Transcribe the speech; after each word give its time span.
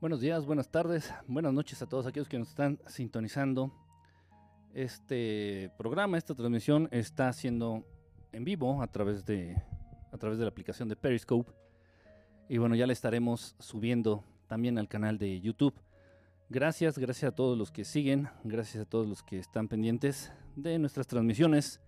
Buenos 0.00 0.22
días, 0.22 0.46
buenas 0.46 0.70
tardes, 0.70 1.12
buenas 1.26 1.52
noches 1.52 1.82
a 1.82 1.86
todos 1.86 2.06
aquellos 2.06 2.26
que 2.26 2.38
nos 2.38 2.48
están 2.48 2.78
sintonizando. 2.86 3.70
Este 4.72 5.70
programa, 5.76 6.16
esta 6.16 6.34
transmisión 6.34 6.88
está 6.90 7.28
haciendo 7.28 7.84
en 8.32 8.42
vivo 8.42 8.80
a 8.80 8.86
través 8.86 9.26
de 9.26 9.62
a 10.10 10.16
través 10.16 10.38
de 10.38 10.46
la 10.46 10.48
aplicación 10.48 10.88
de 10.88 10.96
Periscope. 10.96 11.52
Y 12.48 12.56
bueno, 12.56 12.76
ya 12.76 12.86
le 12.86 12.94
estaremos 12.94 13.54
subiendo 13.58 14.24
también 14.46 14.78
al 14.78 14.88
canal 14.88 15.18
de 15.18 15.38
YouTube. 15.38 15.74
Gracias, 16.48 16.98
gracias 16.98 17.30
a 17.32 17.34
todos 17.34 17.58
los 17.58 17.70
que 17.70 17.84
siguen, 17.84 18.30
gracias 18.42 18.86
a 18.86 18.88
todos 18.88 19.06
los 19.06 19.22
que 19.22 19.38
están 19.38 19.68
pendientes 19.68 20.32
de 20.56 20.78
nuestras 20.78 21.08
transmisiones. 21.08 21.78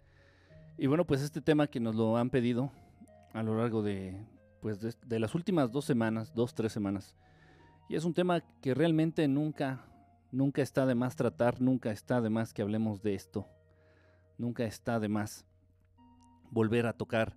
Y 0.77 0.87
bueno, 0.87 1.07
pues 1.07 1.23
este 1.23 1.41
tema 1.41 1.67
que 1.67 1.81
nos 1.81 1.95
lo 1.95 2.19
han 2.19 2.29
pedido 2.29 2.73
a 3.33 3.43
lo 3.43 3.57
largo 3.57 3.83
de, 3.83 4.23
pues 4.61 4.81
de 4.83 5.19
las 5.19 5.35
últimas 5.35 5.73
dos 5.73 5.87
semanas, 5.87 6.35
dos, 6.35 6.55
tres 6.55 6.73
semanas, 6.73 7.17
y 7.89 7.97
es 7.97 8.05
un 8.05 8.15
tema 8.15 8.41
que 8.61 8.75
realmente 8.75 9.27
nunca, 9.29 9.85
nunca 10.31 10.63
está 10.63 10.87
de 10.87 10.95
más 10.95 11.17
tratar, 11.17 11.61
nunca 11.61 11.91
está 11.91 12.21
de 12.21 12.31
más 12.31 12.55
que 12.55 12.63
hablemos 12.63 13.03
de 13.03 13.15
esto. 13.15 13.47
Nunca 14.39 14.65
está 14.65 14.99
de 14.99 15.09
más 15.09 15.45
volver 16.51 16.87
a 16.87 16.93
tocar 16.93 17.37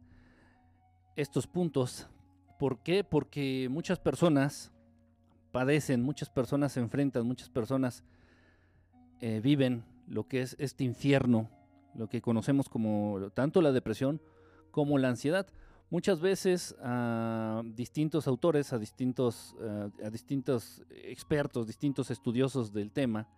estos 1.16 1.48
puntos. 1.48 2.08
¿Por 2.58 2.84
qué? 2.84 3.04
Porque 3.04 3.68
muchas 3.70 4.00
personas 4.00 4.72
padecen, 5.52 6.04
muchas 6.04 6.30
personas 6.30 6.74
se 6.74 6.80
enfrentan, 6.80 7.26
muchas 7.26 7.50
personas 7.50 8.04
eh, 9.22 9.40
viven 9.42 9.84
lo 10.08 10.28
que 10.28 10.42
es 10.42 10.56
este 10.60 10.84
infierno, 10.84 11.50
lo 11.96 12.08
que 12.08 12.22
conocemos 12.22 12.70
como 12.70 13.32
tanto 13.34 13.62
la 13.62 13.72
depresión 13.72 14.22
como 14.72 14.98
la 14.98 15.10
ansiedad. 15.10 15.48
Muchas 15.92 16.20
veces 16.20 16.76
a 16.82 17.62
distintos 17.64 18.28
autores, 18.28 18.74
a 18.74 18.80
distintos, 18.80 19.56
eh, 19.62 19.90
a 20.04 20.10
distintos 20.10 20.84
expertos, 20.90 21.68
distintos 21.68 22.10
estudiosos 22.10 22.74
del 22.74 22.92
tema, 22.92 23.30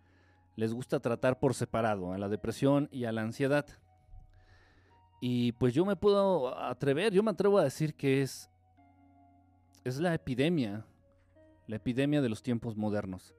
les 0.55 0.73
gusta 0.73 0.99
tratar 0.99 1.39
por 1.39 1.53
separado 1.53 2.13
a 2.13 2.17
la 2.17 2.29
depresión 2.29 2.87
y 2.91 3.03
a 3.03 3.11
la 3.11 3.21
ansiedad. 3.21 3.65
Y 5.19 5.51
pues 5.53 5.73
yo 5.73 5.85
me 5.85 5.95
puedo 5.95 6.57
atrever, 6.57 7.11
yo 7.11 7.21
me 7.21 7.31
atrevo 7.31 7.57
a 7.57 7.63
decir 7.63 7.95
que 7.95 8.21
es, 8.21 8.49
es 9.83 9.99
la 9.99 10.13
epidemia, 10.13 10.85
la 11.67 11.75
epidemia 11.75 12.21
de 12.21 12.29
los 12.29 12.41
tiempos 12.41 12.77
modernos. 12.77 13.35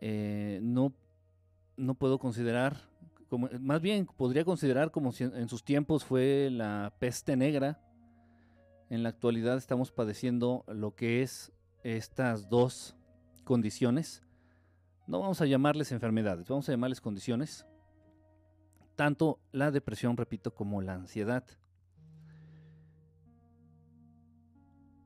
Eh, 0.00 0.60
no, 0.62 0.94
no 1.76 1.94
puedo 1.94 2.18
considerar, 2.18 2.76
como, 3.28 3.48
más 3.58 3.80
bien 3.80 4.06
podría 4.06 4.44
considerar 4.44 4.92
como 4.92 5.12
si 5.12 5.24
en 5.24 5.48
sus 5.48 5.64
tiempos 5.64 6.04
fue 6.04 6.50
la 6.52 6.94
peste 6.98 7.36
negra, 7.36 7.80
en 8.88 9.02
la 9.02 9.08
actualidad 9.08 9.56
estamos 9.56 9.90
padeciendo 9.90 10.64
lo 10.68 10.94
que 10.94 11.22
es 11.22 11.52
estas 11.82 12.48
dos 12.48 12.96
condiciones. 13.44 14.22
No 15.06 15.20
vamos 15.20 15.40
a 15.40 15.46
llamarles 15.46 15.92
enfermedades, 15.92 16.48
vamos 16.48 16.68
a 16.68 16.72
llamarles 16.72 17.00
condiciones. 17.00 17.66
Tanto 18.96 19.40
la 19.52 19.70
depresión, 19.70 20.16
repito, 20.16 20.54
como 20.54 20.82
la 20.82 20.94
ansiedad. 20.94 21.44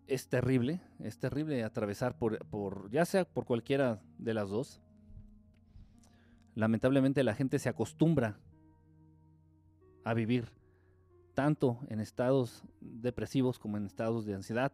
Es 0.07 0.29
terrible, 0.29 0.81
es 1.01 1.19
terrible 1.19 1.63
atravesar 1.65 2.19
por, 2.19 2.45
por, 2.47 2.91
ya 2.91 3.05
sea 3.05 3.25
por 3.25 3.45
cualquiera 3.45 4.03
de 4.19 4.35
las 4.35 4.49
dos. 4.49 4.81
Lamentablemente 6.55 7.23
la 7.23 7.35
gente 7.35 7.59
se 7.59 7.69
acostumbra 7.69 8.39
a 10.05 10.15
vivir 10.15 10.60
tanto 11.41 11.79
en 11.89 12.01
estados 12.01 12.63
depresivos 12.83 13.59
como 13.59 13.79
en 13.79 13.87
estados 13.87 14.27
de 14.27 14.35
ansiedad. 14.35 14.73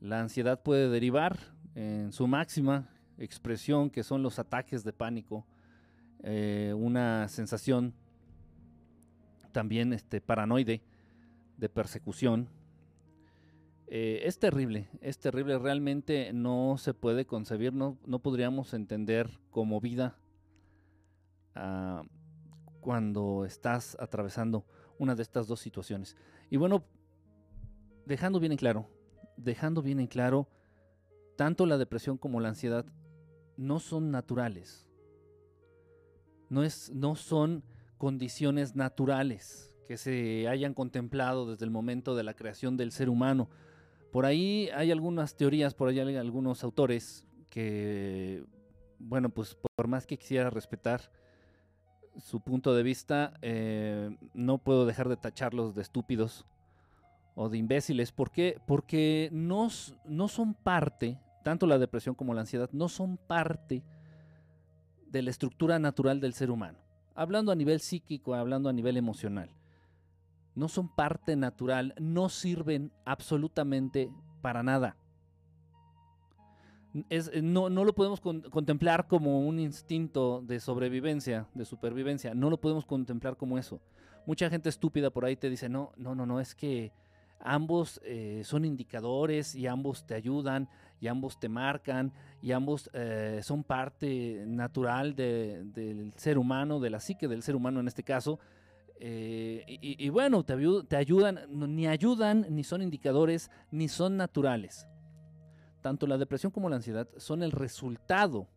La 0.00 0.20
ansiedad 0.20 0.60
puede 0.60 0.88
derivar 0.88 1.38
en 1.76 2.10
su 2.10 2.26
máxima 2.26 2.88
expresión, 3.16 3.90
que 3.90 4.02
son 4.02 4.24
los 4.24 4.40
ataques 4.40 4.82
de 4.82 4.92
pánico, 4.92 5.46
eh, 6.24 6.74
una 6.76 7.28
sensación 7.28 7.94
también 9.52 9.92
este, 9.92 10.20
paranoide 10.20 10.82
de 11.58 11.68
persecución. 11.68 12.48
Eh, 13.86 14.22
es 14.24 14.40
terrible, 14.40 14.88
es 15.00 15.20
terrible, 15.20 15.60
realmente 15.60 16.32
no 16.32 16.74
se 16.76 16.92
puede 16.92 17.24
concebir, 17.24 17.72
no, 17.72 17.96
no 18.04 18.18
podríamos 18.18 18.74
entender 18.74 19.30
como 19.50 19.80
vida 19.80 20.18
ah, 21.54 22.02
cuando 22.80 23.44
estás 23.44 23.96
atravesando 24.00 24.64
una 25.00 25.14
de 25.14 25.22
estas 25.22 25.48
dos 25.48 25.60
situaciones. 25.60 26.14
Y 26.50 26.58
bueno, 26.58 26.84
dejando 28.04 28.38
bien 28.38 28.52
en 28.52 28.58
claro, 28.58 28.86
dejando 29.38 29.80
bien 29.80 29.98
en 29.98 30.06
claro, 30.06 30.46
tanto 31.36 31.64
la 31.64 31.78
depresión 31.78 32.18
como 32.18 32.38
la 32.38 32.50
ansiedad 32.50 32.84
no 33.56 33.80
son 33.80 34.10
naturales. 34.10 34.86
No, 36.50 36.62
es, 36.62 36.90
no 36.90 37.16
son 37.16 37.64
condiciones 37.96 38.76
naturales 38.76 39.74
que 39.86 39.96
se 39.96 40.46
hayan 40.48 40.74
contemplado 40.74 41.50
desde 41.50 41.64
el 41.64 41.70
momento 41.70 42.14
de 42.14 42.22
la 42.22 42.34
creación 42.34 42.76
del 42.76 42.92
ser 42.92 43.08
humano. 43.08 43.48
Por 44.12 44.26
ahí 44.26 44.68
hay 44.74 44.90
algunas 44.90 45.34
teorías, 45.34 45.72
por 45.72 45.88
ahí 45.88 45.98
hay 45.98 46.16
algunos 46.16 46.62
autores 46.62 47.24
que, 47.48 48.44
bueno, 48.98 49.30
pues 49.30 49.56
por 49.76 49.88
más 49.88 50.06
que 50.06 50.18
quisiera 50.18 50.50
respetar, 50.50 51.10
su 52.18 52.40
punto 52.40 52.74
de 52.74 52.82
vista, 52.82 53.34
eh, 53.42 54.16
no 54.34 54.58
puedo 54.58 54.86
dejar 54.86 55.08
de 55.08 55.16
tacharlos 55.16 55.74
de 55.74 55.82
estúpidos 55.82 56.46
o 57.34 57.48
de 57.48 57.58
imbéciles. 57.58 58.12
¿Por 58.12 58.30
qué? 58.30 58.60
Porque 58.66 59.28
no, 59.32 59.68
no 60.04 60.28
son 60.28 60.54
parte, 60.54 61.18
tanto 61.44 61.66
la 61.66 61.78
depresión 61.78 62.14
como 62.14 62.34
la 62.34 62.42
ansiedad, 62.42 62.70
no 62.72 62.88
son 62.88 63.16
parte 63.16 63.82
de 65.06 65.22
la 65.22 65.30
estructura 65.30 65.78
natural 65.78 66.20
del 66.20 66.34
ser 66.34 66.50
humano. 66.50 66.78
Hablando 67.14 67.52
a 67.52 67.56
nivel 67.56 67.80
psíquico, 67.80 68.34
hablando 68.34 68.68
a 68.68 68.72
nivel 68.72 68.96
emocional. 68.96 69.50
No 70.54 70.68
son 70.68 70.88
parte 70.88 71.36
natural, 71.36 71.94
no 71.98 72.28
sirven 72.28 72.92
absolutamente 73.04 74.10
para 74.42 74.62
nada. 74.62 74.96
Eh, 77.08 77.40
no, 77.42 77.68
lo 77.68 77.92
podemos 77.94 78.20
contemplar 78.20 79.06
como 79.06 79.46
un 79.46 79.60
instinto 79.60 80.42
de 80.44 80.58
sobrevivencia, 80.58 81.46
de 81.54 81.64
supervivencia. 81.64 82.34
No 82.34 82.50
lo 82.50 82.60
podemos 82.60 82.84
contemplar 82.84 83.36
como 83.36 83.58
eso. 83.58 83.80
Mucha 84.26 84.50
gente 84.50 84.68
estúpida 84.68 85.10
por 85.10 85.24
ahí 85.24 85.36
te 85.36 85.48
dice, 85.48 85.68
no, 85.68 85.92
no, 85.96 86.14
no, 86.14 86.26
no, 86.26 86.40
es 86.40 86.54
que 86.54 86.92
ambos 87.38 88.00
eh, 88.04 88.42
son 88.44 88.64
indicadores 88.64 89.54
y 89.54 89.66
ambos 89.66 90.04
te 90.04 90.14
ayudan 90.14 90.68
y 91.00 91.06
ambos 91.06 91.38
te 91.38 91.48
marcan 91.48 92.12
y 92.42 92.52
ambos 92.52 92.90
eh, 92.92 93.40
son 93.42 93.64
parte 93.64 94.44
natural 94.46 95.14
del 95.14 96.12
ser 96.16 96.38
humano, 96.38 96.80
de 96.80 96.90
la 96.90 97.00
psique 97.00 97.28
del 97.28 97.42
ser 97.42 97.54
humano 97.56 97.80
en 97.80 97.88
este 97.88 98.02
caso. 98.02 98.40
y, 99.00 100.08
bueno, 100.10 100.44
te, 100.44 100.54
te 100.88 100.96
ayudan, 100.96 101.40
ni 101.48 101.86
ayudan, 101.86 102.46
ni 102.50 102.64
son 102.64 102.82
indicadores, 102.82 103.50
ni 103.70 103.88
son 103.88 104.16
naturales 104.18 104.89
tanto 105.80 106.06
la 106.06 106.18
depresión 106.18 106.52
como 106.52 106.68
la 106.68 106.76
ansiedad 106.76 107.08
son 107.16 107.42
el 107.42 107.52
resultado 107.52 108.48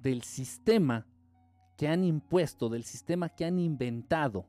del 0.00 0.22
sistema 0.22 1.06
que 1.76 1.88
han 1.88 2.04
impuesto, 2.04 2.68
del 2.68 2.84
sistema 2.84 3.28
que 3.28 3.44
han 3.44 3.58
inventado 3.58 4.46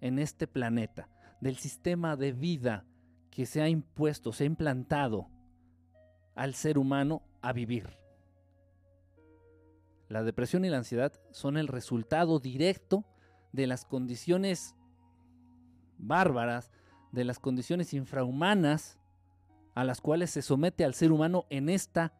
en 0.00 0.18
este 0.18 0.46
planeta, 0.46 1.08
del 1.40 1.56
sistema 1.56 2.16
de 2.16 2.32
vida 2.32 2.84
que 3.30 3.46
se 3.46 3.60
ha 3.60 3.68
impuesto, 3.68 4.32
se 4.32 4.44
ha 4.44 4.46
implantado 4.46 5.28
al 6.34 6.54
ser 6.54 6.78
humano 6.78 7.22
a 7.42 7.52
vivir. 7.52 7.98
La 10.08 10.22
depresión 10.22 10.64
y 10.64 10.70
la 10.70 10.78
ansiedad 10.78 11.12
son 11.30 11.56
el 11.56 11.68
resultado 11.68 12.38
directo 12.38 13.04
de 13.52 13.66
las 13.66 13.84
condiciones 13.84 14.74
bárbaras, 15.98 16.70
de 17.12 17.24
las 17.24 17.38
condiciones 17.38 17.92
infrahumanas 17.92 18.97
a 19.78 19.84
las 19.84 20.00
cuales 20.00 20.30
se 20.30 20.42
somete 20.42 20.84
al 20.84 20.92
ser 20.92 21.12
humano 21.12 21.46
en 21.50 21.68
esta 21.68 22.12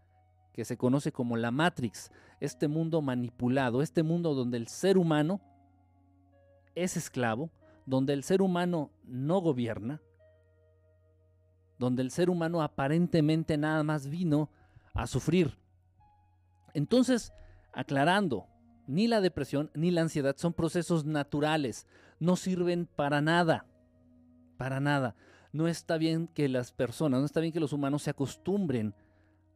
que 0.53 0.65
se 0.65 0.77
conoce 0.77 1.11
como 1.11 1.37
la 1.37 1.51
Matrix, 1.51 2.13
este 2.39 2.69
mundo 2.69 3.03
manipulado, 3.03 3.83
este 3.83 4.05
mundo 4.05 4.37
donde 4.37 4.59
el 4.59 4.69
ser 4.69 4.97
humano 4.97 5.41
es 6.77 6.97
esclavo, 6.97 7.51
donde 7.85 8.13
el 8.13 8.23
ser 8.23 8.43
humano 8.43 8.93
no 9.03 9.41
gobierna, 9.41 10.01
donde 11.81 12.03
el 12.03 12.13
ser 12.13 12.31
humano 12.31 12.63
aparentemente 12.63 13.59
nada 13.59 13.83
más 13.83 14.07
vino 14.07 14.51
a 14.95 15.09
sufrir. 15.09 15.59
Entonces, 16.75 17.33
aclarando, 17.73 18.47
ni 18.87 19.09
la 19.09 19.21
depresión 19.21 19.73
ni 19.75 19.91
la 19.91 20.03
ansiedad 20.03 20.37
son 20.37 20.53
procesos 20.53 21.05
naturales, 21.05 21.89
no 22.21 22.37
sirven 22.37 22.87
para 22.87 23.21
nada, 23.21 23.67
para 24.59 24.79
nada 24.79 25.17
no 25.53 25.69
está 25.69 25.99
bien 25.99 26.29
que 26.29 26.49
las 26.49 26.73
personas, 26.73 27.21
no 27.21 27.27
está 27.27 27.41
bien 27.41 27.53
que 27.53 27.61
los 27.61 27.73
humanos 27.73 28.03
se 28.03 28.11
acostumbren 28.11 28.95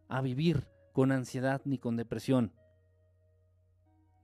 a 0.08 0.20
vivir 0.20 0.68
con 0.92 1.12
ansiedad 1.12 1.60
ni 1.64 1.78
con 1.78 1.96
depresión. 1.96 2.52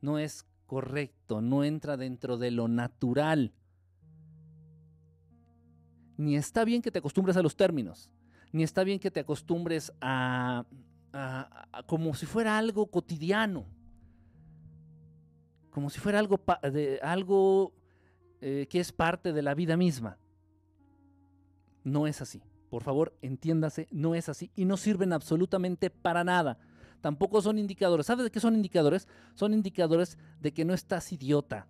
No 0.01 0.19
es 0.19 0.47
correcto, 0.67 1.41
no 1.41 1.65
entra 1.65 1.97
dentro 1.97 2.37
de 2.39 2.51
lo 2.51 2.69
natural. 2.69 3.53
Ni 6.17 6.37
está 6.37 6.65
bien 6.65 6.83
que 6.83 6.91
te 6.91 6.99
acostumbres 6.99 7.37
a 7.37 7.43
los 7.43 7.57
términos, 7.57 8.11
ni 8.53 8.63
está 8.63 8.85
bien 8.85 8.99
que 8.99 9.11
te 9.11 9.21
acostumbres 9.21 9.93
a, 10.01 10.67
como 11.87 12.15
si 12.15 12.27
fuera 12.27 12.59
algo 12.59 12.87
cotidiano, 12.91 13.67
como 15.71 15.91
si 15.91 16.01
fuera 16.01 16.19
algo, 16.19 16.41
de, 16.73 16.99
algo 17.03 17.73
eh, 18.41 18.67
que 18.69 18.81
es 18.81 18.91
parte 18.91 19.33
de 19.33 19.43
la 19.43 19.55
vida 19.55 19.77
misma. 19.77 20.19
No 21.91 22.07
es 22.07 22.21
así. 22.21 22.43
Por 22.71 22.83
favor, 22.83 23.17
entiéndase, 23.23 23.89
no 23.91 24.15
es 24.15 24.29
así 24.29 24.51
y 24.55 24.65
no 24.65 24.77
sirven 24.77 25.13
absolutamente 25.13 25.91
para 25.91 26.25
nada. 26.25 26.59
Tampoco 27.01 27.41
son 27.41 27.59
indicadores. 27.59 28.07
¿Sabes 28.07 28.25
de 28.25 28.31
qué 28.31 28.41
son 28.41 28.55
indicadores? 28.55 29.09
Son 29.35 29.55
indicadores 29.55 30.19
de 30.41 30.53
que 30.53 30.65
no 30.65 30.75
estás 30.75 31.13
idiota. 31.13 31.67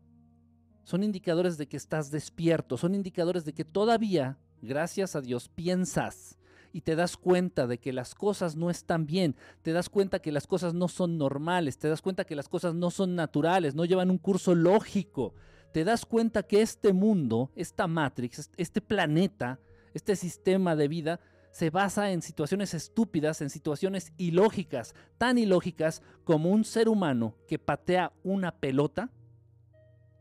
Son 0.85 1.03
indicadores 1.05 1.59
de 1.59 1.69
que 1.69 1.76
estás 1.76 2.11
despierto. 2.11 2.76
Son 2.76 2.94
indicadores 2.94 3.44
de 3.44 3.53
que 3.53 3.65
todavía, 3.65 4.38
gracias 4.62 5.15
a 5.15 5.20
Dios, 5.20 5.49
piensas 5.49 6.38
y 6.73 6.82
te 6.82 6.97
das 6.97 7.17
cuenta 7.17 7.67
de 7.67 7.79
que 7.79 7.93
las 7.93 8.14
cosas 8.14 8.56
no 8.56 8.71
están 8.71 9.06
bien, 9.06 9.37
te 9.62 9.73
das 9.73 9.88
cuenta 9.88 10.19
que 10.19 10.32
las 10.32 10.47
cosas 10.47 10.75
no 10.75 10.88
son 10.88 11.17
normales, 11.17 11.79
te 11.79 11.88
das 11.88 12.03
cuenta 12.03 12.25
que 12.25 12.37
las 12.37 12.49
cosas 12.49 12.75
no 12.75 12.91
son 12.91 13.14
naturales, 13.14 13.75
no 13.75 13.85
llevan 13.85 14.11
un 14.11 14.19
curso 14.19 14.55
lógico, 14.55 15.35
te 15.73 15.85
das 15.85 16.05
cuenta 16.05 16.43
que 16.43 16.62
este 16.62 16.93
mundo, 16.93 17.50
esta 17.55 17.87
Matrix, 17.87 18.50
este 18.56 18.81
planeta, 18.81 19.59
este 19.94 20.17
sistema 20.17 20.76
de 20.76 20.88
vida 20.88 21.20
se 21.50 21.70
basa 21.70 22.12
en 22.12 22.23
situaciones 22.23 22.75
estúpidas, 22.75 23.40
en 23.40 23.50
situaciones 23.50 24.12
ilógicas, 24.17 24.94
tan 25.17 25.38
ilógicas 25.38 26.02
como 26.25 26.50
un 26.50 26.64
ser 26.64 26.88
humano 26.88 27.35
que 27.46 27.58
patea 27.58 28.12
una 28.23 28.52
pelota, 28.52 29.11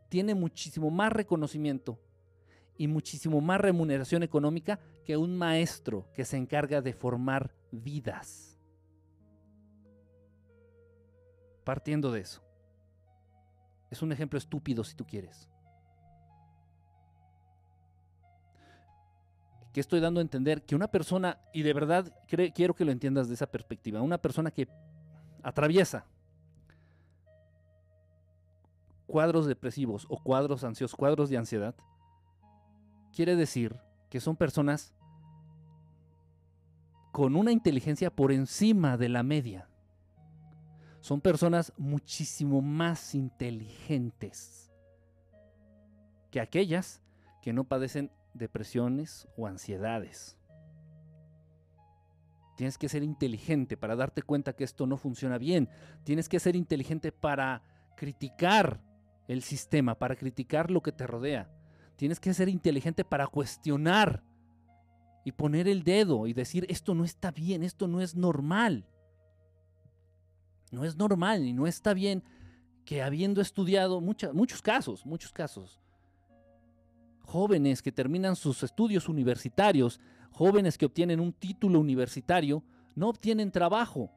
tiene 0.10 0.36
muchísimo 0.36 0.90
más 0.90 1.12
reconocimiento 1.12 2.00
y 2.78 2.88
muchísimo 2.88 3.42
más 3.42 3.60
remuneración 3.60 4.24
económica 4.24 4.80
que 5.04 5.18
un 5.18 5.38
maestro 5.38 6.08
que 6.14 6.26
se 6.26 6.38
encarga 6.38 6.82
de 6.82 6.94
formar 6.94 7.54
vidas. 7.72 8.58
Partiendo 11.64 12.12
de 12.12 12.22
eso. 12.22 12.42
Es 13.90 14.02
un 14.02 14.12
ejemplo 14.12 14.38
estúpido 14.38 14.84
si 14.84 14.96
tú 14.96 15.06
quieres. 15.06 15.50
Que 19.78 19.82
estoy 19.82 20.00
dando 20.00 20.20
a 20.20 20.24
entender 20.24 20.64
que 20.64 20.74
una 20.74 20.88
persona, 20.88 21.38
y 21.54 21.62
de 21.62 21.72
verdad 21.72 22.12
quiero 22.28 22.74
que 22.74 22.84
lo 22.84 22.92
entiendas 22.92 23.28
de 23.28 23.36
esa 23.36 23.46
perspectiva, 23.46 24.02
una 24.02 24.18
persona 24.18 24.50
que 24.50 24.68
atraviesa 25.44 26.08
cuadros 29.06 29.46
depresivos 29.46 30.08
o 30.10 30.18
cuadros 30.18 30.64
ansiosos, 30.64 30.98
cuadros 30.98 31.30
de 31.30 31.38
ansiedad, 31.38 31.76
quiere 33.14 33.36
decir 33.36 33.80
que 34.10 34.20
son 34.20 34.36
personas 34.36 34.96
con 37.12 37.36
una 37.36 37.52
inteligencia 37.52 38.10
por 38.10 38.32
encima 38.32 38.98
de 38.98 39.10
la 39.10 39.22
media. 39.22 39.70
Son 41.02 41.22
personas 41.22 41.72
muchísimo 41.78 42.64
más 42.64 43.14
inteligentes 43.14 44.72
que 46.32 46.40
aquellas 46.42 47.00
que 47.44 47.54
no 47.54 47.64
padecen 47.64 48.10
depresiones 48.38 49.28
o 49.36 49.48
ansiedades. 49.48 50.38
Tienes 52.56 52.78
que 52.78 52.90
ser 52.90 53.04
inteligente 53.04 53.78
para 53.78 53.96
darte 53.96 54.24
cuenta 54.24 54.54
que 54.54 54.64
esto 54.64 54.88
no 54.88 54.98
funciona 54.98 55.38
bien. 55.38 55.70
Tienes 56.04 56.28
que 56.28 56.40
ser 56.40 56.56
inteligente 56.56 57.12
para 57.12 57.62
criticar 57.96 58.82
el 59.28 59.44
sistema, 59.44 59.96
para 59.96 60.16
criticar 60.16 60.72
lo 60.72 60.82
que 60.82 60.92
te 60.92 61.06
rodea. 61.06 61.52
Tienes 61.98 62.20
que 62.20 62.34
ser 62.34 62.50
inteligente 62.50 63.04
para 63.04 63.28
cuestionar 63.28 64.24
y 65.24 65.34
poner 65.34 65.68
el 65.68 65.84
dedo 65.84 66.26
y 66.26 66.34
decir, 66.34 66.66
esto 66.70 66.96
no 66.96 67.04
está 67.04 67.32
bien, 67.32 67.64
esto 67.64 67.88
no 67.88 68.02
es 68.02 68.16
normal. 68.16 68.88
No 70.72 70.84
es 70.84 70.96
normal 70.96 71.46
y 71.46 71.54
no 71.54 71.68
está 71.68 71.94
bien 71.94 72.24
que 72.86 73.04
habiendo 73.04 73.42
estudiado 73.42 74.00
muchos 74.00 74.62
casos, 74.62 75.06
muchos 75.06 75.34
casos, 75.34 75.82
jóvenes 77.28 77.82
que 77.82 77.92
terminan 77.92 78.38
sus 78.38 78.64
estudios 78.64 79.10
universitarios, 79.10 80.00
jóvenes 80.32 80.78
que 80.78 80.86
obtienen 80.86 81.20
un 81.20 81.34
título 81.34 81.78
universitario, 81.80 82.64
no 82.96 83.10
obtienen 83.10 83.52
trabajo. 83.52 84.10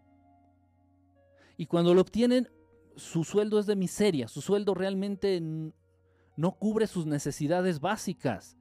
Y 1.57 1.67
cuando 1.67 1.93
lo 1.93 2.03
obtienen, 2.03 2.49
su 2.95 3.25
sueldo 3.25 3.59
es 3.59 3.67
de 3.67 3.75
miseria, 3.75 4.29
su 4.29 4.41
sueldo 4.41 4.75
realmente 4.75 5.43
no 6.37 6.53
cubre 6.53 6.87
sus 6.87 7.05
necesidades 7.05 7.81
básicas. 7.81 8.57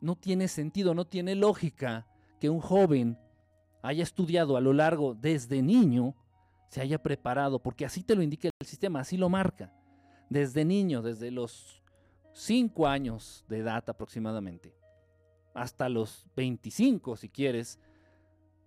No 0.00 0.14
tiene 0.14 0.46
sentido, 0.46 0.94
no 0.94 1.06
tiene 1.06 1.34
lógica 1.34 2.06
que 2.38 2.48
un 2.48 2.60
joven 2.60 3.18
haya 3.82 4.04
estudiado 4.04 4.56
a 4.56 4.60
lo 4.60 4.72
largo 4.72 5.14
desde 5.14 5.62
niño, 5.62 6.14
se 6.68 6.80
haya 6.80 7.02
preparado, 7.02 7.60
porque 7.60 7.84
así 7.84 8.04
te 8.04 8.14
lo 8.14 8.22
indica 8.22 8.48
el 8.60 8.66
sistema, 8.66 9.00
así 9.00 9.16
lo 9.16 9.28
marca. 9.28 9.72
Desde 10.30 10.64
niño, 10.64 11.02
desde 11.02 11.32
los 11.32 11.83
5 12.34 12.86
años 12.88 13.44
de 13.48 13.58
edad 13.58 13.88
aproximadamente, 13.88 14.74
hasta 15.54 15.88
los 15.88 16.26
25 16.36 17.16
si 17.16 17.28
quieres, 17.28 17.78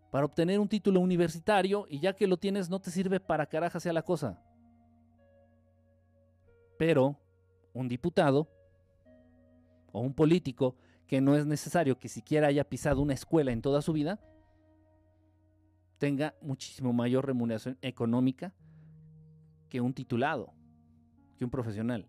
para 0.09 0.25
obtener 0.25 0.59
un 0.59 0.69
título 0.69 1.01
universitario 1.01 1.85
y 1.89 1.99
ya 1.99 2.13
que 2.13 2.27
lo 2.27 2.37
tienes 2.37 2.69
no 2.69 2.79
te 2.79 2.91
sirve 2.91 3.19
para 3.19 3.45
caraja 3.45 3.79
sea 3.79 3.91
la 3.91 4.01
cosa. 4.01 4.41
Pero 6.77 7.19
un 7.73 7.89
diputado 7.89 8.47
o 9.91 9.99
un 9.99 10.13
político 10.13 10.75
que 11.05 11.19
no 11.19 11.35
es 11.35 11.45
necesario 11.45 11.99
que 11.99 12.07
siquiera 12.07 12.47
haya 12.47 12.63
pisado 12.63 13.01
una 13.01 13.13
escuela 13.13 13.51
en 13.51 13.61
toda 13.61 13.81
su 13.81 13.91
vida, 13.91 14.19
tenga 15.97 16.35
muchísimo 16.41 16.93
mayor 16.93 17.25
remuneración 17.25 17.77
económica 17.81 18.53
que 19.67 19.81
un 19.81 19.93
titulado, 19.93 20.53
que 21.37 21.43
un 21.43 21.51
profesional. 21.51 22.07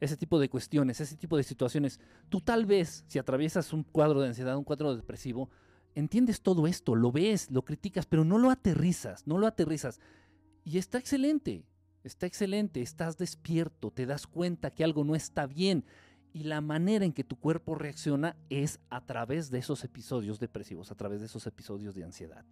Ese 0.00 0.16
tipo 0.16 0.38
de 0.38 0.48
cuestiones, 0.48 1.00
ese 1.00 1.16
tipo 1.16 1.36
de 1.36 1.42
situaciones. 1.42 2.00
Tú 2.28 2.40
tal 2.40 2.66
vez, 2.66 3.04
si 3.08 3.18
atraviesas 3.18 3.72
un 3.72 3.82
cuadro 3.82 4.20
de 4.20 4.28
ansiedad, 4.28 4.56
un 4.56 4.64
cuadro 4.64 4.94
depresivo, 4.94 5.50
entiendes 5.94 6.40
todo 6.40 6.66
esto, 6.66 6.94
lo 6.94 7.10
ves, 7.10 7.50
lo 7.50 7.64
criticas, 7.64 8.06
pero 8.06 8.24
no 8.24 8.38
lo 8.38 8.50
aterrizas, 8.50 9.26
no 9.26 9.38
lo 9.38 9.46
aterrizas. 9.46 10.00
Y 10.64 10.78
está 10.78 10.98
excelente, 10.98 11.64
está 12.04 12.26
excelente, 12.26 12.82
estás 12.82 13.18
despierto, 13.18 13.90
te 13.90 14.06
das 14.06 14.26
cuenta 14.26 14.70
que 14.70 14.84
algo 14.84 15.04
no 15.04 15.14
está 15.14 15.46
bien. 15.46 15.84
Y 16.32 16.44
la 16.44 16.60
manera 16.60 17.04
en 17.04 17.12
que 17.12 17.24
tu 17.24 17.36
cuerpo 17.36 17.74
reacciona 17.74 18.36
es 18.50 18.80
a 18.90 19.00
través 19.04 19.50
de 19.50 19.58
esos 19.58 19.82
episodios 19.82 20.38
depresivos, 20.38 20.92
a 20.92 20.94
través 20.94 21.20
de 21.20 21.26
esos 21.26 21.46
episodios 21.46 21.94
de 21.94 22.04
ansiedad. 22.04 22.44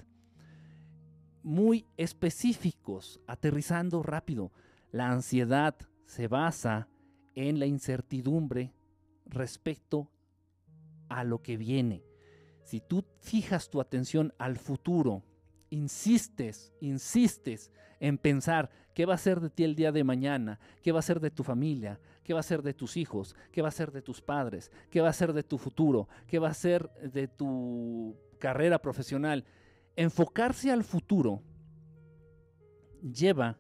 Muy 1.43 1.87
específicos, 1.97 3.21
aterrizando 3.27 4.03
rápido. 4.03 4.51
La 4.91 5.11
ansiedad 5.13 5.77
se 6.07 6.27
basa 6.27 6.89
en 7.37 7.61
la 7.61 7.67
incertidumbre 7.67 8.73
respecto 9.27 10.11
a 11.09 11.23
lo 11.23 11.43
que 11.43 11.57
viene. 11.57 12.03
Si 12.65 12.81
tú 12.81 13.05
fijas 13.21 13.71
tu 13.71 13.81
atención 13.81 14.35
al 14.39 14.57
futuro, 14.57 15.23
insistes, 15.71 16.73
insistes 16.81 17.71
en 18.01 18.19
pensar 18.19 18.71
qué 18.95 19.07
va 19.07 19.15
a 19.15 19.19
ser 19.19 19.41
de 19.41 19.51
ti 19.51 19.63
el 19.63 19.77
día 19.77 19.93
de 19.93 20.03
mañana, 20.03 20.59
qué 20.83 20.91
va 20.91 20.99
a 20.99 21.03
ser 21.03 21.21
de 21.21 21.31
tu 21.31 21.45
familia, 21.45 22.01
qué 22.25 22.35
va 22.35 22.41
a 22.41 22.43
ser 22.43 22.63
de 22.63 22.75
tus 22.75 22.97
hijos, 22.97 23.37
qué 23.53 23.63
va 23.63 23.69
a 23.69 23.73
ser 23.73 23.93
de 23.93 24.03
tus 24.03 24.21
padres, 24.21 24.73
qué 24.91 25.01
va 25.01 25.11
a 25.11 25.13
ser 25.13 25.33
de 25.33 25.43
tu 25.43 25.59
futuro, 25.59 26.09
qué 26.27 26.39
va 26.39 26.49
a 26.49 26.55
ser 26.55 26.91
de 27.01 27.29
tu 27.29 28.17
carrera 28.39 28.81
profesional, 28.81 29.45
enfocarse 29.95 30.71
al 30.71 30.83
futuro 30.83 31.43
lleva 33.03 33.59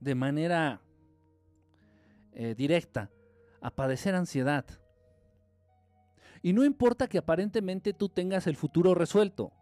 de 0.00 0.14
manera 0.14 0.80
eh, 2.40 2.54
directa 2.54 3.10
a 3.60 3.70
padecer 3.70 4.14
ansiedad. 4.14 4.64
Y 6.40 6.54
no 6.54 6.64
importa 6.64 7.06
que 7.06 7.18
aparentemente 7.18 7.92
tú 7.92 8.08
tengas 8.08 8.46
el 8.46 8.56
futuro 8.56 8.94
resuelto. 8.94 9.52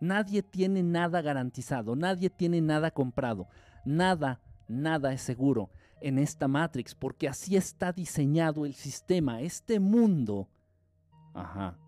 Nadie 0.00 0.42
tiene 0.42 0.82
nada 0.82 1.22
garantizado, 1.22 1.94
nadie 1.94 2.28
tiene 2.28 2.60
nada 2.60 2.90
comprado, 2.90 3.46
nada, 3.84 4.40
nada 4.66 5.12
es 5.12 5.22
seguro 5.22 5.70
en 6.00 6.18
esta 6.18 6.48
Matrix, 6.48 6.96
porque 6.96 7.28
así 7.28 7.54
está 7.54 7.92
diseñado 7.92 8.66
el 8.66 8.74
sistema, 8.74 9.40
este 9.42 9.78
mundo. 9.78 10.48
Ajá 11.34 11.78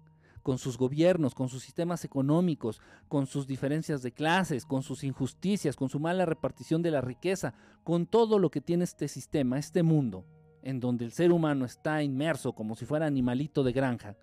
con 0.42 0.58
sus 0.58 0.78
gobiernos, 0.78 1.34
con 1.34 1.48
sus 1.48 1.62
sistemas 1.62 2.04
económicos, 2.04 2.80
con 3.08 3.26
sus 3.26 3.46
diferencias 3.46 4.02
de 4.02 4.12
clases, 4.12 4.64
con 4.64 4.82
sus 4.82 5.04
injusticias, 5.04 5.76
con 5.76 5.88
su 5.88 6.00
mala 6.00 6.26
repartición 6.26 6.82
de 6.82 6.90
la 6.90 7.00
riqueza, 7.00 7.54
con 7.84 8.06
todo 8.06 8.38
lo 8.38 8.50
que 8.50 8.60
tiene 8.60 8.84
este 8.84 9.08
sistema, 9.08 9.58
este 9.58 9.82
mundo, 9.82 10.24
en 10.62 10.80
donde 10.80 11.04
el 11.04 11.12
ser 11.12 11.32
humano 11.32 11.64
está 11.64 12.02
inmerso 12.02 12.54
como 12.54 12.76
si 12.76 12.84
fuera 12.84 13.06
animalito 13.06 13.62
de 13.62 13.72
granja, 13.72 14.16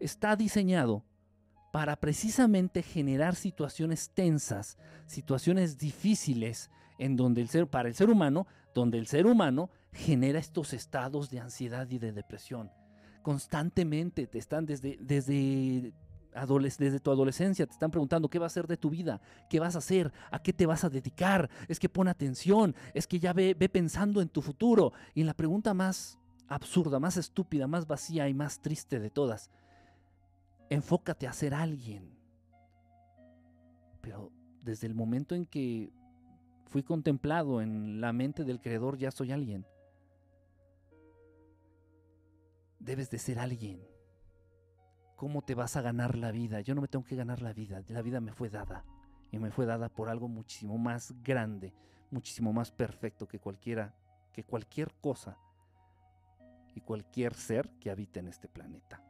está 0.00 0.36
diseñado 0.36 1.04
para 1.72 1.96
precisamente 1.96 2.82
generar 2.82 3.34
situaciones 3.34 4.10
tensas, 4.14 4.78
situaciones 5.06 5.78
difíciles, 5.78 6.70
en 6.98 7.16
donde 7.16 7.40
el 7.42 7.48
ser, 7.48 7.68
para 7.68 7.88
el 7.88 7.94
ser 7.94 8.10
humano, 8.10 8.46
donde 8.74 8.98
el 8.98 9.06
ser 9.06 9.26
humano 9.26 9.70
genera 9.92 10.38
estos 10.38 10.72
estados 10.72 11.30
de 11.30 11.40
ansiedad 11.40 11.88
y 11.90 11.98
de 11.98 12.12
depresión. 12.12 12.70
Constantemente 13.22 14.26
te 14.26 14.38
están 14.38 14.66
desde, 14.66 14.98
desde 15.00 15.92
desde 16.78 17.00
tu 17.00 17.10
adolescencia 17.10 17.66
te 17.66 17.72
están 17.72 17.90
preguntando 17.90 18.28
qué 18.28 18.38
va 18.38 18.46
a 18.46 18.50
ser 18.50 18.66
de 18.66 18.76
tu 18.76 18.90
vida, 18.90 19.20
qué 19.48 19.58
vas 19.60 19.74
a 19.74 19.78
hacer, 19.78 20.12
a 20.30 20.40
qué 20.40 20.52
te 20.52 20.66
vas 20.66 20.84
a 20.84 20.90
dedicar, 20.90 21.50
es 21.68 21.80
que 21.80 21.88
pon 21.88 22.08
atención, 22.08 22.74
es 22.94 23.06
que 23.06 23.18
ya 23.18 23.32
ve, 23.32 23.54
ve 23.58 23.68
pensando 23.68 24.20
en 24.20 24.28
tu 24.28 24.42
futuro. 24.42 24.92
Y 25.14 25.24
la 25.24 25.34
pregunta 25.34 25.74
más 25.74 26.18
absurda, 26.46 27.00
más 27.00 27.16
estúpida, 27.16 27.66
más 27.66 27.86
vacía 27.86 28.28
y 28.28 28.34
más 28.34 28.60
triste 28.60 29.00
de 29.00 29.10
todas, 29.10 29.50
enfócate 30.70 31.26
a 31.26 31.32
ser 31.32 31.54
alguien. 31.54 32.16
Pero 34.00 34.30
desde 34.62 34.86
el 34.86 34.94
momento 34.94 35.34
en 35.34 35.46
que 35.46 35.92
fui 36.66 36.82
contemplado 36.82 37.60
en 37.60 38.00
la 38.00 38.12
mente 38.12 38.44
del 38.44 38.60
Creador, 38.60 38.98
ya 38.98 39.10
soy 39.10 39.32
alguien. 39.32 39.66
Debes 42.78 43.10
de 43.10 43.18
ser 43.18 43.38
alguien. 43.38 43.82
¿Cómo 45.16 45.42
te 45.42 45.54
vas 45.54 45.76
a 45.76 45.82
ganar 45.82 46.16
la 46.16 46.30
vida? 46.30 46.60
Yo 46.60 46.74
no 46.74 46.80
me 46.80 46.88
tengo 46.88 47.04
que 47.04 47.16
ganar 47.16 47.42
la 47.42 47.52
vida. 47.52 47.82
La 47.88 48.02
vida 48.02 48.20
me 48.20 48.32
fue 48.32 48.50
dada. 48.50 48.84
Y 49.30 49.38
me 49.38 49.50
fue 49.50 49.66
dada 49.66 49.88
por 49.88 50.08
algo 50.08 50.28
muchísimo 50.28 50.78
más 50.78 51.14
grande, 51.22 51.74
muchísimo 52.10 52.52
más 52.52 52.70
perfecto 52.70 53.28
que 53.28 53.38
cualquiera, 53.38 53.94
que 54.32 54.44
cualquier 54.44 54.94
cosa 55.00 55.36
y 56.74 56.80
cualquier 56.80 57.34
ser 57.34 57.68
que 57.80 57.90
habite 57.90 58.20
en 58.20 58.28
este 58.28 58.48
planeta. 58.48 59.02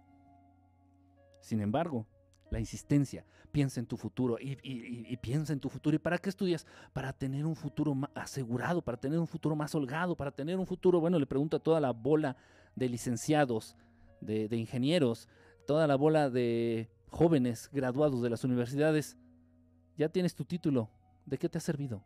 Sin 1.41 1.61
embargo, 1.61 2.07
la 2.51 2.59
insistencia, 2.59 3.25
piensa 3.53 3.81
en 3.81 3.87
tu 3.87 3.97
futuro 3.97 4.39
y, 4.41 5.17
piensa 5.19 5.53
en 5.53 5.61
tu 5.61 5.69
futuro. 5.69 5.97
¿Y 5.97 5.99
para 5.99 6.19
qué 6.19 6.29
estudias? 6.29 6.67
Para 6.93 7.13
tener 7.13 7.47
un 7.47 7.57
futuro 7.57 7.95
asegurado, 8.15 8.83
para 8.83 8.99
tener 8.99 9.19
un 9.19 9.27
futuro 9.27 9.55
más 9.55 9.75
holgado, 9.75 10.17
para 10.17 10.31
tener 10.31 10.59
un 10.59 10.67
futuro, 10.67 11.01
bueno, 11.01 11.19
le 11.19 11.27
pregunto 11.27 11.57
a 11.57 11.61
toda 11.61 11.81
la 11.81 11.93
bola 11.93 12.37
de 12.79 12.89
licenciados, 12.89 13.77
de, 14.21 14.49
ingenieros, 14.57 15.29
toda 15.67 15.87
la 15.87 15.97
bola 15.97 16.31
de 16.31 16.89
jóvenes 17.09 17.71
graduados 17.73 18.23
de 18.23 18.31
las 18.31 18.45
universidades, 18.45 19.17
ya 19.97 20.09
tienes 20.09 20.35
tu 20.35 20.45
título, 20.45 20.91
¿de 21.27 21.39
qué 21.39 21.49
te 21.49 21.59
ha 21.59 21.61
servido? 21.61 22.03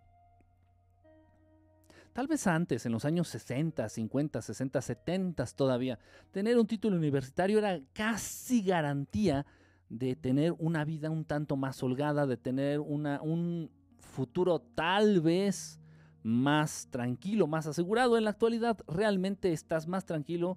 Tal 2.12 2.26
vez 2.26 2.46
antes, 2.46 2.84
en 2.84 2.92
los 2.92 3.04
años 3.04 3.28
60, 3.28 3.88
50, 3.88 4.42
60, 4.42 4.82
70 4.82 5.46
todavía, 5.56 5.98
tener 6.30 6.58
un 6.58 6.66
título 6.66 6.96
universitario 6.96 7.58
era 7.58 7.80
casi 7.94 8.62
garantía 8.62 9.46
de 9.88 10.16
tener 10.16 10.54
una 10.58 10.84
vida 10.84 11.10
un 11.10 11.24
tanto 11.24 11.56
más 11.56 11.82
holgada, 11.82 12.26
de 12.26 12.36
tener 12.36 12.80
un 12.80 13.70
futuro 13.98 14.60
tal 14.60 15.20
vez 15.20 15.81
más 16.22 16.88
tranquilo, 16.90 17.46
más 17.46 17.66
asegurado. 17.66 18.16
En 18.16 18.24
la 18.24 18.30
actualidad 18.30 18.78
realmente 18.86 19.52
estás 19.52 19.86
más 19.86 20.04
tranquilo 20.04 20.56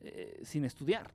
eh, 0.00 0.40
sin 0.44 0.64
estudiar. 0.64 1.14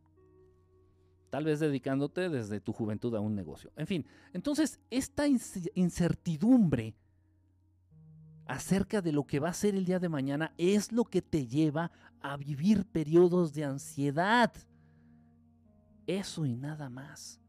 Tal 1.29 1.45
vez 1.45 1.59
dedicándote 1.59 2.29
desde 2.29 2.61
tu 2.61 2.71
juventud 2.71 3.13
a 3.15 3.19
un 3.19 3.35
negocio. 3.35 3.71
En 3.75 3.87
fin, 3.87 4.05
entonces 4.33 4.79
esta 4.89 5.27
incertidumbre 5.27 6.95
acerca 8.45 9.01
de 9.01 9.11
lo 9.11 9.25
que 9.25 9.39
va 9.39 9.49
a 9.49 9.53
ser 9.53 9.75
el 9.75 9.85
día 9.85 9.99
de 9.99 10.09
mañana 10.09 10.53
es 10.57 10.91
lo 10.91 11.03
que 11.05 11.21
te 11.21 11.47
lleva 11.47 11.91
a 12.21 12.37
vivir 12.37 12.85
periodos 12.85 13.53
de 13.53 13.65
ansiedad. 13.65 14.53
Eso 16.07 16.45
y 16.45 16.55
nada 16.55 16.89
más. 16.89 17.39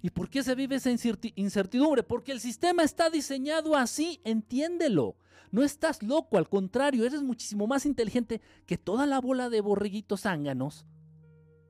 ¿Y 0.00 0.10
por 0.10 0.30
qué 0.30 0.42
se 0.42 0.54
vive 0.54 0.76
esa 0.76 0.90
incertidumbre? 0.90 2.02
Porque 2.02 2.32
el 2.32 2.40
sistema 2.40 2.82
está 2.82 3.10
diseñado 3.10 3.76
así, 3.76 4.20
entiéndelo. 4.24 5.16
No 5.50 5.62
estás 5.62 6.02
loco, 6.02 6.38
al 6.38 6.48
contrario, 6.48 7.04
eres 7.04 7.22
muchísimo 7.22 7.66
más 7.66 7.86
inteligente 7.86 8.40
que 8.66 8.78
toda 8.78 9.06
la 9.06 9.20
bola 9.20 9.48
de 9.50 9.60
borreguitos 9.60 10.22
zánganos 10.22 10.86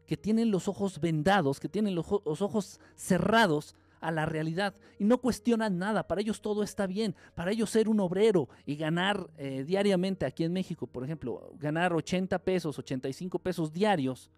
que 0.06 0.16
tienen 0.16 0.50
los 0.50 0.68
ojos 0.68 1.00
vendados, 1.00 1.60
que 1.60 1.68
tienen 1.68 1.94
los 1.94 2.10
ojos 2.40 2.80
cerrados 2.96 3.76
a 4.00 4.10
la 4.10 4.26
realidad 4.26 4.74
y 4.98 5.04
no 5.04 5.18
cuestionan 5.18 5.78
nada. 5.78 6.06
Para 6.06 6.20
ellos 6.20 6.40
todo 6.40 6.62
está 6.62 6.86
bien. 6.86 7.14
Para 7.34 7.52
ellos 7.52 7.70
ser 7.70 7.88
un 7.88 8.00
obrero 8.00 8.48
y 8.64 8.76
ganar 8.76 9.28
eh, 9.36 9.64
diariamente 9.64 10.24
aquí 10.24 10.44
en 10.44 10.52
México, 10.52 10.86
por 10.86 11.04
ejemplo, 11.04 11.52
ganar 11.58 11.92
80 11.92 12.38
pesos, 12.38 12.78
85 12.78 13.38
pesos 13.38 13.72
diarios, 13.72 14.30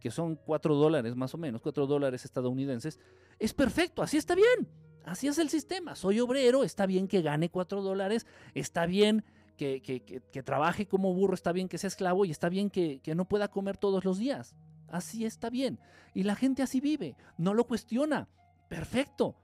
que 0.00 0.10
son 0.10 0.36
4 0.36 0.74
dólares 0.74 1.14
más 1.14 1.34
o 1.34 1.38
menos, 1.38 1.62
4 1.62 1.86
dólares 1.86 2.24
estadounidenses, 2.24 2.98
es 3.38 3.54
perfecto, 3.54 4.02
así 4.02 4.16
está 4.16 4.34
bien. 4.34 4.68
Así 5.04 5.28
es 5.28 5.38
el 5.38 5.50
sistema. 5.50 5.94
Soy 5.94 6.20
obrero, 6.20 6.64
está 6.64 6.86
bien 6.86 7.08
que 7.08 7.22
gane 7.22 7.50
4 7.50 7.82
dólares, 7.82 8.26
está 8.54 8.86
bien 8.86 9.24
que, 9.56 9.82
que, 9.82 10.42
trabaje 10.42 10.86
como 10.86 11.14
burro, 11.14 11.34
está 11.34 11.52
bien 11.52 11.68
que 11.68 11.78
sea 11.78 11.88
esclavo 11.88 12.24
y 12.24 12.30
está 12.30 12.48
bien 12.48 12.70
que, 12.70 13.00
que 13.00 13.14
no 13.14 13.26
pueda 13.26 13.48
comer 13.48 13.76
todos 13.76 14.04
los 14.04 14.18
días. 14.18 14.54
Así 14.88 15.24
está 15.24 15.50
bien. 15.50 15.78
Y 16.14 16.22
la 16.22 16.34
gente 16.34 16.62
así 16.62 16.80
vive, 16.80 17.16
no 17.36 17.54
lo 17.54 17.66
cuestiona. 17.66 18.28
Perfecto. 18.68 19.36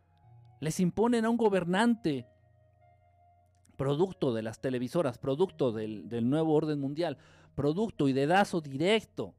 Les 0.60 0.80
imponen 0.80 1.24
a 1.24 1.30
un 1.30 1.36
gobernante, 1.36 2.26
producto 3.80 4.34
de 4.34 4.42
las 4.42 4.60
televisoras, 4.60 5.16
producto 5.16 5.72
del, 5.72 6.28
nuevo 6.28 6.54
orden 6.54 6.78
mundial, 6.80 7.16
producto 7.54 8.08
y 8.08 8.12
dedazo 8.12 8.60
directo 8.60 9.34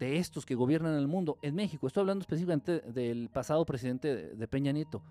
de 0.00 0.16
estos 0.16 0.46
que 0.46 0.56
gobiernan 0.56 0.96
el 0.96 1.06
mundo 1.06 1.38
en 1.42 1.54
México. 1.54 1.86
Estoy 1.86 2.00
hablando 2.00 2.22
específicamente 2.22 2.80
del 2.80 3.28
pasado 3.28 3.64
presidente 3.64 4.34
de 4.34 4.48
Peña 4.48 4.72
Nieto. 4.72 5.02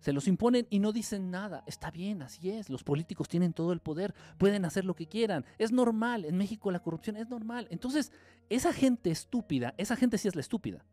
Se 0.00 0.14
los 0.14 0.26
imponen 0.26 0.66
y 0.70 0.78
no 0.78 0.92
dicen 0.92 1.30
nada. 1.30 1.62
Está 1.66 1.90
bien, 1.90 2.22
así 2.22 2.50
es. 2.50 2.70
Los 2.70 2.82
políticos 2.82 3.28
tienen 3.28 3.52
todo 3.52 3.72
el 3.74 3.80
poder, 3.80 4.14
pueden 4.38 4.64
hacer 4.64 4.86
lo 4.86 4.94
que 4.94 5.06
quieran. 5.06 5.44
Es 5.58 5.72
normal. 5.72 6.24
En 6.24 6.38
México 6.38 6.70
la 6.70 6.80
corrupción 6.80 7.18
es 7.18 7.28
normal. 7.28 7.68
Entonces, 7.70 8.12
esa 8.48 8.72
gente 8.72 9.10
estúpida, 9.10 9.74
esa 9.76 9.94
gente 9.94 10.16
sí 10.16 10.26
es 10.26 10.34
la 10.34 10.40
estúpida. 10.40 10.84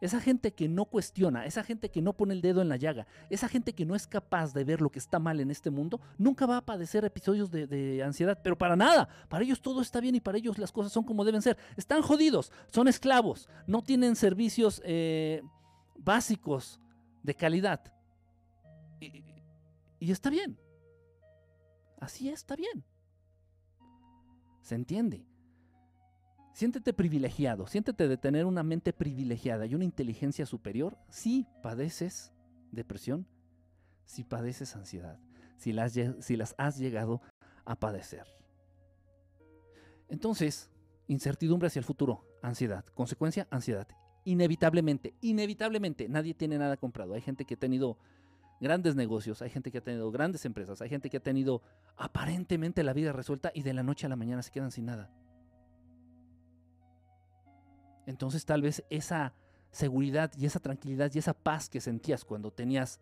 Esa 0.00 0.20
gente 0.20 0.52
que 0.52 0.68
no 0.68 0.84
cuestiona, 0.84 1.46
esa 1.46 1.62
gente 1.62 1.90
que 1.90 2.02
no 2.02 2.12
pone 2.12 2.34
el 2.34 2.40
dedo 2.40 2.62
en 2.62 2.68
la 2.68 2.76
llaga, 2.76 3.06
esa 3.30 3.48
gente 3.48 3.74
que 3.74 3.86
no 3.86 3.94
es 3.94 4.06
capaz 4.06 4.52
de 4.52 4.64
ver 4.64 4.80
lo 4.80 4.90
que 4.90 4.98
está 4.98 5.18
mal 5.18 5.40
en 5.40 5.50
este 5.50 5.70
mundo, 5.70 6.00
nunca 6.18 6.46
va 6.46 6.58
a 6.58 6.64
padecer 6.64 7.04
episodios 7.04 7.50
de, 7.50 8.02
ansiedad, 8.04 8.38
pero 8.42 8.56
para 8.56 8.76
nada. 8.76 9.08
Para 9.28 9.44
ellos 9.44 9.60
todo 9.60 9.80
está 9.80 10.00
bien 10.00 10.14
y 10.14 10.20
para 10.20 10.38
ellos 10.38 10.58
las 10.58 10.72
cosas 10.72 10.92
son 10.92 11.04
como 11.04 11.24
deben 11.24 11.42
ser. 11.42 11.56
Están 11.76 12.02
jodidos, 12.02 12.52
son 12.72 12.88
esclavos, 12.88 13.48
no 13.66 13.82
tienen 13.82 14.16
servicios 14.16 14.82
eh, 14.84 15.42
básicos 15.96 16.80
de 17.22 17.34
calidad. 17.34 17.92
Y, 19.00 19.24
y 19.98 20.10
está 20.10 20.30
bien. 20.30 20.58
Así 22.00 22.28
está 22.28 22.56
bien. 22.56 22.84
¿Se 24.62 24.74
entiende? 24.74 25.24
Siéntete 26.56 26.94
privilegiado, 26.94 27.66
siéntete 27.66 28.08
de 28.08 28.16
tener 28.16 28.46
una 28.46 28.62
mente 28.62 28.94
privilegiada 28.94 29.66
y 29.66 29.74
una 29.74 29.84
inteligencia 29.84 30.46
superior 30.46 30.96
si 31.10 31.46
padeces 31.62 32.32
depresión, 32.72 33.26
si 34.06 34.24
padeces 34.24 34.74
ansiedad, 34.74 35.18
si 35.58 35.74
las, 35.74 35.92
si 36.20 36.34
las 36.34 36.54
has 36.56 36.78
llegado 36.78 37.20
a 37.66 37.78
padecer. 37.78 38.24
Entonces, 40.08 40.70
incertidumbre 41.08 41.66
hacia 41.66 41.80
el 41.80 41.84
futuro, 41.84 42.24
ansiedad, 42.40 42.86
consecuencia, 42.86 43.46
ansiedad. 43.50 43.86
Inevitablemente, 44.24 45.12
inevitablemente, 45.20 46.08
nadie 46.08 46.32
tiene 46.32 46.56
nada 46.56 46.78
comprado. 46.78 47.12
Hay 47.12 47.20
gente 47.20 47.44
que 47.44 47.52
ha 47.52 47.58
tenido 47.58 47.98
grandes 48.62 48.96
negocios, 48.96 49.42
hay 49.42 49.50
gente 49.50 49.70
que 49.70 49.76
ha 49.76 49.84
tenido 49.84 50.10
grandes 50.10 50.46
empresas, 50.46 50.80
hay 50.80 50.88
gente 50.88 51.10
que 51.10 51.18
ha 51.18 51.22
tenido 51.22 51.60
aparentemente 51.98 52.82
la 52.82 52.94
vida 52.94 53.12
resuelta 53.12 53.52
y 53.54 53.60
de 53.60 53.74
la 53.74 53.82
noche 53.82 54.06
a 54.06 54.08
la 54.08 54.16
mañana 54.16 54.42
se 54.42 54.52
quedan 54.52 54.70
sin 54.70 54.86
nada. 54.86 55.10
Entonces 58.06 58.46
tal 58.46 58.62
vez 58.62 58.84
esa 58.88 59.34
seguridad 59.70 60.32
y 60.38 60.46
esa 60.46 60.60
tranquilidad 60.60 61.10
y 61.12 61.18
esa 61.18 61.34
paz 61.34 61.68
que 61.68 61.80
sentías 61.80 62.24
cuando 62.24 62.50
tenías 62.52 63.00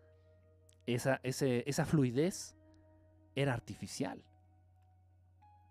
esa, 0.85 1.19
esa 1.23 1.85
fluidez 1.85 2.55
era 3.35 3.53
artificial. 3.53 4.23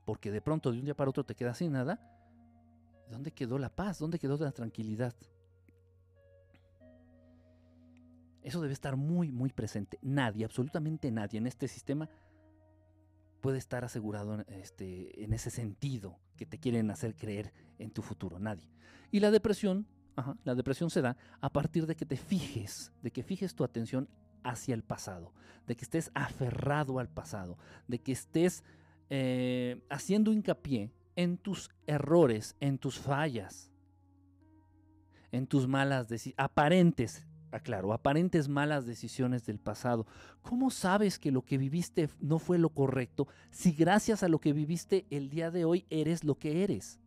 Porque 0.06 0.30
de 0.30 0.40
pronto 0.40 0.70
de 0.70 0.78
un 0.78 0.84
día 0.84 0.94
para 0.94 1.10
otro 1.10 1.24
te 1.24 1.34
quedas 1.34 1.58
sin 1.58 1.72
nada. 1.72 2.00
¿Dónde 3.10 3.32
quedó 3.32 3.58
la 3.58 3.68
paz? 3.68 3.98
¿Dónde 3.98 4.18
quedó 4.18 4.36
la 4.38 4.52
tranquilidad? 4.52 5.14
Eso 8.42 8.60
debe 8.60 8.74
estar 8.74 8.96
muy, 8.96 9.32
muy 9.32 9.50
presente. 9.50 9.98
Nadie, 10.02 10.44
absolutamente 10.44 11.10
nadie 11.10 11.38
en 11.38 11.46
este 11.46 11.66
sistema 11.66 12.08
puede 13.44 13.58
estar 13.58 13.84
asegurado 13.84 14.42
este, 14.48 15.22
en 15.22 15.34
ese 15.34 15.50
sentido 15.50 16.18
que 16.34 16.46
te 16.46 16.58
quieren 16.58 16.90
hacer 16.90 17.14
creer 17.14 17.52
en 17.78 17.90
tu 17.90 18.00
futuro. 18.00 18.38
Nadie. 18.38 18.70
Y 19.10 19.20
la 19.20 19.30
depresión, 19.30 19.86
la 20.44 20.54
depresión 20.54 20.88
se 20.88 21.02
da 21.02 21.18
a 21.42 21.52
partir 21.52 21.84
de 21.86 21.94
que 21.94 22.06
te 22.06 22.16
fijes, 22.16 22.90
de 23.02 23.10
que 23.10 23.22
fijes 23.22 23.54
tu 23.54 23.62
atención 23.62 24.08
hacia 24.44 24.74
el 24.74 24.82
pasado, 24.82 25.34
de 25.66 25.76
que 25.76 25.84
estés 25.84 26.10
aferrado 26.14 26.98
al 26.98 27.10
pasado, 27.10 27.58
de 27.86 27.98
que 27.98 28.12
estés 28.12 28.64
eh, 29.10 29.78
haciendo 29.90 30.32
hincapié 30.32 30.90
en 31.14 31.36
tus 31.36 31.68
errores, 31.86 32.56
en 32.60 32.78
tus 32.78 32.98
fallas, 32.98 33.70
en 35.32 35.46
tus 35.46 35.68
malas 35.68 36.06
aparentes, 36.38 37.26
aclaro, 37.54 37.92
aparentes 37.92 38.49
malas 38.49 38.84
decisiones 38.84 39.46
del 39.46 39.58
pasado. 39.58 40.06
¿Cómo 40.42 40.70
sabes 40.70 41.18
que 41.18 41.30
lo 41.30 41.42
que 41.42 41.56
viviste 41.56 42.08
no 42.20 42.38
fue 42.38 42.58
lo 42.58 42.70
correcto 42.70 43.28
si 43.50 43.73
gracias 43.73 44.23
a 44.23 44.28
lo 44.28 44.40
que 44.40 44.52
viviste 44.52 45.06
el 45.11 45.30
día 45.30 45.50
de 45.50 45.64
hoy 45.64 45.87
eres 45.88 46.25
lo 46.25 46.37
que 46.37 46.64
eres? 46.64 46.99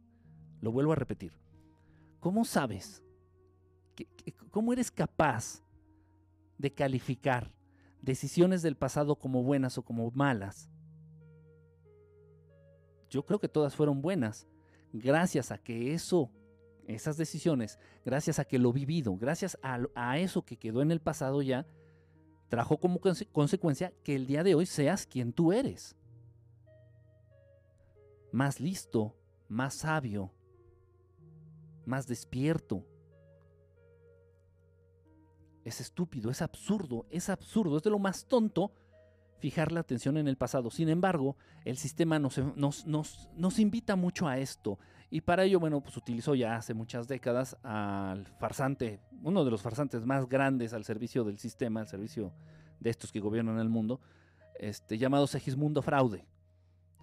Lo 0.62 0.72
vuelvo 0.72 0.94
a 0.94 0.96
repetir. 0.96 1.34
¿Cómo 2.20 2.46
sabes? 2.46 3.04
¿Cómo 4.50 4.74
eres 4.74 4.89
capaz 4.89 5.63
de 6.58 6.74
calificar 6.74 7.51
decisiones 8.01 8.62
del 8.62 8.75
pasado 8.75 9.16
como 9.18 9.44
buenas 9.44 9.77
o 9.77 9.84
como 9.84 10.10
malas? 10.12 10.70
Yo 13.10 13.25
creo 13.25 13.39
que 13.39 13.50
todas 13.50 13.75
fueron 13.75 14.01
buenas, 14.01 14.48
gracias 14.92 15.51
a 15.51 15.58
que 15.58 15.94
eso 15.94 16.32
esas 16.88 17.17
decisiones, 17.17 17.79
gracias 18.06 18.39
a 18.39 18.46
que 18.46 18.60
lo 18.60 18.72
vivido, 18.72 19.15
gracias 19.17 19.58
a, 19.62 20.17
eso 20.17 20.44
que 20.46 20.58
quedó 20.58 20.82
en 20.82 20.91
el 20.91 21.01
pasado 21.01 21.41
ya, 21.41 21.65
trajo 22.50 22.79
como 22.79 23.00
consecuencia 23.32 23.94
que 24.03 24.15
el 24.15 24.25
día 24.25 24.44
de 24.44 24.56
hoy 24.56 24.65
seas 24.65 25.06
quien 25.06 25.34
tú 25.34 25.51
eres. 25.51 25.96
Más 28.32 28.60
listo, 28.60 29.15
más 29.50 29.75
sabio, 29.75 30.32
más 31.86 32.08
despierto. 32.08 32.86
Es 35.65 35.82
estúpido, 35.82 36.32
es 36.32 36.41
absurdo, 36.41 37.06
es 37.10 37.29
absurdo, 37.29 37.77
es 37.77 37.84
de 37.84 37.89
lo 37.89 38.00
más 38.00 38.25
tonto 38.25 38.72
fijar 39.39 39.72
la 39.72 39.79
atención 39.79 40.17
en 40.17 40.27
el 40.27 40.38
pasado. 40.38 40.70
Sin 40.72 40.89
embargo, 40.89 41.36
el 41.65 41.77
sistema 41.77 42.20
nos, 42.20 43.60
invita 43.60 43.96
mucho 43.96 44.27
a 44.27 44.38
esto. 44.38 44.79
Y 45.10 45.22
para 45.22 45.44
ello, 45.46 45.60
bueno, 45.60 45.80
pues 45.82 45.96
utilizó 45.96 46.36
ya 46.36 46.58
hace 46.58 46.74
muchas 46.74 47.08
décadas 47.08 47.56
al 47.64 48.26
farsante, 48.40 49.00
uno 49.24 49.46
de 49.46 49.52
los 49.52 49.62
farsantes 49.62 50.06
más 50.06 50.28
grandes 50.28 50.74
al 50.74 50.84
servicio 50.84 51.24
del 51.24 51.38
sistema, 51.38 51.80
al 51.80 51.88
servicio 51.88 52.34
de 52.80 52.90
estos 52.90 53.12
que 53.12 53.22
gobiernan 53.22 53.60
el 53.60 53.70
mundo, 53.70 54.02
este, 54.60 54.98
llamado 54.98 55.26
Segismundo 55.28 55.82
Fraude. 55.82 56.26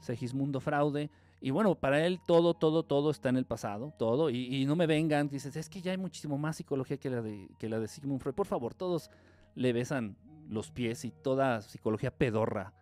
Segismundo 0.00 0.60
Fraude. 0.60 1.10
Y 1.40 1.50
bueno, 1.50 1.74
para 1.74 2.04
él 2.06 2.20
todo, 2.26 2.52
todo, 2.52 2.82
todo 2.82 3.10
está 3.10 3.30
en 3.30 3.36
el 3.36 3.46
pasado, 3.46 3.94
todo. 3.98 4.28
Y, 4.28 4.64
no 4.66 4.76
me 4.76 4.86
vengan, 4.86 5.28
dices, 5.28 5.56
es 5.56 5.68
que 5.70 5.80
ya 5.80 5.92
hay 5.92 5.98
muchísimo 5.98 6.36
más 6.36 6.56
psicología 6.56 6.98
que 6.98 7.10
la, 7.10 7.22
de, 7.22 7.48
que 7.58 7.68
la 7.68 7.80
de 7.80 7.88
Sigmund 7.88 8.20
Freud. 8.20 8.34
Por 8.34 8.46
favor, 8.46 8.74
todos 8.74 9.10
le 9.54 9.72
besan 9.72 10.16
los 10.48 10.70
pies 10.70 11.04
y 11.06 11.10
toda 11.10 11.62
psicología 11.62 12.10
pedorra 12.10 12.74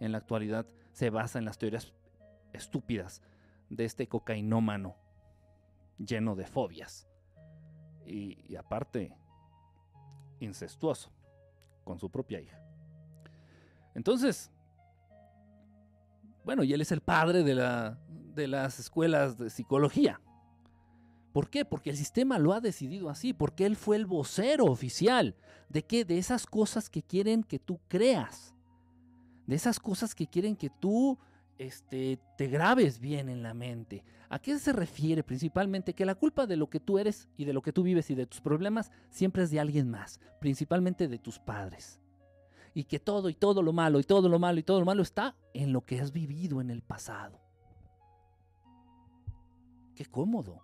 en 0.00 0.12
la 0.12 0.18
actualidad 0.18 0.66
se 0.92 1.10
basa 1.10 1.38
en 1.38 1.44
las 1.44 1.58
teorías 1.58 1.92
estúpidas 2.52 3.22
de 3.70 3.84
este 3.84 4.08
cocainómano 4.08 4.96
lleno 5.98 6.34
de 6.34 6.46
fobias. 6.46 7.08
Y, 8.04 8.56
aparte, 8.56 9.16
incestuoso 10.40 11.10
con 11.84 11.98
su 11.98 12.10
propia 12.10 12.40
hija. 12.40 12.60
Entonces, 13.94 14.50
bueno, 16.44 16.64
y 16.64 16.72
él 16.72 16.80
es 16.80 16.90
el 16.90 17.00
padre 17.00 17.44
de, 17.44 17.54
la, 17.54 17.98
de 18.34 18.48
las 18.48 18.80
escuelas 18.80 19.38
de 19.38 19.50
psicología. 19.50 20.20
¿Por 21.32 21.48
qué? 21.48 21.64
Porque 21.64 21.90
el 21.90 21.96
sistema 21.96 22.38
lo 22.38 22.52
ha 22.52 22.60
decidido 22.60 23.08
así, 23.08 23.32
porque 23.32 23.64
él 23.64 23.76
fue 23.76 23.96
el 23.96 24.06
vocero 24.06 24.64
oficial. 24.64 25.36
¿De 25.68 25.84
qué? 25.84 26.04
De 26.04 26.18
esas 26.18 26.46
cosas 26.46 26.90
que 26.90 27.02
quieren 27.02 27.44
que 27.44 27.60
tú 27.60 27.78
creas. 27.86 28.54
De 29.46 29.54
esas 29.54 29.78
cosas 29.78 30.14
que 30.16 30.26
quieren 30.26 30.56
que 30.56 30.70
tú 30.70 31.18
este, 31.60 32.18
te 32.38 32.46
grabes 32.46 33.00
bien 33.00 33.28
en 33.28 33.42
la 33.42 33.52
mente. 33.52 34.02
¿A 34.30 34.38
qué 34.38 34.58
se 34.58 34.72
refiere 34.72 35.22
principalmente? 35.22 35.92
Que 35.92 36.06
la 36.06 36.14
culpa 36.14 36.46
de 36.46 36.56
lo 36.56 36.70
que 36.70 36.80
tú 36.80 36.98
eres 36.98 37.28
y 37.36 37.44
de 37.44 37.52
lo 37.52 37.60
que 37.60 37.70
tú 37.70 37.82
vives 37.82 38.10
y 38.10 38.14
de 38.14 38.24
tus 38.24 38.40
problemas 38.40 38.90
siempre 39.10 39.42
es 39.42 39.50
de 39.50 39.60
alguien 39.60 39.90
más, 39.90 40.20
principalmente 40.40 41.06
de 41.06 41.18
tus 41.18 41.38
padres. 41.38 42.00
Y 42.72 42.84
que 42.84 42.98
todo 42.98 43.28
y 43.28 43.34
todo 43.34 43.60
lo 43.60 43.74
malo 43.74 44.00
y 44.00 44.04
todo 44.04 44.30
lo 44.30 44.38
malo 44.38 44.58
y 44.58 44.62
todo 44.62 44.80
lo 44.80 44.86
malo 44.86 45.02
está 45.02 45.36
en 45.52 45.74
lo 45.74 45.82
que 45.82 46.00
has 46.00 46.12
vivido 46.12 46.62
en 46.62 46.70
el 46.70 46.80
pasado. 46.80 47.38
Qué 49.94 50.06
cómodo. 50.06 50.62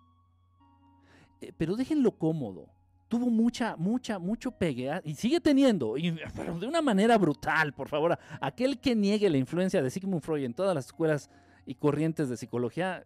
Eh, 1.41 1.53
pero 1.55 1.75
déjenlo 1.75 2.17
cómodo 2.17 2.71
tuvo 3.07 3.29
mucha, 3.29 3.75
mucha, 3.77 4.19
mucho 4.19 4.51
pegue 4.51 4.91
¿ah? 4.91 5.01
y 5.03 5.15
sigue 5.15 5.39
teniendo, 5.39 5.95
pero 6.35 6.59
de 6.59 6.67
una 6.67 6.81
manera 6.81 7.17
brutal, 7.17 7.73
por 7.73 7.87
favor. 7.87 8.17
Aquel 8.41 8.79
que 8.79 8.95
niegue 8.95 9.29
la 9.29 9.37
influencia 9.37 9.81
de 9.81 9.89
Sigmund 9.89 10.21
Freud 10.21 10.43
en 10.43 10.53
todas 10.53 10.75
las 10.75 10.87
escuelas 10.87 11.29
y 11.65 11.75
corrientes 11.75 12.29
de 12.29 12.37
psicología 12.37 13.05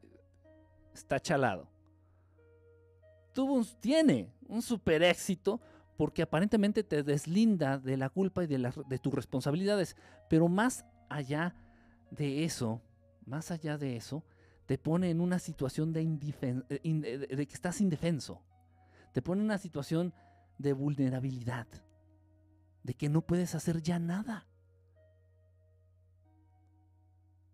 está 0.94 1.20
chalado. 1.20 1.68
Tuvo 3.34 3.64
tiene 3.80 4.34
un 4.48 4.62
super 4.62 5.04
éxito 5.04 5.62
porque 5.98 6.24
aparentemente 6.24 6.84
te 6.84 7.04
deslinda 7.04 7.78
de 7.78 7.96
la 7.96 8.10
culpa 8.10 8.44
y 8.44 8.48
de, 8.48 8.72
de 8.88 9.00
tus 9.00 9.14
responsabilidades, 9.14 9.96
pero 10.30 10.48
más 10.48 10.86
allá 11.10 11.56
de 12.10 12.44
eso, 12.44 12.82
más 13.26 13.52
allá 13.52 13.78
de 13.78 13.96
eso, 13.96 14.24
te 14.66 14.78
pone 14.78 15.10
en 15.10 15.22
una 15.22 15.38
situación 15.38 15.94
de, 15.94 16.02
eh, 16.02 17.28
de 17.36 17.48
que 17.48 17.54
estás 17.54 17.82
indefenso 17.82 18.42
te 19.12 19.21
pone 19.21 19.41
en 19.41 19.45
una 19.45 19.58
situación 19.58 20.13
de 20.58 20.74
vulnerabilidad, 20.74 21.67
de 22.84 22.93
que 22.93 23.10
no 23.10 23.21
puedes 23.21 23.56
hacer 23.56 23.82
ya 23.82 24.00
nada. 24.00 24.47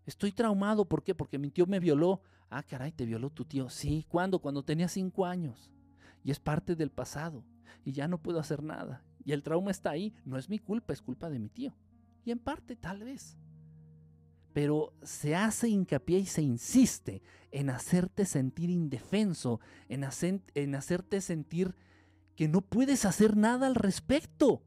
Estoy 0.06 0.32
traumado, 0.32 0.86
¿por 0.86 1.02
qué? 1.04 1.14
Porque 1.14 1.38
mi 1.38 1.50
tío 1.50 1.66
me 1.66 1.80
violó. 1.80 2.22
Ah, 2.48 2.62
caray, 2.62 2.92
te 2.92 3.04
violó 3.04 3.28
tu 3.28 3.44
tío. 3.44 3.68
Sí, 3.68 4.06
¿cuándo? 4.08 4.38
Cuando 4.38 4.64
tenía 4.64 4.88
cinco 4.88 5.26
años. 5.26 5.70
Y 6.24 6.30
es 6.30 6.40
parte 6.40 6.74
del 6.76 6.90
pasado. 6.90 7.44
Y 7.84 7.92
ya 7.92 8.08
no 8.08 8.22
puedo 8.22 8.40
hacer 8.40 8.62
nada. 8.62 9.04
Y 9.22 9.32
el 9.32 9.42
trauma 9.42 9.70
está 9.70 9.90
ahí. 9.90 10.14
No 10.24 10.38
es 10.38 10.48
mi 10.48 10.58
culpa, 10.58 10.94
es 10.94 11.02
culpa 11.02 11.28
de 11.28 11.38
mi 11.38 11.50
tío. 11.50 11.74
Y 12.24 12.30
en 12.30 12.38
parte 12.38 12.74
tal 12.74 13.04
vez. 13.04 13.36
Pero 14.58 14.92
se 15.04 15.36
hace 15.36 15.68
hincapié 15.68 16.18
y 16.18 16.26
se 16.26 16.42
insiste 16.42 17.22
en 17.52 17.70
hacerte 17.70 18.24
sentir 18.24 18.70
indefenso, 18.70 19.60
en, 19.88 20.04
en 20.56 20.74
hacerte 20.74 21.20
sentir 21.20 21.76
que 22.34 22.48
no 22.48 22.60
puedes 22.60 23.04
hacer 23.04 23.36
nada 23.36 23.68
al 23.68 23.76
respecto. 23.76 24.64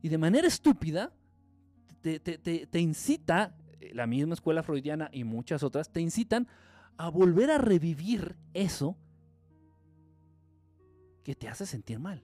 Y 0.00 0.10
de 0.10 0.18
manera 0.18 0.46
estúpida, 0.46 1.12
te, 2.02 2.20
te, 2.20 2.78
incita, 2.78 3.56
eh, 3.80 3.90
la 3.94 4.06
misma 4.06 4.34
escuela 4.34 4.62
freudiana 4.62 5.10
y 5.12 5.24
muchas 5.24 5.64
otras, 5.64 5.90
te 5.90 6.00
incitan 6.00 6.46
a 6.96 7.08
volver 7.08 7.50
a 7.50 7.58
revivir 7.58 8.36
eso 8.52 8.96
que 11.24 11.34
te 11.34 11.48
hace 11.48 11.66
sentir 11.66 11.98
mal. 11.98 12.22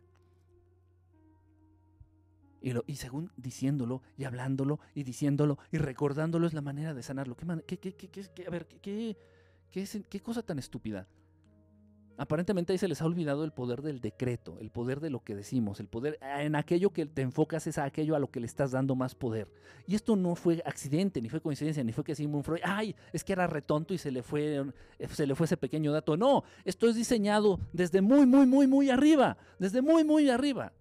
Y, 2.60 2.72
lo, 2.72 2.84
y, 2.86 2.96
según 2.96 3.30
diciéndolo 3.36 4.02
y 4.18 4.24
hablándolo 4.24 4.80
y 4.94 5.02
diciéndolo 5.02 5.58
y 5.72 5.78
recordándolo 5.78 6.46
es 6.46 6.54
la 6.54 6.60
manera 6.60 6.94
de 6.94 7.02
sanarlo. 7.02 7.36
¿Qué, 7.66 7.78
qué, 7.78 7.94
qué, 7.94 8.08
qué 8.10 8.46
a 8.46 8.50
ver, 8.50 8.66
qué, 8.66 9.16
¿Qué, 9.70 10.20
cosa 10.20 10.42
tan 10.42 10.58
estúpida? 10.58 11.06
Aparentemente 12.16 12.72
ahí 12.72 12.78
se 12.78 12.88
les 12.88 13.00
ha 13.00 13.06
olvidado 13.06 13.44
el 13.44 13.52
poder 13.52 13.80
del 13.80 14.00
decreto, 14.00 14.58
el 14.60 14.70
poder 14.70 15.00
de 15.00 15.08
lo 15.08 15.20
que 15.20 15.34
decimos, 15.34 15.80
el 15.80 15.88
poder 15.88 16.18
ah, 16.20 16.42
en 16.42 16.54
aquello 16.54 16.90
que 16.90 17.06
te 17.06 17.22
enfocas 17.22 17.66
es 17.66 17.78
a 17.78 17.84
aquello 17.84 18.14
a 18.14 18.18
lo 18.18 18.30
que 18.30 18.40
le 18.40 18.46
estás 18.46 18.72
dando 18.72 18.94
más 18.94 19.14
poder. 19.14 19.48
Y 19.86 19.94
esto 19.94 20.16
no 20.16 20.34
fue 20.34 20.60
accidente, 20.66 21.22
ni 21.22 21.30
fue 21.30 21.40
coincidencia, 21.40 21.82
ni 21.82 21.92
fue 21.92 22.04
que 22.04 22.14
Sigmund 22.14 22.44
Freud, 22.44 22.60
ay, 22.62 22.94
es 23.12 23.24
que 23.24 23.32
era 23.32 23.46
retonto 23.46 23.94
y 23.94 23.98
se 23.98 24.10
le 24.10 24.22
fue 24.22 24.62
eh, 24.98 25.08
se 25.08 25.26
le 25.26 25.34
fue 25.34 25.46
ese 25.46 25.56
pequeño 25.56 25.92
dato. 25.92 26.16
No, 26.16 26.44
esto 26.64 26.88
es 26.88 26.96
diseñado 26.96 27.58
desde 27.72 28.02
muy 28.02 28.26
muy 28.26 28.44
muy 28.44 28.66
muy 28.66 28.90
arriba, 28.90 29.38
desde 29.58 29.80
muy 29.80 30.04
muy 30.04 30.28
arriba 30.28 30.72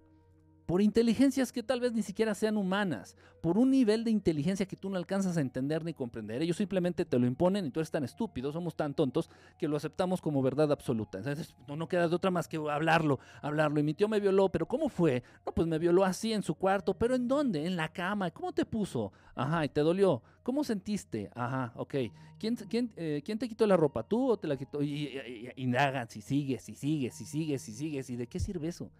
por 0.70 0.84
inteligencias 0.84 1.52
que 1.52 1.64
tal 1.64 1.80
vez 1.80 1.94
ni 1.94 2.04
siquiera 2.04 2.36
sean 2.36 2.56
humanas, 2.56 3.18
por 3.42 3.58
un 3.58 3.72
nivel 3.72 4.04
de 4.04 4.12
inteligencia 4.12 4.68
que 4.68 4.76
tú 4.76 4.88
no 4.88 4.98
alcanzas 4.98 5.36
a 5.36 5.42
entender 5.42 5.84
ni 5.84 5.96
comprender. 5.96 6.44
Ellos 6.44 6.58
simplemente 6.58 7.06
te 7.06 7.18
lo 7.18 7.26
imponen 7.26 7.66
y 7.66 7.72
tú 7.72 7.80
eres 7.80 7.90
tan 7.90 8.04
estúpido, 8.04 8.52
somos 8.52 8.76
tan 8.76 8.94
tontos 8.94 9.32
que 9.58 9.68
lo 9.68 9.78
aceptamos 9.78 10.22
como 10.22 10.44
verdad 10.44 10.72
absoluta. 10.72 11.18
Entonces, 11.18 11.56
no, 11.68 11.88
queda 11.88 12.08
de 12.08 12.16
otra 12.16 12.30
más 12.30 12.48
que 12.48 12.58
hablarlo, 12.58 13.20
hablarlo. 13.42 13.80
Y 13.80 13.84
mi 13.84 13.96
tío 13.96 14.08
me 14.08 14.20
violó, 14.20 14.50
pero 14.50 14.68
¿cómo 14.68 14.90
fue? 14.90 15.24
No, 15.44 15.54
pues 15.54 15.68
me 15.68 15.80
violó 15.80 16.06
así 16.06 16.34
en 16.34 16.44
su 16.44 16.54
cuarto, 16.54 16.94
pero 16.94 17.16
¿en 17.16 17.28
dónde? 17.28 17.66
En 17.66 17.76
la 17.76 17.92
cama. 17.92 18.30
¿Cómo 18.30 18.54
te 18.54 18.64
puso? 18.64 19.12
Ajá, 19.34 19.66
y 19.66 19.70
te 19.70 19.82
dolió. 19.82 20.22
¿Cómo 20.44 20.64
sentiste? 20.64 21.32
Ajá, 21.34 21.74
ok. 21.78 21.96
¿Quién, 22.38 22.92
eh, 22.96 23.24
¿quién 23.26 23.40
te 23.40 23.50
quitó 23.50 23.66
la 23.66 23.76
ropa? 23.76 24.04
¿Tú 24.04 24.30
o 24.30 24.38
te 24.38 24.48
la 24.48 24.56
quitó? 24.56 24.84
Y, 24.84 24.88
y, 24.88 25.50
y, 25.58 25.64
indagan 25.64 26.08
si 26.12 26.22
sigues, 26.22 26.62
si 26.62 26.76
sigues, 26.76 27.16
si 27.16 27.26
sigues, 27.26 27.60
si 27.60 27.74
sigues. 27.74 28.08
¿Y 28.12 28.16
de 28.18 28.28
qué 28.28 28.40
sirve 28.40 28.68
eso? 28.68 28.92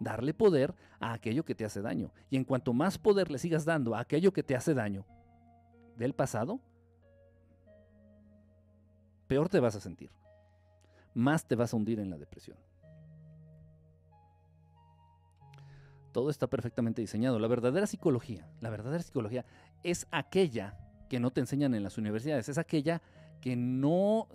Darle 0.00 0.34
poder 0.34 0.74
a 1.00 1.12
aquello 1.12 1.44
que 1.44 1.54
te 1.54 1.64
hace 1.64 1.80
daño. 1.80 2.12
Y 2.30 2.36
en 2.36 2.44
cuanto 2.44 2.72
más 2.72 2.98
poder 2.98 3.30
le 3.30 3.38
sigas 3.38 3.64
dando 3.64 3.94
a 3.94 4.00
aquello 4.00 4.32
que 4.32 4.42
te 4.42 4.56
hace 4.56 4.74
daño 4.74 5.04
del 5.96 6.14
pasado, 6.14 6.60
peor 9.26 9.48
te 9.48 9.60
vas 9.60 9.76
a 9.76 9.80
sentir. 9.80 10.10
Más 11.14 11.46
te 11.46 11.54
vas 11.54 11.72
a 11.72 11.76
hundir 11.76 12.00
en 12.00 12.10
la 12.10 12.18
depresión. 12.18 12.56
Todo 16.12 16.30
está 16.30 16.46
perfectamente 16.46 17.00
diseñado. 17.00 17.38
La 17.38 17.48
verdadera 17.48 17.86
psicología, 17.86 18.48
la 18.60 18.70
verdadera 18.70 19.02
psicología 19.02 19.44
es 19.82 20.06
aquella 20.12 20.78
que 21.08 21.18
no 21.18 21.32
te 21.32 21.40
enseñan 21.40 21.74
en 21.74 21.82
las 21.82 21.98
universidades, 21.98 22.48
es 22.48 22.58
aquella 22.58 23.02
que 23.40 23.56
no 23.56 24.28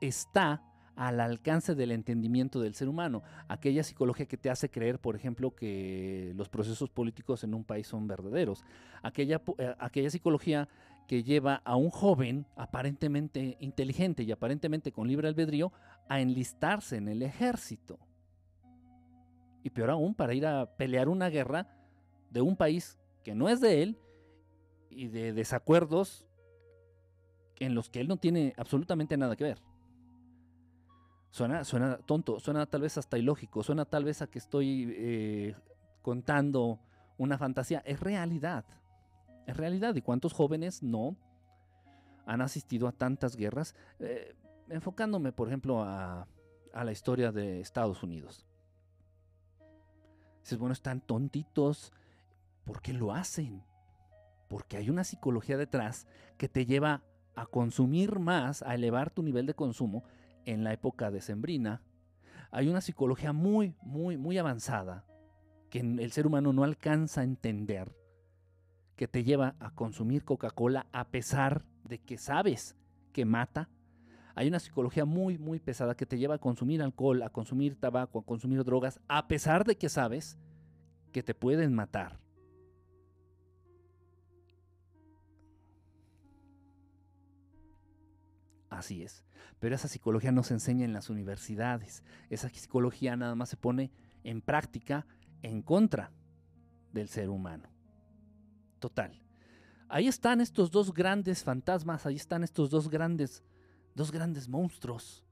está 0.00 0.62
al 0.98 1.20
alcance 1.20 1.76
del 1.76 1.92
entendimiento 1.92 2.58
del 2.58 2.74
ser 2.74 2.88
humano. 2.88 3.22
Aquella 3.46 3.84
psicología 3.84 4.26
que 4.26 4.36
te 4.36 4.50
hace 4.50 4.68
creer, 4.68 4.98
por 4.98 5.14
ejemplo, 5.14 5.54
que 5.54 6.32
los 6.34 6.48
procesos 6.48 6.90
políticos 6.90 7.44
en 7.44 7.54
un 7.54 7.62
país 7.62 7.86
son 7.86 8.08
verdaderos. 8.08 8.64
Aquella, 9.00 9.40
eh, 9.58 9.76
aquella 9.78 10.10
psicología 10.10 10.68
que 11.06 11.22
lleva 11.22 11.62
a 11.64 11.76
un 11.76 11.90
joven 11.90 12.46
aparentemente 12.56 13.56
inteligente 13.60 14.24
y 14.24 14.32
aparentemente 14.32 14.90
con 14.90 15.06
libre 15.06 15.28
albedrío 15.28 15.72
a 16.08 16.20
enlistarse 16.20 16.96
en 16.96 17.06
el 17.06 17.22
ejército. 17.22 18.00
Y 19.62 19.70
peor 19.70 19.90
aún, 19.90 20.16
para 20.16 20.34
ir 20.34 20.46
a 20.46 20.76
pelear 20.76 21.08
una 21.08 21.28
guerra 21.28 21.68
de 22.28 22.40
un 22.40 22.56
país 22.56 22.98
que 23.22 23.36
no 23.36 23.48
es 23.48 23.60
de 23.60 23.84
él 23.84 23.98
y 24.90 25.06
de 25.06 25.32
desacuerdos 25.32 26.26
en 27.60 27.76
los 27.76 27.88
que 27.88 28.00
él 28.00 28.08
no 28.08 28.16
tiene 28.16 28.52
absolutamente 28.56 29.16
nada 29.16 29.36
que 29.36 29.44
ver. 29.44 29.67
Suena, 31.30 31.64
suena 31.64 31.98
tonto, 31.98 32.40
suena 32.40 32.66
tal 32.66 32.82
vez 32.82 32.96
hasta 32.96 33.18
ilógico, 33.18 33.62
suena 33.62 33.84
tal 33.84 34.04
vez 34.04 34.22
a 34.22 34.26
que 34.28 34.38
estoy 34.38 34.94
eh, 34.96 35.56
contando 36.02 36.80
una 37.18 37.36
fantasía. 37.36 37.82
Es 37.84 38.00
realidad, 38.00 38.64
es 39.46 39.56
realidad. 39.56 39.94
¿Y 39.94 40.02
cuántos 40.02 40.32
jóvenes 40.32 40.82
no 40.82 41.16
han 42.26 42.40
asistido 42.40 42.88
a 42.88 42.92
tantas 42.92 43.36
guerras? 43.36 43.74
Eh, 43.98 44.34
enfocándome, 44.70 45.32
por 45.32 45.48
ejemplo, 45.48 45.82
a, 45.82 46.26
a 46.72 46.84
la 46.84 46.92
historia 46.92 47.30
de 47.30 47.60
Estados 47.60 48.02
Unidos. 48.02 48.46
Dices, 50.40 50.58
bueno, 50.58 50.72
están 50.72 51.00
tontitos. 51.00 51.92
¿Por 52.64 52.80
qué 52.80 52.92
lo 52.92 53.12
hacen? 53.12 53.62
Porque 54.48 54.78
hay 54.78 54.88
una 54.88 55.04
psicología 55.04 55.58
detrás 55.58 56.06
que 56.38 56.48
te 56.48 56.64
lleva 56.64 57.02
a 57.34 57.46
consumir 57.46 58.18
más, 58.18 58.62
a 58.62 58.74
elevar 58.74 59.10
tu 59.10 59.22
nivel 59.22 59.46
de 59.46 59.54
consumo 59.54 60.04
en 60.48 60.64
la 60.64 60.72
época 60.72 61.10
decembrina, 61.10 61.82
hay 62.50 62.68
una 62.68 62.80
psicología 62.80 63.34
muy, 63.34 63.74
muy, 63.82 64.16
muy 64.16 64.38
avanzada 64.38 65.04
que 65.68 65.80
el 65.80 66.10
ser 66.12 66.26
humano 66.26 66.54
no 66.54 66.64
alcanza 66.64 67.20
a 67.20 67.24
entender, 67.24 67.94
que 68.96 69.06
te 69.06 69.24
lleva 69.24 69.56
a 69.60 69.74
consumir 69.74 70.24
Coca-Cola 70.24 70.86
a 70.90 71.08
pesar 71.08 71.66
de 71.84 71.98
que 71.98 72.16
sabes 72.16 72.76
que 73.12 73.26
mata. 73.26 73.68
Hay 74.34 74.48
una 74.48 74.58
psicología 74.58 75.04
muy, 75.04 75.36
muy 75.36 75.58
pesada 75.60 75.94
que 75.94 76.06
te 76.06 76.16
lleva 76.16 76.36
a 76.36 76.40
consumir 76.40 76.80
alcohol, 76.80 77.22
a 77.22 77.28
consumir 77.28 77.78
tabaco, 77.78 78.20
a 78.20 78.24
consumir 78.24 78.64
drogas, 78.64 79.00
a 79.06 79.28
pesar 79.28 79.64
de 79.64 79.76
que 79.76 79.90
sabes 79.90 80.38
que 81.12 81.22
te 81.22 81.34
pueden 81.34 81.74
matar. 81.74 82.18
Así 88.70 89.02
es. 89.02 89.24
Pero 89.58 89.74
esa 89.74 89.88
psicología 89.88 90.32
no 90.32 90.42
se 90.42 90.54
enseña 90.54 90.84
en 90.84 90.92
las 90.92 91.10
universidades. 91.10 92.02
Esa 92.30 92.48
psicología 92.48 93.16
nada 93.16 93.34
más 93.34 93.48
se 93.48 93.56
pone 93.56 93.90
en 94.24 94.40
práctica 94.40 95.06
en 95.42 95.62
contra 95.62 96.12
del 96.92 97.08
ser 97.08 97.28
humano. 97.28 97.68
Total. 98.78 99.20
Ahí 99.88 100.06
están 100.06 100.40
estos 100.40 100.70
dos 100.70 100.92
grandes 100.92 101.42
fantasmas, 101.42 102.04
ahí 102.04 102.16
están 102.16 102.44
estos 102.44 102.68
dos 102.70 102.90
grandes, 102.90 103.42
dos 103.94 104.12
grandes 104.12 104.48
monstruos. 104.48 105.24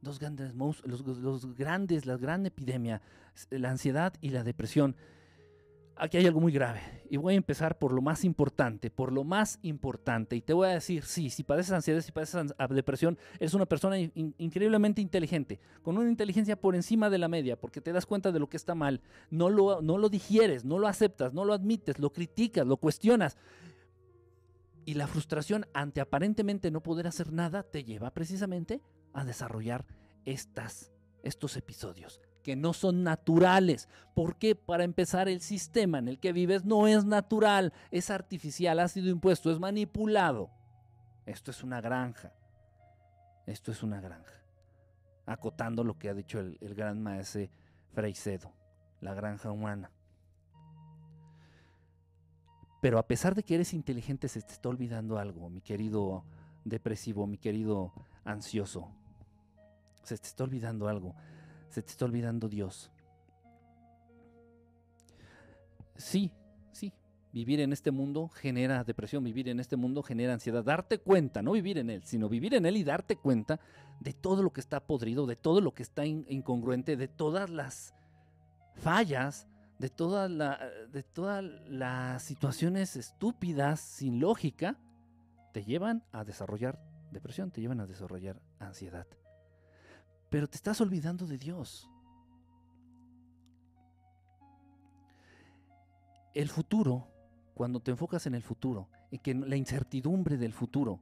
Dos 0.00 0.18
grandes 0.18 0.52
monstruos, 0.54 1.04
los, 1.06 1.18
los 1.18 1.54
grandes, 1.54 2.06
la 2.06 2.16
gran 2.16 2.44
epidemia, 2.44 3.00
la 3.50 3.70
ansiedad 3.70 4.12
y 4.20 4.30
la 4.30 4.42
depresión 4.42 4.96
aquí 6.02 6.16
hay 6.16 6.26
algo 6.26 6.40
muy 6.40 6.52
grave. 6.52 6.80
Y 7.08 7.16
voy 7.16 7.34
a 7.34 7.36
empezar 7.36 7.78
por 7.78 7.92
lo 7.92 8.02
más 8.02 8.24
importante, 8.24 8.90
por 8.90 9.12
lo 9.12 9.22
más 9.22 9.60
importante. 9.62 10.34
Y 10.34 10.40
te 10.40 10.52
voy 10.52 10.68
a 10.68 10.72
decir, 10.72 11.04
sí, 11.04 11.30
si 11.30 11.44
padeces 11.44 11.72
ansiedad, 11.72 12.00
si 12.00 12.10
padeces 12.10 12.52
depresión, 12.70 13.18
eres 13.38 13.54
una 13.54 13.66
persona 13.66 13.98
increíblemente 13.98 15.00
inteligente, 15.00 15.60
con 15.82 15.96
una 15.96 16.08
inteligencia 16.08 16.60
por 16.60 16.74
encima 16.74 17.08
de 17.08 17.18
la 17.18 17.28
media, 17.28 17.60
porque 17.60 17.80
te 17.80 17.92
das 17.92 18.06
cuenta 18.06 18.32
de 18.32 18.40
lo 18.40 18.48
que 18.48 18.56
está 18.56 18.74
mal, 18.74 19.00
no 19.30 19.48
lo, 19.48 19.80
no 19.80 19.96
lo 19.96 20.08
digieres, 20.08 20.64
no 20.64 20.78
lo 20.78 20.88
aceptas, 20.88 21.32
no 21.32 21.44
lo 21.44 21.54
admites, 21.54 22.00
lo 22.00 22.12
criticas, 22.12 22.66
lo 22.66 22.78
cuestionas. 22.78 23.36
Y 24.84 24.94
la 24.94 25.06
frustración 25.06 25.66
ante 25.72 26.00
aparentemente 26.00 26.72
no 26.72 26.82
poder 26.82 27.06
hacer 27.06 27.32
nada 27.32 27.62
te 27.62 27.84
lleva 27.84 28.12
precisamente 28.12 28.80
a 29.12 29.24
desarrollar 29.24 29.86
estas, 30.24 30.90
estos 31.22 31.56
episodios 31.56 32.20
que 32.42 32.56
no 32.56 32.72
son 32.72 33.02
naturales. 33.02 33.88
Porque 34.14 34.54
para 34.54 34.84
empezar 34.84 35.28
el 35.28 35.40
sistema 35.40 35.98
en 35.98 36.08
el 36.08 36.18
que 36.18 36.32
vives 36.32 36.64
no 36.64 36.86
es 36.86 37.04
natural, 37.04 37.72
es 37.90 38.10
artificial, 38.10 38.80
ha 38.80 38.88
sido 38.88 39.08
impuesto, 39.08 39.50
es 39.50 39.58
manipulado. 39.58 40.50
Esto 41.24 41.50
es 41.50 41.62
una 41.62 41.80
granja. 41.80 42.32
Esto 43.46 43.72
es 43.72 43.82
una 43.82 44.00
granja. 44.00 44.32
Acotando 45.26 45.84
lo 45.84 45.98
que 45.98 46.08
ha 46.08 46.14
dicho 46.14 46.40
el, 46.40 46.74
gran 46.74 47.02
maese 47.02 47.50
Freicedo, 47.92 48.52
la 49.00 49.14
granja 49.14 49.50
humana. 49.50 49.90
Pero 52.80 52.98
a 52.98 53.06
pesar 53.06 53.34
de 53.34 53.44
que 53.44 53.54
eres 53.54 53.74
inteligente, 53.74 54.28
se 54.28 54.42
te 54.42 54.52
está 54.52 54.68
olvidando 54.68 55.18
algo, 55.18 55.48
mi 55.48 55.60
querido 55.60 56.24
depresivo, 56.64 57.26
mi 57.26 57.38
querido 57.38 57.92
ansioso. 58.24 58.88
Se 60.02 60.18
te 60.18 60.26
está 60.26 60.42
olvidando 60.42 60.88
algo 60.88 61.14
se 61.72 61.82
te 61.82 61.90
está 61.90 62.04
olvidando 62.04 62.50
Dios. 62.50 62.90
Sí, 65.96 66.30
sí, 66.70 66.92
vivir 67.32 67.60
en 67.60 67.72
este 67.72 67.90
mundo 67.90 68.28
genera 68.28 68.84
depresión, 68.84 69.24
vivir 69.24 69.48
en 69.48 69.58
este 69.58 69.76
mundo 69.76 70.02
genera 70.02 70.34
ansiedad. 70.34 70.62
Darte 70.62 70.98
cuenta, 70.98 71.40
no 71.40 71.52
vivir 71.52 71.78
en 71.78 71.88
él, 71.88 72.02
sino 72.04 72.28
vivir 72.28 72.54
en 72.54 72.66
él 72.66 72.76
y 72.76 72.84
darte 72.84 73.16
cuenta 73.16 73.58
de 74.00 74.12
todo 74.12 74.42
lo 74.42 74.52
que 74.52 74.60
está 74.60 74.80
podrido, 74.80 75.26
de 75.26 75.36
todo 75.36 75.62
lo 75.62 75.72
que 75.72 75.82
está 75.82 76.04
incongruente, 76.04 76.96
de 76.96 77.08
todas 77.08 77.48
las 77.48 77.94
fallas, 78.74 79.46
de, 79.78 79.88
de 79.88 81.02
todas 81.02 81.44
las 81.68 82.22
situaciones 82.22 82.96
estúpidas, 82.96 83.80
sin 83.80 84.20
lógica, 84.20 84.78
te 85.54 85.64
llevan 85.64 86.04
a 86.12 86.24
desarrollar 86.24 86.78
depresión, 87.12 87.50
te 87.50 87.62
llevan 87.62 87.80
a 87.80 87.86
desarrollar 87.86 88.42
ansiedad 88.58 89.06
pero 90.32 90.48
te 90.48 90.56
estás 90.56 90.80
olvidando 90.80 91.26
de 91.26 91.36
Dios. 91.36 91.90
El 96.32 96.48
futuro, 96.48 97.06
cuando 97.52 97.80
te 97.80 97.90
enfocas 97.90 98.26
en 98.26 98.34
el 98.34 98.42
futuro, 98.42 98.88
en 99.10 99.18
que 99.18 99.34
la 99.34 99.56
incertidumbre 99.56 100.38
del 100.38 100.54
futuro, 100.54 101.00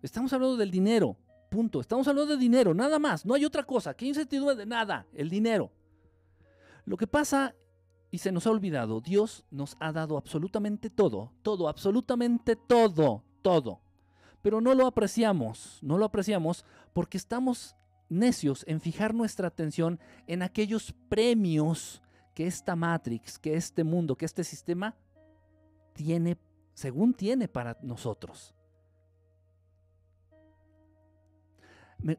estamos 0.00 0.32
hablando 0.32 0.56
del 0.56 0.70
dinero, 0.70 1.14
punto. 1.50 1.82
Estamos 1.82 2.08
hablando 2.08 2.32
de 2.32 2.38
dinero, 2.40 2.72
nada 2.72 2.98
más, 2.98 3.26
no 3.26 3.34
hay 3.34 3.44
otra 3.44 3.64
cosa. 3.64 3.92
¿Qué 3.92 4.06
incertidumbre 4.06 4.56
de 4.56 4.64
nada? 4.64 5.06
El 5.12 5.28
dinero. 5.28 5.70
Lo 6.86 6.96
que 6.96 7.06
pasa 7.06 7.54
y 8.10 8.16
se 8.16 8.32
nos 8.32 8.46
ha 8.46 8.50
olvidado, 8.50 9.02
Dios 9.02 9.44
nos 9.50 9.76
ha 9.78 9.92
dado 9.92 10.16
absolutamente 10.16 10.88
todo, 10.88 11.34
todo, 11.42 11.68
absolutamente 11.68 12.56
todo, 12.56 13.22
todo 13.42 13.82
pero 14.42 14.60
no 14.60 14.74
lo 14.74 14.86
apreciamos, 14.86 15.78
no 15.82 15.96
lo 15.96 16.04
apreciamos 16.04 16.64
porque 16.92 17.16
estamos 17.16 17.76
necios 18.08 18.64
en 18.68 18.80
fijar 18.80 19.14
nuestra 19.14 19.48
atención 19.48 19.98
en 20.26 20.42
aquellos 20.42 20.92
premios 21.08 22.02
que 22.34 22.46
esta 22.46 22.76
Matrix, 22.76 23.38
que 23.38 23.54
este 23.54 23.84
mundo, 23.84 24.16
que 24.16 24.26
este 24.26 24.44
sistema 24.44 24.94
tiene, 25.94 26.36
según 26.74 27.14
tiene 27.14 27.48
para 27.48 27.78
nosotros. 27.82 28.54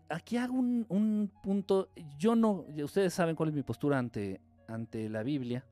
aquí 0.07 0.37
hago 0.37 0.53
un, 0.53 0.85
un, 0.87 1.29
punto, 1.41 1.89
yo 2.17 2.35
no, 2.35 2.65
ustedes 2.83 3.13
saben 3.13 3.35
cuál 3.35 3.49
es 3.49 3.55
mi 3.55 3.63
postura 3.63 3.99
ante, 3.99 4.39
ante 4.67 5.09
la 5.09 5.23
Biblia, 5.23 5.65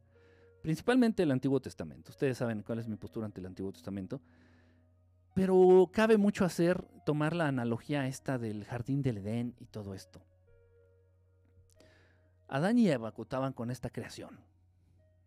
principalmente 0.62 1.24
el 1.24 1.32
Antiguo 1.32 1.62
Testamento, 1.62 2.12
ustedes 2.12 2.38
saben 2.38 2.62
cuál 2.62 2.80
es 2.80 2.90
mi 2.90 2.98
postura 2.98 3.26
ante 3.26 3.40
el 3.40 3.46
Antiguo 3.46 3.72
Testamento. 3.72 4.20
Pero 5.34 5.90
cabe 5.94 6.18
mucho 6.18 6.44
hacer, 6.44 6.84
tomar 7.06 7.36
la 7.36 7.48
analogía 7.48 8.08
esta 8.08 8.38
del 8.38 8.66
jardín 8.66 9.02
del 9.02 9.20
Edén 9.20 9.56
y 9.60 9.66
todo 9.66 9.94
esto. 9.94 10.22
Adán 12.48 12.78
y 12.78 12.90
Eva 12.90 13.14
contaban 13.14 13.54
con 13.54 13.72
esta 13.72 13.90
creación, 13.90 14.42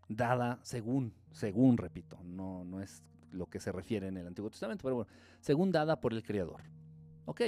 dada 0.09 0.61
según, 0.63 1.15
según, 1.33 1.79
repito, 1.79 2.19
no, 2.23 2.65
no 2.65 2.83
es 2.83 3.03
lo 3.33 3.47
que 3.47 3.61
se 3.61 3.73
refiere 3.73 4.09
en 4.09 4.19
el 4.19 4.27
Antiguo 4.27 4.51
Testamento, 4.51 4.83
pero 4.83 4.97
bueno, 4.97 5.11
según 5.41 5.73
dada 5.73 6.01
por 6.01 6.13
el 6.13 6.23
Creador. 6.23 6.63
Ok, 7.25 7.41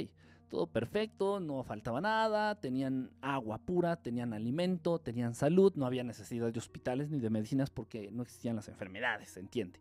todo 0.49 0.67
perfecto, 0.67 1.41
no 1.41 1.63
faltaba 1.63 2.01
nada, 2.01 2.59
tenían 2.59 3.11
agua 3.21 3.59
pura, 3.59 3.97
tenían 3.97 4.33
alimento, 4.33 4.99
tenían 4.99 5.35
salud, 5.35 5.75
no 5.77 5.85
había 5.85 6.05
necesidad 6.05 6.51
de 6.51 6.59
hospitales 6.59 7.11
ni 7.11 7.19
de 7.19 7.29
medicinas 7.29 7.69
porque 7.69 8.11
no 8.11 8.23
existían 8.23 8.57
las 8.57 8.69
enfermedades, 8.69 9.31
¿se 9.31 9.41
entiende? 9.41 9.81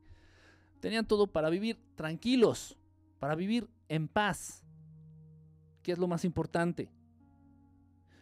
Tenían 0.79 1.05
todo 1.05 1.27
para 1.27 1.49
vivir 1.49 1.79
tranquilos, 1.95 2.77
para 3.19 3.35
vivir 3.35 3.67
en 3.89 4.07
paz, 4.07 4.63
que 5.81 5.91
es 5.91 5.97
lo 5.97 6.07
más 6.07 6.25
importante. 6.25 6.89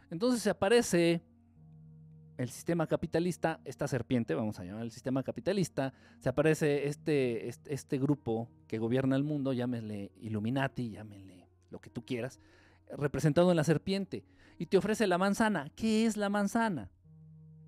Entonces 0.09 0.41
se 0.41 0.49
aparece 0.49 1.21
el 2.37 2.49
sistema 2.49 2.87
capitalista, 2.87 3.59
esta 3.63 3.87
serpiente, 3.87 4.35
vamos 4.35 4.59
a 4.59 4.63
llamar 4.63 4.83
el 4.83 4.91
sistema 4.91 5.23
capitalista, 5.23 5.93
se 6.19 6.29
aparece 6.29 6.87
este, 6.87 7.47
este, 7.47 7.73
este, 7.73 7.97
grupo 7.97 8.49
que 8.67 8.79
gobierna 8.79 9.15
el 9.15 9.23
mundo, 9.23 9.53
llámenle 9.53 10.11
Illuminati, 10.19 10.91
llámenle 10.91 11.47
lo 11.69 11.79
que 11.79 11.89
tú 11.89 12.05
quieras, 12.05 12.39
representado 12.97 13.51
en 13.51 13.57
la 13.57 13.63
serpiente, 13.63 14.25
y 14.57 14.65
te 14.65 14.77
ofrece 14.77 15.07
la 15.07 15.17
manzana. 15.17 15.71
¿Qué 15.75 16.05
es 16.05 16.17
la 16.17 16.29
manzana? 16.29 16.89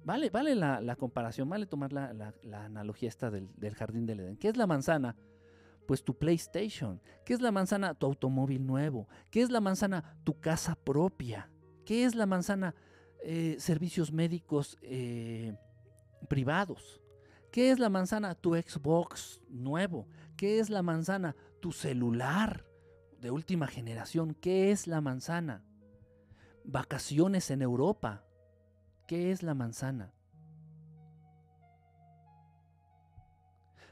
Vale, 0.06 0.30
vale 0.30 0.54
la, 0.54 0.96
comparación, 0.96 1.50
vale 1.50 1.66
tomar 1.66 1.92
la, 1.92 2.32
analogía 2.54 3.10
esta 3.10 3.32
del, 3.32 3.50
jardín 3.76 4.06
del 4.06 4.20
Edén. 4.20 4.38
¿Qué 4.38 4.50
es 4.50 4.56
la 4.56 4.68
manzana? 4.68 5.16
Pues 5.88 6.04
tu 6.04 6.16
PlayStation. 6.16 7.02
¿Qué 7.26 7.34
es 7.34 7.42
la 7.42 7.52
manzana? 7.52 7.96
Tu 7.96 8.06
automóvil 8.06 8.68
nuevo. 8.68 9.10
¿Qué 9.32 9.42
es 9.42 9.50
la 9.50 9.62
manzana? 9.62 10.16
Tu 10.24 10.40
casa 10.40 10.76
propia. 10.76 11.50
¿Qué 11.86 12.06
es 12.06 12.14
la 12.14 12.28
manzana? 12.28 12.76
Eh, 13.24 13.56
servicios 13.58 14.12
médicos 14.12 14.78
eh, 14.84 15.58
privados. 16.30 17.02
¿Qué 17.52 17.72
es 17.72 17.80
la 17.80 17.90
manzana? 17.90 18.36
Tu 18.36 18.54
Xbox 18.54 19.42
nuevo. 19.50 20.08
¿Qué 20.38 20.60
es 20.60 20.70
la 20.70 20.84
manzana? 20.84 21.36
Tu 21.62 21.72
celular 21.72 22.64
de 23.20 23.32
última 23.32 23.66
generación. 23.66 24.36
¿Qué 24.36 24.70
es 24.70 24.86
la 24.86 25.02
manzana? 25.02 25.64
Vacaciones 26.64 27.50
en 27.50 27.64
Europa. 27.64 28.24
¿Qué 29.08 29.32
es 29.32 29.44
la 29.44 29.54
manzana? 29.54 30.12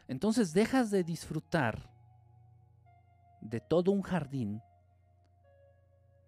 Entonces 0.07 0.53
dejas 0.53 0.91
de 0.91 1.03
disfrutar 1.03 1.89
de 3.41 3.59
todo 3.59 3.91
un 3.91 4.01
jardín, 4.01 4.61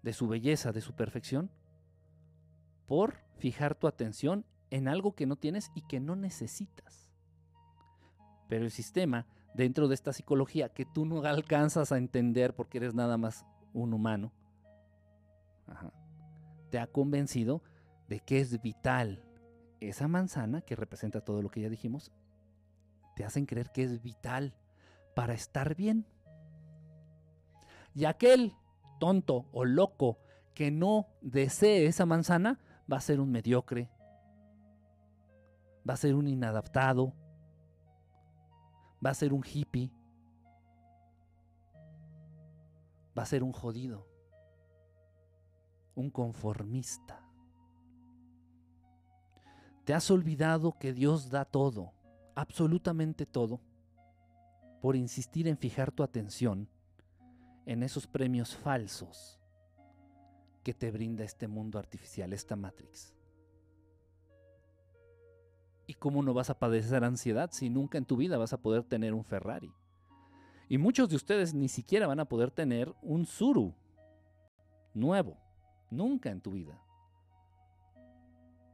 de 0.02 0.14
su 0.14 0.28
belleza, 0.28 0.72
de 0.72 0.82
su 0.82 0.94
perfección, 0.94 1.50
por 2.88 3.16
fijar 3.38 3.76
tu 3.76 3.88
atención 3.88 4.46
en 4.70 4.88
algo 4.88 5.16
que 5.16 5.26
no 5.26 5.36
tienes 5.36 5.72
y 5.76 5.82
que 5.82 6.00
no 6.00 6.16
necesitas. 6.16 7.10
Pero 8.48 8.66
el 8.66 8.72
sistema, 8.72 9.26
dentro 9.54 9.88
de 9.88 9.96
esta 9.96 10.14
psicología 10.14 10.70
que 10.70 10.86
tú 10.86 11.06
no 11.06 11.24
alcanzas 11.24 11.92
a 11.92 11.98
entender 11.98 12.56
porque 12.56 12.78
eres 12.78 12.94
nada 12.94 13.18
más 13.18 13.46
un 13.74 13.94
humano, 13.94 14.32
te 16.70 16.80
ha 16.80 16.88
convencido 16.88 17.64
de 18.08 18.20
que 18.20 18.40
es 18.40 18.62
vital. 18.62 19.24
Esa 19.80 20.08
manzana, 20.08 20.62
que 20.62 20.76
representa 20.76 21.22
todo 21.22 21.42
lo 21.42 21.50
que 21.50 21.62
ya 21.62 21.70
dijimos, 21.70 22.12
te 23.16 23.24
hacen 23.24 23.46
creer 23.46 23.72
que 23.72 23.84
es 23.84 24.02
vital 24.02 24.54
para 25.16 25.34
estar 25.34 25.76
bien. 25.76 26.06
Y 27.94 28.06
aquel 28.06 28.54
tonto 29.00 29.46
o 29.52 29.66
loco 29.66 30.20
que 30.54 30.72
no 30.72 31.08
desee 31.22 31.86
esa 31.86 32.06
manzana 32.06 32.60
va 32.92 32.98
a 32.98 33.02
ser 33.02 33.20
un 33.20 33.32
mediocre, 33.32 33.90
va 35.88 35.94
a 35.94 35.98
ser 35.98 36.16
un 36.16 36.28
inadaptado, 36.28 37.14
va 39.06 39.12
a 39.12 39.14
ser 39.14 39.34
un 39.34 39.44
hippie, 39.46 39.92
va 43.18 43.24
a 43.24 43.26
ser 43.26 43.44
un 43.44 43.52
jodido, 43.52 44.08
un 45.96 46.10
conformista. 46.10 47.25
Te 49.86 49.94
has 49.94 50.10
olvidado 50.10 50.78
que 50.80 50.94
Dios 50.94 51.30
da 51.30 51.46
todo, 51.46 51.94
absolutamente 52.34 53.28
todo, 53.28 53.62
por 54.82 54.96
insistir 54.96 55.48
en 55.48 55.58
fijar 55.58 55.92
tu 55.92 56.02
atención 56.02 56.68
en 57.68 57.84
esos 57.84 58.08
premios 58.08 58.56
falsos 58.56 59.40
que 60.64 60.74
te 60.74 60.90
brinda 60.90 61.24
este 61.24 61.48
mundo 61.48 61.78
artificial, 61.78 62.34
esta 62.34 62.56
Matrix. 62.56 63.14
¿Y 65.86 65.94
cómo 65.94 66.24
no 66.24 66.34
vas 66.34 66.50
a 66.50 66.58
padecer 66.58 67.04
ansiedad 67.04 67.52
si 67.52 67.70
nunca 67.70 68.00
en 68.00 68.06
tu 68.06 68.18
vida 68.18 68.40
vas 68.40 68.54
a 68.54 68.62
poder 68.62 68.84
tener 68.84 69.14
un 69.14 69.24
Ferrari? 69.24 69.72
Y 70.68 70.80
muchos 70.80 71.10
de 71.10 71.16
ustedes 71.16 71.54
ni 71.54 71.70
siquiera 71.70 72.08
van 72.08 72.20
a 72.20 72.26
poder 72.26 72.50
tener 72.50 72.92
un 73.04 73.28
Zuru 73.28 73.76
nuevo, 74.96 75.38
nunca 75.92 76.32
en 76.32 76.42
tu 76.42 76.52
vida. 76.52 76.82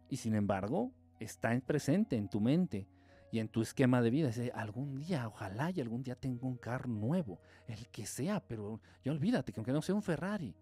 Y 0.09 0.15
sin 0.15 0.35
embargo, 0.35 0.91
está 1.23 1.57
presente 1.61 2.15
en 2.17 2.27
tu 2.27 2.41
mente 2.41 2.87
y 3.31 3.39
en 3.39 3.47
tu 3.47 3.61
esquema 3.61 4.01
de 4.01 4.09
vida. 4.09 4.27
Dice, 4.27 4.51
algún 4.53 4.95
día, 4.95 5.27
ojalá 5.27 5.71
y 5.71 5.79
algún 5.81 6.03
día 6.03 6.15
tenga 6.15 6.45
un 6.47 6.57
carro 6.57 6.89
nuevo, 6.89 7.39
el 7.67 7.87
que 7.87 8.05
sea, 8.05 8.39
pero 8.39 8.81
ya 9.03 9.11
olvídate 9.11 9.53
que 9.53 9.59
aunque 9.59 9.71
no 9.71 9.81
sea 9.81 9.95
un 9.95 10.03
Ferrari. 10.03 10.55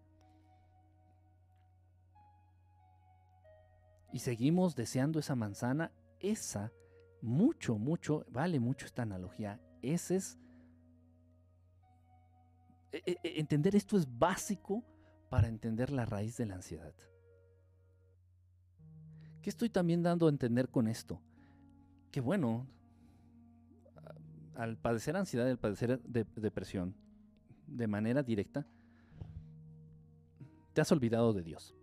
Y 4.12 4.18
seguimos 4.18 4.74
deseando 4.74 5.18
esa 5.18 5.34
manzana, 5.34 5.92
esa, 6.18 6.72
mucho, 7.22 7.78
mucho, 7.78 8.26
vale 8.28 8.58
mucho 8.60 8.86
esta 8.86 9.02
analogía. 9.02 9.60
Ese 9.82 10.16
es... 10.16 10.38
E, 12.92 13.02
e, 13.06 13.18
e, 13.22 13.40
entender 13.40 13.76
esto 13.76 13.96
es 13.96 14.18
básico 14.18 14.84
para 15.28 15.46
entender 15.46 15.90
la 15.90 16.04
raíz 16.04 16.36
de 16.36 16.46
la 16.46 16.56
ansiedad. 16.56 16.92
¿Qué 19.42 19.50
estoy 19.50 19.70
también 19.70 20.02
dando 20.02 20.26
a 20.26 20.30
entender 20.30 20.68
con 20.68 20.86
esto? 20.86 21.20
Que 22.10 22.20
bueno, 22.20 22.66
al 24.54 24.76
padecer 24.76 25.16
ansiedad, 25.16 25.48
al 25.48 25.58
padecer 25.58 26.00
depresión, 26.02 26.94
de 27.66 27.86
manera 27.86 28.22
directa, 28.22 28.66
te 30.72 30.80
has 30.80 30.92
olvidado 30.92 31.32
de 31.32 31.42
Dios. 31.42 31.74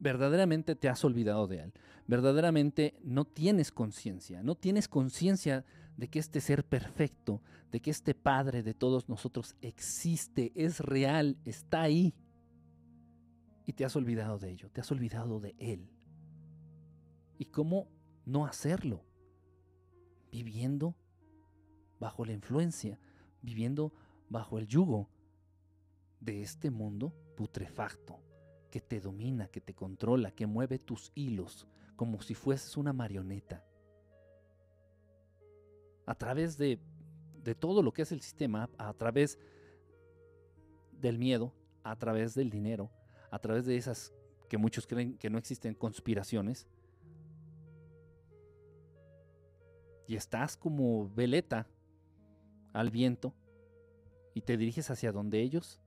Verdaderamente 0.00 0.74
te 0.74 0.88
has 0.88 1.04
olvidado 1.04 1.46
de 1.46 1.60
Él. 1.60 1.72
Verdaderamente 2.06 2.98
no 3.04 3.26
tienes 3.26 3.70
conciencia. 3.70 4.42
No 4.42 4.54
tienes 4.56 4.88
conciencia 4.88 5.64
de 5.96 6.08
que 6.08 6.18
este 6.18 6.40
ser 6.40 6.64
perfecto, 6.64 7.42
de 7.70 7.80
que 7.80 7.90
este 7.90 8.14
Padre 8.14 8.62
de 8.62 8.74
todos 8.74 9.08
nosotros 9.08 9.54
existe, 9.60 10.50
es 10.54 10.80
real, 10.80 11.36
está 11.44 11.82
ahí 11.82 12.14
y 13.70 13.72
te 13.72 13.84
has 13.84 13.94
olvidado 13.94 14.36
de 14.40 14.50
ello, 14.50 14.68
te 14.68 14.80
has 14.80 14.90
olvidado 14.90 15.38
de 15.38 15.54
Él. 15.60 15.88
¿Y 17.38 17.44
cómo 17.44 17.86
no 18.24 18.44
hacerlo? 18.44 19.04
Viviendo 20.32 20.96
bajo 22.00 22.24
la 22.24 22.32
influencia, 22.32 22.98
viviendo 23.40 23.92
bajo 24.28 24.58
el 24.58 24.66
yugo 24.66 25.08
de 26.18 26.42
este 26.42 26.68
mundo 26.72 27.14
putrefacto 27.36 28.18
que 28.72 28.80
te 28.80 29.00
domina, 29.00 29.46
que 29.46 29.60
te 29.60 29.72
controla, 29.72 30.32
que 30.32 30.48
mueve 30.48 30.80
tus 30.80 31.12
hilos 31.14 31.68
como 31.94 32.22
si 32.22 32.34
fueses 32.34 32.76
una 32.76 32.92
marioneta. 32.92 33.64
A 36.06 36.16
través 36.16 36.58
de, 36.58 36.80
de 37.44 37.54
todo 37.54 37.84
lo 37.84 37.92
que 37.92 38.02
es 38.02 38.10
el 38.10 38.20
sistema, 38.20 38.68
a 38.78 38.92
través 38.94 39.38
del 40.90 41.18
miedo, 41.18 41.54
a 41.84 41.94
través 41.94 42.34
del 42.34 42.50
dinero, 42.50 42.90
a 43.30 43.38
través 43.38 43.66
de 43.66 43.76
esas 43.76 44.12
que 44.48 44.58
muchos 44.58 44.86
creen 44.86 45.16
que 45.16 45.30
no 45.30 45.38
existen 45.38 45.74
conspiraciones. 45.74 46.66
Y 50.06 50.16
estás 50.16 50.56
como 50.56 51.08
veleta 51.08 51.68
al 52.72 52.90
viento 52.90 53.32
y 54.34 54.42
te 54.42 54.56
diriges 54.56 54.90
hacia 54.90 55.12
donde 55.12 55.40
ellos 55.40 55.80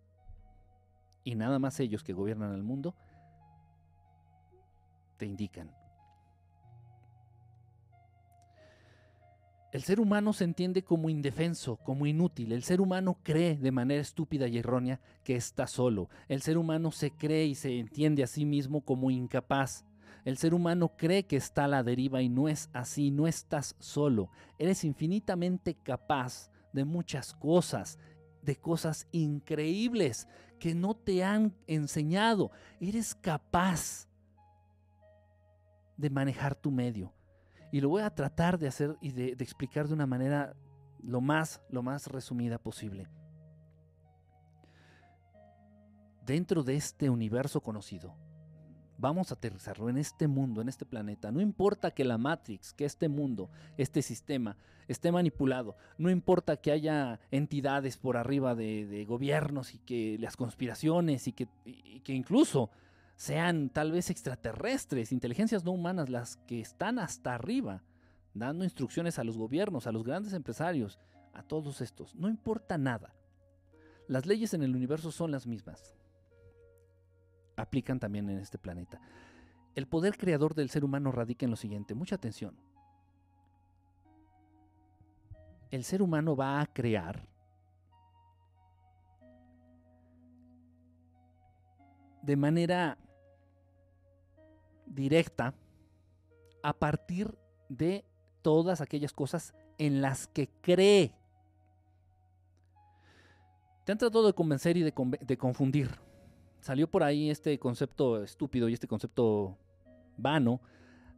y 1.23 1.35
nada 1.35 1.59
más 1.59 1.79
ellos 1.79 2.03
que 2.03 2.13
gobiernan 2.13 2.53
el 2.53 2.63
mundo 2.63 2.95
te 5.17 5.25
indican. 5.25 5.82
El 9.73 9.81
ser 9.81 9.99
humano 9.99 10.33
se 10.33 10.43
entiende 10.43 10.83
como 10.83 11.09
indefenso, 11.09 11.77
como 11.77 12.05
inútil. 12.05 12.51
El 12.51 12.61
ser 12.61 12.79
humano 12.79 13.17
cree 13.23 13.57
de 13.57 13.71
manera 13.71 13.99
estúpida 13.99 14.47
y 14.47 14.59
errónea 14.59 15.01
que 15.23 15.35
está 15.35 15.65
solo. 15.65 16.11
El 16.27 16.43
ser 16.43 16.59
humano 16.59 16.91
se 16.91 17.09
cree 17.09 17.47
y 17.47 17.55
se 17.55 17.79
entiende 17.79 18.21
a 18.21 18.27
sí 18.27 18.45
mismo 18.45 18.81
como 18.81 19.09
incapaz. 19.09 19.83
El 20.25 20.37
ser 20.37 20.53
humano 20.53 20.91
cree 20.95 21.23
que 21.23 21.37
está 21.37 21.63
a 21.65 21.67
la 21.67 21.81
deriva 21.81 22.21
y 22.21 22.29
no 22.29 22.49
es 22.49 22.69
así, 22.71 23.09
no 23.09 23.25
estás 23.25 23.75
solo. 23.79 24.29
Eres 24.59 24.83
infinitamente 24.83 25.73
capaz 25.73 26.51
de 26.71 26.85
muchas 26.85 27.33
cosas, 27.33 27.97
de 28.43 28.55
cosas 28.55 29.07
increíbles 29.11 30.27
que 30.59 30.75
no 30.75 30.93
te 30.93 31.23
han 31.23 31.51
enseñado. 31.65 32.51
Eres 32.79 33.15
capaz 33.15 34.07
de 35.97 36.11
manejar 36.11 36.53
tu 36.53 36.69
medio 36.69 37.11
y 37.73 37.81
lo 37.81 37.89
voy 37.89 38.03
a 38.03 38.13
tratar 38.13 38.59
de 38.59 38.67
hacer 38.67 38.95
y 39.01 39.13
de, 39.13 39.29
explicar 39.39 39.87
de 39.87 39.95
una 39.95 40.05
manera 40.05 40.55
lo 41.01 41.21
más, 41.21 41.59
lo 41.71 41.81
más 41.81 42.05
resumida 42.05 42.59
posible. 42.59 43.07
Dentro 46.23 46.61
de 46.61 46.75
este 46.75 47.09
universo 47.09 47.61
conocido, 47.61 48.15
vamos 48.99 49.31
a 49.31 49.33
aterrizarlo 49.33 49.89
en 49.89 49.97
este 49.97 50.27
mundo, 50.27 50.61
en 50.61 50.69
este 50.69 50.85
planeta. 50.85 51.31
No 51.31 51.41
importa 51.41 51.89
que 51.89 52.03
la 52.03 52.19
Matrix, 52.19 52.73
que 52.73 52.85
este 52.85 53.09
mundo, 53.09 53.49
este 53.75 54.03
sistema 54.03 54.55
esté 54.87 55.11
manipulado. 55.11 55.75
No 55.97 56.11
importa 56.11 56.57
que 56.57 56.71
haya 56.71 57.19
entidades 57.31 57.97
por 57.97 58.17
arriba 58.17 58.53
de, 58.53 59.03
gobiernos 59.07 59.73
y 59.73 59.79
que 59.79 60.17
las 60.19 60.37
conspiraciones 60.37 61.27
y 61.27 61.31
que, 61.31 61.47
y 61.65 62.01
que 62.01 62.13
incluso 62.13 62.69
sean 63.15 63.69
tal 63.69 63.91
vez 63.91 64.09
extraterrestres, 64.09 65.11
inteligencias 65.11 65.63
no 65.63 65.71
humanas, 65.71 66.09
las 66.09 66.37
que 66.37 66.59
están 66.59 66.99
hasta 66.99 67.35
arriba, 67.35 67.83
dando 68.33 68.63
instrucciones 68.63 69.19
a 69.19 69.23
los 69.23 69.37
gobiernos, 69.37 69.87
a 69.87 69.91
los 69.91 70.03
grandes 70.03 70.33
empresarios, 70.33 70.99
a 71.33 71.43
todos 71.43 71.81
estos. 71.81 72.15
No 72.15 72.29
importa 72.29 72.77
nada. 72.77 73.13
Las 74.07 74.25
leyes 74.25 74.53
en 74.53 74.63
el 74.63 74.75
universo 74.75 75.11
son 75.11 75.31
las 75.31 75.47
mismas. 75.47 75.95
Aplican 77.55 77.99
también 77.99 78.29
en 78.29 78.39
este 78.39 78.57
planeta. 78.57 78.99
El 79.75 79.87
poder 79.87 80.17
creador 80.17 80.53
del 80.53 80.69
ser 80.69 80.83
humano 80.83 81.11
radica 81.11 81.45
en 81.45 81.51
lo 81.51 81.57
siguiente, 81.57 81.95
mucha 81.95 82.15
atención. 82.15 82.55
El 85.71 85.83
ser 85.83 86.01
humano 86.01 86.35
va 86.35 86.61
a 86.61 86.67
crear 86.67 87.27
de 92.21 92.37
manera 92.37 92.97
directa 94.93 95.53
a 96.61 96.73
partir 96.73 97.37
de 97.69 98.05
todas 98.41 98.81
aquellas 98.81 99.13
cosas 99.13 99.53
en 99.77 100.01
las 100.01 100.27
que 100.27 100.49
cree. 100.61 101.15
Te 103.85 103.91
han 103.91 103.97
tratado 103.97 104.25
de 104.27 104.33
convencer 104.33 104.77
y 104.77 104.83
de, 104.83 104.93
de, 105.21 105.37
confundir. 105.37 105.89
Salió 106.61 106.89
por 106.89 107.03
ahí 107.03 107.29
este 107.29 107.59
concepto 107.59 108.23
estúpido 108.23 108.69
y 108.69 108.73
este 108.73 108.87
concepto 108.87 109.57
vano 110.17 110.61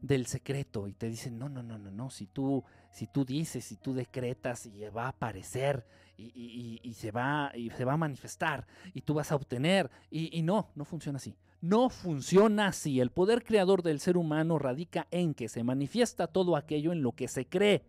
del 0.02 0.26
secreto 0.26 0.88
y 0.88 0.94
te 0.94 1.08
dicen, 1.10 1.38
no, 1.38 1.50
no, 1.50 1.64
no, 1.64 1.78
no, 1.78 1.92
no, 1.92 2.10
si 2.10 2.28
tú, 2.28 2.64
si 2.92 3.08
tú 3.08 3.26
dices, 3.26 3.66
si 3.66 3.78
tú 3.78 3.94
decretas 3.94 4.66
y 4.66 4.84
va 4.90 5.06
a 5.06 5.10
aparecer 5.10 5.86
y, 6.18 6.94
se, 6.96 7.12
va, 7.12 7.52
y 7.54 7.70
se 7.72 7.84
va 7.84 7.94
a 7.94 7.98
manifestar 7.98 8.66
y 8.94 9.02
tú 9.02 9.16
vas 9.16 9.32
a 9.32 9.36
obtener 9.36 9.92
y, 10.10 10.38
y 10.38 10.42
no, 10.42 10.70
no 10.76 10.86
funciona 10.86 11.18
así. 11.18 11.36
No 11.68 11.90
funciona 11.90 12.68
así. 12.68 13.00
El 13.00 13.10
poder 13.10 13.44
creador 13.44 13.82
del 13.82 14.00
ser 14.00 14.18
humano 14.18 14.60
radica 14.60 15.08
en 15.10 15.34
que 15.34 15.50
se 15.50 15.64
manifiesta 15.64 16.28
todo 16.28 16.56
aquello 16.56 16.92
en 16.92 17.02
lo 17.02 17.14
que 17.14 17.28
se 17.28 17.48
cree 17.48 17.84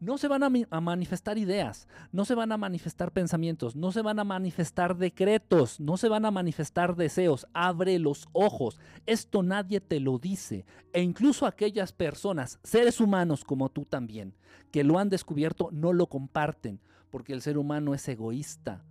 no 0.00 0.16
se 0.16 0.28
van 0.28 0.42
a, 0.42 0.80
manifestar 0.80 1.36
ideas, 1.36 1.86
no 2.10 2.24
se 2.24 2.34
van 2.34 2.52
a 2.52 2.56
manifestar 2.56 3.12
pensamientos, 3.12 3.76
no 3.76 3.92
se 3.92 4.00
van 4.00 4.18
a 4.18 4.24
manifestar 4.24 4.96
decretos, 4.96 5.78
no 5.78 5.98
se 5.98 6.08
van 6.08 6.24
a 6.24 6.30
manifestar 6.30 6.96
deseos. 6.96 7.46
Abre 7.52 7.98
los 7.98 8.26
ojos. 8.32 8.80
Esto 9.04 9.42
nadie 9.42 9.82
te 9.82 10.00
lo 10.00 10.18
dice. 10.18 10.64
E 10.94 11.02
incluso 11.02 11.44
aquellas 11.44 11.92
personas, 11.92 12.58
seres 12.62 12.98
humanos 12.98 13.44
como 13.44 13.68
tú 13.68 13.84
también, 13.84 14.34
que 14.70 14.84
lo 14.84 14.98
han 14.98 15.10
descubierto, 15.10 15.68
no 15.70 15.92
lo 15.92 16.06
comparten, 16.06 16.80
porque 17.10 17.34
el 17.34 17.42
ser 17.42 17.58
humano 17.58 17.92
es 17.92 18.08
egoísta. 18.08 18.82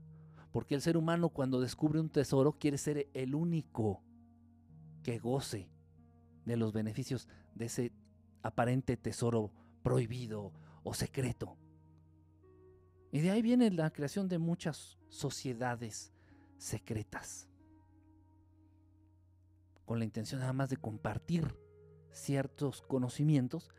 Porque 0.52 0.76
el 0.76 0.82
ser 0.82 0.96
humano 0.96 1.30
cuando 1.30 1.60
descubre 1.60 2.00
un 2.00 2.10
tesoro 2.10 2.54
quiere 2.54 2.78
ser 2.78 3.08
el 3.15 3.34
único 3.34 4.04
que 5.03 5.19
goce 5.19 5.69
de 6.45 6.57
los 6.57 6.73
beneficios 6.73 7.27
de 7.55 7.65
ese 7.65 7.93
aparente 8.41 8.97
tesoro 8.97 9.51
prohibido 9.83 10.53
o 10.83 10.93
secreto. 10.93 11.57
Y 13.12 13.21
de 13.21 13.31
ahí 13.31 13.41
viene 13.41 13.71
la 13.71 13.91
creación 13.91 14.27
de 14.27 14.38
muchas 14.38 14.97
sociedades 15.09 16.13
secretas, 16.57 17.47
con 19.85 19.97
la 19.97 20.05
intención 20.05 20.41
nada 20.41 20.53
más 20.53 20.69
de 20.69 20.77
compartir 20.77 21.57
ciertos 22.12 22.81
conocimientos 22.81 23.69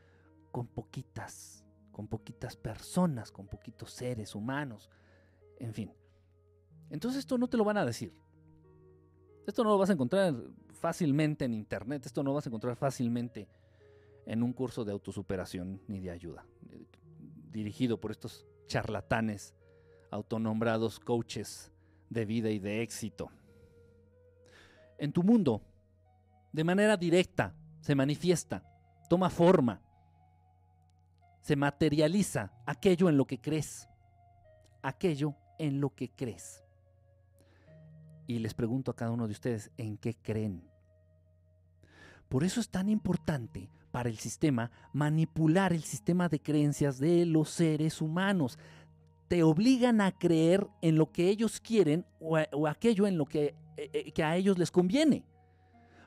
con 0.50 0.66
poquitas, 0.66 1.64
con 1.92 2.08
poquitas 2.08 2.56
personas, 2.56 3.30
con 3.30 3.46
poquitos 3.46 3.92
seres 3.92 4.34
humanos, 4.34 4.90
en 5.58 5.72
fin. 5.74 5.92
Entonces 6.88 7.20
esto 7.20 7.38
no 7.38 7.48
te 7.48 7.56
lo 7.56 7.64
van 7.64 7.76
a 7.76 7.84
decir. 7.84 8.12
Esto 9.46 9.64
no 9.64 9.70
lo 9.70 9.78
vas 9.78 9.90
a 9.90 9.94
encontrar 9.94 10.34
fácilmente 10.80 11.44
en 11.44 11.54
internet, 11.54 12.06
esto 12.06 12.22
no 12.22 12.30
lo 12.30 12.34
vas 12.34 12.46
a 12.46 12.48
encontrar 12.48 12.76
fácilmente 12.76 13.48
en 14.26 14.42
un 14.42 14.52
curso 14.52 14.84
de 14.84 14.92
autosuperación 14.92 15.80
ni 15.88 16.00
de 16.00 16.10
ayuda, 16.10 16.46
eh, 16.70 16.86
dirigido 17.50 18.00
por 18.00 18.10
estos 18.10 18.46
charlatanes 18.66 19.54
autonombrados 20.10 21.00
coaches 21.00 21.70
de 22.08 22.24
vida 22.24 22.50
y 22.50 22.58
de 22.58 22.82
éxito. 22.82 23.30
En 24.98 25.12
tu 25.12 25.22
mundo, 25.22 25.62
de 26.52 26.64
manera 26.64 26.96
directa, 26.96 27.54
se 27.80 27.94
manifiesta, 27.94 28.62
toma 29.08 29.30
forma, 29.30 29.80
se 31.40 31.56
materializa 31.56 32.52
aquello 32.66 33.08
en 33.08 33.16
lo 33.16 33.26
que 33.26 33.40
crees, 33.40 33.88
aquello 34.82 35.34
en 35.58 35.80
lo 35.80 35.90
que 35.94 36.10
crees. 36.10 36.62
Y 38.30 38.38
les 38.38 38.54
pregunto 38.54 38.92
a 38.92 38.94
cada 38.94 39.10
uno 39.10 39.26
de 39.26 39.32
ustedes, 39.32 39.72
¿en 39.76 39.96
qué 39.96 40.14
creen? 40.14 40.62
Por 42.28 42.44
eso 42.44 42.60
es 42.60 42.68
tan 42.68 42.88
importante 42.88 43.68
para 43.90 44.08
el 44.08 44.18
sistema 44.18 44.70
manipular 44.92 45.72
el 45.72 45.82
sistema 45.82 46.28
de 46.28 46.38
creencias 46.38 47.00
de 47.00 47.26
los 47.26 47.50
seres 47.50 48.00
humanos. 48.00 48.56
Te 49.26 49.42
obligan 49.42 50.00
a 50.00 50.12
creer 50.12 50.64
en 50.80 50.94
lo 50.94 51.10
que 51.10 51.28
ellos 51.28 51.58
quieren 51.58 52.06
o, 52.20 52.68
aquello 52.68 53.08
en 53.08 53.18
lo 53.18 53.26
que, 53.26 53.56
eh, 53.76 53.90
eh, 53.92 54.12
que 54.12 54.22
a 54.22 54.36
ellos 54.36 54.58
les 54.58 54.70
conviene. 54.70 55.24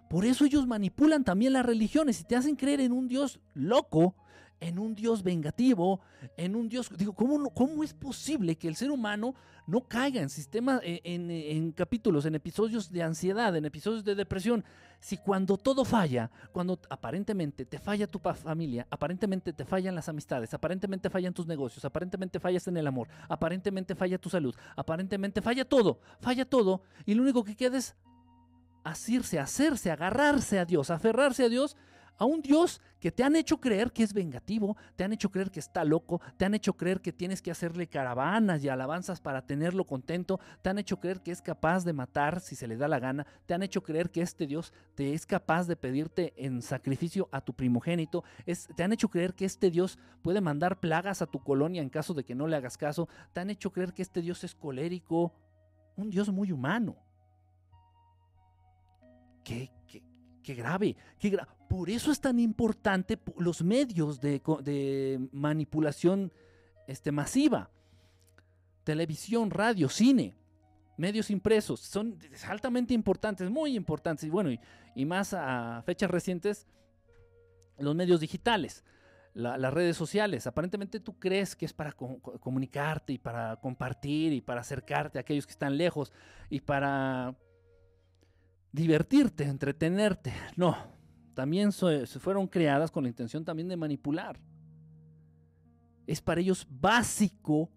Por 0.09 0.23
eso 0.23 0.45
ellos 0.45 0.65
manipulan 0.65 1.25
también 1.25 1.51
las 1.51 1.65
religiones 1.65 2.21
y 2.21 2.23
te 2.23 2.37
hacen 2.37 2.55
creer 2.55 2.79
en 2.79 2.93
un 2.93 3.09
Dios 3.09 3.41
loco, 3.53 4.15
en 4.63 4.79
un 4.79 4.95
Dios 4.95 5.23
vengativo, 5.23 5.99
en 6.37 6.55
un 6.55 6.69
Dios... 6.69 6.89
Digo, 6.97 7.13
¿cómo, 7.13 7.49
cómo 7.53 7.83
es 7.83 7.93
posible 7.93 8.55
que 8.55 8.67
el 8.67 8.75
ser 8.75 8.91
humano 8.91 9.35
no 9.67 9.81
caiga 9.81 10.21
en 10.21 10.29
sistemas, 10.29 10.79
eh, 10.83 11.01
en, 11.03 11.71
capítulos, 11.73 12.25
en 12.25 12.35
episodios 12.35 12.89
de 12.89 13.03
ansiedad, 13.03 13.55
en 13.55 13.65
episodios 13.65 14.05
de 14.05 14.15
depresión? 14.15 14.63
Si 15.01 15.17
cuando 15.17 15.57
todo 15.57 15.83
falla, 15.83 16.31
cuando 16.53 16.79
aparentemente 16.89 17.65
te 17.65 17.77
falla 17.77 18.07
tu 18.07 18.19
familia, 18.19 18.87
aparentemente 18.89 19.51
te 19.51 19.65
fallan 19.65 19.95
las 19.95 20.07
amistades, 20.07 20.53
aparentemente 20.53 21.09
fallan 21.09 21.33
tus 21.33 21.45
negocios, 21.45 21.83
aparentemente 21.83 22.39
fallas 22.39 22.65
en 22.69 22.77
el 22.77 22.87
amor, 22.87 23.09
aparentemente 23.27 23.95
falla 23.95 24.17
tu 24.17 24.29
salud, 24.29 24.55
aparentemente 24.77 25.41
falla 25.41 25.65
todo, 25.65 25.99
falla 26.21 26.45
todo, 26.45 26.83
y 27.05 27.15
lo 27.15 27.23
único 27.23 27.43
que 27.43 27.57
queda 27.57 27.77
es 27.77 27.95
asirse, 28.85 29.39
hacerse, 29.39 29.91
agarrarse 29.91 30.57
a 30.57 30.63
Dios, 30.63 30.89
aferrarse 30.89 31.43
a 31.43 31.49
Dios 31.49 31.75
a 32.23 32.25
un 32.25 32.41
Dios 32.41 32.81
que 33.01 33.11
te 33.11 33.21
han 33.21 33.35
hecho 33.35 33.59
creer 33.59 33.91
que 33.91 34.01
es 34.01 34.13
vengativo, 34.13 34.77
te 34.95 35.03
han 35.03 35.11
hecho 35.11 35.29
creer 35.29 35.51
que 35.51 35.59
está 35.59 35.83
loco, 35.83 36.21
te 36.37 36.45
han 36.45 36.53
hecho 36.53 36.73
creer 36.73 37.01
que 37.01 37.11
tienes 37.11 37.41
que 37.41 37.51
hacerle 37.51 37.87
caravanas 37.87 38.63
y 38.63 38.69
alabanzas 38.69 39.19
para 39.19 39.45
tenerlo 39.45 39.85
contento, 39.85 40.39
te 40.61 40.69
han 40.69 40.79
hecho 40.79 41.01
creer 41.01 41.21
que 41.21 41.31
es 41.31 41.41
capaz 41.41 41.83
de 41.83 41.91
matar 41.91 42.39
si 42.39 42.55
se 42.55 42.65
le 42.65 42.77
da 42.77 42.87
la 42.87 42.99
gana, 42.99 43.27
te 43.45 43.53
han 43.53 43.61
hecho 43.61 43.83
creer 43.83 44.09
que 44.09 44.21
este 44.21 44.47
Dios 44.47 44.71
te 44.95 45.13
es 45.13 45.25
capaz 45.25 45.67
de 45.67 45.75
pedirte 45.75 46.33
en 46.37 46.61
sacrificio 46.61 47.27
a 47.33 47.41
tu 47.41 47.53
primogénito, 47.53 48.23
te 48.75 48.83
han 48.83 48.93
hecho 48.93 49.09
creer 49.09 49.33
que 49.33 49.43
este 49.43 49.69
Dios 49.69 49.99
puede 50.21 50.39
mandar 50.39 50.79
plagas 50.79 51.21
a 51.21 51.27
tu 51.27 51.43
colonia 51.43 51.81
en 51.81 51.89
caso 51.89 52.13
de 52.13 52.23
que 52.23 52.35
no 52.35 52.47
le 52.47 52.55
hagas 52.55 52.77
caso, 52.77 53.09
te 53.33 53.41
han 53.41 53.49
hecho 53.49 53.73
creer 53.73 53.93
que 53.93 54.01
este 54.01 54.21
Dios 54.21 54.45
es 54.45 54.55
colérico, 54.55 55.33
un 55.97 56.09
Dios 56.09 56.29
muy 56.29 56.53
humano. 56.53 56.95
¿Qué, 59.43 59.69
qué 60.43 60.53
grave, 60.53 60.95
qué 61.17 61.29
Por 61.73 61.89
eso 61.89 62.11
es 62.11 62.21
tan 62.21 62.39
importante 62.39 63.17
los 63.35 63.63
medios 63.63 64.21
de, 64.21 65.27
manipulación 65.31 66.31
este, 66.85 67.11
masiva. 67.11 67.71
Televisión, 68.83 69.49
radio, 69.49 69.89
cine, 69.89 70.35
medios 70.97 71.31
impresos, 71.31 71.79
son 71.79 72.19
altamente 72.47 72.93
importantes, 72.93 73.49
muy 73.49 73.75
importantes. 73.75 74.25
Y 74.25 74.29
bueno, 74.29 74.51
y, 74.93 75.05
más 75.05 75.33
a 75.33 75.81
fechas 75.83 76.11
recientes, 76.11 76.67
los 77.79 77.95
medios 77.95 78.19
digitales. 78.19 78.83
las 79.33 79.73
redes 79.73 79.97
sociales. 79.97 80.45
Aparentemente 80.45 80.99
tú 80.99 81.17
crees 81.17 81.55
que 81.55 81.65
es 81.65 81.73
para 81.73 81.93
comunicarte 81.93 83.13
y 83.13 83.17
para 83.17 83.55
compartir 83.55 84.31
y 84.31 84.41
para 84.41 84.61
acercarte 84.61 85.17
a 85.17 85.21
aquellos 85.21 85.47
que 85.47 85.53
están 85.53 85.75
lejos 85.75 86.13
y 86.51 86.59
para 86.59 87.35
divertirte, 88.71 89.45
entretenerte. 89.45 90.31
No, 90.55 90.92
también 91.33 91.71
fueron 91.71 92.47
creadas 92.47 92.91
con 92.91 93.03
la 93.03 93.09
intención 93.09 93.43
también 93.43 93.67
de 93.67 93.77
manipular. 93.77 94.39
Es 96.05 96.21
para 96.21 96.41
ellos 96.41 96.67
básico 96.69 97.69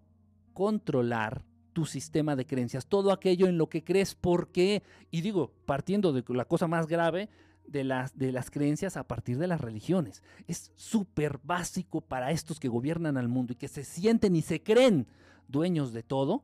controlar 0.53 1.43
tu 1.73 1.85
sistema 1.85 2.35
de 2.35 2.45
creencias, 2.45 2.87
todo 2.87 3.11
aquello 3.11 3.47
en 3.47 3.57
lo 3.57 3.69
que 3.69 3.83
crees, 3.83 4.15
porque, 4.15 4.81
y 5.11 5.21
digo, 5.21 5.53
partiendo 5.65 6.11
de 6.11 6.23
la 6.29 6.45
cosa 6.45 6.67
más 6.67 6.87
grave, 6.87 7.29
de 7.67 7.83
las, 7.83 8.17
de 8.17 8.31
las 8.31 8.49
creencias 8.49 8.97
a 8.97 9.03
partir 9.07 9.37
de 9.37 9.47
las 9.47 9.61
religiones. 9.61 10.23
Es 10.47 10.71
súper 10.75 11.39
básico 11.43 12.01
para 12.01 12.31
estos 12.31 12.59
que 12.59 12.69
gobiernan 12.69 13.17
al 13.17 13.27
mundo 13.27 13.53
y 13.53 13.57
que 13.57 13.67
se 13.67 13.83
sienten 13.83 14.35
y 14.35 14.41
se 14.41 14.63
creen 14.63 15.07
dueños 15.47 15.93
de 15.93 16.03
todo, 16.03 16.43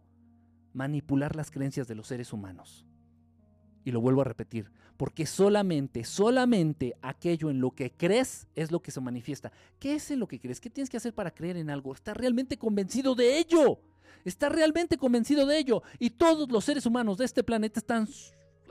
manipular 0.73 1.35
las 1.35 1.49
creencias 1.49 1.87
de 1.87 1.95
los 1.95 2.07
seres 2.07 2.33
humanos. 2.33 2.85
Y 3.85 3.91
lo 3.91 4.01
vuelvo 4.01 4.21
a 4.21 4.25
repetir, 4.25 4.71
porque 5.03 5.25
solamente, 5.25 6.05
solamente 6.05 6.95
aquello 7.01 7.49
en 7.49 7.59
lo 7.59 7.71
que 7.71 7.91
crees 7.91 8.47
es 8.55 8.71
lo 8.71 8.81
que 8.81 8.89
se 8.89 9.01
manifiesta. 9.01 9.51
¿Qué 9.77 9.95
es 9.95 10.09
en 10.11 10.19
lo 10.21 10.29
que 10.29 10.39
crees? 10.39 10.61
¿Qué 10.61 10.69
tienes 10.69 10.89
que 10.89 10.95
hacer 10.95 11.13
para 11.13 11.29
creer 11.29 11.57
en 11.57 11.69
algo? 11.69 11.93
¿Estás 11.93 12.15
realmente 12.15 12.57
convencido 12.57 13.13
de 13.13 13.37
ello? 13.37 13.81
¿Estás 14.23 14.53
realmente 14.53 14.97
convencido 14.97 15.45
de 15.45 15.57
ello? 15.57 15.83
Y 15.99 16.11
todos 16.11 16.49
los 16.49 16.63
seres 16.63 16.85
humanos 16.85 17.17
de 17.17 17.25
este 17.25 17.43
planeta 17.43 17.81
están 17.81 18.07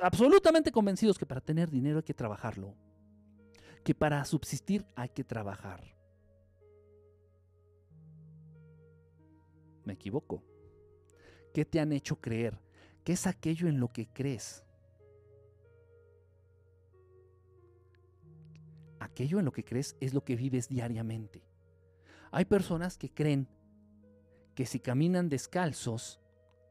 absolutamente 0.00 0.72
convencidos 0.72 1.18
que 1.18 1.26
para 1.26 1.42
tener 1.42 1.70
dinero 1.70 1.98
hay 1.98 2.02
que 2.02 2.14
trabajarlo. 2.14 2.74
Que 3.84 3.94
para 3.94 4.24
subsistir 4.24 4.86
hay 4.96 5.10
que 5.10 5.24
trabajar. 5.24 5.84
¿Me 9.84 9.92
equivoco? 9.92 10.42
¿Qué 11.52 11.66
te 11.66 11.78
han 11.78 11.92
hecho 11.92 12.18
creer? 12.18 12.58
¿Qué 13.04 13.12
es 13.12 13.26
aquello 13.26 13.68
en 13.68 13.78
lo 13.78 13.88
que 13.88 14.06
crees? 14.06 14.64
Aquello 19.02 19.40
en 19.40 19.44
lo 19.44 19.52
que 19.52 19.64
crees 19.64 19.96
es 20.00 20.14
lo 20.14 20.24
que 20.24 20.36
vives 20.36 20.68
diariamente. 20.68 21.42
Hay 22.30 22.44
personas 22.44 22.96
que 22.96 23.12
creen 23.12 23.48
que 24.54 24.64
si 24.64 24.78
caminan 24.78 25.28
descalzos, 25.28 26.20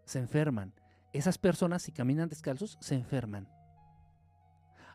se 0.06 0.20
enferman. 0.20 0.74
Esas 1.12 1.38
personas 1.38 1.82
si 1.82 1.92
caminan 1.92 2.30
descalzos, 2.30 2.78
se 2.80 2.96
enferman. 2.96 3.50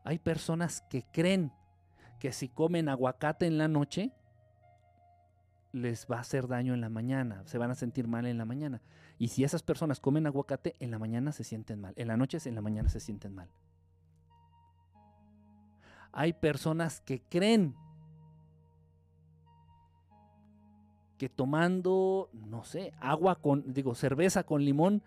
Hay 0.03 0.18
personas 0.18 0.82
que 0.89 1.05
creen 1.12 1.53
que 2.18 2.32
si 2.32 2.49
comen 2.49 2.89
aguacate 2.89 3.47
en 3.47 3.59
la 3.59 3.68
noche, 3.68 4.12
les 5.72 6.07
va 6.11 6.16
a 6.16 6.20
hacer 6.20 6.49
daño 6.49 6.72
en 6.72 6.80
la 6.80 6.89
mañana, 6.89 7.43
se 7.45 7.59
van 7.59 7.70
a 7.70 7.74
sentir 7.74 8.09
mal 8.09 8.24
en 8.24 8.39
la 8.39 8.47
mañana. 8.47 8.80
Y 9.18 9.28
si 9.28 9.45
esas 9.45 9.62
personas 9.62 10.01
comen 10.01 10.26
aguacate, 10.26 10.74
en 10.80 10.91
la 10.91 10.99
mañana 10.99 11.32
se 11.32 11.45
sienten 11.45 11.82
mal. 11.82 11.93
En 11.97 12.09
la 12.09 12.16
noche, 12.16 12.39
en 12.47 12.55
la 12.55 12.62
mañana 12.62 12.89
se 12.89 13.01
sienten 13.01 13.34
mal. 13.34 13.51
Hay 16.18 16.32
personas 16.32 17.02
que 17.02 17.20
creen 17.20 17.76
que 21.18 21.28
tomando, 21.28 22.30
no 22.32 22.64
sé, 22.64 22.94
agua 23.00 23.34
con, 23.36 23.70
digo, 23.74 23.94
cerveza 23.94 24.42
con 24.42 24.64
limón, 24.64 25.02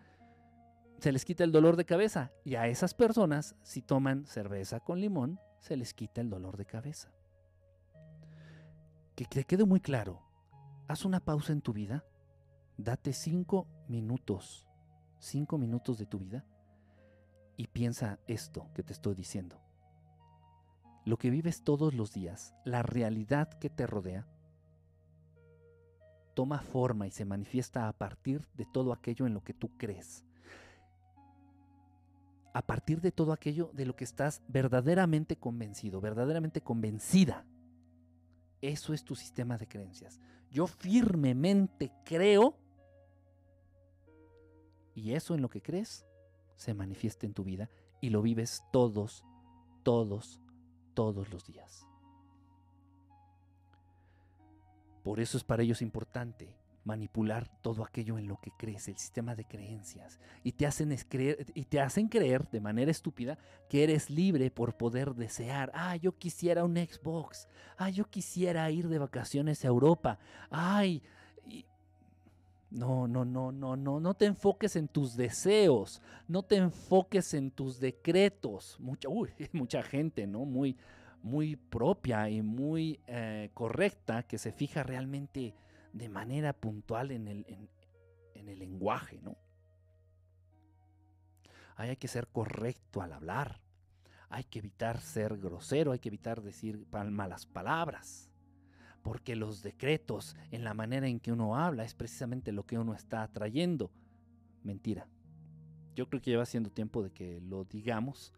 se 0.99 1.12
les 1.12 1.26
quita 1.26 1.43
el 1.43 1.51
dolor 1.51 1.78
de 1.78 1.86
cabeza. 1.86 2.32
Y 2.45 2.53
a 2.55 2.68
esas 2.68 2.93
personas, 2.93 3.55
si 3.64 3.82
toman 3.82 4.28
cerveza 4.28 4.82
con 4.82 4.99
limón, 4.99 5.39
se 5.57 5.76
les 5.78 5.95
quita 5.95 6.22
el 6.22 6.30
dolor 6.30 6.57
de 6.57 6.66
cabeza. 6.66 7.12
Que 9.16 9.26
te 9.26 9.43
quede 9.45 9.66
muy 9.66 9.80
claro, 9.80 10.22
haz 10.88 11.05
una 11.05 11.22
pausa 11.22 11.53
en 11.53 11.62
tu 11.62 11.74
vida, 11.74 12.05
date 12.78 13.14
cinco 13.14 13.66
minutos, 13.88 14.68
cinco 15.18 15.57
minutos 15.57 15.97
de 15.97 16.05
tu 16.05 16.20
vida 16.20 16.45
y 17.57 17.66
piensa 17.66 18.20
esto 18.28 18.70
que 18.76 18.84
te 18.84 18.93
estoy 18.93 19.16
diciendo. 19.16 19.60
Lo 21.06 21.18
que 21.18 21.30
vives 21.30 21.64
todos 21.64 21.93
los 21.93 22.14
días, 22.14 22.54
la 22.66 22.84
realidad 22.84 23.50
que 23.60 23.70
te 23.70 23.88
rodea, 23.88 24.28
toma 26.34 26.60
forma 26.62 27.08
y 27.08 27.12
se 27.12 27.26
manifiesta 27.26 27.88
a 27.88 27.93
partir 27.93 28.47
de 28.54 28.66
todo 28.66 28.93
aquello 28.93 29.26
en 29.26 29.34
lo 29.34 29.43
que 29.43 29.54
tú 29.54 29.76
crees. 29.78 30.24
A 32.54 32.62
partir 32.62 33.02
de 33.02 33.12
todo 33.12 33.34
aquello 33.34 33.72
de 33.74 33.86
lo 33.86 33.95
que 33.95 34.04
estás 34.04 34.41
verdaderamente 34.47 35.38
convencido, 35.38 36.02
verdaderamente 36.02 36.62
convencida. 36.62 37.45
Eso 38.62 38.93
es 38.93 39.04
tu 39.04 39.16
sistema 39.16 39.58
de 39.58 39.68
creencias. 39.68 40.20
Yo 40.52 40.68
firmemente 40.68 41.91
creo 42.06 42.58
y 44.95 45.14
eso 45.14 45.36
en 45.36 45.41
lo 45.41 45.50
que 45.50 45.62
crees 45.62 46.06
se 46.56 46.74
manifiesta 46.74 47.26
en 47.26 47.34
tu 47.34 47.43
vida 47.43 47.70
y 48.02 48.10
lo 48.10 48.22
vives 48.22 48.64
todos, 48.72 49.24
todos, 49.84 50.41
todos 51.00 51.30
los 51.30 51.45
días. 51.45 51.88
Por 55.02 55.22
eso 55.22 55.38
es 55.38 55.45
para 55.45 55.64
ellos 55.64 55.82
importante 55.82 56.58
manipular 56.84 57.47
todo 57.62 57.86
aquello 57.86 58.18
en 58.18 58.28
lo 58.28 58.36
que 58.41 58.52
crees, 58.52 58.89
el 58.89 58.97
sistema 58.97 59.34
de 59.34 59.45
creencias, 59.45 60.20
y 60.43 60.52
te 60.52 60.68
hacen 60.68 60.93
creer, 61.08 61.45
y 61.54 61.64
te 61.64 61.80
hacen 61.80 62.10
creer 62.10 62.50
de 62.50 62.60
manera 62.60 62.91
estúpida 62.91 63.38
que 63.70 63.86
eres 63.86 64.10
libre 64.10 64.52
por 64.52 64.76
poder 64.76 65.16
desear. 65.16 65.72
Ah, 65.74 65.95
yo 65.95 66.18
quisiera 66.18 66.66
un 66.66 66.76
Xbox. 66.76 67.47
Ah, 67.78 67.89
yo 67.89 68.04
quisiera 68.10 68.70
ir 68.70 68.89
de 68.89 69.00
vacaciones 69.00 69.64
a 69.64 69.70
Europa. 69.70 70.20
Ay, 70.50 71.02
no, 72.72 73.08
no, 73.08 73.26
no, 73.26 73.52
no, 73.52 73.76
no, 73.76 74.00
no 74.00 74.14
te 74.14 74.26
enfoques 74.26 74.76
en 74.76 74.88
tus 74.88 75.16
deseos, 75.16 76.02
no 76.28 76.44
te 76.44 76.58
enfoques 76.58 77.34
en 77.34 77.52
tus 77.52 77.80
decretos. 77.80 78.78
Mucha, 78.80 79.10
mucha 79.54 79.82
gente, 79.82 80.28
¿no? 80.28 80.46
Muy, 80.46 80.78
muy 81.24 81.56
propia 81.56 82.30
y 82.30 82.42
muy 82.42 83.00
eh, 83.08 83.50
correcta 83.54 84.24
que 84.24 84.38
se 84.38 84.52
fija 84.52 84.84
realmente 84.84 85.56
de 85.94 86.10
manera 86.10 86.54
puntual 86.54 87.12
en 87.12 87.28
el, 87.28 87.46
en, 87.48 87.70
el 88.48 88.60
lenguaje, 88.60 89.20
¿no? 89.22 89.38
Hay 91.76 91.96
que 91.98 92.08
ser 92.08 92.28
correcto 92.28 93.02
al 93.02 93.14
hablar, 93.14 93.62
hay 94.30 94.44
que 94.44 94.60
evitar 94.60 95.00
ser 95.00 95.38
grosero, 95.38 95.92
hay 95.92 96.00
que 96.00 96.10
evitar 96.10 96.42
decir 96.42 96.86
malas 96.92 97.46
palabras, 97.46 98.29
porque 99.02 99.36
los 99.36 99.64
decretos 99.64 100.36
en 100.52 100.64
la 100.64 100.74
manera 100.74 101.08
en 101.08 101.20
que 101.20 101.32
uno 101.32 101.56
habla 101.56 101.84
es 101.84 101.93
precisamente 101.93 102.52
lo 102.52 102.66
que 102.66 102.78
uno 102.78 102.93
está 102.93 103.24
atrayendo. 103.24 103.91
Mentira. 104.64 105.08
Yo 105.95 106.08
creo 106.08 106.22
que 106.22 106.32
lleva 106.32 106.45
siendo 106.45 106.70
tiempo 106.70 107.04
de 107.04 107.12
que 107.12 107.41
lo 107.41 107.64
digamos 107.64 108.34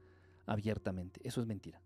abiertamente. 0.46 1.22
Eso 1.24 1.42
es 1.42 1.48
mentira. 1.48 1.82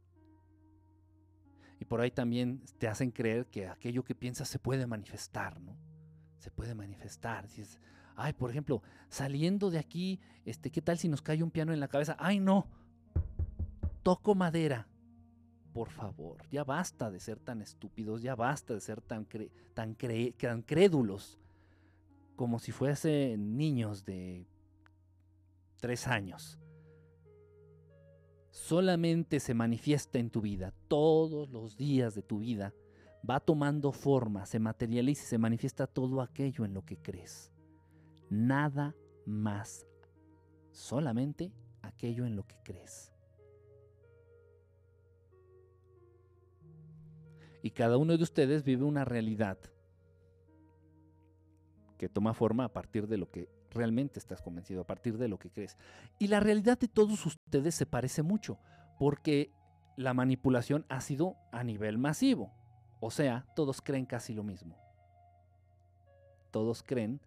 Y 1.79 1.85
por 1.85 2.01
ahí 2.01 2.11
también 2.11 2.61
te 2.77 2.87
hacen 2.87 3.11
creer 3.11 3.47
que 3.47 3.67
aquello 3.67 4.03
que 4.03 4.15
piensas 4.15 4.47
se 4.47 4.59
puede 4.59 4.87
manifestar, 4.87 5.59
¿no? 5.59 5.75
Se 6.39 6.51
puede 6.51 6.73
manifestar. 6.75 7.47
Si 7.49 7.61
es, 7.61 7.79
ay, 8.15 8.33
por 8.33 8.49
ejemplo, 8.49 8.81
saliendo 9.09 9.69
de 9.69 9.79
aquí, 9.79 10.19
este, 10.45 10.71
¿qué 10.71 10.81
tal 10.81 10.97
si 10.97 11.09
nos 11.09 11.21
cae 11.21 11.43
un 11.43 11.51
piano 11.51 11.73
en 11.73 11.79
la 11.79 11.87
cabeza? 11.87 12.15
Ay, 12.19 12.39
no. 12.39 12.67
Toco 14.03 14.35
madera. 14.35 14.87
Por 15.75 15.89
favor, 15.89 16.37
ya 16.49 16.63
basta 16.63 17.11
de 17.11 17.19
ser 17.19 17.37
tan 17.37 17.61
estúpidos, 17.61 18.23
ya 18.23 18.33
basta 18.33 18.73
de 18.73 18.79
ser 18.79 19.01
tan, 19.01 19.27
tan, 19.73 19.95
tan 19.95 20.61
crédulos 20.63 21.37
como 22.35 22.59
si 22.59 22.71
fuesen 22.71 23.57
niños 23.57 24.05
de 24.05 24.47
tres 25.81 26.07
años 26.07 26.57
solamente 28.55 29.41
se 29.41 29.53
manifiesta 29.53 30.17
en 30.17 30.29
tu 30.29 30.39
vida, 30.39 30.73
todos 30.87 31.49
los 31.49 31.75
días 31.75 32.15
de 32.15 32.21
tu 32.21 32.39
vida, 32.39 32.73
va 33.29 33.41
tomando 33.41 33.91
forma, 33.91 34.45
se 34.45 34.59
materializa 34.59 35.23
y 35.23 35.27
se 35.27 35.37
manifiesta 35.37 35.87
todo 35.87 36.21
aquello 36.21 36.63
en 36.63 36.73
lo 36.73 36.85
que 36.85 36.97
crees. 36.97 37.51
Nada 38.29 38.95
más, 39.25 39.85
solamente 40.71 41.51
aquello 41.81 42.25
en 42.25 42.37
lo 42.37 42.47
que 42.47 42.55
crees. 42.63 43.11
Y 47.65 47.71
cada 47.71 47.97
uno 47.97 48.15
de 48.15 48.21
ustedes 48.21 48.63
vive 48.63 48.83
una 48.83 49.05
realidad 49.05 49.57
que 51.97 52.07
toma 52.07 52.35
forma 52.35 52.65
a 52.65 52.71
partir 52.71 53.07
de 53.07 53.17
lo 53.17 53.31
que 53.31 53.49
realmente 53.71 54.19
estás 54.19 54.43
convencido, 54.43 54.81
a 54.81 54.85
partir 54.85 55.17
de 55.17 55.27
lo 55.27 55.39
que 55.39 55.49
crees. 55.49 55.75
Y 56.19 56.27
la 56.27 56.39
realidad 56.39 56.77
de 56.77 56.87
todos 56.87 57.25
ustedes 57.25 57.73
se 57.73 57.87
parece 57.87 58.21
mucho, 58.21 58.59
porque 58.99 59.51
la 59.97 60.13
manipulación 60.13 60.85
ha 60.89 61.01
sido 61.01 61.37
a 61.51 61.63
nivel 61.63 61.97
masivo. 61.97 62.53
O 62.99 63.09
sea, 63.09 63.47
todos 63.55 63.81
creen 63.81 64.05
casi 64.05 64.35
lo 64.35 64.43
mismo. 64.43 64.77
Todos 66.51 66.83
creen 66.83 67.19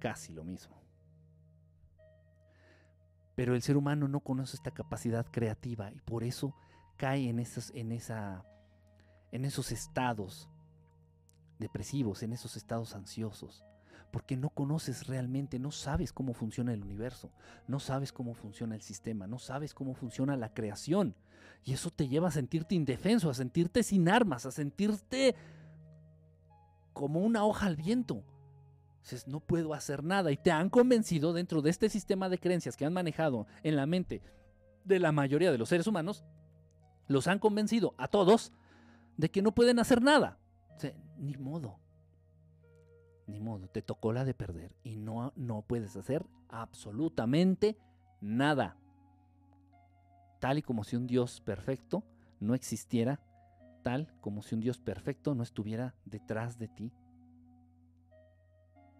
casi 0.00 0.32
lo 0.32 0.42
mismo. 0.42 0.82
Pero 3.36 3.54
el 3.54 3.62
ser 3.62 3.76
humano 3.76 4.08
no 4.08 4.18
conoce 4.18 4.56
esta 4.56 4.72
capacidad 4.72 5.26
creativa 5.30 5.92
y 5.92 6.00
por 6.00 6.24
eso 6.24 6.56
cae 6.96 7.28
en 7.28 7.38
esos, 7.38 7.70
en 7.76 7.92
esa, 7.92 8.44
en 9.32 9.44
esos 9.44 9.72
estados 9.72 10.48
depresivos, 11.58 12.22
en 12.22 12.32
esos 12.32 12.56
estados 12.56 12.94
ansiosos 12.94 13.64
porque 14.10 14.36
no 14.36 14.50
conoces 14.50 15.06
realmente, 15.06 15.58
no 15.58 15.70
sabes 15.70 16.12
cómo 16.12 16.34
funciona 16.34 16.72
el 16.72 16.82
universo, 16.82 17.30
no 17.68 17.78
sabes 17.78 18.12
cómo 18.12 18.34
funciona 18.34 18.74
el 18.74 18.82
sistema, 18.82 19.26
no 19.26 19.38
sabes 19.38 19.72
cómo 19.72 19.94
funciona 19.94 20.36
la 20.36 20.52
creación. 20.52 21.14
Y 21.64 21.72
eso 21.72 21.90
te 21.90 22.08
lleva 22.08 22.28
a 22.28 22.32
sentirte 22.32 22.74
indefenso, 22.74 23.30
a 23.30 23.34
sentirte 23.34 23.82
sin 23.82 24.08
armas, 24.08 24.46
a 24.46 24.50
sentirte 24.50 25.34
como 26.92 27.20
una 27.20 27.44
hoja 27.44 27.66
al 27.66 27.76
viento. 27.76 28.24
Dices, 29.02 29.26
no 29.26 29.40
puedo 29.40 29.74
hacer 29.74 30.02
nada. 30.02 30.32
Y 30.32 30.36
te 30.36 30.50
han 30.50 30.70
convencido 30.70 31.32
dentro 31.32 31.62
de 31.62 31.70
este 31.70 31.88
sistema 31.88 32.28
de 32.28 32.38
creencias 32.38 32.76
que 32.76 32.84
han 32.84 32.92
manejado 32.92 33.46
en 33.62 33.76
la 33.76 33.86
mente 33.86 34.22
de 34.84 34.98
la 34.98 35.12
mayoría 35.12 35.52
de 35.52 35.58
los 35.58 35.68
seres 35.68 35.86
humanos, 35.86 36.24
los 37.06 37.26
han 37.26 37.38
convencido 37.38 37.94
a 37.98 38.08
todos 38.08 38.52
de 39.20 39.30
que 39.30 39.42
no 39.42 39.52
pueden 39.52 39.78
hacer 39.78 40.02
nada. 40.02 40.38
ni 41.18 41.36
modo 41.36 41.78
ni 43.30 43.40
modo, 43.40 43.68
te 43.68 43.80
tocó 43.80 44.12
la 44.12 44.24
de 44.24 44.34
perder 44.34 44.74
y 44.82 44.96
no, 44.96 45.32
no 45.36 45.62
puedes 45.62 45.96
hacer 45.96 46.26
absolutamente 46.48 47.78
nada. 48.20 48.76
Tal 50.40 50.58
y 50.58 50.62
como 50.62 50.84
si 50.84 50.96
un 50.96 51.06
Dios 51.06 51.40
perfecto 51.40 52.02
no 52.40 52.54
existiera, 52.54 53.20
tal 53.82 54.12
como 54.20 54.42
si 54.42 54.54
un 54.54 54.60
Dios 54.60 54.78
perfecto 54.78 55.34
no 55.34 55.42
estuviera 55.42 55.94
detrás 56.04 56.58
de 56.58 56.68
ti, 56.68 56.92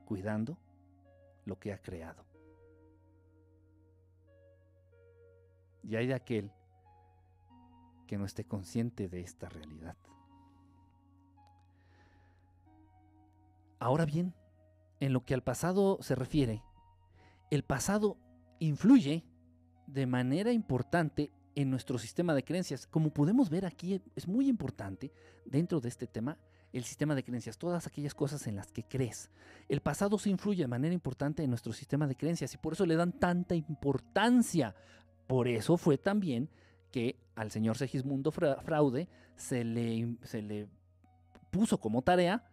cuidando 0.05 0.59
lo 1.45 1.59
que 1.59 1.73
ha 1.73 1.83
creado. 1.83 2.25
Y 5.83 5.97
hay 5.97 6.07
de 6.07 6.15
aquel 6.15 6.53
que 8.07 8.19
no 8.19 8.27
esté 8.27 8.45
consciente 8.45 9.09
de 9.09 9.21
esta 9.21 9.49
realidad. 9.49 9.97
Ahora 13.81 14.05
bien, 14.05 14.35
en 15.01 15.15
lo 15.15 15.25
que 15.25 15.33
al 15.33 15.43
pasado 15.43 15.99
se 16.03 16.15
refiere, 16.15 16.63
el 17.51 17.65
pasado 17.65 18.19
influye 18.59 19.25
de 19.87 20.07
manera 20.07 20.53
importante 20.53 21.33
en 21.55 21.71
nuestro 21.71 21.99
sistema 21.99 22.35
de 22.35 22.45
creencias. 22.45 22.87
Como 22.87 23.11
podemos 23.11 23.49
ver 23.49 23.65
aquí, 23.65 24.01
es 24.15 24.29
muy 24.29 24.49
importante 24.49 25.11
dentro 25.47 25.81
de 25.81 25.89
este 25.89 26.07
tema 26.07 26.39
el 26.73 26.85
sistema 26.85 27.15
de 27.15 27.25
creencias, 27.25 27.59
todas 27.59 27.87
aquellas 27.87 28.15
cosas 28.15 28.47
en 28.47 28.55
las 28.55 28.71
que 28.71 28.85
crees. 28.85 29.31
El 29.69 29.81
pasado 29.81 30.19
se 30.19 30.31
influye 30.31 30.63
de 30.63 30.69
manera 30.69 30.95
importante 30.95 31.43
en 31.43 31.51
nuestro 31.51 31.73
sistema 31.73 32.07
de 32.07 32.17
creencias 32.17 32.55
y 32.55 32.59
por 32.59 32.75
eso 32.75 32.87
le 32.87 32.95
dan 32.95 33.19
tanta 33.19 33.55
importancia. 33.55 34.77
Por 35.27 35.49
eso 35.49 35.77
fue 35.77 35.99
también 35.99 36.49
que 36.93 37.19
al 37.35 37.51
señor 37.51 37.77
Segismundo 37.77 38.31
Fraude 38.31 39.09
se 39.37 39.65
le, 39.65 40.17
se 40.23 40.43
le 40.43 40.69
puso 41.51 41.81
como 41.81 42.03
tarea 42.03 42.50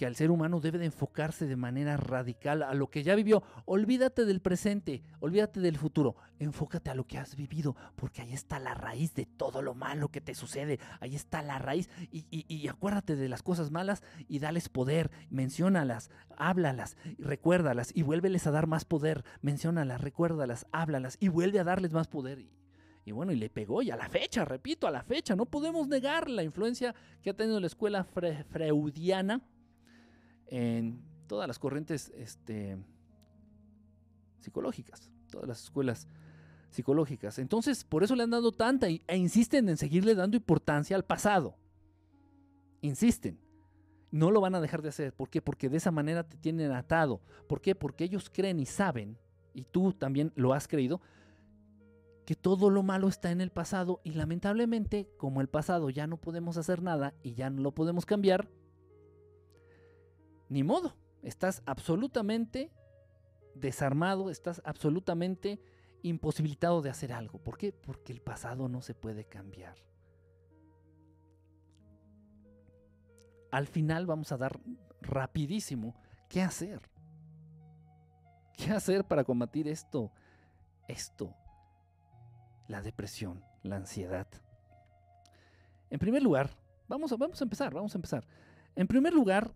que 0.00 0.06
al 0.06 0.16
ser 0.16 0.30
humano 0.30 0.60
debe 0.60 0.78
de 0.78 0.86
enfocarse 0.86 1.46
de 1.46 1.56
manera 1.56 1.98
radical 1.98 2.62
a 2.62 2.72
lo 2.72 2.88
que 2.88 3.02
ya 3.02 3.14
vivió. 3.14 3.42
Olvídate 3.66 4.24
del 4.24 4.40
presente, 4.40 5.02
olvídate 5.18 5.60
del 5.60 5.76
futuro, 5.76 6.16
enfócate 6.38 6.88
a 6.88 6.94
lo 6.94 7.06
que 7.06 7.18
has 7.18 7.36
vivido, 7.36 7.76
porque 7.96 8.22
ahí 8.22 8.32
está 8.32 8.58
la 8.58 8.72
raíz 8.72 9.12
de 9.12 9.26
todo 9.26 9.60
lo 9.60 9.74
malo 9.74 10.08
que 10.08 10.22
te 10.22 10.34
sucede, 10.34 10.80
ahí 11.00 11.14
está 11.14 11.42
la 11.42 11.58
raíz. 11.58 11.90
Y, 12.10 12.66
acuérdate 12.68 13.14
de 13.14 13.28
las 13.28 13.42
cosas 13.42 13.70
malas 13.70 14.02
y 14.26 14.38
dales 14.38 14.70
poder, 14.70 15.10
menciónalas, 15.28 16.10
háblalas, 16.34 16.96
recuérdalas 17.18 17.92
y 17.94 18.00
vuélveles 18.00 18.46
a 18.46 18.52
dar 18.52 18.66
más 18.66 18.86
poder, 18.86 19.22
menciónalas, 19.42 20.00
recuérdalas, 20.00 20.66
háblalas 20.72 21.18
y 21.20 21.28
vuelve 21.28 21.58
a 21.60 21.64
darles 21.64 21.92
más 21.92 22.08
poder. 22.08 22.46
Y 23.04 23.12
bueno, 23.12 23.32
y 23.32 23.36
le 23.36 23.50
pegó, 23.50 23.82
y 23.82 23.90
a 23.90 23.96
la 23.96 24.08
fecha, 24.08 24.46
repito, 24.46 24.86
a 24.86 24.90
la 24.90 25.02
fecha, 25.02 25.36
no 25.36 25.44
podemos 25.44 25.88
negar 25.88 26.30
la 26.30 26.42
influencia 26.42 26.94
que 27.20 27.28
ha 27.28 27.36
tenido 27.36 27.60
la 27.60 27.66
escuela 27.66 28.04
freudiana 28.04 29.42
en 30.50 31.00
todas 31.26 31.48
las 31.48 31.58
corrientes 31.58 32.12
este, 32.16 32.76
psicológicas, 34.40 35.10
todas 35.30 35.48
las 35.48 35.62
escuelas 35.62 36.08
psicológicas. 36.70 37.38
Entonces, 37.38 37.84
por 37.84 38.04
eso 38.04 38.14
le 38.14 38.24
han 38.24 38.30
dado 38.30 38.52
tanta 38.52 38.88
e 38.88 39.16
insisten 39.16 39.68
en 39.68 39.76
seguirle 39.76 40.14
dando 40.14 40.36
importancia 40.36 40.96
al 40.96 41.04
pasado. 41.04 41.56
Insisten. 42.80 43.40
No 44.10 44.30
lo 44.32 44.40
van 44.40 44.56
a 44.56 44.60
dejar 44.60 44.82
de 44.82 44.88
hacer. 44.88 45.14
¿Por 45.14 45.30
qué? 45.30 45.40
Porque 45.40 45.68
de 45.68 45.76
esa 45.76 45.92
manera 45.92 46.28
te 46.28 46.36
tienen 46.36 46.72
atado. 46.72 47.20
¿Por 47.48 47.60
qué? 47.60 47.74
Porque 47.76 48.04
ellos 48.04 48.28
creen 48.28 48.58
y 48.58 48.66
saben, 48.66 49.16
y 49.54 49.64
tú 49.64 49.92
también 49.92 50.32
lo 50.34 50.52
has 50.52 50.66
creído, 50.66 51.00
que 52.26 52.34
todo 52.34 52.70
lo 52.70 52.82
malo 52.82 53.08
está 53.08 53.30
en 53.30 53.40
el 53.40 53.50
pasado 53.50 54.00
y 54.04 54.12
lamentablemente, 54.12 55.08
como 55.16 55.40
el 55.40 55.48
pasado 55.48 55.90
ya 55.90 56.06
no 56.06 56.16
podemos 56.16 56.56
hacer 56.56 56.82
nada 56.82 57.14
y 57.22 57.34
ya 57.34 57.50
no 57.50 57.62
lo 57.62 57.72
podemos 57.72 58.06
cambiar, 58.06 58.48
ni 60.50 60.64
modo, 60.64 60.96
estás 61.22 61.62
absolutamente 61.64 62.72
desarmado, 63.54 64.30
estás 64.30 64.60
absolutamente 64.64 65.62
imposibilitado 66.02 66.82
de 66.82 66.90
hacer 66.90 67.12
algo. 67.12 67.38
¿Por 67.38 67.56
qué? 67.56 67.72
Porque 67.72 68.12
el 68.12 68.20
pasado 68.20 68.68
no 68.68 68.82
se 68.82 68.94
puede 68.94 69.24
cambiar. 69.24 69.76
Al 73.52 73.68
final 73.68 74.06
vamos 74.06 74.32
a 74.32 74.36
dar 74.36 74.60
rapidísimo 75.00 75.94
qué 76.28 76.42
hacer. 76.42 76.80
¿Qué 78.56 78.72
hacer 78.72 79.04
para 79.04 79.24
combatir 79.24 79.68
esto? 79.68 80.12
Esto. 80.88 81.34
La 82.66 82.82
depresión, 82.82 83.44
la 83.62 83.76
ansiedad. 83.76 84.26
En 85.90 85.98
primer 86.00 86.22
lugar, 86.22 86.50
vamos 86.88 87.12
a, 87.12 87.16
vamos 87.16 87.40
a 87.40 87.44
empezar, 87.44 87.72
vamos 87.72 87.94
a 87.94 87.98
empezar. 87.98 88.26
En 88.74 88.86
primer 88.86 89.12
lugar, 89.12 89.52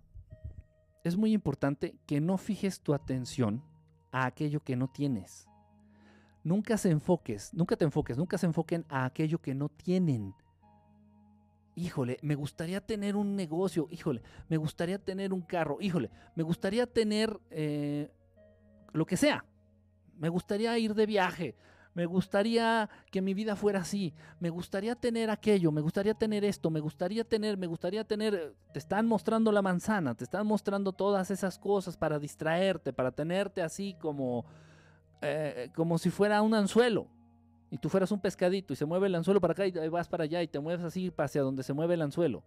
es 1.04 1.16
muy 1.16 1.32
importante 1.32 1.94
que 2.06 2.20
no 2.20 2.38
fijes 2.38 2.80
tu 2.80 2.94
atención 2.94 3.62
a 4.10 4.24
aquello 4.24 4.60
que 4.60 4.74
no 4.74 4.88
tienes. 4.88 5.46
Nunca 6.42 6.78
se 6.78 6.90
enfoques, 6.90 7.52
nunca 7.52 7.76
te 7.76 7.84
enfoques, 7.84 8.16
nunca 8.16 8.38
se 8.38 8.46
enfoquen 8.46 8.86
a 8.88 9.04
aquello 9.04 9.40
que 9.40 9.54
no 9.54 9.68
tienen. 9.68 10.34
Híjole, 11.74 12.18
me 12.22 12.34
gustaría 12.34 12.80
tener 12.80 13.16
un 13.16 13.36
negocio, 13.36 13.86
híjole, 13.90 14.22
me 14.48 14.56
gustaría 14.56 14.98
tener 14.98 15.32
un 15.32 15.42
carro, 15.42 15.78
híjole, 15.80 16.10
me 16.36 16.42
gustaría 16.42 16.86
tener 16.86 17.38
eh, 17.50 18.10
lo 18.92 19.04
que 19.04 19.16
sea. 19.16 19.44
Me 20.16 20.28
gustaría 20.28 20.78
ir 20.78 20.94
de 20.94 21.06
viaje, 21.06 21.56
me 21.94 22.06
gustaría 22.06 22.90
que 23.10 23.22
mi 23.22 23.34
vida 23.34 23.54
fuera 23.54 23.80
así, 23.80 24.12
me 24.40 24.50
gustaría 24.50 24.96
tener 24.96 25.30
aquello, 25.30 25.70
me 25.70 25.80
gustaría 25.80 26.14
tener 26.14 26.44
esto, 26.44 26.68
me 26.68 26.80
gustaría 26.80 27.22
tener, 27.22 27.56
me 27.56 27.68
gustaría 27.68 28.04
tener, 28.04 28.54
te 28.72 28.80
están 28.80 29.06
mostrando 29.06 29.52
la 29.52 29.62
manzana, 29.62 30.14
te 30.14 30.24
están 30.24 30.46
mostrando 30.46 30.92
todas 30.92 31.30
esas 31.30 31.56
cosas 31.56 31.96
para 31.96 32.18
distraerte, 32.18 32.92
para 32.92 33.12
tenerte 33.12 33.62
así 33.62 33.94
como, 34.00 34.44
eh, 35.22 35.70
como 35.74 35.96
si 35.98 36.10
fuera 36.10 36.42
un 36.42 36.54
anzuelo. 36.54 37.06
Y 37.70 37.78
tú 37.78 37.88
fueras 37.88 38.12
un 38.12 38.20
pescadito 38.20 38.72
y 38.72 38.76
se 38.76 38.84
mueve 38.84 39.06
el 39.06 39.14
anzuelo 39.14 39.40
para 39.40 39.52
acá 39.52 39.66
y 39.66 39.72
vas 39.88 40.08
para 40.08 40.24
allá 40.24 40.42
y 40.42 40.48
te 40.48 40.60
mueves 40.60 40.84
así 40.84 41.12
hacia 41.16 41.42
donde 41.42 41.62
se 41.62 41.72
mueve 41.72 41.94
el 41.94 42.02
anzuelo. 42.02 42.44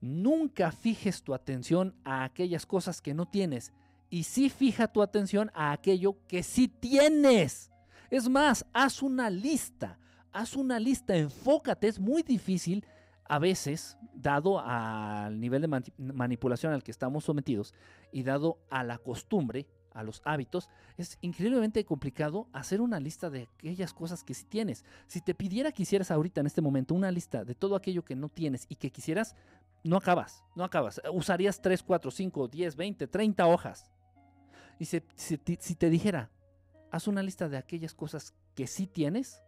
Nunca 0.00 0.70
fijes 0.70 1.22
tu 1.22 1.34
atención 1.34 1.94
a 2.04 2.24
aquellas 2.24 2.66
cosas 2.66 3.00
que 3.00 3.14
no 3.14 3.26
tienes 3.26 3.72
y 4.10 4.24
sí 4.24 4.48
fija 4.48 4.88
tu 4.88 5.02
atención 5.02 5.50
a 5.54 5.72
aquello 5.72 6.16
que 6.26 6.42
sí 6.42 6.68
tienes. 6.68 7.70
Es 8.10 8.28
más, 8.28 8.64
haz 8.72 9.02
una 9.02 9.28
lista, 9.28 9.98
haz 10.32 10.56
una 10.56 10.80
lista, 10.80 11.16
enfócate, 11.16 11.88
es 11.88 11.98
muy 11.98 12.22
difícil 12.22 12.86
a 13.28 13.38
veces, 13.38 13.98
dado 14.14 14.58
al 14.58 15.38
nivel 15.38 15.62
de 15.62 15.82
manipulación 15.98 16.72
al 16.72 16.82
que 16.82 16.90
estamos 16.90 17.24
sometidos 17.24 17.74
y 18.10 18.22
dado 18.22 18.58
a 18.70 18.82
la 18.82 18.96
costumbre, 18.98 19.66
a 19.92 20.02
los 20.02 20.22
hábitos, 20.24 20.70
es 20.96 21.18
increíblemente 21.20 21.84
complicado 21.84 22.48
hacer 22.52 22.80
una 22.80 23.00
lista 23.00 23.30
de 23.30 23.42
aquellas 23.42 23.92
cosas 23.92 24.24
que 24.24 24.32
sí 24.32 24.44
tienes. 24.44 24.84
Si 25.06 25.20
te 25.20 25.34
pidiera 25.34 25.72
que 25.72 25.82
hicieras 25.82 26.10
ahorita 26.10 26.40
en 26.40 26.46
este 26.46 26.62
momento 26.62 26.94
una 26.94 27.10
lista 27.10 27.44
de 27.44 27.54
todo 27.54 27.76
aquello 27.76 28.04
que 28.04 28.16
no 28.16 28.28
tienes 28.28 28.64
y 28.68 28.76
que 28.76 28.90
quisieras, 28.90 29.34
no 29.84 29.96
acabas, 29.96 30.44
no 30.54 30.64
acabas. 30.64 31.00
Usarías 31.12 31.60
3, 31.60 31.82
4, 31.82 32.10
5, 32.10 32.48
10, 32.48 32.76
20, 32.76 33.06
30 33.08 33.46
hojas. 33.46 33.90
Y 34.78 34.84
si, 34.84 35.02
si 35.16 35.74
te 35.74 35.90
dijera, 35.90 36.30
haz 36.90 37.08
una 37.08 37.22
lista 37.22 37.48
de 37.48 37.56
aquellas 37.56 37.94
cosas 37.94 38.34
que 38.54 38.66
sí 38.66 38.86
tienes. 38.86 39.42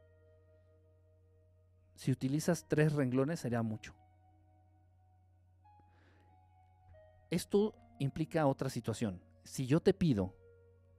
Si 1.95 2.11
utilizas 2.11 2.67
tres 2.69 2.93
renglones 2.93 3.41
sería 3.41 3.63
mucho. 3.63 3.95
Esto 7.31 7.75
implica 7.99 8.47
otra 8.47 8.71
situación. 8.71 9.23
Si 9.45 9.67
yo 9.67 9.81
te 9.81 9.95
pido 9.95 10.35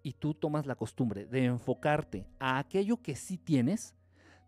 y 0.03 0.13
tú 0.13 0.33
tomas 0.33 0.65
la 0.65 0.75
costumbre 0.75 1.25
de 1.25 1.45
enfocarte 1.45 2.25
a 2.39 2.57
aquello 2.57 3.01
que 3.01 3.15
sí 3.15 3.37
tienes, 3.37 3.93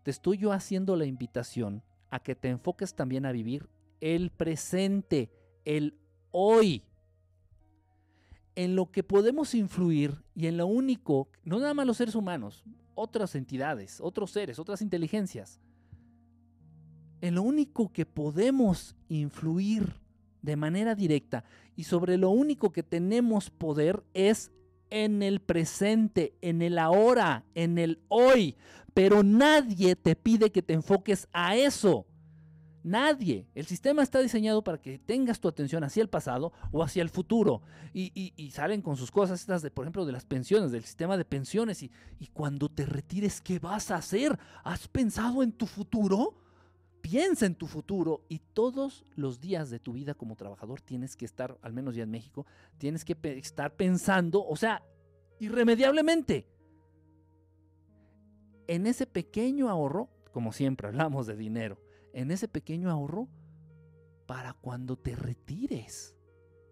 te 0.02 0.10
estoy 0.10 0.38
yo 0.38 0.52
haciendo 0.52 0.96
la 0.96 1.04
invitación 1.04 1.82
a 2.10 2.20
que 2.20 2.34
te 2.34 2.48
enfoques 2.48 2.94
también 2.94 3.26
a 3.26 3.32
vivir 3.32 3.68
el 4.00 4.30
presente, 4.30 5.30
el 5.64 5.98
hoy 6.30 6.84
en 8.56 8.76
lo 8.76 8.90
que 8.90 9.02
podemos 9.02 9.54
influir 9.54 10.22
y 10.34 10.46
en 10.46 10.56
lo 10.56 10.66
único, 10.66 11.28
no 11.44 11.58
nada 11.58 11.74
más 11.74 11.86
los 11.86 11.96
seres 11.96 12.14
humanos, 12.14 12.64
otras 12.94 13.34
entidades, 13.34 14.00
otros 14.00 14.30
seres, 14.30 14.58
otras 14.58 14.82
inteligencias, 14.82 15.60
en 17.20 17.34
lo 17.34 17.42
único 17.42 17.92
que 17.92 18.06
podemos 18.06 18.96
influir 19.08 19.94
de 20.42 20.56
manera 20.56 20.94
directa 20.94 21.44
y 21.74 21.84
sobre 21.84 22.18
lo 22.18 22.30
único 22.30 22.70
que 22.70 22.82
tenemos 22.82 23.50
poder 23.50 24.04
es 24.12 24.52
en 24.90 25.22
el 25.22 25.40
presente, 25.40 26.34
en 26.42 26.62
el 26.62 26.78
ahora, 26.78 27.44
en 27.54 27.78
el 27.78 28.00
hoy. 28.08 28.56
Pero 28.92 29.22
nadie 29.22 29.96
te 29.96 30.14
pide 30.14 30.52
que 30.52 30.62
te 30.62 30.74
enfoques 30.74 31.26
a 31.32 31.56
eso. 31.56 32.06
Nadie. 32.84 33.48
El 33.54 33.64
sistema 33.64 34.02
está 34.02 34.20
diseñado 34.20 34.62
para 34.62 34.76
que 34.76 34.98
tengas 34.98 35.40
tu 35.40 35.48
atención 35.48 35.82
hacia 35.84 36.02
el 36.02 36.10
pasado 36.10 36.52
o 36.70 36.82
hacia 36.82 37.00
el 37.00 37.08
futuro. 37.08 37.62
Y, 37.94 38.50
salen 38.52 38.82
con 38.82 38.98
sus 38.98 39.10
cosas 39.10 39.40
estas, 39.40 39.62
de, 39.62 39.70
por 39.70 39.86
ejemplo, 39.86 40.04
de 40.04 40.12
las 40.12 40.26
pensiones, 40.26 40.70
del 40.70 40.84
sistema 40.84 41.16
de 41.16 41.24
pensiones. 41.24 41.82
Y, 41.82 41.90
y 42.20 42.26
cuando 42.26 42.68
te 42.68 42.84
retires, 42.84 43.40
¿qué 43.40 43.58
vas 43.58 43.90
a 43.90 43.96
hacer? 43.96 44.38
¿Has 44.64 44.86
pensado 44.86 45.42
en 45.42 45.52
tu 45.52 45.64
futuro? 45.64 46.34
Piensa 47.00 47.46
en 47.46 47.54
tu 47.54 47.66
futuro 47.66 48.26
y 48.28 48.38
todos 48.38 49.06
los 49.16 49.40
días 49.40 49.70
de 49.70 49.78
tu 49.78 49.94
vida 49.94 50.12
como 50.12 50.36
trabajador 50.36 50.82
tienes 50.82 51.16
que 51.16 51.24
estar, 51.24 51.58
al 51.62 51.72
menos 51.72 51.94
ya 51.94 52.02
en 52.02 52.10
México, 52.10 52.46
tienes 52.76 53.04
que 53.04 53.16
estar 53.38 53.76
pensando, 53.76 54.44
o 54.46 54.56
sea, 54.56 54.82
irremediablemente, 55.38 56.46
en 58.66 58.86
ese 58.86 59.06
pequeño 59.06 59.68
ahorro, 59.68 60.08
como 60.32 60.52
siempre 60.52 60.88
hablamos 60.88 61.26
de 61.26 61.36
dinero, 61.36 61.78
en 62.14 62.30
ese 62.30 62.48
pequeño 62.48 62.90
ahorro 62.90 63.28
para 64.26 64.54
cuando 64.54 64.96
te 64.96 65.14
retires. 65.14 66.16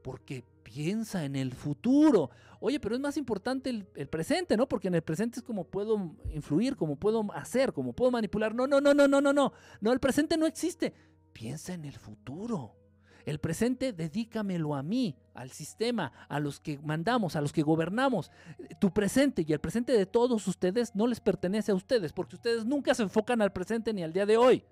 Porque 0.02 0.44
piensa 0.62 1.24
en 1.24 1.36
el 1.36 1.52
futuro. 1.52 2.30
Oye, 2.60 2.80
pero 2.80 2.94
es 2.94 3.00
más 3.00 3.16
importante 3.16 3.70
el, 3.70 4.08
presente, 4.08 4.56
¿no? 4.56 4.68
Porque 4.68 4.88
en 4.88 4.94
el 4.94 5.02
presente 5.02 5.40
es 5.40 5.44
como 5.44 5.64
puedo 5.64 6.16
influir, 6.32 6.76
como 6.76 6.96
puedo 6.96 7.30
hacer, 7.34 7.72
como 7.72 7.92
puedo 7.92 8.10
manipular. 8.10 8.54
No, 8.54 8.66
no, 8.66 8.80
no, 8.80 8.94
no, 8.94 9.06
no, 9.06 9.20
no, 9.20 9.32
no. 9.32 9.52
No, 9.80 9.92
el 9.92 10.00
presente 10.00 10.36
no 10.36 10.46
existe. 10.46 10.94
Piensa 11.32 11.74
en 11.74 11.84
el 11.84 11.94
futuro. 11.94 12.76
El 13.24 13.38
presente 13.38 13.92
dedícamelo 13.92 14.74
a 14.74 14.82
mí, 14.82 15.16
al 15.34 15.50
sistema, 15.50 16.12
a 16.28 16.40
los 16.40 16.58
que 16.58 16.78
mandamos, 16.80 17.36
a 17.36 17.40
los 17.40 17.52
que 17.52 17.62
gobernamos. 17.62 18.32
Tu 18.80 18.92
presente 18.92 19.44
y 19.46 19.52
el 19.52 19.60
presente 19.60 19.92
de 19.92 20.06
todos 20.06 20.48
ustedes 20.48 20.96
no 20.96 21.06
les 21.06 21.20
pertenece 21.20 21.70
a 21.70 21.76
ustedes, 21.76 22.12
porque 22.12 22.34
ustedes 22.34 22.64
nunca 22.64 22.94
se 22.94 23.04
enfocan 23.04 23.40
al 23.40 23.52
presente 23.52 23.92
ni 23.92 24.02
al 24.02 24.12
día 24.12 24.26
de 24.26 24.36
hoy. 24.36 24.64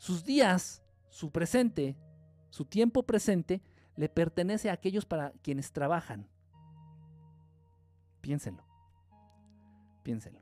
Sus 0.00 0.24
días, 0.24 0.82
su 1.10 1.30
presente, 1.30 1.94
su 2.48 2.64
tiempo 2.64 3.02
presente, 3.02 3.60
le 3.96 4.08
pertenece 4.08 4.70
a 4.70 4.72
aquellos 4.72 5.04
para 5.04 5.32
quienes 5.42 5.72
trabajan. 5.72 6.26
Piénsenlo. 8.22 8.64
Piénsenlo. 10.02 10.40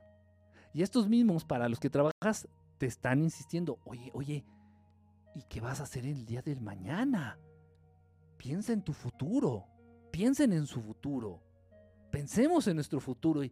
Y 0.73 0.81
estos 0.81 1.09
mismos 1.09 1.43
para 1.43 1.67
los 1.67 1.77
que 1.77 1.89
trabajas 1.89 2.47
te 2.77 2.85
están 2.85 3.21
insistiendo, 3.21 3.79
oye, 3.83 4.11
oye, 4.13 4.45
¿y 5.35 5.43
qué 5.49 5.59
vas 5.59 5.81
a 5.81 5.83
hacer 5.83 6.05
el 6.05 6.25
día 6.25 6.41
del 6.41 6.61
mañana? 6.61 7.37
Piensa 8.37 8.71
en 8.71 8.81
tu 8.81 8.93
futuro. 8.93 9.67
Piensen 10.09 10.53
en 10.53 10.67
su 10.67 10.81
futuro. 10.81 11.43
Pensemos 12.11 12.65
en 12.69 12.75
nuestro 12.75 13.01
futuro 13.01 13.43
y, 13.43 13.51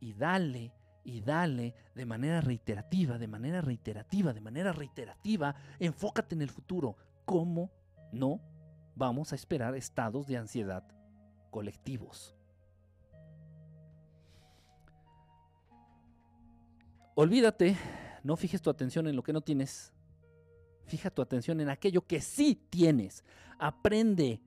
y 0.00 0.14
dale 0.14 0.72
y 1.04 1.20
dale 1.20 1.74
de 1.94 2.06
manera 2.06 2.40
reiterativa, 2.40 3.18
de 3.18 3.28
manera 3.28 3.60
reiterativa, 3.60 4.32
de 4.32 4.40
manera 4.40 4.72
reiterativa, 4.72 5.54
enfócate 5.78 6.34
en 6.34 6.42
el 6.42 6.50
futuro. 6.50 6.96
¿Cómo 7.24 7.70
no 8.12 8.40
vamos 8.94 9.32
a 9.32 9.36
esperar 9.36 9.74
estados 9.74 10.26
de 10.26 10.36
ansiedad 10.36 10.84
colectivos? 11.50 12.36
Olvídate, 17.14 17.76
no 18.22 18.36
fijes 18.36 18.62
tu 18.62 18.70
atención 18.70 19.06
en 19.06 19.16
lo 19.16 19.22
que 19.22 19.32
no 19.32 19.42
tienes. 19.42 19.92
Fija 20.86 21.10
tu 21.10 21.22
atención 21.22 21.60
en 21.60 21.68
aquello 21.68 22.06
que 22.06 22.20
sí 22.20 22.54
tienes. 22.70 23.24
Aprende, 23.58 24.40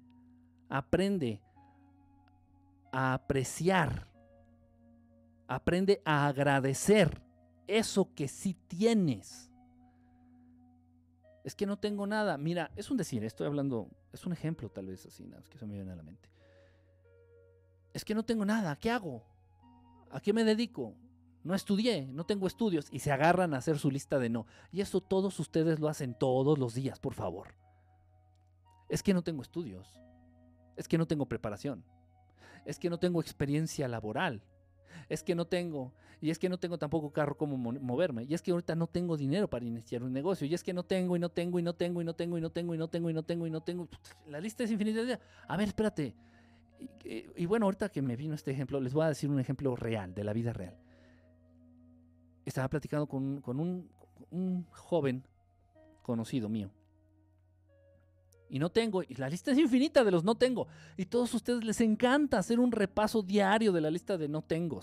aprende 0.70 1.41
a 2.91 3.14
apreciar 3.14 4.08
Aprende 5.47 6.01
a 6.05 6.27
agradecer 6.27 7.21
eso 7.67 8.13
que 8.15 8.27
sí 8.27 8.55
tienes. 8.67 9.51
Es 11.43 11.55
que 11.55 11.65
no 11.65 11.77
tengo 11.77 12.07
nada. 12.07 12.37
Mira, 12.37 12.71
es 12.75 12.89
un 12.89 12.97
decir, 12.97 13.23
estoy 13.23 13.45
hablando, 13.45 13.89
es 14.11 14.25
un 14.25 14.33
ejemplo 14.33 14.69
tal 14.69 14.87
vez 14.87 15.05
así, 15.05 15.25
nada, 15.27 15.41
es 15.43 15.49
que 15.49 15.57
se 15.57 15.65
me 15.65 15.75
viene 15.75 15.91
a 15.91 15.95
la 15.95 16.03
mente. 16.03 16.29
Es 17.93 18.03
que 18.03 18.15
no 18.15 18.23
tengo 18.25 18.45
nada, 18.45 18.75
¿qué 18.77 18.89
hago? 18.89 19.23
¿A 20.09 20.19
qué 20.19 20.33
me 20.33 20.43
dedico? 20.43 20.95
No 21.43 21.53
estudié, 21.53 22.07
no 22.07 22.25
tengo 22.25 22.47
estudios 22.47 22.87
y 22.91 22.99
se 22.99 23.11
agarran 23.11 23.53
a 23.53 23.57
hacer 23.57 23.77
su 23.77 23.91
lista 23.91 24.17
de 24.17 24.29
no. 24.29 24.47
Y 24.71 24.81
eso 24.81 24.99
todos 24.99 25.39
ustedes 25.39 25.79
lo 25.79 25.87
hacen 25.87 26.17
todos 26.17 26.57
los 26.57 26.73
días, 26.73 26.99
por 26.99 27.13
favor. 27.13 27.53
Es 28.89 29.03
que 29.03 29.13
no 29.13 29.23
tengo 29.23 29.43
estudios. 29.43 29.99
Es 30.75 30.87
que 30.87 30.97
no 30.97 31.05
tengo 31.05 31.27
preparación. 31.27 31.85
Es 32.65 32.79
que 32.79 32.89
no 32.89 32.97
tengo 32.97 33.21
experiencia 33.21 33.87
laboral 33.87 34.41
es 35.09 35.23
que 35.23 35.36
no 35.36 35.45
tengo, 35.45 35.93
y 36.21 36.29
es 36.29 36.39
que 36.39 36.49
no 36.49 36.57
tengo 36.57 36.77
tampoco 36.77 37.11
carro 37.11 37.38
como 37.38 37.57
moverme, 37.57 38.23
y 38.23 38.33
es 38.33 38.41
que 38.41 38.51
ahorita 38.51 38.75
no 38.75 38.88
tengo 38.88 39.17
dinero 39.17 39.49
para 39.49 39.65
iniciar 39.65 40.03
un 40.03 40.13
negocio, 40.13 40.47
y 40.47 40.53
es 40.53 40.63
que 40.63 40.73
no 40.73 40.83
tengo, 40.83 41.15
y 41.15 41.19
no 41.19 41.29
tengo, 41.29 41.59
y 41.59 41.63
no 41.63 41.73
tengo, 41.73 42.01
y 42.01 42.05
no 42.05 42.13
tengo, 42.13 42.38
y 42.38 42.41
no 42.41 42.49
tengo, 42.49 42.73
y 42.73 42.77
no 42.77 42.88
tengo, 42.88 43.09
y 43.09 43.13
no 43.13 43.23
tengo, 43.23 43.47
y 43.47 43.51
no 43.51 43.61
tengo. 43.61 43.88
La 44.27 44.39
lista 44.39 44.63
es 44.63 44.71
infinita. 44.71 45.19
A 45.47 45.57
ver, 45.57 45.67
espérate. 45.67 46.13
Y, 47.03 47.45
bueno, 47.45 47.65
ahorita 47.65 47.89
que 47.89 48.01
me 48.01 48.15
vino 48.15 48.36
este 48.36 48.51
ejemplo, 48.51 48.79
les 48.81 48.93
voy 48.93 49.05
a 49.05 49.09
decir 49.09 49.29
un 49.29 49.39
ejemplo 49.39 49.75
real, 49.75 50.13
de 50.13 50.23
la 50.23 50.33
vida 50.33 50.51
real. 50.53 50.75
Estaba 52.45 52.67
platicando 52.67 53.07
con, 53.07 53.41
un, 53.45 53.89
un 54.31 54.65
joven 54.71 55.23
conocido 56.01 56.49
mío. 56.49 56.71
Y 58.49 58.59
no 58.59 58.69
tengo, 58.69 59.01
y 59.03 59.15
la 59.15 59.29
lista 59.29 59.51
es 59.51 59.57
infinita 59.57 60.03
de 60.03 60.11
los 60.11 60.23
no 60.23 60.35
tengo. 60.35 60.67
Y 60.97 61.05
todos 61.05 61.33
ustedes 61.33 61.63
les 61.63 61.81
encanta 61.81 62.37
hacer 62.37 62.59
un 62.59 62.71
repaso 62.71 63.21
diario 63.21 63.71
de 63.71 63.81
la 63.81 63.89
lista 63.89 64.17
de 64.17 64.27
no 64.27 64.41
tengo. 64.41 64.81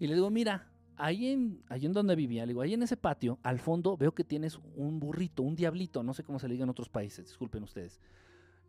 Y 0.00 0.06
le 0.06 0.14
digo, 0.14 0.30
mira, 0.30 0.72
ahí 0.96 1.28
en, 1.28 1.62
ahí 1.68 1.86
en 1.86 1.92
donde 1.92 2.16
vivía, 2.16 2.44
le 2.44 2.50
digo, 2.50 2.62
ahí 2.62 2.74
en 2.74 2.82
ese 2.82 2.96
patio, 2.96 3.38
al 3.42 3.60
fondo 3.60 3.96
veo 3.96 4.12
que 4.12 4.24
tienes 4.24 4.58
un 4.74 4.98
burrito, 4.98 5.42
un 5.42 5.54
diablito, 5.54 6.02
no 6.02 6.14
sé 6.14 6.24
cómo 6.24 6.38
se 6.38 6.48
le 6.48 6.54
diga 6.54 6.64
en 6.64 6.70
otros 6.70 6.88
países, 6.88 7.26
disculpen 7.26 7.62
ustedes. 7.62 8.00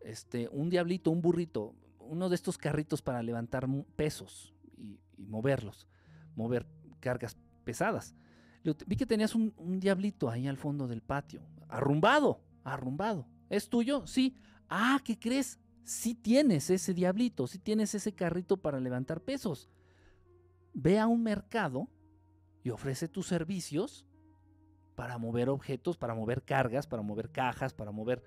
Este, 0.00 0.48
un 0.50 0.70
diablito, 0.70 1.10
un 1.10 1.20
burrito, 1.20 1.74
uno 1.98 2.28
de 2.28 2.34
estos 2.36 2.58
carritos 2.58 3.02
para 3.02 3.22
levantar 3.22 3.66
pesos 3.96 4.54
y, 4.76 4.98
moverlos, 5.16 5.88
mover 6.36 6.66
cargas 7.00 7.36
pesadas. 7.64 8.14
vi 8.86 8.96
que 8.96 9.06
tenías 9.06 9.34
un 9.34 9.80
diablito 9.80 10.28
ahí 10.28 10.46
al 10.46 10.56
fondo 10.56 10.86
del 10.86 11.02
patio, 11.02 11.42
arrumbado, 11.68 12.40
arrumbado. 12.62 13.26
¿Es 13.54 13.68
tuyo? 13.68 14.04
Sí. 14.04 14.36
Ah, 14.68 15.00
¿qué 15.04 15.16
crees? 15.16 15.60
Sí 15.84 16.16
tienes 16.16 16.70
ese 16.70 16.92
diablito, 16.92 17.46
sí 17.46 17.60
tienes 17.60 17.94
ese 17.94 18.12
carrito 18.12 18.56
para 18.56 18.80
levantar 18.80 19.20
pesos. 19.20 19.70
Ve 20.72 20.98
a 20.98 21.06
un 21.06 21.22
mercado 21.22 21.88
y 22.64 22.70
ofrece 22.70 23.06
tus 23.06 23.28
servicios 23.28 24.06
para 24.96 25.18
mover 25.18 25.50
objetos, 25.50 25.96
para 25.96 26.14
mover 26.14 26.42
cargas, 26.42 26.88
para 26.88 27.02
mover 27.02 27.30
cajas, 27.30 27.72
para 27.72 27.92
mover... 27.92 28.24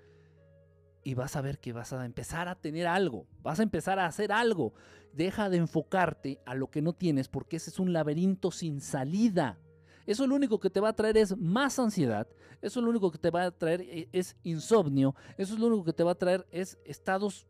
Y 1.03 1.13
vas 1.13 1.35
a 1.35 1.41
ver 1.41 1.59
que 1.59 1.73
vas 1.73 1.91
a 1.91 2.05
empezar 2.05 2.47
a 2.47 2.55
tener 2.55 2.87
algo, 2.87 3.27
vas 3.41 3.59
a 3.59 3.63
empezar 3.63 3.99
a 3.99 4.05
hacer 4.05 4.31
algo. 4.31 4.73
Deja 5.11 5.49
de 5.49 5.57
enfocarte 5.57 6.39
a 6.45 6.55
lo 6.55 6.69
que 6.69 6.81
no 6.81 6.93
tienes 6.93 7.27
porque 7.27 7.57
ese 7.57 7.69
es 7.69 7.79
un 7.79 7.91
laberinto 7.91 8.51
sin 8.51 8.79
salida. 8.79 9.59
Eso 10.07 10.25
lo 10.25 10.35
único 10.35 10.59
que 10.59 10.69
te 10.69 10.79
va 10.79 10.89
a 10.89 10.95
traer 10.95 11.17
es 11.17 11.37
más 11.37 11.77
ansiedad, 11.77 12.27
eso 12.61 12.81
lo 12.81 12.89
único 12.89 13.11
que 13.11 13.17
te 13.17 13.29
va 13.29 13.43
a 13.43 13.51
traer 13.51 13.81
eh, 13.81 14.09
es 14.13 14.37
insomnio, 14.43 15.13
eso 15.37 15.53
es 15.53 15.59
lo 15.59 15.67
único 15.67 15.83
que 15.83 15.93
te 15.93 16.03
va 16.03 16.11
a 16.11 16.15
traer 16.15 16.47
es 16.49 16.79
estados 16.85 17.45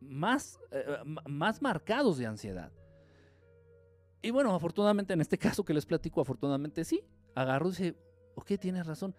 más, 0.00 0.60
eh, 0.70 0.86
más 1.26 1.60
marcados 1.60 2.18
de 2.18 2.26
ansiedad. 2.26 2.72
Y 4.22 4.30
bueno, 4.30 4.54
afortunadamente 4.54 5.12
en 5.12 5.20
este 5.20 5.36
caso 5.36 5.64
que 5.64 5.74
les 5.74 5.84
platico, 5.84 6.20
afortunadamente 6.20 6.84
sí, 6.84 7.02
agarró 7.34 7.66
y 7.66 7.70
dice, 7.70 7.96
ok, 8.36 8.52
tienes 8.60 8.86
razón. 8.86 9.16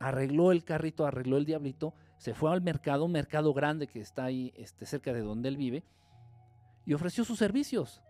Arregló 0.00 0.50
el 0.50 0.64
carrito, 0.64 1.06
arregló 1.06 1.36
el 1.36 1.44
diablito, 1.44 1.94
se 2.18 2.34
fue 2.34 2.50
al 2.50 2.60
mercado, 2.60 3.04
un 3.04 3.12
mercado 3.12 3.54
grande 3.54 3.86
que 3.86 4.00
está 4.00 4.24
ahí 4.24 4.52
este, 4.56 4.84
cerca 4.84 5.12
de 5.12 5.20
donde 5.20 5.48
él 5.48 5.56
vive, 5.56 5.84
y 6.84 6.94
ofreció 6.94 7.24
sus 7.24 7.38
servicios. 7.38 8.02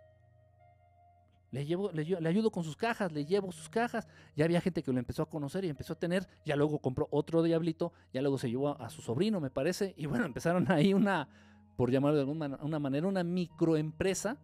Le, 1.53 1.61
ayudo 1.61 2.51
con 2.51 2.65
sus 2.65 2.77
cajas, 2.77 3.13
le 3.13 3.27
llevo 3.27 3.53
sus 3.53 3.69
cajas. 3.69 4.09
Ya 4.35 4.47
había 4.47 4.63
gente 4.63 4.83
que 4.83 4.91
lo 4.91 4.99
empezó 4.99 5.23
a 5.23 5.29
conocer 5.29 5.67
y 5.67 5.69
empezó 5.69 5.93
a 5.93 5.99
tener. 5.99 6.27
Ya 6.47 6.57
luego 6.57 6.79
compró 6.79 7.09
otro 7.11 7.43
diablito, 7.43 7.93
ya 8.11 8.23
luego 8.23 8.39
se 8.39 8.49
llevó 8.49 8.81
a, 8.81 8.89
su 8.89 9.03
sobrino, 9.03 9.39
me 9.39 9.51
parece. 9.51 9.93
Y 9.99 10.07
bueno, 10.07 10.25
empezaron 10.27 10.73
ahí 10.73 10.95
una, 10.95 11.29
por 11.77 11.91
llamarlo 11.91 12.17
de 12.17 12.23
alguna 12.23 12.79
manera, 12.79 13.07
una 13.07 13.23
microempresa 13.23 14.39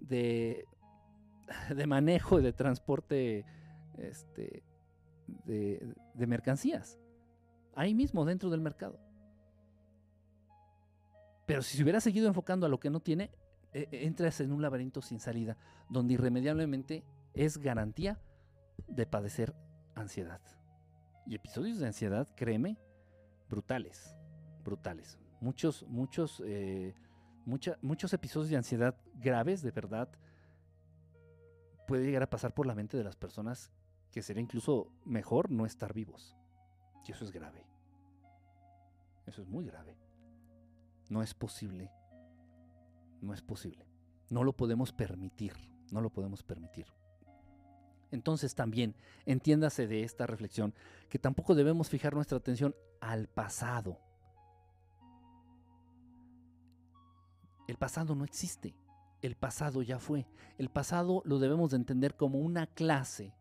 de, 0.00 0.66
de 1.72 1.86
manejo 1.86 2.40
y 2.40 2.42
de 2.42 2.52
transporte 2.52 3.44
este, 3.96 4.64
de, 5.44 5.94
de 6.14 6.26
mercancías. 6.26 6.98
Ahí 7.76 7.94
mismo, 7.94 8.24
dentro 8.24 8.50
del 8.50 8.60
mercado. 8.60 8.98
Pero 11.46 11.62
si 11.62 11.76
se 11.76 11.84
hubiera 11.84 12.00
seguido 12.00 12.26
enfocando 12.26 12.66
a 12.66 12.68
lo 12.68 12.80
que 12.80 12.90
no 12.90 12.98
tiene, 12.98 13.30
e, 13.72 13.88
e, 13.90 14.06
entras 14.06 14.40
en 14.40 14.52
un 14.52 14.62
laberinto 14.62 15.02
sin 15.02 15.20
salida, 15.20 15.56
donde 15.88 16.14
irremediablemente 16.14 17.04
es 17.34 17.58
garantía 17.58 18.20
de 18.88 19.06
padecer 19.06 19.54
ansiedad. 19.94 20.40
Y 21.26 21.34
episodios 21.34 21.78
de 21.78 21.86
ansiedad, 21.86 22.28
créeme, 22.36 22.78
brutales, 23.48 24.14
brutales. 24.64 25.18
Muchos, 25.40 25.84
muchos, 25.88 26.42
eh, 26.46 26.94
muchos 27.44 28.12
episodios 28.12 28.50
de 28.50 28.56
ansiedad 28.56 28.96
graves, 29.14 29.62
de 29.62 29.70
verdad, 29.70 30.08
puede 31.86 32.04
llegar 32.04 32.22
a 32.22 32.30
pasar 32.30 32.54
por 32.54 32.66
la 32.66 32.74
mente 32.74 32.96
de 32.96 33.04
las 33.04 33.16
personas 33.16 33.70
que 34.10 34.22
sería 34.22 34.42
incluso 34.42 34.92
mejor 35.04 35.50
no 35.50 35.66
estar 35.66 35.92
vivos. 35.92 36.36
Y 37.06 37.12
eso 37.12 37.24
es 37.24 37.32
grave. 37.32 37.66
Eso 39.26 39.42
es 39.42 39.48
muy 39.48 39.66
grave. 39.66 39.96
No 41.08 41.22
es 41.22 41.34
posible 41.34 41.90
no 43.20 43.34
es 43.34 43.42
posible. 43.42 43.86
No 44.30 44.44
lo 44.44 44.52
podemos 44.52 44.92
permitir. 44.92 45.54
No 45.90 46.00
lo 46.00 46.10
podemos 46.10 46.42
permitir. 46.42 46.86
Entonces 48.10 48.54
también 48.54 48.94
entiéndase 49.24 49.86
de 49.86 50.02
esta 50.02 50.26
reflexión 50.26 50.74
que 51.08 51.18
tampoco 51.18 51.54
debemos 51.54 51.88
fijar 51.88 52.14
nuestra 52.14 52.38
atención 52.38 52.74
al 53.00 53.28
pasado. 53.28 54.00
El 57.68 57.76
pasado 57.76 58.14
no 58.14 58.24
existe. 58.24 58.74
El 59.22 59.36
pasado 59.36 59.82
ya 59.82 59.98
fue. 59.98 60.26
El 60.58 60.70
pasado 60.70 61.22
lo 61.24 61.38
debemos 61.38 61.70
de 61.70 61.76
entender 61.76 62.14
como 62.14 62.38
una 62.38 62.66
clase 62.66 63.34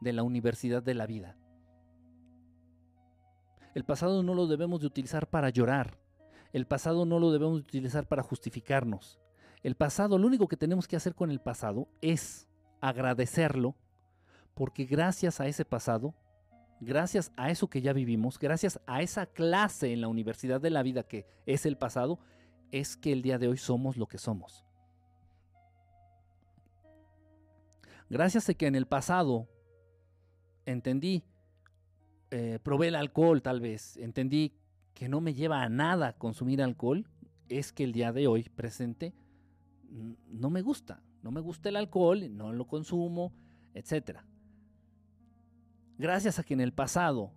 de 0.00 0.12
la 0.12 0.22
universidad 0.22 0.82
de 0.82 0.94
la 0.94 1.06
vida. 1.06 1.36
El 3.74 3.84
pasado 3.84 4.22
no 4.22 4.34
lo 4.34 4.46
debemos 4.46 4.80
de 4.80 4.86
utilizar 4.86 5.28
para 5.28 5.50
llorar, 5.50 5.98
el 6.56 6.66
pasado 6.66 7.04
no 7.04 7.18
lo 7.18 7.32
debemos 7.32 7.60
utilizar 7.60 8.08
para 8.08 8.22
justificarnos. 8.22 9.20
El 9.62 9.74
pasado, 9.74 10.16
lo 10.16 10.26
único 10.26 10.48
que 10.48 10.56
tenemos 10.56 10.88
que 10.88 10.96
hacer 10.96 11.14
con 11.14 11.30
el 11.30 11.38
pasado 11.38 11.86
es 12.00 12.48
agradecerlo, 12.80 13.76
porque 14.54 14.86
gracias 14.86 15.38
a 15.38 15.48
ese 15.48 15.66
pasado 15.66 16.14
gracias 16.80 17.30
a 17.36 17.50
eso 17.50 17.68
que 17.68 17.82
ya 17.82 17.92
vivimos, 17.92 18.38
gracias 18.38 18.80
a 18.86 19.02
esa 19.02 19.26
clase 19.26 19.92
en 19.92 20.00
la 20.00 20.08
universidad 20.08 20.58
de 20.58 20.70
la 20.70 20.82
vida 20.82 21.02
que 21.02 21.26
es 21.44 21.66
el 21.66 21.76
pasado, 21.76 22.18
es 22.70 22.96
que 22.96 23.12
el 23.12 23.20
día 23.20 23.38
de 23.38 23.48
hoy 23.48 23.58
somos 23.58 23.98
lo 23.98 24.06
que 24.06 24.16
somos. 24.16 24.64
Gracias 28.08 28.48
a 28.48 28.54
que 28.54 28.66
en 28.66 28.76
el 28.76 28.86
pasado 28.86 29.46
entendí, 30.64 31.22
eh, 32.30 32.60
probé 32.62 32.88
el 32.88 32.94
alcohol 32.94 33.42
tal 33.42 33.60
vez, 33.60 33.98
entendí 33.98 34.54
que 34.96 35.10
no 35.10 35.20
me 35.20 35.34
lleva 35.34 35.62
a 35.62 35.68
nada 35.68 36.14
consumir 36.14 36.62
alcohol, 36.62 37.06
es 37.50 37.70
que 37.70 37.84
el 37.84 37.92
día 37.92 38.12
de 38.12 38.26
hoy 38.26 38.44
presente 38.44 39.12
no 40.30 40.48
me 40.48 40.62
gusta. 40.62 41.02
No 41.22 41.30
me 41.30 41.42
gusta 41.42 41.68
el 41.68 41.76
alcohol, 41.76 42.34
no 42.34 42.52
lo 42.54 42.66
consumo, 42.66 43.34
etc. 43.74 44.20
Gracias 45.98 46.38
a 46.38 46.44
que 46.44 46.54
en 46.54 46.62
el 46.62 46.72
pasado 46.72 47.30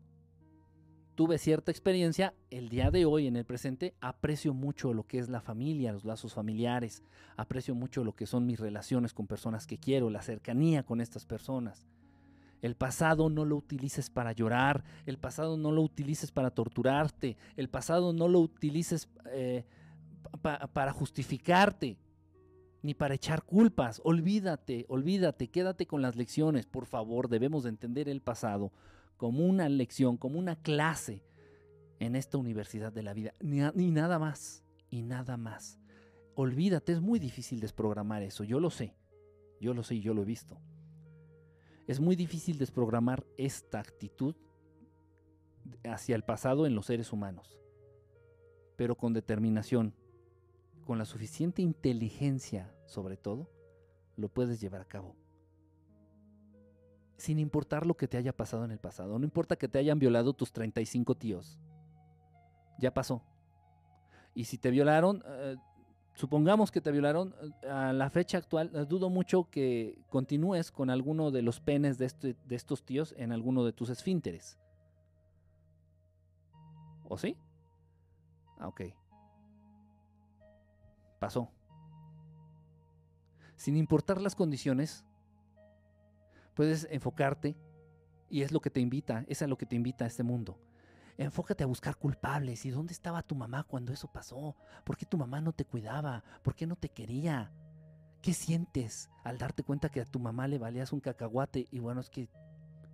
tuve 1.15 1.37
cierta 1.37 1.69
experiencia, 1.69 2.33
el 2.49 2.69
día 2.69 2.91
de 2.91 3.03
hoy, 3.03 3.27
en 3.27 3.35
el 3.35 3.45
presente, 3.45 3.93
aprecio 3.99 4.53
mucho 4.53 4.93
lo 4.93 5.05
que 5.05 5.19
es 5.19 5.27
la 5.27 5.41
familia, 5.41 5.91
los 5.91 6.05
lazos 6.05 6.33
familiares, 6.33 7.03
aprecio 7.35 7.75
mucho 7.75 8.05
lo 8.05 8.15
que 8.15 8.25
son 8.25 8.45
mis 8.45 8.61
relaciones 8.61 9.13
con 9.13 9.27
personas 9.27 9.67
que 9.67 9.79
quiero, 9.79 10.09
la 10.09 10.21
cercanía 10.21 10.83
con 10.83 11.01
estas 11.01 11.25
personas. 11.25 11.85
El 12.61 12.75
pasado 12.75 13.29
no 13.29 13.45
lo 13.45 13.55
utilices 13.55 14.09
para 14.09 14.31
llorar, 14.31 14.83
el 15.05 15.17
pasado 15.17 15.57
no 15.57 15.71
lo 15.71 15.81
utilices 15.81 16.31
para 16.31 16.51
torturarte, 16.51 17.37
el 17.55 17.69
pasado 17.69 18.13
no 18.13 18.27
lo 18.27 18.39
utilices 18.39 19.09
eh, 19.31 19.65
para 20.41 20.91
justificarte, 20.91 21.97
ni 22.81 22.93
para 22.93 23.15
echar 23.15 23.43
culpas. 23.43 24.01
Olvídate, 24.03 24.85
olvídate, 24.89 25.47
quédate 25.47 25.85
con 25.85 26.01
las 26.01 26.15
lecciones, 26.15 26.65
por 26.65 26.85
favor. 26.85 27.29
Debemos 27.29 27.63
de 27.63 27.69
entender 27.69 28.09
el 28.09 28.21
pasado 28.21 28.71
como 29.17 29.45
una 29.45 29.67
lección, 29.69 30.17
como 30.17 30.39
una 30.39 30.55
clase 30.55 31.23
en 31.99 32.15
esta 32.15 32.37
universidad 32.37 32.93
de 32.93 33.03
la 33.03 33.13
vida. 33.13 33.33
Ni, 33.41 33.59
ni 33.73 33.91
nada 33.91 34.19
más, 34.19 34.63
y 34.89 35.01
nada 35.01 35.37
más. 35.37 35.77
Olvídate, 36.35 36.93
es 36.93 37.01
muy 37.01 37.19
difícil 37.19 37.59
desprogramar 37.59 38.23
eso, 38.23 38.43
yo 38.43 38.59
lo 38.59 38.69
sé, 38.69 38.95
yo 39.59 39.73
lo 39.73 39.83
sé 39.83 39.95
y 39.95 40.01
yo 40.01 40.13
lo 40.13 40.21
he 40.21 40.25
visto. 40.25 40.57
Es 41.89 41.99
muy 41.99 42.15
difícil 42.15 42.59
desprogramar 42.59 43.25
esta 43.35 43.79
actitud 43.79 44.35
hacia 45.83 46.15
el 46.15 46.23
pasado 46.23 46.67
en 46.67 46.75
los 46.75 46.85
seres 46.85 47.11
humanos, 47.11 47.59
pero 48.75 48.95
con 48.95 49.11
determinación, 49.11 49.95
con 50.85 50.99
la 50.99 51.05
suficiente 51.05 51.63
inteligencia 51.63 52.71
sobre 52.85 53.17
todo, 53.17 53.49
lo 54.17 54.29
puedes 54.29 54.61
llevar 54.61 54.81
a 54.81 54.85
cabo. 54.87 55.15
Sin 57.17 57.39
importar 57.39 57.87
lo 57.87 57.97
que 57.97 58.07
te 58.07 58.17
haya 58.17 58.37
pasado 58.37 58.65
en 58.65 58.71
el 58.71 58.79
pasado, 58.79 59.17
no 59.17 59.25
importa 59.25 59.55
que 59.55 59.67
te 59.67 59.79
hayan 59.79 59.97
violado 59.97 60.33
tus 60.33 60.51
35 60.51 61.15
tíos, 61.15 61.57
ya 62.77 62.93
pasó. 62.93 63.23
Y 64.35 64.43
si 64.43 64.59
te 64.59 64.69
violaron, 64.69 65.23
eh, 65.25 65.55
supongamos 66.19 66.69
que 66.69 66.81
te 66.81 66.91
violaron, 66.91 67.33
eh, 67.41 67.69
a 67.69 67.93
la 67.93 68.09
fecha 68.09 68.37
actual, 68.37 68.69
eh, 68.73 68.85
dudo 68.85 69.09
mucho 69.09 69.49
que 69.49 69.97
continúes 70.09 70.69
con 70.69 70.89
alguno 70.89 71.31
de 71.31 71.41
los 71.41 71.61
penes 71.61 71.97
de, 71.97 72.07
este, 72.07 72.35
de 72.45 72.55
estos 72.55 72.83
tíos 72.83 73.15
en 73.17 73.31
alguno 73.31 73.63
de 73.63 73.71
tus 73.71 73.89
esfínteres. 73.89 74.59
¿O 77.07 77.17
sí? 77.17 77.37
Ah, 78.57 78.67
ok. 78.67 78.81
Pasó. 81.19 81.49
Sin 83.55 83.77
importar 83.77 84.19
las 84.19 84.35
condiciones, 84.35 85.05
puedes 86.53 86.85
enfocarte 86.91 87.55
y 88.29 88.41
es 88.41 88.51
lo 88.51 88.59
que 88.59 88.69
te 88.69 88.81
invita, 88.81 89.23
es 89.29 89.41
a 89.41 89.47
lo 89.47 89.57
que 89.57 89.65
te 89.65 89.77
invita 89.77 90.03
a 90.03 90.07
este 90.07 90.23
mundo 90.23 90.59
Enfócate 91.19 91.65
a 91.65 91.67
buscar 91.67 91.97
culpables. 91.97 92.65
¿Y 92.65 92.69
dónde 92.69 92.93
estaba 92.93 93.21
tu 93.21 93.35
mamá 93.35 93.65
cuando 93.65 93.91
eso 93.91 94.07
pasó? 94.07 94.55
¿Por 94.85 94.95
qué 94.95 95.05
tu 95.05 95.17
mamá 95.17 95.41
no 95.41 95.51
te 95.51 95.65
cuidaba? 95.65 96.23
¿Por 96.41 96.55
qué 96.55 96.65
no 96.65 96.77
te 96.77 96.87
quería? 96.87 97.51
¿Qué 98.21 98.33
sientes 98.33 99.09
al 99.25 99.37
darte 99.37 99.63
cuenta 99.63 99.89
que 99.89 99.99
a 99.99 100.05
tu 100.05 100.17
mamá 100.17 100.47
le 100.47 100.57
valías 100.57 100.93
un 100.93 101.01
cacahuate? 101.01 101.67
Y 101.71 101.79
bueno, 101.79 101.99
es 101.99 102.09
que... 102.09 102.29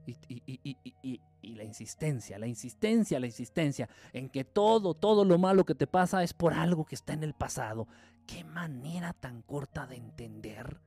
Y, 0.08 1.22
la 1.54 1.64
insistencia, 1.64 2.40
la 2.40 2.48
insistencia, 2.48 3.20
la 3.20 3.28
insistencia 3.28 3.88
en 4.12 4.30
que 4.30 4.44
todo, 4.44 4.96
todo 4.96 5.24
lo 5.24 5.38
malo 5.38 5.64
que 5.64 5.76
te 5.76 5.86
pasa 5.86 6.24
es 6.24 6.34
por 6.34 6.56
algo 6.56 6.84
que 6.84 6.96
está 6.96 7.14
en 7.14 7.24
el 7.24 7.36
pasado. 7.36 7.88
Qué 8.26 8.44
manera 8.44 9.14
tan 9.14 9.44
corta 9.44 9.86
de 9.86 9.98
entender. 9.98 10.82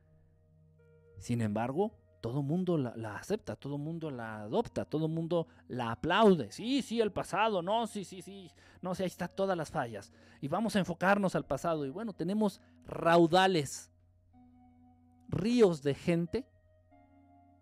Sin 1.18 1.40
embargo, 1.40 1.92
todo 2.20 2.42
mundo 2.42 2.76
la, 2.76 3.16
acepta, 3.16 3.56
todo 3.56 3.78
mundo 3.78 4.10
la 4.10 4.42
adopta, 4.42 4.84
todo 4.84 5.08
mundo 5.08 5.46
la 5.68 5.92
aplaude. 5.92 6.50
Sí, 6.52 6.82
sí, 6.82 7.00
el 7.00 7.12
pasado, 7.12 7.62
no, 7.62 7.86
sí, 7.86 8.04
sí, 8.04 8.22
sí, 8.22 8.50
no, 8.82 8.94
sí, 8.94 9.02
ahí 9.02 9.08
están 9.08 9.30
todas 9.34 9.56
las 9.56 9.70
fallas. 9.70 10.12
Y 10.40 10.48
vamos 10.48 10.76
a 10.76 10.80
enfocarnos 10.80 11.34
al 11.34 11.44
pasado. 11.44 11.86
Y 11.86 11.90
bueno, 11.90 12.12
tenemos 12.12 12.60
raudales, 12.86 13.90
ríos 15.28 15.82
de 15.82 15.94
gente 15.94 16.46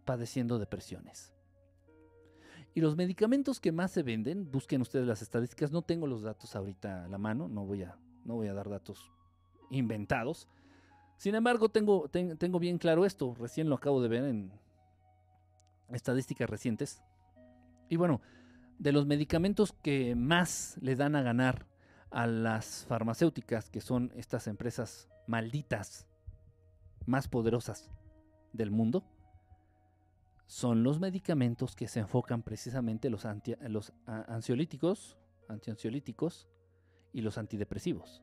padeciendo 0.05 0.59
depresiones. 0.59 1.33
Y 2.75 2.81
los 2.81 2.97
medicamentos 2.97 3.59
que 3.59 3.73
más 3.73 3.91
se 3.91 4.03
venden, 4.03 4.51
busquen 4.51 4.83
ustedes 4.83 5.07
las 5.07 5.23
estadísticas, 5.23 5.73
no 5.73 5.83
tengo 5.83 6.07
los 6.07 6.23
datos 6.23 6.55
ahorita 6.55 7.07
a 7.07 7.09
la 7.09 7.17
mano, 7.17 7.49
no 7.49 7.65
voy 7.65 7.83
a, 7.83 7.99
no 8.25 8.35
voy 8.35 8.49
a 8.49 8.55
dar 8.55 8.69
datos 8.69 9.13
inventados, 9.71 10.47
sin 11.17 11.35
embargo, 11.35 11.71
tengo, 11.71 12.09
tengo 12.09 12.59
bien 12.59 12.79
claro 12.79 13.07
esto, 13.07 13.35
recién 13.39 13.69
lo 13.69 13.77
acabo 13.77 14.03
de 14.03 14.09
ver 14.09 14.25
en 14.25 14.53
estadísticas 15.89 16.49
recientes. 16.49 17.03
Y 17.89 17.97
bueno, 17.97 18.21
de 18.79 18.93
los 18.93 19.07
medicamentos 19.07 19.73
que 19.73 20.15
más 20.15 20.77
le 20.81 20.95
dan 20.95 21.17
a 21.17 21.23
ganar 21.23 21.67
a 22.11 22.27
las 22.27 22.85
farmacéuticas, 22.87 23.71
que 23.71 23.81
son 23.81 24.13
estas 24.15 24.47
empresas 24.47 25.09
malditas 25.27 26.07
más 27.07 27.29
poderosas 27.29 27.91
del 28.53 28.71
mundo, 28.71 29.05
son 30.47 30.83
los 30.83 31.01
medicamentos 31.01 31.75
que 31.75 31.89
se 31.89 32.01
enfocan 32.01 32.43
precisamente 32.43 33.11
los, 33.11 33.27
los 33.69 33.93
ansiolíticos, 34.07 35.17
antiansiolíticos 35.49 36.47
y 37.13 37.23
los 37.23 37.39
antidepresivos 37.39 38.23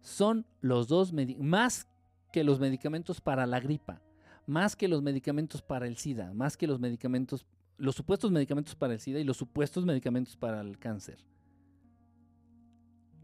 son 0.00 0.46
los 0.60 0.88
dos, 0.88 1.12
más 1.38 1.88
que 2.32 2.44
los 2.44 2.60
medicamentos 2.60 3.20
para 3.20 3.46
la 3.46 3.60
gripa, 3.60 4.00
más 4.46 4.76
que 4.76 4.88
los 4.88 5.02
medicamentos 5.02 5.62
para 5.62 5.86
el 5.86 5.96
SIDA, 5.96 6.32
más 6.32 6.56
que 6.56 6.66
los 6.66 6.80
medicamentos, 6.80 7.46
los 7.76 7.94
supuestos 7.94 8.30
medicamentos 8.30 8.74
para 8.74 8.94
el 8.94 9.00
SIDA 9.00 9.20
y 9.20 9.24
los 9.24 9.36
supuestos 9.36 9.84
medicamentos 9.84 10.36
para 10.36 10.60
el 10.60 10.78
cáncer. 10.78 11.18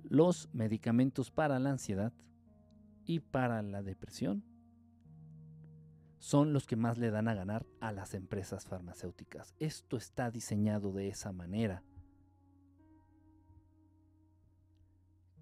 Los 0.02 0.48
medicamentos 0.52 1.30
para 1.30 1.58
la 1.58 1.70
ansiedad 1.70 2.12
y 3.06 3.20
para 3.20 3.62
la 3.62 3.82
depresión 3.82 4.44
son 6.18 6.54
los 6.54 6.66
que 6.66 6.76
más 6.76 6.96
le 6.96 7.10
dan 7.10 7.28
a 7.28 7.34
ganar 7.34 7.66
a 7.80 7.92
las 7.92 8.14
empresas 8.14 8.64
farmacéuticas. 8.64 9.54
Esto 9.58 9.98
está 9.98 10.30
diseñado 10.30 10.92
de 10.92 11.08
esa 11.08 11.32
manera. 11.32 11.82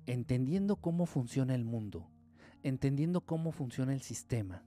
Entendiendo 0.06 0.76
cómo 0.76 1.06
funciona 1.06 1.54
el 1.54 1.64
mundo, 1.64 2.08
entendiendo 2.62 3.22
cómo 3.22 3.52
funciona 3.52 3.92
el 3.92 4.02
sistema, 4.02 4.64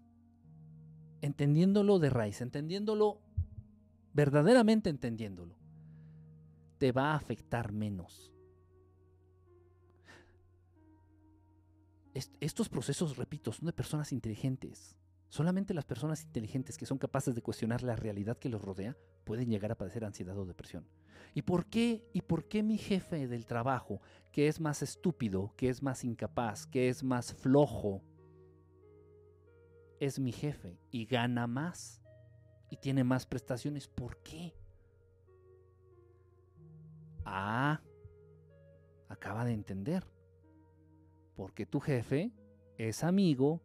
entendiéndolo 1.21 1.99
de 1.99 2.09
raíz, 2.09 2.41
entendiéndolo, 2.41 3.21
verdaderamente 4.13 4.89
entendiéndolo, 4.89 5.55
te 6.77 6.91
va 6.91 7.11
a 7.11 7.15
afectar 7.15 7.71
menos. 7.71 8.31
estos 12.39 12.69
procesos, 12.69 13.17
repito, 13.17 13.51
son 13.51 13.65
de 13.65 13.73
personas 13.73 14.13
inteligentes. 14.13 14.95
Solamente 15.29 15.73
las 15.73 15.85
personas 15.85 16.23
inteligentes 16.23 16.77
que 16.77 16.85
son 16.85 16.97
capaces 16.97 17.35
de 17.35 17.41
cuestionar 17.41 17.83
la 17.83 17.95
realidad 17.95 18.37
que 18.37 18.49
los 18.49 18.61
rodea 18.61 18.95
pueden 19.23 19.49
llegar 19.49 19.71
a 19.71 19.77
padecer 19.77 20.05
ansiedad 20.05 20.37
o 20.37 20.45
depresión. 20.45 20.87
¿Y 21.33 21.41
por 21.41 21.65
qué? 21.65 22.07
¿Y 22.13 22.21
por 22.21 22.47
qué 22.47 22.63
mi 22.63 22.77
jefe 22.77 23.27
del 23.27 23.45
trabajo, 23.45 24.01
que 24.31 24.47
es 24.47 24.59
más 24.59 24.81
estúpido, 24.81 25.53
que 25.57 25.69
es 25.69 25.81
más 25.81 26.03
incapaz, 26.03 26.65
que 26.65 26.87
es 26.87 27.03
más 27.03 27.33
flojo, 27.33 28.01
es 29.99 30.19
mi 30.19 30.31
jefe 30.31 30.79
y 30.91 31.05
gana 31.05 31.47
más 31.47 32.01
y 32.69 32.77
tiene 32.77 33.03
más 33.03 33.25
prestaciones? 33.25 33.87
¿Por 33.87 34.17
qué? 34.23 34.53
Ah, 37.25 37.81
acaba 39.09 39.43
de 39.43 39.53
entender. 39.53 40.05
Porque 41.35 41.65
tu 41.65 41.81
jefe 41.81 42.31
es 42.77 43.03
amigo 43.03 43.61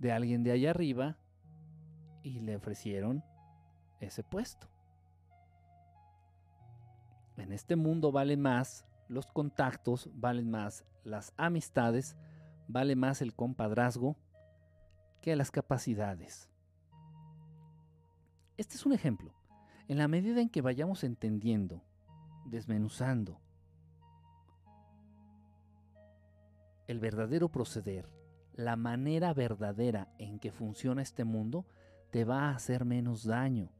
de 0.00 0.12
alguien 0.12 0.42
de 0.42 0.50
allá 0.50 0.70
arriba 0.70 1.16
y 2.22 2.40
le 2.40 2.56
ofrecieron 2.56 3.22
ese 4.00 4.24
puesto. 4.24 4.68
En 7.36 7.52
este 7.52 7.76
mundo 7.76 8.10
valen 8.10 8.40
más 8.40 8.84
los 9.08 9.26
contactos, 9.26 10.10
valen 10.14 10.50
más 10.50 10.84
las 11.04 11.32
amistades, 11.36 12.16
vale 12.68 12.96
más 12.96 13.22
el 13.22 13.34
compadrazgo 13.34 14.16
que 15.20 15.36
las 15.36 15.50
capacidades. 15.50 16.48
Este 18.56 18.76
es 18.76 18.84
un 18.84 18.92
ejemplo. 18.92 19.34
En 19.88 19.98
la 19.98 20.08
medida 20.08 20.40
en 20.40 20.48
que 20.48 20.60
vayamos 20.60 21.02
entendiendo, 21.02 21.82
desmenuzando 22.44 23.40
el 26.86 27.00
verdadero 27.00 27.50
proceder, 27.50 28.19
la 28.60 28.76
manera 28.76 29.34
verdadera 29.34 30.08
en 30.18 30.38
que 30.38 30.52
funciona 30.52 31.02
este 31.02 31.24
mundo, 31.24 31.66
te 32.10 32.24
va 32.24 32.48
a 32.48 32.54
hacer 32.54 32.84
menos 32.84 33.24
daño. 33.24 33.70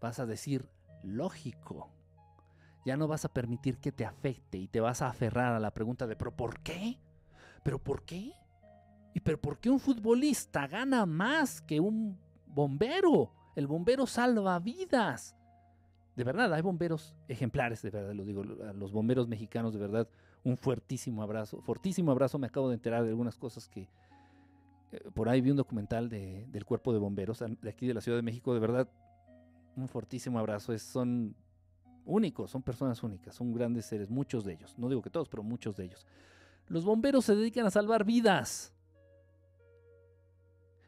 Vas 0.00 0.18
a 0.18 0.26
decir, 0.26 0.68
lógico. 1.02 1.90
Ya 2.84 2.96
no 2.96 3.06
vas 3.06 3.24
a 3.24 3.32
permitir 3.32 3.78
que 3.78 3.92
te 3.92 4.04
afecte 4.04 4.58
y 4.58 4.66
te 4.66 4.80
vas 4.80 5.02
a 5.02 5.08
aferrar 5.08 5.52
a 5.52 5.60
la 5.60 5.72
pregunta 5.72 6.06
de, 6.06 6.16
¿pero 6.16 6.34
por 6.34 6.60
qué? 6.60 6.98
¿Pero 7.62 7.78
por 7.78 8.04
qué? 8.04 8.32
¿Y 9.14 9.20
pero 9.20 9.40
por 9.40 9.58
qué 9.58 9.70
un 9.70 9.78
futbolista 9.78 10.66
gana 10.66 11.06
más 11.06 11.60
que 11.60 11.78
un 11.78 12.18
bombero? 12.46 13.32
El 13.54 13.66
bombero 13.66 14.06
salva 14.06 14.58
vidas. 14.58 15.36
De 16.16 16.24
verdad, 16.24 16.52
hay 16.52 16.62
bomberos 16.62 17.14
ejemplares, 17.28 17.82
de 17.82 17.90
verdad, 17.90 18.14
lo 18.14 18.24
digo, 18.24 18.42
los 18.44 18.92
bomberos 18.92 19.28
mexicanos, 19.28 19.72
de 19.72 19.80
verdad, 19.80 20.08
un 20.44 20.56
fuertísimo 20.56 21.22
abrazo. 21.22 21.60
Fortísimo 21.62 22.10
abrazo, 22.10 22.38
me 22.38 22.46
acabo 22.46 22.68
de 22.68 22.74
enterar 22.74 23.02
de 23.04 23.10
algunas 23.10 23.36
cosas 23.36 23.68
que... 23.68 23.88
Eh, 24.92 25.10
por 25.14 25.28
ahí 25.28 25.40
vi 25.40 25.50
un 25.50 25.56
documental 25.56 26.08
del 26.08 26.64
cuerpo 26.64 26.92
de 26.92 26.98
bomberos 26.98 27.38
de 27.38 27.70
aquí 27.70 27.86
de 27.86 27.94
la 27.94 28.00
Ciudad 28.00 28.18
de 28.18 28.22
México, 28.22 28.52
de 28.52 28.60
verdad, 28.60 28.88
un 29.76 29.88
fortísimo 29.88 30.38
abrazo. 30.38 30.72
Es, 30.72 30.82
son 30.82 31.34
únicos, 32.04 32.50
son 32.50 32.62
personas 32.62 33.02
únicas, 33.02 33.34
son 33.34 33.52
grandes 33.52 33.86
seres, 33.86 34.10
muchos 34.10 34.44
de 34.44 34.54
ellos. 34.54 34.74
No 34.78 34.88
digo 34.88 35.02
que 35.02 35.10
todos, 35.10 35.28
pero 35.28 35.42
muchos 35.42 35.76
de 35.76 35.84
ellos. 35.84 36.06
Los 36.68 36.84
bomberos 36.84 37.24
se 37.24 37.36
dedican 37.36 37.66
a 37.66 37.70
salvar 37.70 38.04
vidas. 38.04 38.72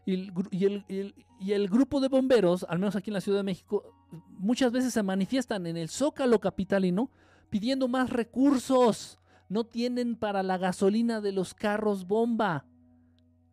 Y 0.07 1.53
el, 1.53 1.69
grupo 1.69 1.99
de 2.01 2.09
bomberos, 2.09 2.67
al 2.69 2.79
menos 2.79 2.95
aquí 2.95 3.11
en 3.11 3.15
la 3.15 3.21
Ciudad 3.23 3.39
de 3.39 3.45
México, 3.45 3.95
muchas 4.29 4.71
veces 4.71 4.93
se 4.93 5.03
manifiestan 5.03 5.67
en 5.67 5.79
el 5.79 5.89
zócalo 5.89 6.41
capitalino 6.41 7.11
pidiendo 7.49 7.89
más 7.89 8.11
recursos. 8.11 9.19
No 9.49 9.65
tienen 9.65 10.17
para 10.17 10.43
la 10.43 10.59
gasolina 10.59 11.21
de 11.21 11.33
los 11.33 11.55
carros 11.55 12.07
bomba. 12.07 12.67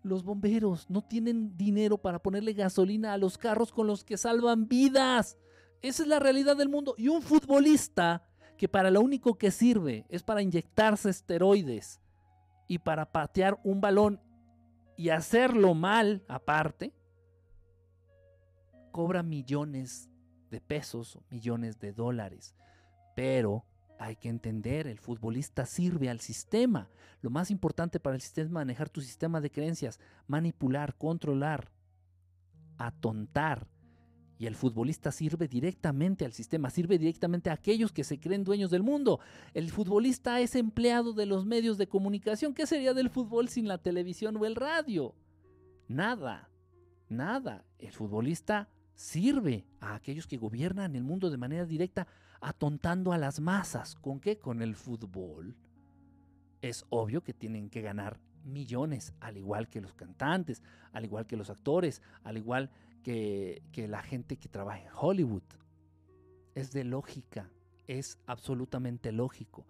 Los 0.03 0.23
bomberos 0.23 0.89
no 0.89 1.03
tienen 1.03 1.57
dinero 1.57 1.97
para 1.97 2.19
ponerle 2.19 2.53
gasolina 2.53 3.13
a 3.13 3.17
los 3.17 3.37
carros 3.37 3.71
con 3.71 3.87
los 3.87 4.03
que 4.03 4.17
salvan 4.17 4.67
vidas. 4.67 5.37
Esa 5.81 6.03
es 6.03 6.07
la 6.07 6.19
realidad 6.19 6.57
del 6.57 6.69
mundo. 6.69 6.95
Y 6.97 7.07
un 7.07 7.21
futbolista 7.21 8.23
que 8.57 8.67
para 8.67 8.91
lo 8.91 9.01
único 9.01 9.37
que 9.37 9.51
sirve 9.51 10.05
es 10.09 10.23
para 10.23 10.41
inyectarse 10.41 11.09
esteroides 11.09 11.99
y 12.67 12.79
para 12.79 13.11
patear 13.11 13.59
un 13.63 13.81
balón 13.81 14.21
y 14.95 15.09
hacerlo 15.09 15.73
mal 15.73 16.23
aparte, 16.27 16.93
cobra 18.91 19.23
millones 19.23 20.09
de 20.51 20.61
pesos, 20.61 21.17
millones 21.29 21.79
de 21.79 21.93
dólares. 21.93 22.55
Pero 23.15 23.65
hay 24.01 24.15
que 24.15 24.29
entender, 24.29 24.87
el 24.87 24.97
futbolista 24.97 25.67
sirve 25.67 26.09
al 26.09 26.19
sistema. 26.21 26.89
Lo 27.21 27.29
más 27.29 27.51
importante 27.51 27.99
para 27.99 28.15
el 28.15 28.21
sistema 28.21 28.45
es 28.45 28.51
manejar 28.51 28.89
tu 28.89 28.99
sistema 28.99 29.39
de 29.39 29.51
creencias, 29.51 29.99
manipular, 30.25 30.95
controlar, 30.97 31.69
atontar. 32.79 33.67
Y 34.39 34.47
el 34.47 34.55
futbolista 34.55 35.11
sirve 35.11 35.47
directamente 35.47 36.25
al 36.25 36.33
sistema, 36.33 36.71
sirve 36.71 36.97
directamente 36.97 37.51
a 37.51 37.53
aquellos 37.53 37.91
que 37.91 38.03
se 38.03 38.19
creen 38.19 38.43
dueños 38.43 38.71
del 38.71 38.81
mundo. 38.81 39.19
El 39.53 39.69
futbolista 39.69 40.39
es 40.39 40.55
empleado 40.55 41.13
de 41.13 41.27
los 41.27 41.45
medios 41.45 41.77
de 41.77 41.87
comunicación. 41.87 42.55
¿Qué 42.55 42.65
sería 42.65 42.95
del 42.95 43.11
fútbol 43.11 43.49
sin 43.49 43.67
la 43.67 43.77
televisión 43.77 44.35
o 44.35 44.47
el 44.47 44.55
radio? 44.55 45.13
Nada, 45.87 46.49
nada. 47.07 47.65
El 47.77 47.91
futbolista 47.91 48.67
sirve 48.95 49.67
a 49.79 49.93
aquellos 49.93 50.25
que 50.25 50.37
gobiernan 50.37 50.95
el 50.95 51.03
mundo 51.03 51.29
de 51.29 51.37
manera 51.37 51.65
directa 51.67 52.07
atontando 52.41 53.13
a 53.13 53.17
las 53.17 53.39
masas. 53.39 53.95
¿Con 53.95 54.19
qué? 54.19 54.37
Con 54.37 54.61
el 54.61 54.75
fútbol. 54.75 55.55
Es 56.61 56.85
obvio 56.89 57.23
que 57.23 57.33
tienen 57.33 57.69
que 57.69 57.81
ganar 57.81 58.19
millones, 58.43 59.13
al 59.19 59.37
igual 59.37 59.69
que 59.69 59.81
los 59.81 59.93
cantantes, 59.93 60.61
al 60.91 61.05
igual 61.05 61.27
que 61.27 61.37
los 61.37 61.49
actores, 61.49 62.01
al 62.23 62.37
igual 62.37 62.71
que, 63.03 63.63
que 63.71 63.87
la 63.87 64.01
gente 64.01 64.37
que 64.37 64.49
trabaja 64.49 64.79
en 64.79 64.89
Hollywood. 64.93 65.43
Es 66.55 66.71
de 66.71 66.83
lógica, 66.83 67.49
es 67.87 68.19
absolutamente 68.25 69.11
lógico. 69.11 69.65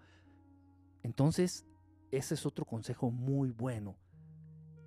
Entonces, 1.03 1.65
ese 2.11 2.33
es 2.33 2.45
otro 2.45 2.65
consejo 2.65 3.11
muy 3.11 3.51
bueno. 3.51 3.95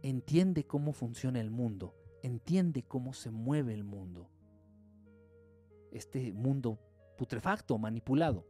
Entiende 0.02 0.66
cómo 0.66 0.92
funciona 0.92 1.40
el 1.40 1.50
mundo, 1.50 1.94
entiende 2.22 2.82
cómo 2.82 3.14
se 3.14 3.30
mueve 3.30 3.72
el 3.72 3.84
mundo. 3.84 4.28
Este 5.90 6.32
mundo 6.32 6.78
putrefacto, 7.16 7.78
manipulado. 7.78 8.46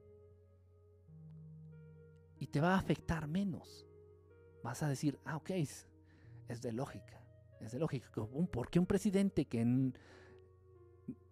Y 2.39 2.47
te 2.47 2.61
va 2.61 2.75
a 2.75 2.79
afectar 2.79 3.27
menos. 3.27 3.87
Vas 4.62 4.83
a 4.83 4.89
decir, 4.89 5.19
ah, 5.25 5.37
ok, 5.37 5.51
es, 5.51 5.87
de 6.61 6.73
lógica. 6.73 7.23
Es 7.61 7.73
de 7.73 7.79
lógica. 7.79 8.11
¿Por 8.51 8.71
qué 8.71 8.79
un 8.79 8.87
presidente 8.87 9.45
que 9.45 9.93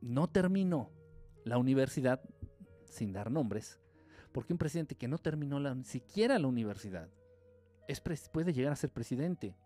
no 0.01 0.28
terminó 0.28 0.91
la 1.45 1.59
universidad, 1.59 2.22
sin 2.85 3.12
dar 3.12 3.30
nombres, 3.30 3.80
por 4.33 4.47
qué 4.47 4.53
un 4.53 4.59
presidente 4.59 4.95
que 4.95 5.09
no 5.09 5.18
terminó 5.18 5.59
la, 5.59 5.76
siquiera 5.85 6.39
la 6.39 6.47
universidad 6.47 7.09
es, 7.89 8.01
puede 8.30 8.53
llegar 8.53 8.72
a 8.72 8.76
ser 8.76 8.91
presidente? 8.91 9.57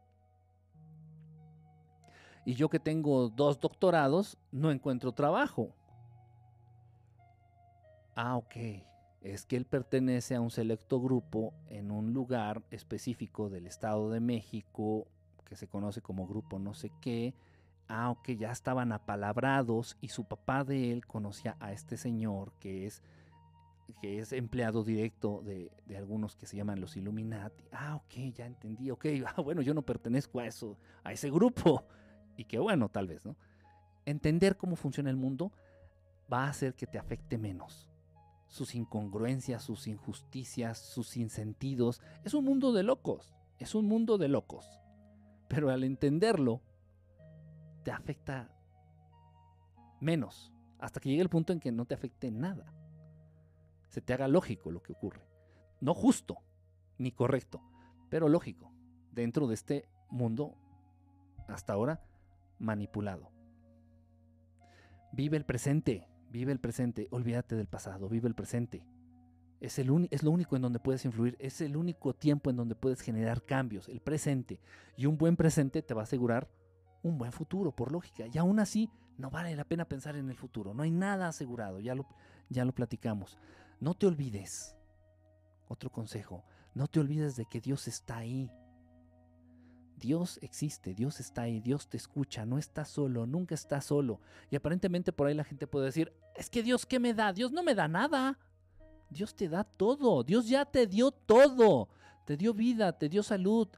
Y 2.45 2.55
yo 2.55 2.69
que 2.71 2.79
tengo 2.79 3.29
dos 3.29 3.59
doctorados, 3.59 4.39
no 4.53 4.71
encuentro 4.71 5.13
trabajo. 5.13 5.75
Ah, 8.17 8.37
ok. 8.37 8.57
Es 9.21 9.45
que 9.45 9.57
él 9.57 9.67
pertenece 9.67 10.35
a 10.35 10.41
un 10.41 10.51
selecto 10.51 11.01
grupo 11.01 11.53
en 11.69 11.91
un 11.91 12.15
lugar 12.15 12.63
específico 12.71 13.51
del 13.51 13.67
Estado 13.67 14.11
de 14.11 14.21
México 14.21 15.07
que 15.45 15.55
se 15.55 15.69
conoce 15.69 16.01
como 16.01 16.27
grupo 16.27 16.59
no 16.59 16.73
sé 16.73 16.91
qué. 17.03 17.35
Ah, 17.89 18.11
ok, 18.11 18.31
ya 18.31 18.51
estaban 18.51 18.93
apalabrados 18.93 19.99
y 20.01 20.09
su 20.09 20.25
papá 20.25 20.65
de 20.65 20.93
él 20.93 21.07
conocía 21.07 21.57
a 21.61 21.73
este 21.73 21.99
señor 21.99 22.53
que 22.59 22.87
es, 22.87 23.03
que 24.01 24.19
es 24.19 24.33
empleado 24.33 24.83
directo 24.83 25.43
de, 25.45 25.71
de 25.85 25.97
algunos 25.99 26.37
que 26.37 26.47
se 26.47 26.57
llaman 26.57 26.81
los 26.81 26.97
Illuminati. 26.97 27.65
Ah, 27.73 27.97
ok, 27.97 28.33
ya 28.35 28.47
entendí. 28.47 28.91
Ok, 28.91 29.07
ah, 29.37 29.43
bueno, 29.43 29.61
yo 29.61 29.75
no 29.75 29.83
pertenezco 29.83 30.41
a 30.41 30.47
eso, 30.47 30.79
a 31.05 31.13
ese 31.13 31.31
grupo. 31.31 31.85
Y 32.39 32.45
qué 32.45 32.59
bueno, 32.59 32.89
tal 32.89 33.09
vez, 33.09 33.25
¿no? 33.27 33.37
Entender 34.07 34.57
cómo 34.57 34.75
funciona 34.75 35.11
el 35.11 35.17
mundo 35.17 35.53
va 36.33 36.47
a 36.47 36.49
hacer 36.49 36.75
que 36.75 36.87
te 36.87 36.99
afecte 36.99 37.37
menos 37.37 37.91
sus 38.57 38.75
incongruencias, 38.75 39.63
sus 39.63 39.87
injusticias, 39.87 40.79
sus 40.79 41.09
sinsentidos. 41.09 42.01
Es 42.25 42.33
un 42.33 42.45
mundo 42.45 42.73
de 42.73 42.83
locos, 42.83 43.35
es 43.59 43.75
un 43.75 43.87
mundo 43.87 44.17
de 44.17 44.29
locos. 44.29 44.81
Pero 45.47 45.71
al 45.71 45.85
entenderlo, 45.85 46.63
te 47.85 47.93
afecta 47.93 48.51
menos, 50.01 50.53
hasta 50.79 51.01
que 51.01 51.11
llegue 51.11 51.23
el 51.23 51.29
punto 51.29 51.53
en 51.53 51.61
que 51.61 51.71
no 51.71 51.85
te 51.85 51.95
afecte 51.95 52.31
nada. 52.31 52.73
Se 53.91 54.01
te 54.01 54.15
haga 54.15 54.27
lógico 54.27 54.71
lo 54.71 54.83
que 54.83 54.93
ocurre. 54.93 55.29
No 55.81 55.93
justo, 55.95 56.39
ni 56.97 57.13
correcto, 57.13 57.63
pero 58.09 58.29
lógico, 58.29 58.73
dentro 59.13 59.47
de 59.47 59.55
este 59.55 59.89
mundo, 60.09 60.57
hasta 61.47 61.75
ahora, 61.75 62.03
manipulado. 62.59 63.31
Vive 65.13 65.37
el 65.37 65.45
presente, 65.45 66.09
Vive 66.37 66.53
el 66.53 66.61
presente, 66.61 67.09
olvídate 67.13 67.57
del 67.57 67.67
pasado, 67.67 68.11
vive 68.11 68.29
el 68.29 68.35
presente. 68.35 68.85
Es, 69.59 69.79
el 69.79 70.07
es 70.11 70.23
lo 70.23 70.31
único 70.31 70.55
en 70.55 70.61
donde 70.61 70.79
puedes 70.79 71.03
influir, 71.07 71.35
es 71.41 71.63
el 71.63 71.79
único 71.79 72.13
tiempo 72.13 72.51
en 72.51 72.57
donde 72.57 72.75
puedes 72.75 73.01
generar 73.01 73.43
cambios, 73.47 73.89
el 73.89 74.03
presente. 74.03 74.61
Y 74.99 75.07
un 75.07 75.17
buen 75.17 75.35
presente 75.35 75.81
te 75.81 75.95
va 75.95 76.03
a 76.03 76.05
asegurar 76.05 76.47
un 77.03 77.17
buen 77.17 77.33
futuro, 77.33 77.75
por 77.75 77.91
lógica. 77.91 78.27
Y 78.31 78.37
aún 78.37 78.61
así, 78.61 78.91
no 79.17 79.31
vale 79.31 79.57
la 79.57 79.65
pena 79.65 79.87
pensar 79.87 80.15
en 80.15 80.29
el 80.29 80.37
futuro, 80.37 80.75
no 80.75 80.83
hay 80.83 80.91
nada 80.91 81.29
asegurado, 81.29 81.81
ya 81.81 81.95
lo, 81.95 82.07
ya 82.51 82.67
lo 82.67 82.75
platicamos. 82.75 83.39
No 83.81 83.95
te 83.95 84.07
olvides, 84.07 84.77
otro 85.69 85.91
consejo, 85.91 86.45
no 86.75 86.87
te 86.87 87.01
olvides 87.01 87.37
de 87.37 87.47
que 87.47 87.63
Dios 87.63 87.89
está 87.89 88.19
ahí, 88.19 88.51
Dios 89.97 90.39
existe, 90.43 90.95
Dios 90.95 91.21
está 91.21 91.43
ahí, 91.43 91.61
Dios 91.61 91.89
te 91.89 91.97
escucha, 91.97 92.45
no 92.45 92.59
estás 92.59 92.89
solo, 92.89 93.27
nunca 93.27 93.55
estás 93.55 93.87
solo. 93.87 94.21
Y 94.51 94.57
aparentemente 94.57 95.13
por 95.13 95.27
ahí 95.27 95.35
la 95.35 95.45
gente 95.45 95.67
puede 95.67 95.87
decir, 95.87 96.13
es 96.35 96.51
que 96.51 96.63
Dios, 96.63 96.85
¿qué 96.85 97.01
me 97.01 97.15
da? 97.15 97.33
Dios 97.33 97.51
no 97.53 97.63
me 97.63 97.75
da 97.75 97.89
nada. 97.89 98.39
Dios 99.09 99.35
te 99.35 99.49
da 99.49 99.65
todo, 99.65 100.23
Dios 100.23 100.49
ya 100.49 100.65
te 100.65 100.87
dio 100.87 101.11
todo. 101.11 101.89
Te 102.27 102.37
dio 102.37 102.53
vida, 102.53 102.93
te 102.93 103.09
dio 103.09 103.23
salud, 103.23 103.69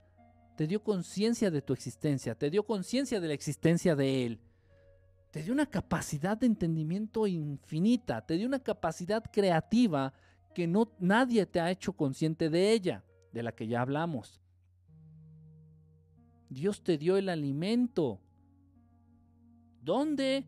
te 0.56 0.66
dio 0.66 0.82
conciencia 0.82 1.50
de 1.50 1.60
tu 1.60 1.74
existencia, 1.74 2.34
te 2.34 2.48
dio 2.48 2.62
conciencia 2.62 3.20
de 3.20 3.28
la 3.28 3.34
existencia 3.34 3.94
de 3.94 4.24
Él. 4.24 4.40
Te 5.30 5.42
dio 5.42 5.52
una 5.52 5.66
capacidad 5.66 6.38
de 6.38 6.46
entendimiento 6.46 7.26
infinita, 7.26 8.24
te 8.24 8.38
dio 8.38 8.46
una 8.46 8.58
capacidad 8.58 9.22
creativa 9.30 10.14
que 10.54 10.66
no, 10.66 10.90
nadie 10.98 11.44
te 11.44 11.60
ha 11.60 11.70
hecho 11.70 11.92
consciente 11.92 12.48
de 12.48 12.72
ella, 12.72 13.04
de 13.32 13.42
la 13.42 13.52
que 13.52 13.66
ya 13.66 13.82
hablamos. 13.82 14.40
Dios 16.48 16.82
te 16.82 16.98
dio 16.98 17.16
el 17.16 17.28
alimento. 17.28 18.20
¿Dónde? 19.82 20.46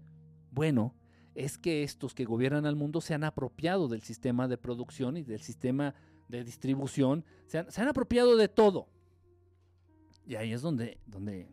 Bueno, 0.50 0.94
es 1.34 1.58
que 1.58 1.82
estos 1.82 2.14
que 2.14 2.24
gobiernan 2.24 2.66
al 2.66 2.76
mundo 2.76 3.00
se 3.00 3.14
han 3.14 3.24
apropiado 3.24 3.88
del 3.88 4.02
sistema 4.02 4.48
de 4.48 4.58
producción 4.58 5.16
y 5.16 5.22
del 5.22 5.40
sistema 5.40 5.94
de 6.28 6.44
distribución, 6.44 7.24
se 7.46 7.58
han, 7.58 7.88
apropiado 7.88 8.36
de 8.36 8.48
todo. 8.48 8.88
Y 10.26 10.36
ahí 10.36 10.52
es 10.52 10.62
donde, 10.62 10.98
donde 11.06 11.48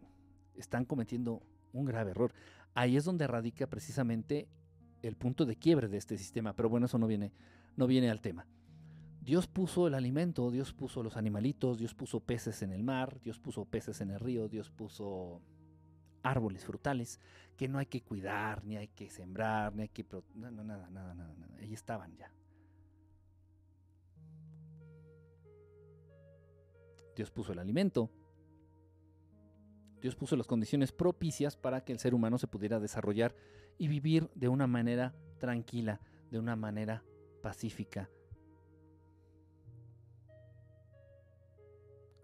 están 0.55 0.85
cometiendo 0.85 1.41
un 1.73 1.85
grave 1.85 2.11
error. 2.11 2.33
Ahí 2.75 2.95
es 2.95 3.05
donde 3.05 3.25
radica 3.25 3.65
precisamente 3.67 4.47
el 5.01 5.15
punto 5.15 5.45
de 5.45 5.55
quiebre 5.55 5.87
de 5.87 5.97
este 5.97 6.17
sistema. 6.17 6.53
Pero 6.53 6.69
bueno, 6.69 6.85
eso 6.85 6.99
no 6.99 7.07
viene, 7.07 7.31
no 7.75 7.87
viene 7.87 8.09
al 8.09 8.21
tema. 8.21 8.45
Dios 9.27 9.45
puso 9.45 9.87
el 9.87 9.93
alimento, 9.93 10.49
Dios 10.51 10.71
puso 10.71 11.03
los 11.03 11.17
animalitos, 11.17 11.77
Dios 11.77 11.93
puso 11.93 12.21
peces 12.21 12.61
en 12.61 12.71
el 12.71 12.81
mar, 12.81 13.19
Dios 13.21 13.39
puso 13.39 13.65
peces 13.65 13.99
en 13.99 14.11
el 14.11 14.21
río, 14.21 14.47
Dios 14.47 14.71
puso 14.71 15.41
árboles 16.23 16.63
frutales 16.63 17.19
que 17.57 17.67
no 17.67 17.77
hay 17.77 17.87
que 17.87 18.01
cuidar, 18.01 18.63
ni 18.63 18.77
hay 18.77 18.87
que 18.87 19.09
sembrar, 19.09 19.75
ni 19.75 19.81
hay 19.81 19.89
que... 19.89 20.05
No, 20.33 20.49
no, 20.49 20.63
nada, 20.63 20.89
nada, 20.89 21.13
nada, 21.13 21.35
nada. 21.35 21.57
Ahí 21.57 21.73
estaban 21.73 22.15
ya. 22.15 22.31
Dios 27.13 27.29
puso 27.29 27.51
el 27.51 27.59
alimento. 27.59 28.09
Dios 29.99 30.15
puso 30.15 30.37
las 30.37 30.47
condiciones 30.47 30.93
propicias 30.93 31.57
para 31.57 31.83
que 31.83 31.91
el 31.91 31.99
ser 31.99 32.13
humano 32.13 32.37
se 32.37 32.47
pudiera 32.47 32.79
desarrollar 32.79 33.35
y 33.77 33.89
vivir 33.89 34.31
de 34.35 34.47
una 34.47 34.67
manera 34.67 35.13
tranquila, 35.37 35.99
de 36.31 36.39
una 36.39 36.55
manera 36.55 37.03
pacífica, 37.41 38.09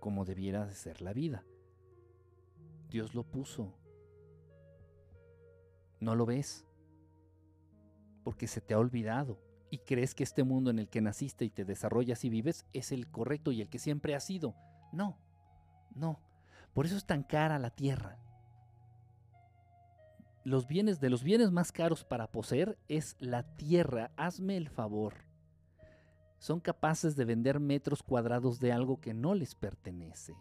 como 0.04 0.26
debiera 0.26 0.66
de 0.66 0.76
ser 0.76 1.02
la 1.02 1.14
vida. 1.14 1.46
Dios 2.90 3.16
lo 3.16 3.24
puso. 3.24 3.74
No 6.02 6.14
lo 6.14 6.26
ves 6.26 6.66
porque 8.26 8.48
se 8.48 8.60
te 8.60 8.74
ha 8.74 8.80
olvidado 8.80 9.40
y 9.70 9.78
crees 9.78 10.14
que 10.14 10.26
este 10.26 10.44
mundo 10.44 10.72
en 10.72 10.80
el 10.80 10.90
que 10.90 11.00
naciste 11.00 11.46
y 11.46 11.50
te 11.50 11.64
desarrollas 11.64 12.26
y 12.26 12.30
vives 12.30 12.66
es 12.74 12.92
el 12.92 13.10
correcto 13.10 13.54
y 13.54 13.62
el 13.62 13.70
que 13.70 13.80
siempre 13.80 14.14
ha 14.14 14.20
sido. 14.20 14.58
No, 14.92 15.18
no. 15.96 16.20
Por 16.74 16.86
eso 16.86 16.98
es 16.98 17.06
tan 17.06 17.24
cara 17.24 17.58
la 17.58 17.70
tierra. 17.70 18.20
Los 20.44 20.68
bienes 20.68 21.00
de 21.00 21.10
los 21.10 21.24
bienes 21.24 21.50
más 21.50 21.72
caros 21.72 22.04
para 22.04 22.30
poseer 22.30 22.78
es 22.90 23.16
la 23.20 23.56
tierra. 23.56 24.12
Hazme 24.18 24.58
el 24.58 24.68
favor. 24.68 25.14
Son 26.44 26.60
capaces 26.60 27.16
de 27.16 27.24
vender 27.24 27.58
metros 27.62 28.04
cuadrados 28.04 28.60
de 28.60 28.74
algo 28.74 29.00
que 29.00 29.14
no 29.14 29.34
les 29.34 29.56
pertenece. 29.56 30.36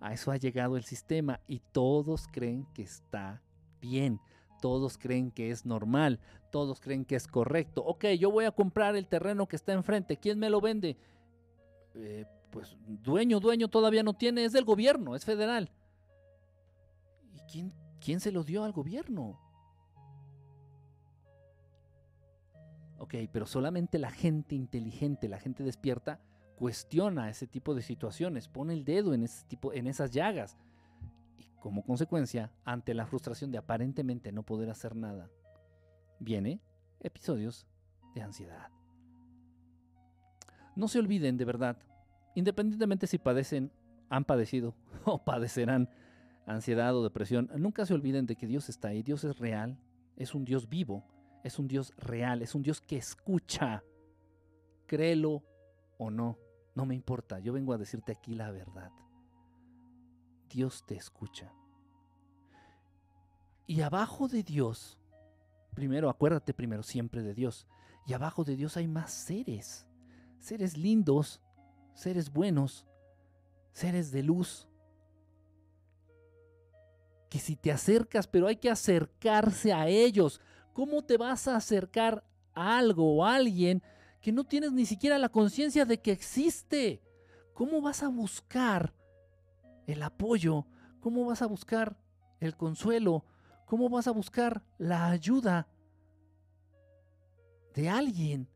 A 0.00 0.12
eso 0.12 0.32
ha 0.32 0.36
llegado 0.36 0.76
el 0.76 0.82
sistema 0.82 1.38
y 1.46 1.60
todos 1.60 2.26
creen 2.26 2.66
que 2.74 2.82
está 2.82 3.40
bien. 3.80 4.18
Todos 4.60 4.98
creen 4.98 5.30
que 5.30 5.52
es 5.52 5.64
normal, 5.64 6.18
todos 6.50 6.80
creen 6.80 7.04
que 7.04 7.14
es 7.14 7.28
correcto. 7.28 7.84
Ok, 7.84 8.06
yo 8.18 8.32
voy 8.32 8.44
a 8.44 8.50
comprar 8.50 8.96
el 8.96 9.06
terreno 9.06 9.46
que 9.46 9.54
está 9.54 9.72
enfrente. 9.72 10.16
¿Quién 10.16 10.40
me 10.40 10.50
lo 10.50 10.60
vende? 10.60 10.96
Eh, 11.94 12.24
pues 12.50 12.76
dueño, 12.84 13.38
dueño 13.38 13.68
todavía 13.68 14.02
no 14.02 14.14
tiene, 14.14 14.44
es 14.44 14.52
del 14.52 14.64
gobierno, 14.64 15.14
es 15.14 15.24
federal. 15.24 15.70
¿Y 17.32 17.38
quién, 17.52 17.72
quién 18.00 18.18
se 18.18 18.32
lo 18.32 18.42
dio 18.42 18.64
al 18.64 18.72
gobierno? 18.72 19.38
Ok, 23.02 23.14
pero 23.32 23.46
solamente 23.46 23.98
la 23.98 24.12
gente 24.12 24.54
inteligente, 24.54 25.28
la 25.28 25.40
gente 25.40 25.64
despierta, 25.64 26.20
cuestiona 26.54 27.28
ese 27.28 27.48
tipo 27.48 27.74
de 27.74 27.82
situaciones, 27.82 28.46
pone 28.46 28.74
el 28.74 28.84
dedo 28.84 29.12
en, 29.12 29.24
ese 29.24 29.44
tipo, 29.46 29.72
en 29.72 29.88
esas 29.88 30.12
llagas. 30.12 30.56
Y 31.36 31.48
como 31.60 31.84
consecuencia, 31.84 32.52
ante 32.64 32.94
la 32.94 33.06
frustración 33.06 33.50
de 33.50 33.58
aparentemente 33.58 34.30
no 34.30 34.44
poder 34.44 34.70
hacer 34.70 34.94
nada, 34.94 35.28
viene 36.20 36.60
episodios 37.00 37.66
de 38.14 38.22
ansiedad. 38.22 38.70
No 40.76 40.86
se 40.86 41.00
olviden 41.00 41.36
de 41.36 41.44
verdad 41.44 41.76
Independientemente 42.34 43.06
si 43.06 43.18
padecen, 43.18 43.70
han 44.08 44.24
padecido 44.24 44.74
o 45.04 45.22
padecerán 45.24 45.88
ansiedad 46.46 46.94
o 46.96 47.02
depresión, 47.02 47.50
nunca 47.56 47.86
se 47.86 47.94
olviden 47.94 48.26
de 48.26 48.36
que 48.36 48.46
Dios 48.46 48.68
está 48.68 48.88
ahí. 48.88 49.02
Dios 49.02 49.24
es 49.24 49.38
real, 49.38 49.78
es 50.16 50.34
un 50.34 50.44
Dios 50.44 50.68
vivo, 50.68 51.04
es 51.42 51.58
un 51.58 51.68
Dios 51.68 51.92
real, 51.96 52.42
es 52.42 52.54
un 52.54 52.62
Dios 52.62 52.80
que 52.80 52.96
escucha. 52.96 53.82
Créelo 54.86 55.42
o 55.98 56.10
no, 56.10 56.38
no 56.74 56.86
me 56.86 56.94
importa. 56.94 57.38
Yo 57.38 57.52
vengo 57.52 57.72
a 57.72 57.78
decirte 57.78 58.12
aquí 58.12 58.34
la 58.34 58.50
verdad. 58.50 58.92
Dios 60.48 60.84
te 60.86 60.94
escucha. 60.94 61.52
Y 63.66 63.80
abajo 63.80 64.28
de 64.28 64.42
Dios, 64.42 64.98
primero 65.74 66.10
acuérdate 66.10 66.52
primero 66.52 66.82
siempre 66.82 67.22
de 67.22 67.34
Dios. 67.34 67.66
Y 68.06 68.12
abajo 68.12 68.44
de 68.44 68.56
Dios 68.56 68.76
hay 68.76 68.88
más 68.88 69.12
seres, 69.12 69.86
seres 70.38 70.76
lindos, 70.76 71.40
seres 71.94 72.32
buenos, 72.32 72.86
seres 73.72 74.10
de 74.10 74.22
luz, 74.22 74.68
que 77.30 77.38
si 77.38 77.56
te 77.56 77.72
acercas, 77.72 78.26
pero 78.26 78.46
hay 78.46 78.56
que 78.56 78.68
acercarse 78.68 79.72
a 79.72 79.88
ellos. 79.88 80.40
¿Cómo 80.72 81.02
te 81.02 81.16
vas 81.16 81.48
a 81.48 81.56
acercar 81.56 82.24
a 82.54 82.78
algo 82.78 83.16
o 83.16 83.24
a 83.24 83.34
alguien 83.34 83.82
que 84.20 84.32
no 84.32 84.44
tienes 84.44 84.72
ni 84.72 84.86
siquiera 84.86 85.18
la 85.18 85.28
conciencia 85.28 85.84
de 85.84 86.00
que 86.00 86.12
existe? 86.12 87.02
¿Cómo 87.54 87.80
vas 87.80 88.02
a 88.02 88.08
buscar 88.08 88.94
el 89.86 90.02
apoyo? 90.02 90.66
¿Cómo 91.00 91.26
vas 91.26 91.42
a 91.42 91.46
buscar 91.46 91.96
el 92.40 92.56
consuelo? 92.56 93.24
¿Cómo 93.66 93.88
vas 93.88 94.06
a 94.06 94.12
buscar 94.12 94.62
la 94.78 95.10
ayuda 95.10 95.68
de 97.74 97.88
alguien 97.88 98.48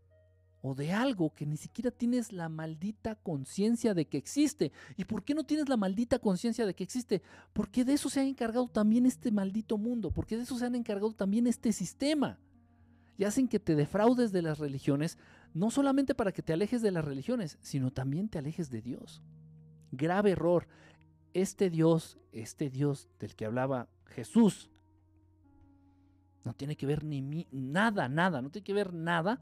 o 0.69 0.75
de 0.75 0.93
algo 0.93 1.33
que 1.33 1.47
ni 1.47 1.57
siquiera 1.57 1.93
tienes 1.93 2.33
la 2.33 2.49
maldita 2.49 3.15
conciencia 3.15 3.95
de 3.95 4.07
que 4.07 4.19
existe. 4.19 4.73
¿Y 4.97 5.05
por 5.05 5.23
qué 5.23 5.33
no 5.33 5.45
tienes 5.45 5.69
la 5.69 5.77
maldita 5.77 6.19
conciencia 6.19 6.67
de 6.67 6.75
que 6.75 6.83
existe? 6.83 7.23
Porque 7.53 7.85
de 7.85 7.93
eso 7.93 8.11
se 8.11 8.19
ha 8.19 8.25
encargado 8.25 8.67
también 8.67 9.07
este 9.07 9.31
maldito 9.31 9.79
mundo, 9.79 10.11
porque 10.11 10.37
de 10.37 10.43
eso 10.43 10.59
se 10.59 10.67
han 10.67 10.75
encargado 10.75 11.13
también 11.13 11.47
este 11.47 11.73
sistema. 11.73 12.41
Y 13.17 13.23
hacen 13.23 13.47
que 13.47 13.61
te 13.61 13.77
defraudes 13.77 14.33
de 14.33 14.43
las 14.43 14.59
religiones, 14.59 15.19
no 15.55 15.71
solamente 15.71 16.17
para 16.17 16.33
que 16.33 16.43
te 16.43 16.53
alejes 16.53 16.83
de 16.83 16.91
las 16.91 17.05
religiones, 17.05 17.59
sino 17.61 17.93
también 17.93 18.29
te 18.29 18.39
alejes 18.39 18.69
de 18.69 18.83
Dios. 18.83 19.23
Grave 19.93 20.33
error. 20.33 20.67
Este 21.33 21.71
Dios, 21.71 22.19
este 22.33 22.71
Dios 22.71 23.09
del 23.21 23.37
que 23.37 23.47
hablaba 23.47 23.89
Jesús, 24.07 24.69
no 26.45 26.55
tiene 26.55 26.77
que 26.77 26.87
ver 26.87 27.05
ni 27.05 27.47
nada, 27.53 28.09
nada, 28.09 28.43
no 28.43 28.51
tiene 28.51 28.65
que 28.65 28.75
ver 28.75 28.93
nada 28.93 29.41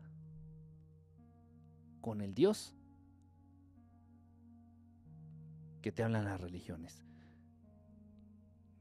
con 2.04 2.20
el 2.20 2.34
Dios 2.34 2.74
que 5.80 5.90
te 5.90 6.02
hablan 6.02 6.26
las 6.26 6.38
religiones. 6.38 7.02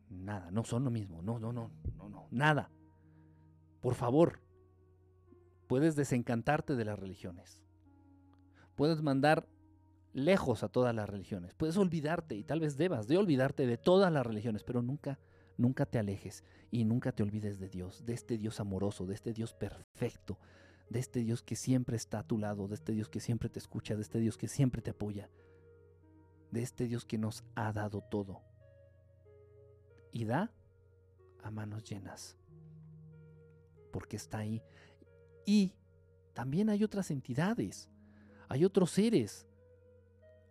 Nada, 0.09 0.51
no 0.51 0.65
son 0.65 0.83
lo 0.83 0.91
mismo, 0.91 1.21
no, 1.21 1.39
no, 1.39 1.53
no, 1.53 1.71
no, 1.95 2.09
no, 2.09 2.27
nada. 2.31 2.69
Por 3.79 3.95
favor, 3.95 4.41
puedes 5.67 5.95
desencantarte 5.95 6.75
de 6.75 6.83
las 6.83 6.99
religiones. 6.99 7.61
Puedes 8.75 9.01
mandar 9.01 9.47
lejos 10.11 10.61
a 10.63 10.67
todas 10.67 10.93
las 10.93 11.09
religiones. 11.09 11.53
Puedes 11.53 11.77
olvidarte 11.77 12.35
y 12.35 12.43
tal 12.43 12.59
vez 12.59 12.75
debas 12.75 13.07
de 13.07 13.15
olvidarte 13.15 13.65
de 13.65 13.77
todas 13.77 14.11
las 14.11 14.25
religiones, 14.25 14.65
pero 14.65 14.81
nunca, 14.81 15.17
nunca 15.55 15.85
te 15.85 15.97
alejes 15.97 16.43
y 16.71 16.83
nunca 16.83 17.13
te 17.13 17.23
olvides 17.23 17.57
de 17.57 17.69
Dios, 17.69 18.03
de 18.03 18.15
este 18.15 18.37
Dios 18.37 18.59
amoroso, 18.59 19.05
de 19.05 19.13
este 19.13 19.31
Dios 19.31 19.53
perfecto, 19.53 20.37
de 20.93 20.99
este 20.99 21.21
Dios 21.21 21.41
que 21.41 21.55
siempre 21.55 21.97
está 21.97 22.19
a 22.19 22.23
tu 22.23 22.37
lado, 22.37 22.67
de 22.67 22.75
este 22.75 22.91
Dios 22.91 23.09
que 23.09 23.19
siempre 23.19 23.49
te 23.49 23.57
escucha, 23.57 23.95
de 23.95 24.03
este 24.03 24.19
Dios 24.19 24.37
que 24.37 24.47
siempre 24.47 24.79
te 24.83 24.91
apoya, 24.91 25.27
de 26.51 26.61
este 26.61 26.87
Dios 26.87 27.03
que 27.03 27.17
nos 27.17 27.43
ha 27.55 27.73
dado 27.73 28.01
todo 28.01 28.41
y 30.11 30.25
da 30.25 30.51
a 31.41 31.49
manos 31.49 31.83
llenas, 31.83 32.37
porque 33.91 34.17
está 34.17 34.37
ahí. 34.37 34.61
Y 35.47 35.73
también 36.33 36.69
hay 36.69 36.83
otras 36.83 37.09
entidades, 37.09 37.89
hay 38.47 38.63
otros 38.63 38.91
seres, 38.91 39.47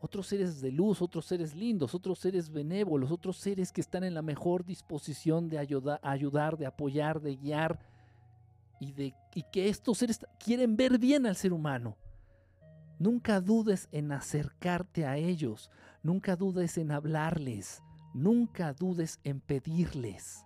otros 0.00 0.26
seres 0.26 0.60
de 0.60 0.72
luz, 0.72 1.02
otros 1.02 1.24
seres 1.24 1.54
lindos, 1.54 1.94
otros 1.94 2.18
seres 2.18 2.50
benévolos, 2.50 3.12
otros 3.12 3.36
seres 3.36 3.70
que 3.70 3.80
están 3.80 4.02
en 4.02 4.14
la 4.14 4.22
mejor 4.22 4.64
disposición 4.64 5.48
de 5.48 5.58
ayudar, 5.58 6.58
de 6.58 6.66
apoyar, 6.66 7.20
de 7.20 7.36
guiar, 7.36 7.91
y, 8.82 9.42
que 9.52 9.68
estos 9.68 9.98
seres 9.98 10.26
quieren 10.38 10.76
ver 10.76 10.98
bien 10.98 11.26
al 11.26 11.36
ser 11.36 11.52
humano. 11.52 11.96
Nunca 12.98 13.40
dudes 13.40 13.88
en 13.92 14.12
acercarte 14.12 15.06
a 15.06 15.16
ellos, 15.16 15.70
nunca 16.02 16.36
dudes 16.36 16.78
en 16.78 16.90
hablarles, 16.90 17.82
nunca 18.12 18.72
dudes 18.72 19.20
en 19.24 19.40
pedirles. 19.40 20.44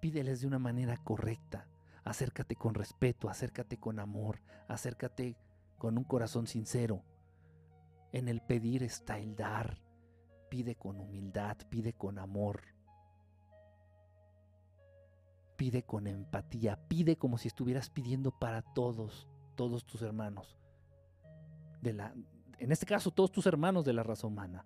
Pídeles 0.00 0.40
de 0.40 0.46
una 0.46 0.58
manera 0.58 0.96
correcta, 0.96 1.68
acércate 2.04 2.56
con 2.56 2.74
respeto, 2.74 3.28
acércate 3.28 3.78
con 3.78 3.98
amor, 3.98 4.40
acércate 4.68 5.36
con 5.78 5.98
un 5.98 6.04
corazón 6.04 6.46
sincero. 6.46 7.04
En 8.12 8.28
el 8.28 8.40
pedir 8.40 8.82
está 8.82 9.18
el 9.18 9.36
dar. 9.36 9.80
Pide 10.48 10.74
con 10.74 10.98
humildad, 10.98 11.56
pide 11.68 11.92
con 11.92 12.18
amor. 12.18 12.62
Pide 15.60 15.82
con 15.82 16.06
empatía, 16.06 16.78
pide 16.88 17.18
como 17.18 17.36
si 17.36 17.48
estuvieras 17.48 17.90
pidiendo 17.90 18.30
para 18.30 18.62
todos, 18.62 19.28
todos 19.56 19.84
tus 19.84 20.00
hermanos. 20.00 20.56
De 21.82 21.92
la, 21.92 22.14
en 22.56 22.72
este 22.72 22.86
caso, 22.86 23.10
todos 23.10 23.30
tus 23.30 23.44
hermanos 23.44 23.84
de 23.84 23.92
la 23.92 24.02
raza 24.02 24.26
humana. 24.26 24.64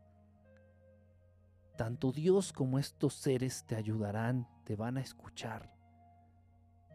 Tanto 1.77 2.13
Dios 2.13 2.53
como 2.53 2.79
estos 2.79 3.15
seres 3.15 3.65
te 3.67 3.75
ayudarán, 3.75 4.47
te 4.63 4.77
van 4.77 4.97
a 4.97 5.01
escuchar, 5.01 5.75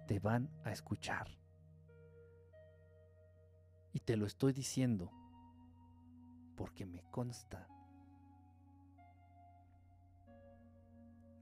te 0.07 0.17
van 0.19 0.49
a 0.63 0.71
escuchar. 0.71 1.37
Y 3.91 3.99
te 3.99 4.15
lo 4.15 4.25
estoy 4.25 4.53
diciendo 4.53 5.11
porque 6.55 6.85
me 6.85 7.03
consta. 7.11 7.67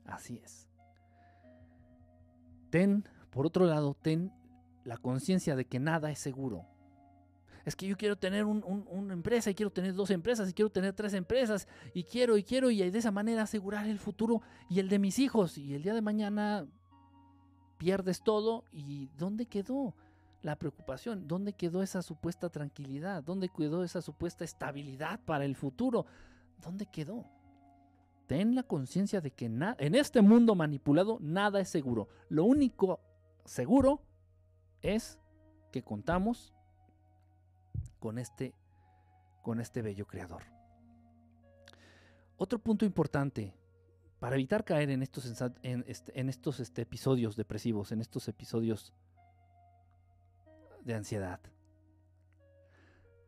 Así 0.08 0.42
es. 0.44 0.67
Ten, 2.70 3.04
por 3.30 3.46
otro 3.46 3.66
lado, 3.66 3.96
ten 4.02 4.32
la 4.84 4.98
conciencia 4.98 5.56
de 5.56 5.66
que 5.66 5.80
nada 5.80 6.12
es 6.12 6.20
seguro. 6.20 6.66
Es 7.66 7.76
que 7.76 7.86
yo 7.86 7.98
quiero 7.98 8.16
tener 8.16 8.46
una 8.46 9.14
empresa 9.14 9.50
y 9.50 9.56
quiero 9.56 9.72
tener 9.72 9.94
dos 9.94 10.10
empresas 10.10 10.50
y 10.50 10.54
quiero 10.54 10.70
tener 10.70 10.94
tres 10.94 11.14
empresas 11.14 11.68
y 11.94 12.06
quiero 12.06 12.38
y 12.38 12.44
quiero 12.44 12.72
y 12.72 12.90
de 12.90 12.98
esa 12.98 13.12
manera 13.12 13.42
asegurar 13.42 13.88
el 13.88 14.00
futuro 14.00 14.42
y 14.70 14.80
el 14.80 14.88
de 14.88 15.00
mis 15.00 15.20
hijos 15.20 15.58
y 15.58 15.74
el 15.74 15.84
día 15.84 15.94
de 15.94 16.02
mañana 16.02 16.66
pierdes 17.78 18.22
todo 18.22 18.64
y 18.72 19.10
¿dónde 19.18 19.48
quedó 19.48 19.96
la 20.42 20.56
preocupación? 20.56 21.28
¿Dónde 21.28 21.52
quedó 21.52 21.84
esa 21.84 22.02
supuesta 22.02 22.50
tranquilidad? 22.50 23.22
¿Dónde 23.22 23.50
quedó 23.50 23.84
esa 23.84 24.02
supuesta 24.02 24.46
estabilidad 24.46 25.20
para 25.26 25.44
el 25.44 25.58
futuro? 25.58 26.06
¿Dónde 26.64 26.86
quedó? 26.86 27.26
Ten 28.28 28.56
la 28.56 28.64
conciencia 28.64 29.22
de 29.22 29.32
que 29.32 29.46
en 29.46 29.96
este 29.96 30.22
mundo 30.22 30.54
manipulado 30.54 31.18
nada 31.22 31.60
es 31.60 31.70
seguro. 31.70 32.10
Lo 32.30 32.44
único 32.44 33.00
seguro 33.46 34.02
es 34.82 35.18
que 35.72 35.82
contamos 35.82 36.54
con 38.00 38.20
este, 38.20 38.54
con 39.42 39.60
este 39.60 39.82
bello 39.82 40.06
creador. 40.06 40.44
Otro 42.38 42.60
punto 42.60 42.86
importante 42.86 43.54
para 44.20 44.36
evitar 44.36 44.64
caer 44.64 44.90
en 44.90 45.04
estos, 45.04 45.26
este, 45.26 46.62
este, 46.62 46.82
episodios 46.82 47.36
depresivos, 47.36 47.92
en 47.92 48.02
estos 48.02 48.28
episodios 48.28 48.94
de 50.84 50.96
ansiedad. 50.96 51.40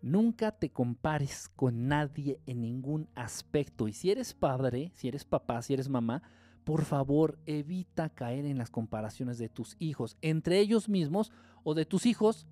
Nunca 0.01 0.51
te 0.51 0.71
compares 0.71 1.49
con 1.49 1.87
nadie 1.87 2.39
en 2.45 2.61
ningún 2.61 3.09
aspecto. 3.15 3.87
Y 3.87 3.93
si 3.93 4.11
eres 4.11 4.33
padre, 4.33 4.91
si 4.95 5.07
eres 5.07 5.25
papá, 5.25 5.61
si 5.61 5.73
eres 5.73 5.89
mamá, 5.89 6.23
por 6.63 6.85
favor 6.85 7.39
evita 7.45 8.09
caer 8.09 8.45
en 8.45 8.57
las 8.57 8.69
comparaciones 8.69 9.37
de 9.37 9.49
tus 9.49 9.75
hijos 9.79 10.17
entre 10.21 10.59
ellos 10.59 10.87
mismos 10.87 11.31
o 11.63 11.73
de 11.73 11.85
tus 11.85 12.05
hijos 12.05 12.45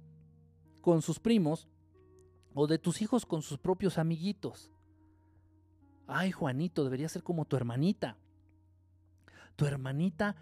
con 0.82 1.02
sus 1.02 1.20
primos 1.20 1.68
o 2.54 2.68
de 2.68 2.80
tus 2.80 3.02
hijos 3.02 3.26
con 3.26 3.42
sus 3.42 3.60
propios 3.60 3.98
amiguitos. 3.98 4.72
Ay, 6.08 6.32
Juanito, 6.32 6.84
debería 6.84 7.10
ser 7.10 7.22
como 7.22 7.46
tu 7.46 7.56
hermanita. 7.56 8.18
Tu 9.56 9.66
hermanita 9.66 10.36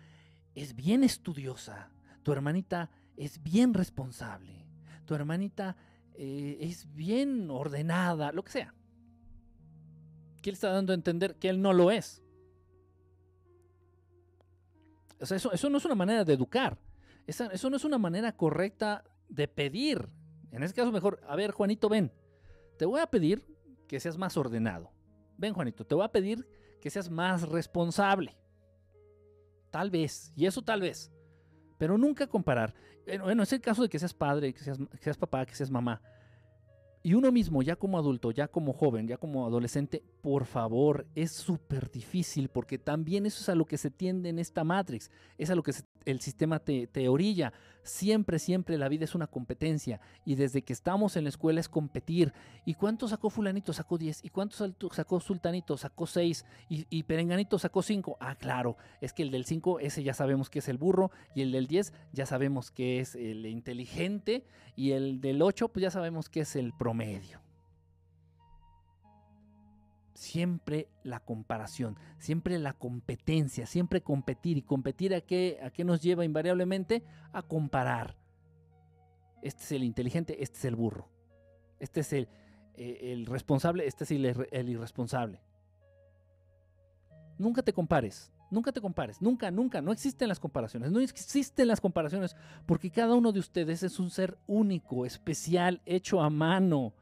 es 0.53 0.75
bien 0.75 1.03
estudiosa. 1.03 1.89
Tu 2.23 2.31
hermanita 2.31 2.89
es 3.17 3.43
bien 3.43 3.73
responsable. 3.73 4.65
Tu 5.05 5.15
hermanita 5.15 5.75
eh, 6.18 6.57
es 6.61 6.93
bien 6.93 7.49
ordenada, 7.49 8.32
lo 8.32 8.43
que 8.43 8.51
sea. 8.51 8.74
¿Qué 10.41 10.51
le 10.51 10.53
está 10.53 10.72
dando 10.72 10.93
a 10.93 10.95
entender 10.95 11.36
que 11.36 11.49
él 11.49 11.61
no 11.61 11.74
lo 11.74 11.91
es? 11.91 12.22
O 15.20 15.26
sea, 15.26 15.38
eso, 15.38 15.51
eso 15.51 15.70
no 15.70 15.78
es 15.78 15.86
una 15.86 15.95
manera 15.95 16.24
de 16.24 16.34
educar. 16.34 16.78
eso 17.26 17.70
no 17.70 17.78
es 17.78 17.86
una 17.86 17.97
manera 17.97 18.36
correcta 18.36 19.03
de 19.30 19.47
pedir. 19.47 20.09
En 20.51 20.63
este 20.63 20.76
caso, 20.76 20.91
mejor, 20.91 21.20
a 21.28 21.36
ver, 21.36 21.51
Juanito, 21.51 21.89
ven. 21.89 22.11
Te 22.78 22.86
voy 22.86 23.01
a 23.01 23.07
pedir 23.07 23.45
que 23.88 23.99
seas 23.99 24.18
más 24.18 24.38
ordenado. 24.38 24.91
Ven, 25.38 25.53
Juanito, 25.53 25.86
te 25.86 25.95
voy 25.95 26.05
a 26.05 26.11
pedir 26.11 26.47
que 26.80 26.89
seas 26.89 27.09
más 27.09 27.47
responsable. 27.49 28.38
Tal 29.70 29.89
vez, 29.89 30.32
y 30.36 30.45
eso 30.45 30.61
tal 30.61 30.82
vez. 30.82 31.11
Pero 31.78 31.97
nunca 31.97 32.28
comparar. 32.28 32.73
Bueno, 33.21 33.43
es 33.43 33.53
el 33.53 33.61
caso 33.61 33.84
de 33.84 33.89
que 33.89 33.99
seas 33.99 34.13
padre, 34.13 34.53
que 34.53 34.59
seas, 34.59 34.78
que 34.78 35.03
seas 35.03 35.17
papá, 35.17 35.45
que 35.45 35.55
seas 35.55 35.69
mamá. 35.69 36.01
Y 37.05 37.13
uno 37.13 37.32
mismo, 37.32 37.61
ya 37.61 37.76
como 37.76 37.99
adulto, 37.99 38.32
ya 38.32 38.47
como 38.47 38.73
joven, 38.73 39.07
ya 39.07 39.17
como 39.17 39.45
adolescente, 39.45 40.01
por 40.21 40.45
favor, 40.45 41.05
es 41.13 41.32
súper 41.32 41.91
difícil 41.91 42.49
porque 42.49 42.80
también 42.80 43.28
eso 43.28 43.41
es 43.41 43.49
a 43.49 43.53
lo 43.53 43.65
que 43.65 43.78
se 43.78 43.91
tiende 43.91 44.30
en 44.30 44.39
esta 44.39 44.63
Matrix, 44.63 45.11
es 45.38 45.51
a 45.51 45.55
lo 45.55 45.61
que 45.61 45.71
el 46.05 46.19
sistema 46.19 46.57
te, 46.57 46.88
te, 46.88 47.07
orilla. 47.07 47.53
Siempre, 47.86 48.39
siempre 48.39 48.79
la 48.79 48.89
vida 48.89 49.05
es 49.05 49.13
una 49.13 49.27
competencia 49.27 50.01
y 50.25 50.33
desde 50.33 50.63
que 50.63 50.73
estamos 50.73 51.15
en 51.15 51.23
la 51.23 51.29
escuela 51.29 51.59
es 51.59 51.69
competir. 51.69 52.33
¿Y 52.65 52.73
cuánto 52.73 53.07
sacó 53.07 53.29
fulanito? 53.29 53.73
Sacó 53.73 53.99
10. 53.99 54.25
¿Y 54.25 54.29
cuánto 54.29 54.57
sacó 54.91 55.19
sultanito? 55.19 55.77
Sacó 55.77 56.07
6. 56.07 56.45
¿Y, 56.67 56.88
¿Y, 56.89 57.03
perenganito 57.03 57.59
sacó 57.59 57.83
5? 57.83 58.17
Ah, 58.19 58.33
claro, 58.33 58.75
es 59.01 59.13
que 59.13 59.21
el 59.21 59.29
del 59.29 59.45
5, 59.45 59.79
ese 59.81 60.01
ya 60.01 60.15
sabemos 60.15 60.49
que 60.49 60.59
es 60.59 60.67
el 60.67 60.79
burro 60.79 61.11
y 61.36 61.43
el 61.43 61.51
del 61.51 61.67
10 61.67 61.93
ya 62.11 62.25
sabemos 62.25 62.71
que 62.71 62.99
es 62.99 63.13
el 63.13 63.45
inteligente 63.45 64.47
y 64.75 64.91
el 64.91 65.21
del 65.21 65.43
8 65.43 65.67
pues 65.67 65.83
ya 65.83 65.91
sabemos 65.91 66.27
que 66.27 66.39
es 66.41 66.55
el 66.55 66.73
promedio. 66.73 67.44
Siempre 70.16 70.88
la 71.03 71.20
comparación, 71.20 71.97
siempre 72.18 72.57
la 72.57 72.74
competencia, 72.74 73.68
siempre 73.68 74.01
competir. 74.01 74.57
¿Y 74.57 74.61
competir 74.63 75.13
a 75.13 75.22
qué, 75.22 75.59
a 75.61 75.70
qué 75.70 75.84
nos 75.84 76.01
lleva 76.01 76.26
invariablemente? 76.26 77.03
A 77.32 77.43
comparar. 77.43 78.16
Este 79.41 79.61
es 79.61 79.72
el 79.74 79.84
inteligente, 79.84 80.41
este 80.41 80.57
es 80.57 80.66
el 80.66 80.76
burro. 80.76 81.07
Este 81.80 81.99
es 81.99 82.13
el, 82.13 82.30
eh, 82.76 83.11
el 83.13 83.28
responsable, 83.28 83.86
este 83.86 84.05
es 84.05 84.11
el, 84.11 84.47
el 84.51 84.70
irresponsable. 84.70 85.41
Nunca 87.38 87.61
te 87.61 87.74
compares, 87.74 88.32
Nunca 88.51 88.72
te 88.72 88.80
compares, 88.80 89.22
nunca, 89.22 89.49
nunca, 89.49 89.82
no 89.82 89.91
existen 89.91 90.30
las 90.30 90.39
comparaciones, 90.39 90.91
no 90.91 90.99
existen 90.99 91.68
las 91.68 91.82
comparaciones 91.82 92.36
porque 92.66 92.91
cada 92.91 93.16
uno 93.16 93.32
de 93.32 93.39
ustedes 93.39 93.82
es 93.82 93.99
un 93.99 94.11
ser 94.11 94.38
único, 94.45 95.05
especial, 95.05 95.82
hecho 95.86 96.22
a 96.22 96.30
mano, 96.30 96.93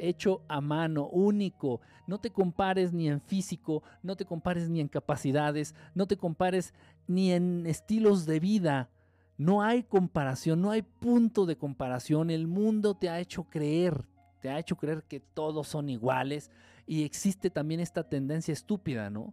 hecho 0.00 0.42
a 0.48 0.60
mano, 0.60 1.06
único. 1.08 1.80
No 2.06 2.18
te 2.18 2.30
compares 2.30 2.92
ni 2.92 3.08
en 3.08 3.20
físico, 3.20 3.82
no 4.02 4.16
te 4.16 4.24
compares 4.24 4.68
ni 4.68 4.80
en 4.80 4.88
capacidades, 4.88 5.74
no 5.94 6.06
te 6.06 6.16
compares 6.16 6.74
ni 7.06 7.32
en 7.32 7.66
estilos 7.66 8.26
de 8.26 8.40
vida. 8.40 8.90
No 9.36 9.62
hay 9.62 9.82
comparación, 9.82 10.60
no 10.60 10.70
hay 10.70 10.82
punto 10.82 11.46
de 11.46 11.56
comparación. 11.56 12.30
El 12.30 12.46
mundo 12.46 12.94
te 12.94 13.08
ha 13.08 13.20
hecho 13.20 13.44
creer, 13.44 14.04
te 14.40 14.50
ha 14.50 14.58
hecho 14.58 14.76
creer 14.76 15.04
que 15.04 15.20
todos 15.20 15.68
son 15.68 15.88
iguales 15.88 16.50
y 16.86 17.04
existe 17.04 17.50
también 17.50 17.80
esta 17.80 18.08
tendencia 18.08 18.52
estúpida, 18.52 19.10
¿no? 19.10 19.32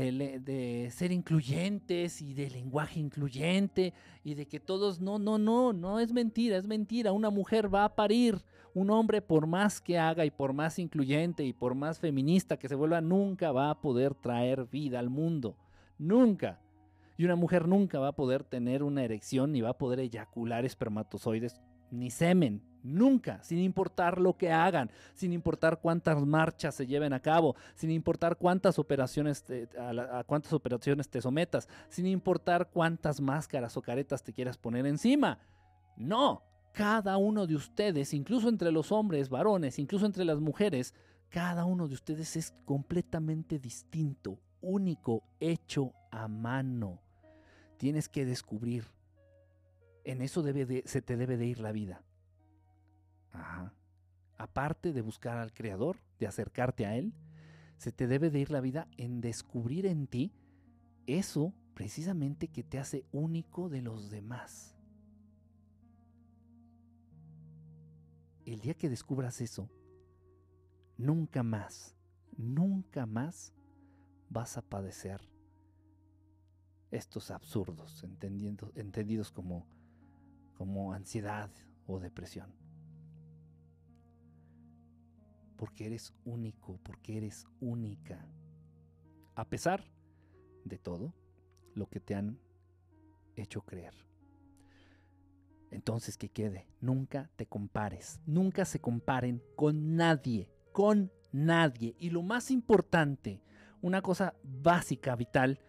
De, 0.00 0.88
ser 0.90 1.12
incluyentes 1.12 2.20
y 2.22 2.34
de 2.34 2.50
lenguaje 2.50 3.00
incluyente 3.00 3.92
y 4.24 4.34
de 4.34 4.46
que 4.46 4.60
todos, 4.60 5.00
no, 5.00 5.18
no, 5.18 5.38
no, 5.38 5.72
no 5.72 6.00
es 6.00 6.12
mentira, 6.12 6.56
es 6.56 6.66
mentira. 6.66 7.12
Una 7.12 7.30
mujer 7.30 7.72
va 7.72 7.84
a 7.84 7.94
parir, 7.94 8.42
un 8.74 8.90
hombre 8.90 9.22
por 9.22 9.46
más 9.46 9.80
que 9.80 9.98
haga 9.98 10.24
y 10.24 10.30
por 10.30 10.52
más 10.52 10.78
incluyente 10.78 11.44
y 11.44 11.52
por 11.52 11.74
más 11.74 11.98
feminista 11.98 12.58
que 12.58 12.68
se 12.68 12.74
vuelva, 12.74 13.00
nunca 13.00 13.52
va 13.52 13.70
a 13.70 13.80
poder 13.80 14.14
traer 14.14 14.66
vida 14.66 14.98
al 14.98 15.10
mundo. 15.10 15.56
Nunca. 15.98 16.60
Y 17.16 17.24
una 17.24 17.36
mujer 17.36 17.66
nunca 17.66 17.98
va 17.98 18.08
a 18.08 18.16
poder 18.16 18.44
tener 18.44 18.82
una 18.82 19.02
erección 19.02 19.52
ni 19.52 19.62
va 19.62 19.70
a 19.70 19.78
poder 19.78 20.00
eyacular 20.00 20.64
espermatozoides 20.64 21.60
ni 21.90 22.10
semen. 22.10 22.62
Nunca, 22.86 23.42
sin 23.42 23.58
importar 23.58 24.20
lo 24.20 24.36
que 24.36 24.52
hagan, 24.52 24.90
sin 25.12 25.32
importar 25.32 25.80
cuántas 25.80 26.24
marchas 26.24 26.76
se 26.76 26.86
lleven 26.86 27.12
a 27.12 27.20
cabo, 27.20 27.56
sin 27.74 27.90
importar 27.90 28.36
cuántas 28.36 28.78
operaciones 28.78 29.42
te, 29.42 29.68
a, 29.76 30.22
cuántas 30.24 30.52
operaciones 30.52 31.08
te 31.08 31.20
sometas, 31.20 31.68
sin 31.88 32.06
importar 32.06 32.70
cuántas 32.70 33.20
máscaras 33.20 33.76
o 33.76 33.82
caretas 33.82 34.22
te 34.22 34.32
quieras 34.32 34.56
poner 34.56 34.86
encima. 34.86 35.40
No, 35.96 36.44
cada 36.72 37.16
uno 37.16 37.48
de 37.48 37.56
ustedes, 37.56 38.14
incluso 38.14 38.48
entre 38.48 38.70
los 38.70 38.92
hombres, 38.92 39.30
varones, 39.30 39.80
incluso 39.80 40.06
entre 40.06 40.24
las 40.24 40.38
mujeres, 40.38 40.94
cada 41.28 41.64
uno 41.64 41.88
de 41.88 41.94
ustedes 41.94 42.36
es 42.36 42.54
completamente 42.64 43.58
distinto, 43.58 44.38
único, 44.60 45.24
hecho 45.40 45.92
a 46.12 46.28
mano. 46.28 47.00
Tienes 47.78 48.08
que 48.08 48.24
descubrir. 48.24 48.84
En 50.04 50.22
eso 50.22 50.44
se 50.84 51.02
te 51.02 51.16
debe 51.16 51.36
de 51.36 51.46
ir 51.46 51.58
la 51.58 51.72
vida. 51.72 52.05
Aparte 54.38 54.92
de 54.92 55.00
buscar 55.00 55.38
al 55.38 55.52
Creador, 55.52 55.98
de 56.18 56.26
acercarte 56.26 56.86
a 56.86 56.96
Él, 56.96 57.14
se 57.78 57.92
te 57.92 58.06
debe 58.06 58.30
de 58.30 58.40
ir 58.40 58.50
la 58.50 58.60
vida 58.60 58.88
en 58.96 59.20
descubrir 59.20 59.86
en 59.86 60.06
ti 60.06 60.32
eso 61.06 61.52
precisamente 61.74 62.48
que 62.48 62.62
te 62.62 62.78
hace 62.78 63.04
único 63.12 63.68
de 63.68 63.82
los 63.82 64.10
demás. 64.10 64.74
El 68.44 68.60
día 68.60 68.74
que 68.74 68.88
descubras 68.88 69.40
eso, 69.40 69.68
nunca 70.96 71.42
más, 71.42 71.96
nunca 72.36 73.06
más 73.06 73.52
vas 74.30 74.56
a 74.56 74.62
padecer 74.62 75.20
estos 76.90 77.30
absurdos, 77.30 78.04
entendidos 78.04 79.32
como, 79.32 79.66
como 80.56 80.92
ansiedad 80.92 81.50
o 81.86 81.98
depresión. 81.98 82.65
Porque 85.56 85.86
eres 85.86 86.12
único, 86.24 86.78
porque 86.82 87.16
eres 87.16 87.46
única. 87.60 88.26
A 89.34 89.48
pesar 89.48 89.84
de 90.64 90.78
todo 90.78 91.14
lo 91.74 91.88
que 91.88 92.00
te 92.00 92.14
han 92.14 92.38
hecho 93.36 93.62
creer. 93.62 93.94
Entonces 95.70 96.16
que 96.16 96.28
quede, 96.28 96.66
nunca 96.80 97.30
te 97.36 97.46
compares, 97.46 98.20
nunca 98.26 98.64
se 98.64 98.80
comparen 98.80 99.42
con 99.56 99.96
nadie, 99.96 100.48
con 100.72 101.12
nadie. 101.32 101.96
Y 101.98 102.10
lo 102.10 102.22
más 102.22 102.50
importante, 102.50 103.42
una 103.82 104.00
cosa 104.00 104.34
básica, 104.42 105.16
vital, 105.16 105.60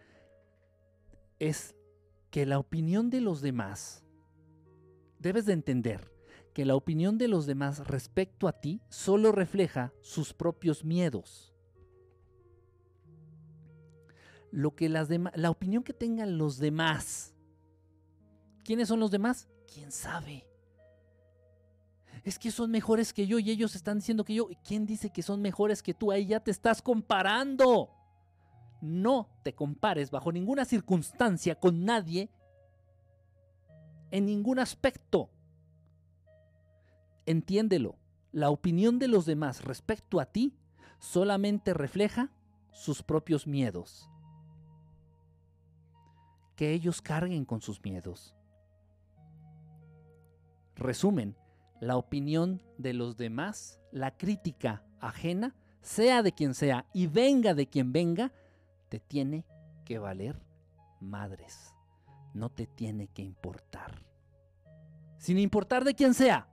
es 1.38 1.74
que 2.30 2.46
la 2.46 2.58
opinión 2.58 3.10
de 3.10 3.20
los 3.20 3.40
demás, 3.40 4.04
debes 5.18 5.46
de 5.46 5.52
entender 5.52 6.10
que 6.58 6.64
la 6.64 6.74
opinión 6.74 7.18
de 7.18 7.28
los 7.28 7.46
demás 7.46 7.86
respecto 7.86 8.48
a 8.48 8.52
ti 8.52 8.82
solo 8.88 9.30
refleja 9.30 9.92
sus 10.00 10.34
propios 10.34 10.84
miedos. 10.84 11.54
Lo 14.50 14.74
que 14.74 14.88
las 14.88 15.08
la 15.08 15.50
opinión 15.50 15.84
que 15.84 15.92
tengan 15.92 16.36
los 16.36 16.58
demás. 16.58 17.32
¿Quiénes 18.64 18.88
son 18.88 18.98
los 18.98 19.12
demás? 19.12 19.46
¿Quién 19.72 19.92
sabe? 19.92 20.48
Es 22.24 22.40
que 22.40 22.50
son 22.50 22.72
mejores 22.72 23.12
que 23.12 23.28
yo 23.28 23.38
y 23.38 23.52
ellos 23.52 23.76
están 23.76 23.98
diciendo 23.98 24.24
que 24.24 24.34
yo. 24.34 24.48
¿Quién 24.64 24.84
dice 24.84 25.10
que 25.10 25.22
son 25.22 25.40
mejores 25.40 25.80
que 25.80 25.94
tú? 25.94 26.10
Ahí 26.10 26.26
ya 26.26 26.40
te 26.40 26.50
estás 26.50 26.82
comparando. 26.82 27.94
No 28.80 29.28
te 29.44 29.54
compares 29.54 30.10
bajo 30.10 30.32
ninguna 30.32 30.64
circunstancia 30.64 31.54
con 31.54 31.84
nadie 31.84 32.32
en 34.10 34.26
ningún 34.26 34.58
aspecto. 34.58 35.30
Entiéndelo, 37.28 37.98
la 38.32 38.48
opinión 38.48 38.98
de 38.98 39.06
los 39.06 39.26
demás 39.26 39.62
respecto 39.62 40.18
a 40.18 40.24
ti 40.24 40.56
solamente 40.98 41.74
refleja 41.74 42.32
sus 42.72 43.02
propios 43.02 43.46
miedos. 43.46 44.08
Que 46.56 46.72
ellos 46.72 47.02
carguen 47.02 47.44
con 47.44 47.60
sus 47.60 47.84
miedos. 47.84 48.34
Resumen, 50.74 51.36
la 51.82 51.98
opinión 51.98 52.62
de 52.78 52.94
los 52.94 53.18
demás, 53.18 53.78
la 53.92 54.16
crítica 54.16 54.82
ajena, 54.98 55.54
sea 55.82 56.22
de 56.22 56.32
quien 56.32 56.54
sea 56.54 56.86
y 56.94 57.08
venga 57.08 57.52
de 57.52 57.66
quien 57.66 57.92
venga, 57.92 58.32
te 58.88 59.00
tiene 59.00 59.44
que 59.84 59.98
valer 59.98 60.40
madres. 60.98 61.74
No 62.32 62.48
te 62.48 62.66
tiene 62.66 63.08
que 63.08 63.20
importar. 63.20 64.02
Sin 65.18 65.38
importar 65.38 65.84
de 65.84 65.94
quién 65.94 66.14
sea. 66.14 66.48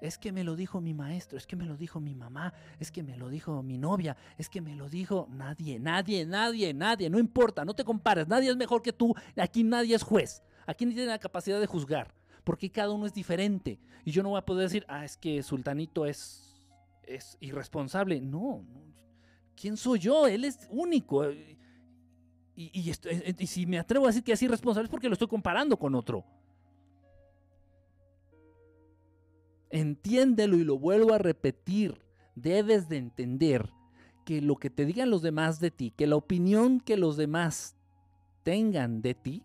Es 0.00 0.18
que 0.18 0.32
me 0.32 0.44
lo 0.44 0.54
dijo 0.54 0.80
mi 0.80 0.94
maestro, 0.94 1.38
es 1.38 1.46
que 1.46 1.56
me 1.56 1.64
lo 1.64 1.76
dijo 1.76 2.00
mi 2.00 2.14
mamá, 2.14 2.52
es 2.78 2.92
que 2.92 3.02
me 3.02 3.16
lo 3.16 3.28
dijo 3.28 3.62
mi 3.62 3.78
novia, 3.78 4.16
es 4.36 4.48
que 4.48 4.60
me 4.60 4.76
lo 4.76 4.88
dijo 4.88 5.26
nadie, 5.30 5.80
nadie, 5.80 6.24
nadie, 6.24 6.72
nadie, 6.72 7.10
no 7.10 7.18
importa, 7.18 7.64
no 7.64 7.74
te 7.74 7.84
compares, 7.84 8.28
nadie 8.28 8.50
es 8.50 8.56
mejor 8.56 8.82
que 8.82 8.92
tú, 8.92 9.14
aquí 9.36 9.64
nadie 9.64 9.96
es 9.96 10.02
juez, 10.02 10.42
aquí 10.66 10.84
nadie 10.84 10.96
tiene 10.96 11.10
la 11.10 11.18
capacidad 11.18 11.58
de 11.58 11.66
juzgar, 11.66 12.14
porque 12.44 12.70
cada 12.70 12.92
uno 12.92 13.06
es 13.06 13.12
diferente. 13.12 13.80
Y 14.04 14.10
yo 14.12 14.22
no 14.22 14.30
voy 14.30 14.38
a 14.38 14.44
poder 14.44 14.68
decir, 14.68 14.84
ah, 14.88 15.04
es 15.04 15.16
que 15.16 15.42
Sultanito 15.42 16.06
es, 16.06 16.66
es 17.02 17.36
irresponsable. 17.40 18.20
No, 18.20 18.64
no, 18.72 18.88
¿quién 19.54 19.76
soy 19.76 19.98
yo? 19.98 20.26
Él 20.26 20.44
es 20.44 20.66
único. 20.70 21.30
Y, 21.30 21.58
y, 22.56 23.46
si 23.46 23.66
me 23.66 23.78
atrevo 23.78 24.06
a 24.06 24.08
decir 24.08 24.24
que 24.24 24.32
es 24.32 24.42
irresponsable 24.42 24.86
es 24.86 24.90
porque 24.90 25.08
lo 25.08 25.12
estoy 25.12 25.28
comparando 25.28 25.76
con 25.76 25.94
otro. 25.94 26.24
Entiéndelo 29.70 30.56
y 30.56 30.64
lo 30.64 30.78
vuelvo 30.78 31.14
a 31.14 31.18
repetir. 31.18 32.00
Debes 32.34 32.88
de 32.88 32.96
entender 32.96 33.70
que 34.24 34.40
lo 34.40 34.56
que 34.56 34.70
te 34.70 34.84
digan 34.84 35.10
los 35.10 35.22
demás 35.22 35.60
de 35.60 35.70
ti, 35.70 35.90
que 35.90 36.06
la 36.06 36.16
opinión 36.16 36.80
que 36.80 36.96
los 36.96 37.16
demás 37.16 37.76
tengan 38.42 39.02
de 39.02 39.14
ti 39.14 39.44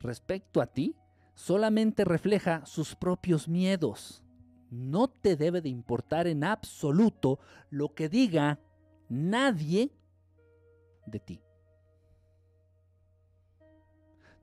respecto 0.00 0.60
a 0.60 0.66
ti, 0.66 0.96
solamente 1.34 2.04
refleja 2.04 2.64
sus 2.66 2.94
propios 2.94 3.48
miedos. 3.48 4.22
No 4.70 5.08
te 5.08 5.36
debe 5.36 5.60
de 5.60 5.68
importar 5.68 6.26
en 6.26 6.44
absoluto 6.44 7.38
lo 7.70 7.94
que 7.94 8.08
diga 8.08 8.58
nadie 9.08 9.92
de 11.06 11.20
ti. 11.20 11.45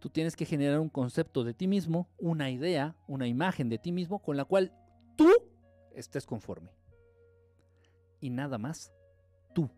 Tú 0.03 0.09
tienes 0.09 0.35
que 0.35 0.45
generar 0.45 0.81
un 0.81 0.89
concepto 0.89 1.45
de 1.45 1.53
ti 1.53 1.65
mismo, 1.65 2.09
una 2.17 2.51
idea, 2.51 2.97
una 3.07 3.25
imagen 3.25 3.69
de 3.69 3.77
ti 3.77 3.93
mismo 3.93 4.19
con 4.19 4.35
la 4.35 4.43
cual 4.43 4.73
tú 5.15 5.29
estés 5.95 6.25
conforme. 6.25 6.71
Y 8.19 8.29
nada 8.29 8.57
más, 8.57 8.91
tú. 9.55 9.69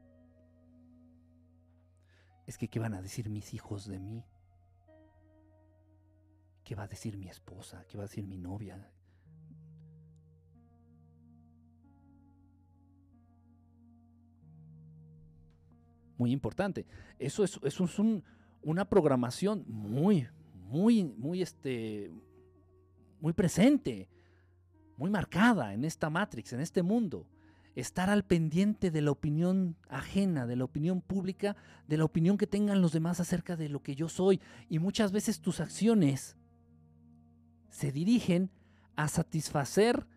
Es 2.47 2.57
que, 2.57 2.68
¿qué 2.68 2.80
van 2.80 2.95
a 2.95 3.03
decir 3.03 3.30
mis 3.30 3.53
hijos 3.53 3.85
de 3.85 3.99
mí? 3.99 4.26
¿Qué 6.64 6.73
va 6.73 6.85
a 6.85 6.88
decir 6.88 7.18
mi 7.18 7.27
esposa? 7.27 7.85
¿Qué 7.88 7.95
va 7.95 8.06
a 8.06 8.07
decir 8.07 8.26
mi 8.26 8.39
novia? 8.39 8.91
muy 16.18 16.31
importante. 16.31 16.85
Eso 17.19 17.43
es, 17.43 17.60
es 17.64 17.80
una 18.66 18.90
programación 18.90 19.64
muy, 19.68 20.28
muy, 20.68 21.04
muy, 21.04 21.44
este, 21.44 22.12
muy 23.22 23.32
presente, 23.32 24.10
muy 24.98 25.12
marcada 25.12 25.74
en 25.74 25.86
esta 25.86 26.10
Matrix, 26.10 26.52
en 26.52 26.60
este 26.60 26.82
mundo. 26.82 27.28
Estar 27.76 28.10
al 28.10 28.26
pendiente 28.26 28.90
de 28.90 29.02
la 29.02 29.12
opinión 29.12 29.78
ajena, 29.88 30.48
de 30.48 30.56
la 30.56 30.64
opinión 30.64 31.02
pública, 31.02 31.56
de 31.88 31.98
la 31.98 32.06
opinión 32.06 32.38
que 32.38 32.48
tengan 32.48 32.82
los 32.82 32.92
demás 32.92 33.20
acerca 33.20 33.56
de 33.56 33.70
lo 33.70 33.84
que 33.84 33.96
yo 33.96 34.10
soy. 34.10 34.42
Y 34.68 34.80
muchas 34.80 35.12
veces 35.12 35.42
tus 35.42 35.60
acciones 35.60 36.36
se 37.70 37.92
dirigen 37.92 38.50
a 38.96 39.10
satisfacer 39.10 40.08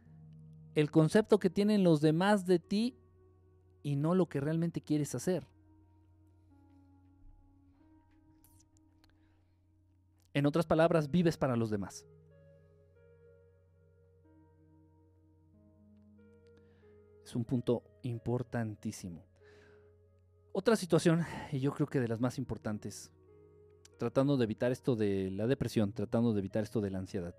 el 0.74 0.90
concepto 0.90 1.38
que 1.38 1.50
tienen 1.50 1.84
los 1.84 2.00
demás 2.00 2.46
de 2.46 2.60
ti 2.60 2.96
y 3.82 3.96
no 3.96 4.14
lo 4.14 4.26
que 4.26 4.40
realmente 4.40 4.80
quieres 4.80 5.14
hacer. 5.14 5.46
En 10.34 10.46
otras 10.46 10.66
palabras, 10.66 11.10
vives 11.10 11.36
para 11.36 11.56
los 11.56 11.70
demás. 11.70 12.06
Es 17.24 17.34
un 17.34 17.44
punto 17.44 17.82
importantísimo. 18.02 19.26
Otra 20.52 20.76
situación, 20.76 21.24
y 21.52 21.60
yo 21.60 21.72
creo 21.72 21.86
que 21.86 22.00
de 22.00 22.08
las 22.08 22.20
más 22.20 22.38
importantes, 22.38 23.12
tratando 23.98 24.36
de 24.36 24.44
evitar 24.44 24.72
esto 24.72 24.96
de 24.96 25.30
la 25.30 25.46
depresión, 25.46 25.92
tratando 25.92 26.32
de 26.32 26.38
evitar 26.38 26.62
esto 26.62 26.80
de 26.80 26.90
la 26.90 26.98
ansiedad. 26.98 27.34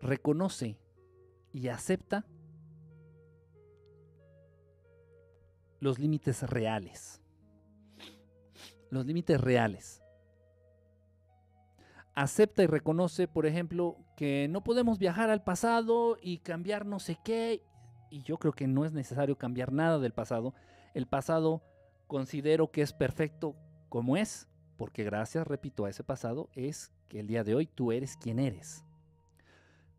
Reconoce 0.00 0.78
y 1.52 1.68
acepta 1.68 2.26
los 5.80 5.98
límites 5.98 6.42
reales. 6.42 7.20
Los 8.90 9.06
límites 9.06 9.40
reales 9.40 10.01
acepta 12.14 12.62
y 12.62 12.66
reconoce, 12.66 13.28
por 13.28 13.46
ejemplo, 13.46 13.96
que 14.16 14.48
no 14.50 14.62
podemos 14.62 14.98
viajar 14.98 15.30
al 15.30 15.42
pasado 15.42 16.16
y 16.20 16.38
cambiar 16.38 16.86
no 16.86 16.98
sé 16.98 17.18
qué. 17.24 17.62
Y 18.10 18.22
yo 18.22 18.38
creo 18.38 18.52
que 18.52 18.66
no 18.66 18.84
es 18.84 18.92
necesario 18.92 19.38
cambiar 19.38 19.72
nada 19.72 19.98
del 19.98 20.12
pasado. 20.12 20.54
El 20.94 21.06
pasado 21.06 21.62
considero 22.06 22.70
que 22.70 22.82
es 22.82 22.92
perfecto 22.92 23.56
como 23.88 24.16
es, 24.16 24.48
porque 24.76 25.04
gracias, 25.04 25.46
repito, 25.46 25.84
a 25.84 25.90
ese 25.90 26.04
pasado 26.04 26.50
es 26.54 26.92
que 27.08 27.20
el 27.20 27.26
día 27.26 27.44
de 27.44 27.54
hoy 27.54 27.66
tú 27.66 27.92
eres 27.92 28.16
quien 28.16 28.38
eres. 28.38 28.84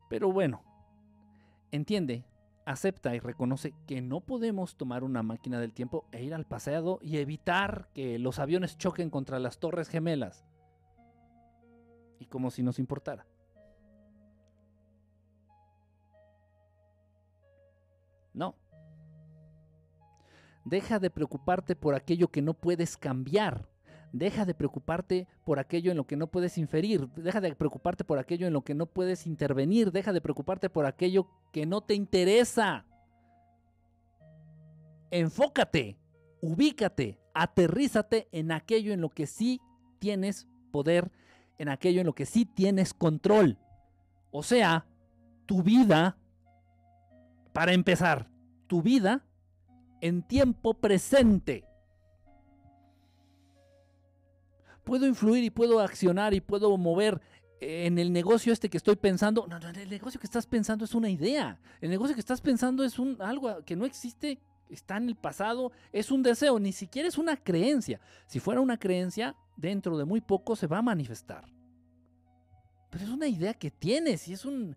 Pero 0.09 0.31
bueno, 0.31 0.61
entiende, 1.71 2.25
acepta 2.65 3.15
y 3.15 3.19
reconoce 3.19 3.73
que 3.87 4.01
no 4.01 4.21
podemos 4.21 4.75
tomar 4.77 5.03
una 5.03 5.23
máquina 5.23 5.59
del 5.59 5.73
tiempo 5.73 6.05
e 6.11 6.23
ir 6.23 6.35
al 6.35 6.45
pasado 6.45 6.99
y 7.01 7.17
evitar 7.17 7.89
que 7.93 8.19
los 8.19 8.37
aviones 8.37 8.77
choquen 8.77 9.09
contra 9.09 9.39
las 9.39 9.57
torres 9.57 9.89
gemelas 9.89 10.45
y 12.19 12.25
como 12.25 12.51
si 12.51 12.63
nos 12.63 12.79
importara. 12.79 13.25
No. 18.33 18.55
Deja 20.65 20.99
de 20.99 21.09
preocuparte 21.09 21.75
por 21.75 21.93
aquello 21.93 22.29
que 22.29 22.41
no 22.41 22.53
puedes 22.53 22.97
cambiar. 22.97 23.67
Deja 24.13 24.45
de 24.45 24.53
preocuparte 24.53 25.27
por 25.43 25.57
aquello 25.59 25.91
en 25.91 25.97
lo 25.97 26.05
que 26.05 26.15
no 26.15 26.27
puedes 26.27 26.57
inferir. 26.57 27.09
Deja 27.15 27.41
de 27.41 27.55
preocuparte 27.55 28.03
por 28.03 28.19
aquello 28.19 28.47
en 28.47 28.53
lo 28.53 28.63
que 28.63 28.75
no 28.75 28.85
puedes 28.85 29.25
intervenir. 29.25 29.91
Deja 29.91 30.13
de 30.13 30.21
preocuparte 30.21 30.69
por 30.69 30.85
aquello 30.85 31.27
que 31.51 31.65
no 31.65 31.81
te 31.81 31.95
interesa. 31.95 32.85
Enfócate, 35.09 35.97
ubícate, 36.41 37.19
aterrízate 37.33 38.27
en 38.31 38.51
aquello 38.51 38.93
en 38.93 39.01
lo 39.01 39.09
que 39.09 39.27
sí 39.27 39.59
tienes 39.99 40.47
poder, 40.71 41.11
en 41.57 41.69
aquello 41.69 42.01
en 42.01 42.07
lo 42.07 42.15
que 42.15 42.25
sí 42.25 42.45
tienes 42.45 42.93
control. 42.93 43.57
O 44.31 44.43
sea, 44.43 44.85
tu 45.45 45.63
vida, 45.63 46.17
para 47.53 47.73
empezar, 47.73 48.29
tu 48.67 48.81
vida 48.81 49.25
en 50.01 50.23
tiempo 50.23 50.73
presente. 50.73 51.65
Puedo 54.83 55.05
influir 55.07 55.43
y 55.43 55.49
puedo 55.49 55.79
accionar 55.79 56.33
y 56.33 56.41
puedo 56.41 56.75
mover 56.77 57.21
en 57.61 57.97
el 57.97 58.11
negocio 58.11 58.51
este 58.51 58.69
que 58.69 58.77
estoy 58.77 58.95
pensando. 58.95 59.47
No, 59.47 59.59
no, 59.59 59.69
el 59.69 59.89
negocio 59.89 60.19
que 60.19 60.27
estás 60.27 60.45
pensando 60.45 60.83
es 60.83 60.93
una 60.93 61.09
idea. 61.09 61.59
El 61.79 61.89
negocio 61.89 62.15
que 62.15 62.19
estás 62.19 62.41
pensando 62.41 62.83
es 62.83 62.99
un, 62.99 63.17
algo 63.21 63.63
que 63.63 63.75
no 63.75 63.85
existe, 63.85 64.39
está 64.69 64.97
en 64.97 65.09
el 65.09 65.15
pasado, 65.15 65.71
es 65.91 66.11
un 66.11 66.23
deseo, 66.23 66.59
ni 66.59 66.71
siquiera 66.71 67.07
es 67.07 67.17
una 67.17 67.37
creencia. 67.37 68.01
Si 68.27 68.39
fuera 68.39 68.59
una 68.59 68.77
creencia, 68.77 69.35
dentro 69.55 69.97
de 69.97 70.05
muy 70.05 70.21
poco 70.21 70.55
se 70.55 70.67
va 70.67 70.79
a 70.79 70.81
manifestar. 70.81 71.45
Pero 72.89 73.05
es 73.05 73.09
una 73.09 73.27
idea 73.27 73.53
que 73.53 73.71
tienes 73.71 74.27
y 74.27 74.33
es 74.33 74.45
un, 74.45 74.75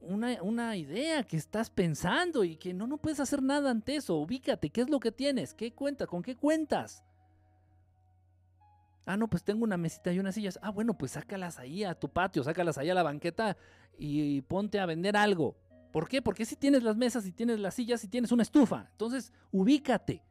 una, 0.00 0.76
idea 0.76 1.22
que 1.24 1.36
estás 1.36 1.70
pensando 1.70 2.44
y 2.44 2.56
que 2.56 2.72
no, 2.72 2.86
no 2.86 2.98
puedes 2.98 3.20
hacer 3.20 3.42
nada 3.42 3.70
ante 3.70 3.96
eso. 3.96 4.16
Ubícate, 4.16 4.70
¿qué 4.70 4.82
es 4.82 4.90
lo 4.90 5.00
que 5.00 5.12
tienes? 5.12 5.54
¿Qué 5.54 5.72
cuenta? 5.72 6.06
¿Con 6.06 6.22
qué 6.22 6.36
cuentas? 6.36 7.02
Ah, 9.04 9.16
no, 9.16 9.28
pues 9.28 9.44
tengo 9.44 9.64
una 9.64 9.76
mesita 9.76 10.12
y 10.12 10.18
unas 10.18 10.34
sillas. 10.34 10.58
Ah, 10.62 10.70
bueno, 10.70 10.98
pues 10.98 11.12
sácalas 11.12 11.58
ahí 11.58 11.84
a 11.84 11.94
tu 11.94 12.08
patio, 12.08 12.42
sácalas 12.42 12.76
ahí 12.78 12.90
a 12.90 12.94
la 12.94 13.04
banqueta 13.04 13.56
y 13.96 14.42
ponte 14.42 14.80
a 14.80 14.86
vender 14.86 15.16
algo. 15.16 15.56
¿Por 15.92 16.08
qué? 16.08 16.20
Porque 16.20 16.44
si 16.44 16.56
tienes 16.56 16.82
las 16.82 16.96
mesas, 16.96 17.24
si 17.24 17.32
tienes 17.32 17.60
las 17.60 17.74
sillas, 17.74 18.00
si 18.00 18.08
tienes 18.08 18.32
una 18.32 18.42
estufa. 18.42 18.88
Entonces, 18.90 19.32
ubícate. 19.52 20.22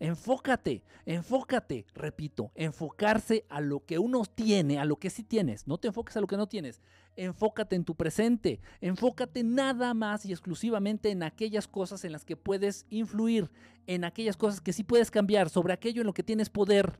Enfócate, 0.00 0.82
enfócate, 1.04 1.84
repito, 1.94 2.50
enfocarse 2.54 3.44
a 3.50 3.60
lo 3.60 3.84
que 3.84 3.98
uno 3.98 4.22
tiene, 4.24 4.78
a 4.78 4.86
lo 4.86 4.96
que 4.96 5.10
sí 5.10 5.22
tienes. 5.22 5.66
No 5.66 5.76
te 5.76 5.88
enfoques 5.88 6.16
a 6.16 6.22
lo 6.22 6.26
que 6.26 6.38
no 6.38 6.48
tienes. 6.48 6.80
Enfócate 7.16 7.76
en 7.76 7.84
tu 7.84 7.94
presente. 7.94 8.62
Enfócate 8.80 9.44
nada 9.44 9.92
más 9.92 10.24
y 10.24 10.32
exclusivamente 10.32 11.10
en 11.10 11.22
aquellas 11.22 11.68
cosas 11.68 12.02
en 12.06 12.12
las 12.12 12.24
que 12.24 12.34
puedes 12.34 12.86
influir, 12.88 13.50
en 13.86 14.04
aquellas 14.04 14.38
cosas 14.38 14.62
que 14.62 14.72
sí 14.72 14.84
puedes 14.84 15.10
cambiar, 15.10 15.50
sobre 15.50 15.74
aquello 15.74 16.00
en 16.00 16.06
lo 16.06 16.14
que 16.14 16.22
tienes 16.22 16.48
poder. 16.48 16.98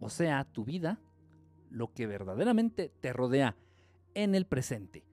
O 0.00 0.08
sea, 0.08 0.44
tu 0.44 0.64
vida, 0.64 1.00
lo 1.68 1.92
que 1.92 2.06
verdaderamente 2.06 2.90
te 3.02 3.12
rodea 3.12 3.58
en 4.14 4.34
el 4.34 4.46
presente. 4.46 5.04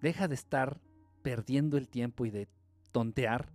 Deja 0.00 0.26
de 0.26 0.34
estar 0.34 0.80
perdiendo 1.22 1.76
el 1.76 1.88
tiempo 1.88 2.26
y 2.26 2.30
de 2.30 2.48
tontear 2.90 3.52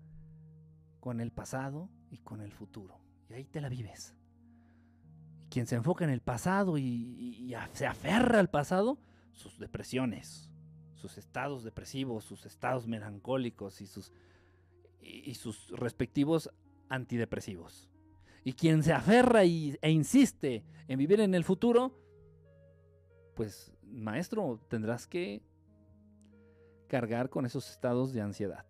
con 1.03 1.19
el 1.19 1.33
pasado 1.33 1.89
y 2.11 2.19
con 2.19 2.39
el 2.39 2.53
futuro. 2.53 2.97
Y 3.29 3.33
ahí 3.33 3.43
te 3.43 3.59
la 3.59 3.67
vives. 3.67 4.15
Y 5.41 5.47
quien 5.49 5.67
se 5.67 5.75
enfoca 5.75 6.05
en 6.05 6.09
el 6.09 6.21
pasado 6.21 6.77
y, 6.77 7.53
se 7.73 7.85
aferra 7.85 8.39
al 8.39 8.49
pasado, 8.49 8.97
sus 9.33 9.59
depresiones, 9.59 10.49
sus 10.95 11.17
estados 11.17 11.65
depresivos, 11.65 12.23
sus 12.23 12.45
estados 12.45 12.87
melancólicos 12.87 13.81
y 13.81 13.87
sus, 13.87 14.13
y, 15.01 15.35
sus 15.35 15.71
respectivos 15.71 16.49
antidepresivos. 16.87 17.89
Y 18.45 18.53
quien 18.53 18.81
se 18.81 18.93
aferra 18.93 19.43
y, 19.43 19.77
e 19.81 19.91
insiste 19.91 20.63
en 20.87 20.99
vivir 20.99 21.19
en 21.19 21.35
el 21.35 21.43
futuro, 21.43 21.99
pues 23.35 23.73
maestro, 23.83 24.57
tendrás 24.69 25.05
que 25.05 25.43
cargar 26.87 27.29
con 27.29 27.45
esos 27.45 27.69
estados 27.69 28.13
de 28.13 28.21
ansiedad 28.21 28.65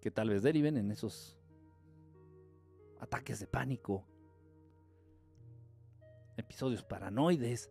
que 0.00 0.10
tal 0.10 0.30
vez 0.30 0.42
deriven 0.42 0.76
en 0.76 0.90
esos 0.90 1.38
ataques 3.00 3.40
de 3.40 3.46
pánico, 3.46 4.04
episodios 6.36 6.82
paranoides. 6.82 7.70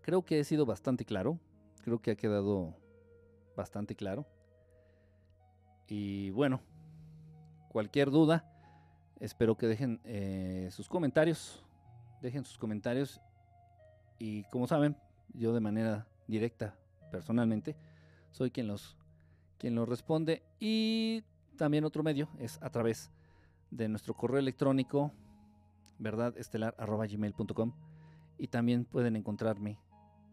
Creo 0.00 0.22
que 0.24 0.40
he 0.40 0.44
sido 0.44 0.66
bastante 0.66 1.04
claro, 1.04 1.38
creo 1.82 2.00
que 2.00 2.10
ha 2.10 2.16
quedado 2.16 2.74
bastante 3.56 3.94
claro. 3.94 4.26
Y 5.86 6.30
bueno, 6.30 6.60
cualquier 7.68 8.10
duda, 8.10 8.50
espero 9.20 9.56
que 9.56 9.66
dejen 9.66 10.00
eh, 10.04 10.68
sus 10.70 10.88
comentarios, 10.88 11.64
dejen 12.20 12.44
sus 12.44 12.58
comentarios 12.58 13.20
y 14.18 14.44
como 14.44 14.66
saben, 14.66 14.96
yo 15.32 15.52
de 15.52 15.60
manera 15.60 16.06
directa, 16.26 16.76
personalmente, 17.10 17.76
soy 18.30 18.50
quien 18.50 18.66
los, 18.66 18.96
quien 19.58 19.74
los 19.74 19.88
responde. 19.88 20.42
Y 20.60 21.22
también 21.56 21.84
otro 21.84 22.02
medio 22.02 22.28
es 22.38 22.58
a 22.62 22.70
través 22.70 23.10
de 23.70 23.88
nuestro 23.88 24.14
correo 24.14 24.38
electrónico, 24.38 25.12
verdadestelar.gmail.com. 25.98 27.72
Y 28.38 28.48
también 28.48 28.84
pueden 28.84 29.16
encontrarme 29.16 29.78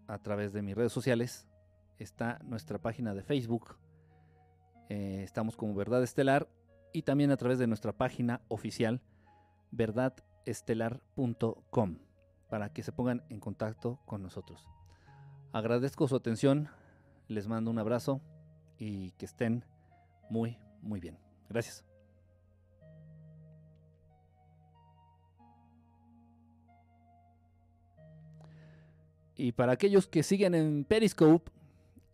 a 0.08 0.18
través 0.18 0.54
de 0.54 0.62
mis 0.62 0.76
redes 0.76 0.92
sociales. 0.92 1.48
Está 2.00 2.40
nuestra 2.44 2.80
página 2.80 3.14
de 3.14 3.22
Facebook. 3.22 3.76
Eh, 4.90 5.22
estamos 5.24 5.56
como 5.56 5.76
Verdad 5.76 6.04
Estelar. 6.04 6.50
Y 6.94 7.04
también 7.04 7.32
a 7.32 7.38
través 7.38 7.58
de 7.60 7.68
nuestra 7.68 7.94
página 7.94 8.42
oficial, 8.50 9.02
verdadestelar.com, 9.72 12.00
para 12.50 12.74
que 12.74 12.84
se 12.84 12.92
pongan 12.92 13.24
en 13.30 13.40
contacto 13.40 14.02
con 14.06 14.22
nosotros. 14.22 14.68
Agradezco 15.54 16.08
su 16.08 16.16
atención, 16.16 16.70
les 17.28 17.48
mando 17.48 17.72
un 17.72 17.80
abrazo 17.80 18.22
y 18.78 19.12
que 19.12 19.26
estén 19.26 19.66
muy, 20.30 20.58
muy 20.82 21.00
bien. 21.00 21.18
Gracias. 21.50 21.84
Y 29.36 29.52
para 29.52 29.74
aquellos 29.74 30.08
que 30.08 30.24
siguen 30.24 30.56
en 30.56 30.86
Periscope, 30.86 31.52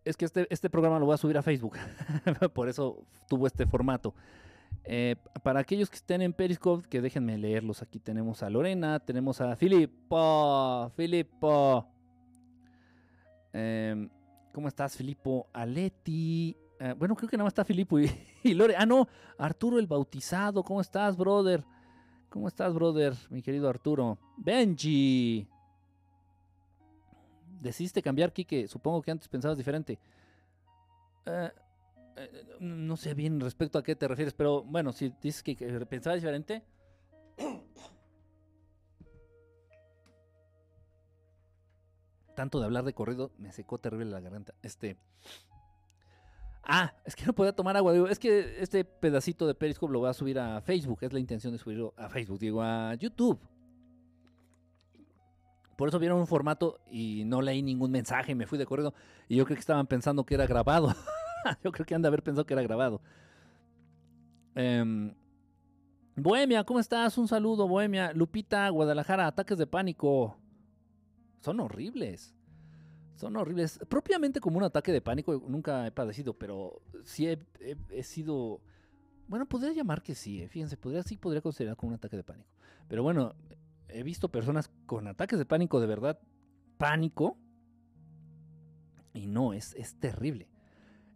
es 0.06 0.16
que 0.16 0.26
este, 0.26 0.48
este 0.50 0.70
programa 0.70 0.98
lo 0.98 1.06
voy 1.06 1.16
a 1.16 1.18
subir 1.18 1.38
a 1.38 1.42
Facebook. 1.42 1.76
Por 2.54 2.70
eso 2.70 3.04
tuvo 3.28 3.46
este 3.46 3.68
formato. 3.68 4.16
Eh, 4.86 5.16
para 5.44 5.60
aquellos 5.60 5.90
que 5.90 5.98
estén 5.98 6.22
en 6.22 6.34
Periscope, 6.34 6.88
que 6.88 7.02
déjenme 7.02 7.38
leerlos. 7.38 7.82
Aquí 7.82 8.00
tenemos 8.00 8.42
a 8.42 8.50
Lorena, 8.50 9.00
tenemos 9.00 9.42
a 9.42 9.56
Filipo, 9.58 10.90
Filipo, 10.96 11.86
Em, 13.53 14.10
¿Cómo 14.53 14.68
estás, 14.68 14.95
Filipo? 14.95 15.48
Aleti. 15.53 16.56
Eh, 16.80 16.94
bueno, 16.98 17.15
creo 17.15 17.30
que 17.30 17.38
nada 17.38 17.45
más 17.45 17.52
está 17.52 17.65
Filipo 17.65 17.99
y, 18.44 18.53
Lore. 18.53 18.76
Ah, 18.78 18.86
no, 18.86 19.07
Arturo 19.38 19.80
el 19.80 19.88
Bautizado. 19.88 20.64
¿Cómo 20.64 20.82
estás, 20.82 21.15
brother? 21.15 21.64
¿Cómo 22.30 22.48
estás, 22.48 22.74
brother, 22.74 23.14
mi 23.30 23.41
querido 23.41 23.69
Arturo? 23.69 24.18
Benji. 24.38 25.48
Decidiste 27.61 28.02
cambiar, 28.02 28.34
Kike. 28.34 28.68
Supongo 28.68 29.02
que 29.02 29.11
antes 29.11 29.28
pensabas 29.28 29.57
diferente. 29.57 29.99
Eh, 31.26 31.52
eh, 32.18 32.57
no 32.60 32.98
sé 32.98 33.14
bien 33.14 33.40
respecto 33.40 33.78
a 33.78 33.84
qué 33.84 33.95
te 33.95 34.07
refieres, 34.07 34.34
pero 34.34 34.64
bueno, 34.64 34.91
si 34.91 35.14
dices 35.22 35.44
que 35.44 35.56
pensabas 35.86 36.19
diferente, 36.19 36.64
tanto 42.38 42.60
de 42.60 42.66
hablar 42.66 42.86
de 42.86 42.94
corrido, 42.94 43.32
me 43.40 43.52
secó 43.52 43.80
terrible 43.80 44.12
la 44.12 44.20
garganta. 44.20 44.54
Este. 44.62 44.96
Ah, 46.62 46.94
es 47.04 47.16
que 47.16 47.26
no 47.26 47.34
podía 47.34 47.52
tomar 47.52 47.76
agua. 47.76 48.12
es 48.12 48.20
que 48.20 48.62
este 48.62 48.86
pedacito 48.86 49.48
de 49.48 49.56
Periscope 49.56 49.92
lo 49.92 50.00
voy 50.00 50.10
a 50.10 50.14
subir 50.14 50.38
a 50.38 50.62
Facebook. 50.62 51.00
Es 51.02 51.12
la 51.12 51.20
intención 51.20 51.52
de 51.52 51.58
subirlo 51.58 51.96
a 51.98 52.10
Facebook, 52.10 52.38
digo, 52.38 52.62
a 52.62 52.94
YouTube. 52.94 53.40
Por 55.76 55.90
eso 55.90 55.98
vieron 55.98 56.20
un 56.20 56.28
formato 56.28 56.80
y 56.92 57.24
no 57.26 57.42
leí 57.42 57.64
ningún 57.64 57.90
mensaje, 57.90 58.36
me 58.36 58.46
fui 58.46 58.60
de 58.60 58.68
corrido. 58.68 58.94
Y 59.28 59.36
yo 59.36 59.44
creo 59.46 59.56
que 59.56 59.62
estaban 59.62 59.88
pensando 59.88 60.24
que 60.24 60.36
era 60.36 60.46
grabado. 60.46 60.94
yo 61.64 61.72
creo 61.72 61.88
que 61.88 61.96
han 61.96 62.04
de 62.04 62.08
haber 62.08 62.22
pensado 62.22 62.46
que 62.46 62.54
era 62.54 62.62
grabado. 62.62 63.02
Em, 64.54 65.12
Bohemia, 66.16 66.64
¿cómo 66.66 66.80
estás? 66.80 67.18
Un 67.18 67.28
saludo, 67.28 67.68
Bohemia. 67.68 68.14
Lupita, 68.14 68.70
Guadalajara, 68.70 69.26
ataques 69.26 69.58
de 69.58 69.66
pánico 69.66 70.38
son 71.40 71.60
horribles. 71.60 72.34
Son 73.16 73.36
horribles. 73.36 73.80
Propiamente 73.90 74.40
como 74.40 74.58
un 74.58 74.64
ataque 74.64 74.92
de 74.92 75.02
pánico 75.02 75.44
nunca 75.48 75.88
he 75.88 75.92
padecido, 75.92 76.34
pero 76.34 76.82
sí 77.04 77.28
he, 77.28 78.04
sido... 78.04 78.62
Bueno, 79.28 79.46
podría 79.48 79.74
llamar 79.74 80.04
que 80.04 80.16
sí, 80.16 80.42
eh, 80.42 80.48
fíjense, 80.48 80.78
podría, 80.78 81.04
sí 81.04 81.18
podría 81.18 81.42
considerar 81.42 81.76
como 81.76 81.90
un 81.90 81.96
ataque 81.96 82.16
de 82.16 82.24
pánico. 82.24 82.50
Pero 82.88 83.04
bueno, 83.04 83.36
he 83.90 84.04
visto 84.04 84.30
personas 84.30 84.70
con 84.86 85.08
ataques 85.08 85.38
de 85.40 85.46
pánico 85.46 85.82
de 85.82 85.88
verdad, 85.88 86.20
pánico, 86.78 87.38
y 89.18 89.26
no, 89.26 89.54
es, 89.54 89.74
es 89.76 89.96
terrible. 89.96 90.48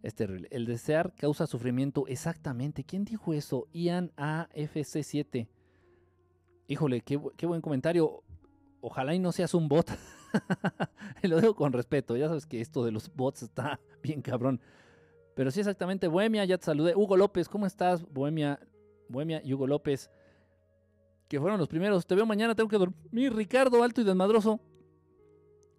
Es 0.02 0.14
terrible. 0.16 0.48
El 0.50 0.66
desear 0.66 1.14
causa 1.14 1.46
sufrimiento. 1.46 2.06
Exactamente. 2.08 2.84
¿Quién 2.84 3.04
dijo 3.04 3.32
eso? 3.32 3.68
Ian 3.72 4.10
AFC7. 4.16 5.46
Híjole, 6.66 7.02
qué, 7.02 7.20
qué, 7.36 7.46
buen 7.46 7.60
comentario 7.60 8.24
ojalá 8.82 9.14
y 9.14 9.18
no 9.18 9.32
seas 9.32 9.54
un 9.54 9.68
bot. 9.68 9.90
Lo 11.22 11.40
digo 11.40 11.54
con 11.54 11.72
respeto, 11.72 12.16
ya 12.16 12.28
sabes 12.28 12.44
que 12.44 12.60
esto 12.60 12.84
de 12.84 12.92
los 12.92 13.14
bots 13.14 13.42
está 13.42 13.80
bien 14.02 14.20
cabrón. 14.20 14.60
Pero 15.34 15.50
sí, 15.50 15.60
exactamente. 15.60 16.08
Bohemia, 16.08 16.44
ya 16.44 16.58
te 16.58 16.66
saludé. 16.66 16.94
Hugo 16.94 17.16
López, 17.16 17.48
¿cómo 17.48 17.64
estás? 17.64 18.04
Bohemia, 18.12 18.60
Bohemia 19.08 19.40
y 19.42 19.54
Hugo 19.54 19.66
López, 19.66 20.10
que 21.28 21.40
fueron 21.40 21.58
los 21.58 21.68
primeros. 21.68 22.06
Te 22.06 22.14
veo 22.14 22.26
mañana, 22.26 22.54
tengo 22.54 22.68
que 22.68 22.76
dormir. 22.76 23.34
Ricardo, 23.34 23.82
alto 23.82 24.02
y 24.02 24.04
desmadroso. 24.04 24.60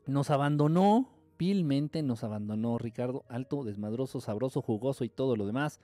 Nos 0.07 0.31
abandonó, 0.31 1.09
vilmente 1.37 2.01
nos 2.01 2.23
abandonó. 2.23 2.79
Ricardo, 2.79 3.25
alto, 3.27 3.63
desmadroso, 3.63 4.21
sabroso, 4.21 4.61
jugoso 4.61 5.03
y 5.03 5.09
todo 5.09 5.35
lo 5.35 5.45
demás. 5.45 5.79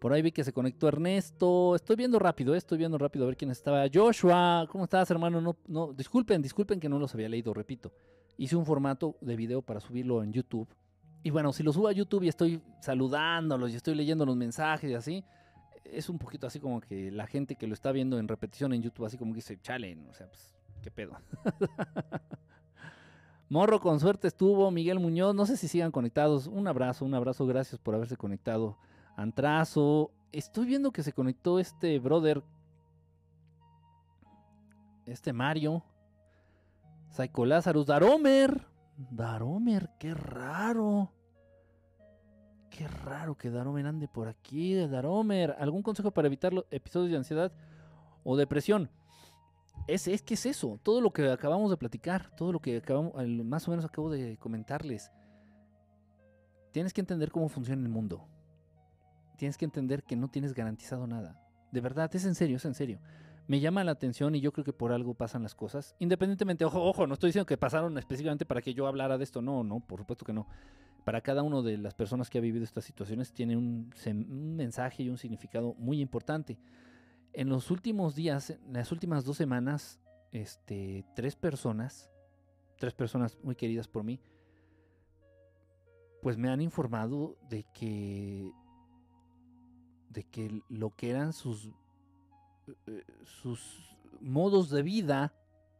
Por 0.00 0.14
ahí 0.14 0.22
vi 0.22 0.32
que 0.32 0.42
se 0.42 0.54
conectó 0.54 0.88
Ernesto. 0.88 1.76
Estoy 1.76 1.94
viendo 1.94 2.18
rápido, 2.18 2.54
eh, 2.54 2.58
estoy 2.58 2.78
viendo 2.78 2.96
rápido 2.96 3.26
a 3.26 3.28
ver 3.28 3.36
quién 3.36 3.50
estaba. 3.50 3.84
Joshua, 3.92 4.66
¿cómo 4.70 4.84
estás, 4.84 5.10
hermano? 5.10 5.42
No, 5.42 5.56
no, 5.68 5.92
disculpen, 5.92 6.40
disculpen 6.40 6.80
que 6.80 6.88
no 6.88 6.98
los 6.98 7.14
había 7.14 7.28
leído, 7.28 7.52
repito. 7.52 7.92
Hice 8.38 8.56
un 8.56 8.64
formato 8.64 9.18
de 9.20 9.36
video 9.36 9.60
para 9.60 9.78
subirlo 9.78 10.22
en 10.22 10.32
YouTube. 10.32 10.66
Y 11.22 11.28
bueno, 11.28 11.52
si 11.52 11.62
lo 11.62 11.70
subo 11.70 11.86
a 11.86 11.92
YouTube 11.92 12.22
y 12.22 12.28
estoy 12.28 12.62
saludándolos 12.80 13.72
y 13.72 13.76
estoy 13.76 13.94
leyendo 13.94 14.24
los 14.24 14.36
mensajes 14.36 14.90
y 14.90 14.94
así, 14.94 15.22
es 15.84 16.08
un 16.08 16.18
poquito 16.18 16.46
así 16.46 16.60
como 16.60 16.80
que 16.80 17.10
la 17.10 17.26
gente 17.26 17.56
que 17.56 17.66
lo 17.66 17.74
está 17.74 17.92
viendo 17.92 18.18
en 18.18 18.26
repetición 18.26 18.72
en 18.72 18.80
YouTube, 18.80 19.04
así 19.04 19.18
como 19.18 19.32
que 19.32 19.36
dice, 19.36 19.58
chale, 19.60 19.98
o 20.08 20.14
sea, 20.14 20.28
pues, 20.28 20.54
qué 20.80 20.90
pedo. 20.90 21.12
Morro 23.50 23.80
con 23.80 24.00
suerte 24.00 24.28
estuvo, 24.28 24.70
Miguel 24.70 24.98
Muñoz, 24.98 25.34
no 25.34 25.44
sé 25.44 25.58
si 25.58 25.68
sigan 25.68 25.90
conectados. 25.90 26.46
Un 26.46 26.68
abrazo, 26.68 27.04
un 27.04 27.12
abrazo, 27.12 27.44
gracias 27.44 27.78
por 27.78 27.94
haberse 27.94 28.16
conectado. 28.16 28.78
Antrazo. 29.20 30.12
Estoy 30.32 30.66
viendo 30.66 30.92
que 30.92 31.02
se 31.02 31.12
conectó 31.12 31.58
este 31.58 31.98
brother. 31.98 32.42
Este 35.04 35.32
Mario. 35.32 35.84
Psycho 37.10 37.44
Lazarus. 37.44 37.86
Daromer. 37.86 38.66
Daromer, 39.10 39.90
qué 39.98 40.14
raro. 40.14 41.12
Qué 42.70 42.88
raro 42.88 43.36
que 43.36 43.50
Daromer 43.50 43.86
ande 43.86 44.08
por 44.08 44.28
aquí. 44.28 44.74
Daromer. 44.86 45.54
¿Algún 45.58 45.82
consejo 45.82 46.10
para 46.10 46.28
evitar 46.28 46.52
los 46.52 46.64
episodios 46.70 47.10
de 47.10 47.16
ansiedad 47.18 47.52
o 48.24 48.36
depresión? 48.36 48.88
Es, 49.86 50.08
es 50.08 50.22
que 50.22 50.34
es 50.34 50.46
eso. 50.46 50.78
Todo 50.82 51.00
lo 51.02 51.12
que 51.12 51.30
acabamos 51.30 51.70
de 51.70 51.76
platicar. 51.76 52.34
Todo 52.36 52.52
lo 52.52 52.60
que 52.60 52.78
acabamos, 52.78 53.12
más 53.44 53.68
o 53.68 53.70
menos 53.70 53.84
acabo 53.84 54.08
de 54.08 54.38
comentarles. 54.38 55.10
Tienes 56.72 56.94
que 56.94 57.00
entender 57.00 57.30
cómo 57.30 57.48
funciona 57.48 57.82
el 57.82 57.88
mundo 57.88 58.26
tienes 59.40 59.56
que 59.56 59.64
entender 59.64 60.02
que 60.02 60.16
no 60.16 60.28
tienes 60.28 60.52
garantizado 60.52 61.06
nada. 61.06 61.34
De 61.72 61.80
verdad, 61.80 62.14
es 62.14 62.26
en 62.26 62.34
serio, 62.34 62.58
es 62.58 62.64
en 62.66 62.74
serio. 62.74 63.00
Me 63.46 63.58
llama 63.58 63.82
la 63.84 63.92
atención 63.92 64.34
y 64.34 64.40
yo 64.42 64.52
creo 64.52 64.66
que 64.66 64.74
por 64.74 64.92
algo 64.92 65.14
pasan 65.14 65.42
las 65.42 65.54
cosas. 65.54 65.96
Independientemente, 65.98 66.66
ojo, 66.66 66.84
ojo, 66.84 67.06
no 67.06 67.14
estoy 67.14 67.28
diciendo 67.28 67.46
que 67.46 67.56
pasaron 67.56 67.96
específicamente 67.96 68.44
para 68.44 68.60
que 68.60 68.74
yo 68.74 68.86
hablara 68.86 69.16
de 69.16 69.24
esto. 69.24 69.40
No, 69.40 69.64
no, 69.64 69.80
por 69.80 70.00
supuesto 70.00 70.26
que 70.26 70.34
no. 70.34 70.46
Para 71.06 71.22
cada 71.22 71.42
una 71.42 71.62
de 71.62 71.78
las 71.78 71.94
personas 71.94 72.28
que 72.28 72.36
ha 72.36 72.42
vivido 72.42 72.64
estas 72.64 72.84
situaciones 72.84 73.32
tiene 73.32 73.56
un, 73.56 73.90
mensaje 74.56 75.04
y 75.04 75.08
un 75.08 75.16
significado 75.16 75.74
muy 75.78 76.02
importante. 76.02 76.58
En 77.32 77.48
los 77.48 77.70
últimos 77.70 78.14
días, 78.14 78.50
en 78.50 78.74
las 78.74 78.92
últimas 78.92 79.24
dos 79.24 79.38
semanas, 79.38 80.00
este, 80.32 81.06
tres 81.16 81.34
personas, 81.34 82.10
tres 82.78 82.92
personas 82.92 83.38
muy 83.42 83.56
queridas 83.56 83.88
por 83.88 84.04
mí, 84.04 84.20
pues 86.20 86.36
me 86.36 86.50
han 86.50 86.60
informado 86.60 87.38
de 87.48 87.64
que 87.72 88.52
de 90.10 90.24
que 90.24 90.62
lo 90.68 90.90
que 90.94 91.10
eran 91.10 91.32
sus, 91.32 91.66
eh, 91.66 92.74
eh, 92.86 93.04
sus 93.24 93.96
modos 94.20 94.68
de 94.68 94.82
vida, 94.82 95.32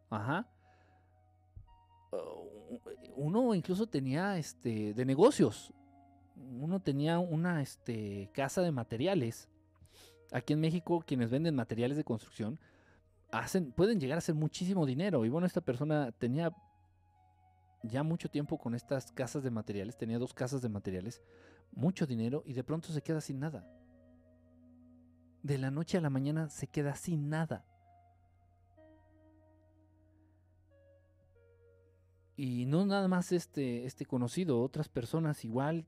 ajá, 0.09 0.49
uh, 2.13 2.79
uno 3.17 3.55
incluso 3.55 3.87
tenía 3.87 4.39
este 4.39 4.95
de 4.95 5.05
negocios. 5.05 5.75
Uno 6.37 6.81
tenía 6.81 7.19
una 7.19 7.61
este, 7.61 8.31
casa 8.33 8.63
de 8.63 8.73
materiales. 8.73 9.49
Aquí 10.33 10.53
en 10.53 10.61
México, 10.61 11.03
quienes 11.05 11.29
venden 11.29 11.55
materiales 11.55 11.97
de 11.97 12.05
construcción 12.05 12.59
hacen, 13.33 13.73
pueden 13.73 14.01
llegar 14.01 14.17
a 14.17 14.21
hacer 14.21 14.37
muchísimo 14.37 14.87
dinero. 14.87 15.25
Y 15.25 15.29
bueno, 15.29 15.47
esta 15.47 15.61
persona 15.61 16.13
tenía 16.13 16.55
ya 17.83 18.03
mucho 18.05 18.31
tiempo 18.31 18.59
con 18.59 18.75
estas 18.75 19.11
casas 19.11 19.43
de 19.43 19.51
materiales, 19.51 19.97
tenía 19.97 20.19
dos 20.19 20.33
casas 20.33 20.63
de 20.63 20.69
materiales, 20.69 21.21
mucho 21.73 22.07
dinero 22.07 22.43
y 22.47 22.53
de 22.53 22.63
pronto 22.63 22.93
se 22.93 23.03
queda 23.03 23.21
sin 23.21 23.41
nada 23.41 23.67
de 25.43 25.59
la 25.59 25.71
noche 25.71 25.99
a 25.99 26.01
la 26.01 26.11
mañana 26.11 26.49
se 26.49 26.67
queda 26.67 26.95
sin 26.95 27.29
nada. 27.29 27.65
Y 32.37 32.65
no 32.67 32.87
nada 32.87 33.07
más 33.07 33.33
este, 33.33 33.85
este 33.85 34.07
conocido, 34.07 34.63
otras 34.63 34.89
personas 34.89 35.45
igual. 35.45 35.87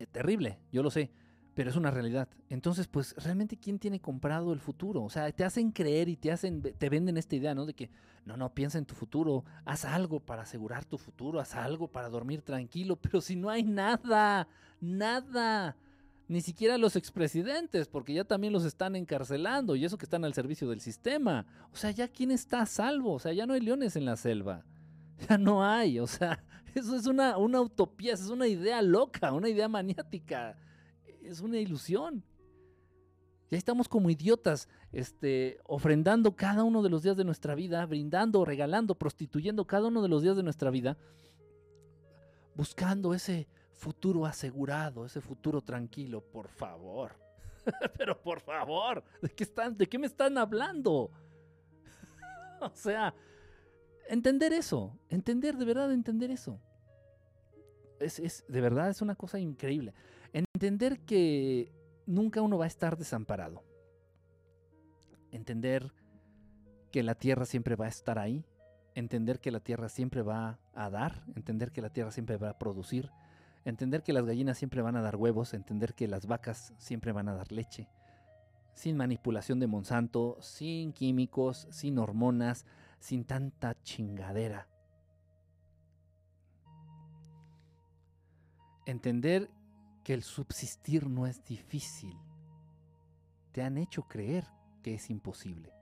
Eh, 0.00 0.06
terrible, 0.06 0.58
yo 0.72 0.82
lo 0.82 0.90
sé, 0.90 1.12
pero 1.54 1.70
es 1.70 1.76
una 1.76 1.92
realidad. 1.92 2.28
Entonces, 2.48 2.88
pues 2.88 3.14
realmente 3.16 3.56
quién 3.56 3.78
tiene 3.78 4.00
comprado 4.00 4.52
el 4.52 4.58
futuro? 4.58 5.04
O 5.04 5.10
sea, 5.10 5.30
te 5.30 5.44
hacen 5.44 5.70
creer 5.70 6.08
y 6.08 6.16
te 6.16 6.32
hacen 6.32 6.60
te 6.60 6.88
venden 6.88 7.16
esta 7.16 7.36
idea, 7.36 7.54
¿no? 7.54 7.66
De 7.66 7.74
que 7.74 7.88
no, 8.24 8.36
no, 8.36 8.52
piensa 8.52 8.78
en 8.78 8.86
tu 8.86 8.96
futuro, 8.96 9.44
haz 9.64 9.84
algo 9.84 10.18
para 10.18 10.42
asegurar 10.42 10.84
tu 10.84 10.98
futuro, 10.98 11.38
haz 11.38 11.54
algo 11.54 11.86
para 11.86 12.08
dormir 12.08 12.42
tranquilo, 12.42 12.96
pero 13.00 13.20
si 13.20 13.36
no 13.36 13.48
hay 13.48 13.62
nada, 13.62 14.48
nada 14.80 15.76
ni 16.26 16.40
siquiera 16.40 16.78
los 16.78 16.96
expresidentes, 16.96 17.88
porque 17.88 18.14
ya 18.14 18.24
también 18.24 18.52
los 18.52 18.64
están 18.64 18.96
encarcelando 18.96 19.76
y 19.76 19.84
eso 19.84 19.98
que 19.98 20.06
están 20.06 20.24
al 20.24 20.34
servicio 20.34 20.68
del 20.68 20.80
sistema. 20.80 21.46
O 21.72 21.76
sea, 21.76 21.90
ya 21.90 22.08
quién 22.08 22.30
está 22.30 22.62
a 22.62 22.66
salvo, 22.66 23.12
o 23.12 23.18
sea, 23.18 23.32
ya 23.32 23.46
no 23.46 23.54
hay 23.54 23.60
leones 23.60 23.96
en 23.96 24.04
la 24.04 24.16
selva. 24.16 24.64
Ya 25.28 25.38
no 25.38 25.64
hay, 25.64 26.00
o 26.00 26.08
sea, 26.08 26.42
eso 26.74 26.96
es 26.96 27.06
una, 27.06 27.38
una 27.38 27.60
utopía, 27.60 28.14
es 28.14 28.28
una 28.28 28.48
idea 28.48 28.82
loca, 28.82 29.32
una 29.32 29.48
idea 29.48 29.68
maniática, 29.68 30.58
es 31.22 31.40
una 31.40 31.58
ilusión. 31.58 32.24
Ya 33.48 33.58
estamos 33.58 33.88
como 33.88 34.10
idiotas, 34.10 34.68
este, 34.90 35.58
ofrendando 35.64 36.34
cada 36.34 36.64
uno 36.64 36.82
de 36.82 36.90
los 36.90 37.04
días 37.04 37.16
de 37.16 37.22
nuestra 37.22 37.54
vida, 37.54 37.86
brindando, 37.86 38.44
regalando, 38.44 38.96
prostituyendo 38.96 39.66
cada 39.66 39.86
uno 39.86 40.02
de 40.02 40.08
los 40.08 40.22
días 40.22 40.36
de 40.36 40.42
nuestra 40.42 40.70
vida, 40.70 40.96
buscando 42.56 43.14
ese, 43.14 43.46
futuro 43.74 44.24
asegurado, 44.24 45.04
ese 45.04 45.20
futuro 45.20 45.60
tranquilo, 45.60 46.20
por 46.20 46.48
favor. 46.48 47.12
Pero 47.98 48.20
por 48.20 48.40
favor, 48.40 49.02
¿de 49.20 49.28
qué, 49.30 49.44
están, 49.44 49.76
¿de 49.76 49.88
qué 49.88 49.98
me 49.98 50.06
están 50.06 50.38
hablando? 50.38 51.10
o 52.60 52.70
sea, 52.74 53.14
entender 54.08 54.52
eso, 54.52 54.98
entender, 55.08 55.56
de 55.56 55.64
verdad, 55.64 55.92
entender 55.92 56.30
eso. 56.30 56.60
Es, 58.00 58.18
es, 58.18 58.44
de 58.48 58.60
verdad, 58.60 58.90
es 58.90 59.00
una 59.02 59.14
cosa 59.14 59.38
increíble. 59.38 59.94
Entender 60.32 61.00
que 61.00 61.72
nunca 62.06 62.42
uno 62.42 62.58
va 62.58 62.64
a 62.64 62.68
estar 62.68 62.96
desamparado. 62.96 63.62
Entender 65.30 65.92
que 66.90 67.02
la 67.02 67.14
tierra 67.14 67.44
siempre 67.44 67.76
va 67.76 67.86
a 67.86 67.88
estar 67.88 68.18
ahí. 68.18 68.44
Entender 68.94 69.40
que 69.40 69.50
la 69.50 69.60
tierra 69.60 69.88
siempre 69.88 70.22
va 70.22 70.58
a 70.74 70.90
dar. 70.90 71.24
Entender 71.34 71.72
que 71.72 71.82
la 71.82 71.90
tierra 71.90 72.10
siempre 72.10 72.36
va 72.36 72.50
a 72.50 72.58
producir 72.58 73.10
entender 73.64 74.02
que 74.02 74.12
las 74.12 74.26
gallinas 74.26 74.58
siempre 74.58 74.82
van 74.82 74.96
a 74.96 75.02
dar 75.02 75.16
huevos, 75.16 75.54
entender 75.54 75.94
que 75.94 76.08
las 76.08 76.26
vacas 76.26 76.74
siempre 76.78 77.12
van 77.12 77.28
a 77.28 77.34
dar 77.34 77.50
leche, 77.50 77.88
sin 78.74 78.96
manipulación 78.96 79.60
de 79.60 79.66
Monsanto, 79.66 80.36
sin 80.40 80.92
químicos, 80.92 81.66
sin 81.70 81.98
hormonas, 81.98 82.66
sin 82.98 83.24
tanta 83.24 83.80
chingadera. 83.82 84.68
Entender 88.86 89.50
que 90.02 90.12
el 90.12 90.22
subsistir 90.22 91.08
no 91.08 91.26
es 91.26 91.44
difícil. 91.44 92.14
Te 93.52 93.62
han 93.62 93.78
hecho 93.78 94.02
creer 94.02 94.46
que 94.82 94.94
es 94.94 95.08
imposible. 95.08 95.72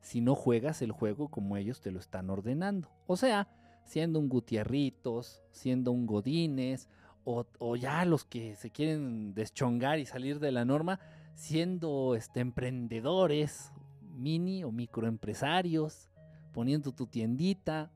Si 0.00 0.20
no 0.20 0.34
juegas 0.36 0.82
el 0.82 0.92
juego 0.92 1.28
como 1.28 1.56
ellos 1.56 1.80
te 1.80 1.90
lo 1.90 1.98
están 1.98 2.30
ordenando. 2.30 2.90
O 3.06 3.16
sea, 3.16 3.48
siendo 3.84 4.20
un 4.20 4.28
Gutierritos, 4.28 5.42
siendo 5.50 5.90
un 5.90 6.06
Godines 6.06 6.88
o, 7.24 7.76
ya 7.76 8.04
los 8.04 8.24
que 8.24 8.56
se 8.56 8.70
quieren 8.70 9.34
deschongar 9.34 9.98
y 9.98 10.06
salir 10.06 10.38
de 10.38 10.52
la 10.52 10.64
norma, 10.64 11.00
siendo 11.34 12.14
este, 12.14 12.40
emprendedores, 12.40 13.72
mini 14.14 14.64
o 14.64 14.70
microempresarios, 14.70 16.08
poniendo 16.52 16.92
tu 16.92 17.06
tiendita. 17.06 17.90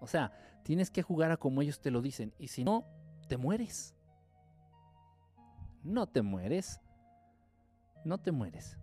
O 0.00 0.06
sea, 0.06 0.32
tienes 0.62 0.90
que 0.90 1.02
jugar 1.02 1.30
a 1.30 1.36
como 1.36 1.62
ellos 1.62 1.80
te 1.80 1.90
lo 1.90 2.02
dicen. 2.02 2.32
Y 2.38 2.48
si 2.48 2.64
no, 2.64 2.84
te 3.28 3.36
mueres. 3.36 3.94
No 5.82 6.06
te 6.06 6.22
mueres. 6.22 6.80
No 8.04 8.18
te 8.18 8.32
mueres. 8.32 8.78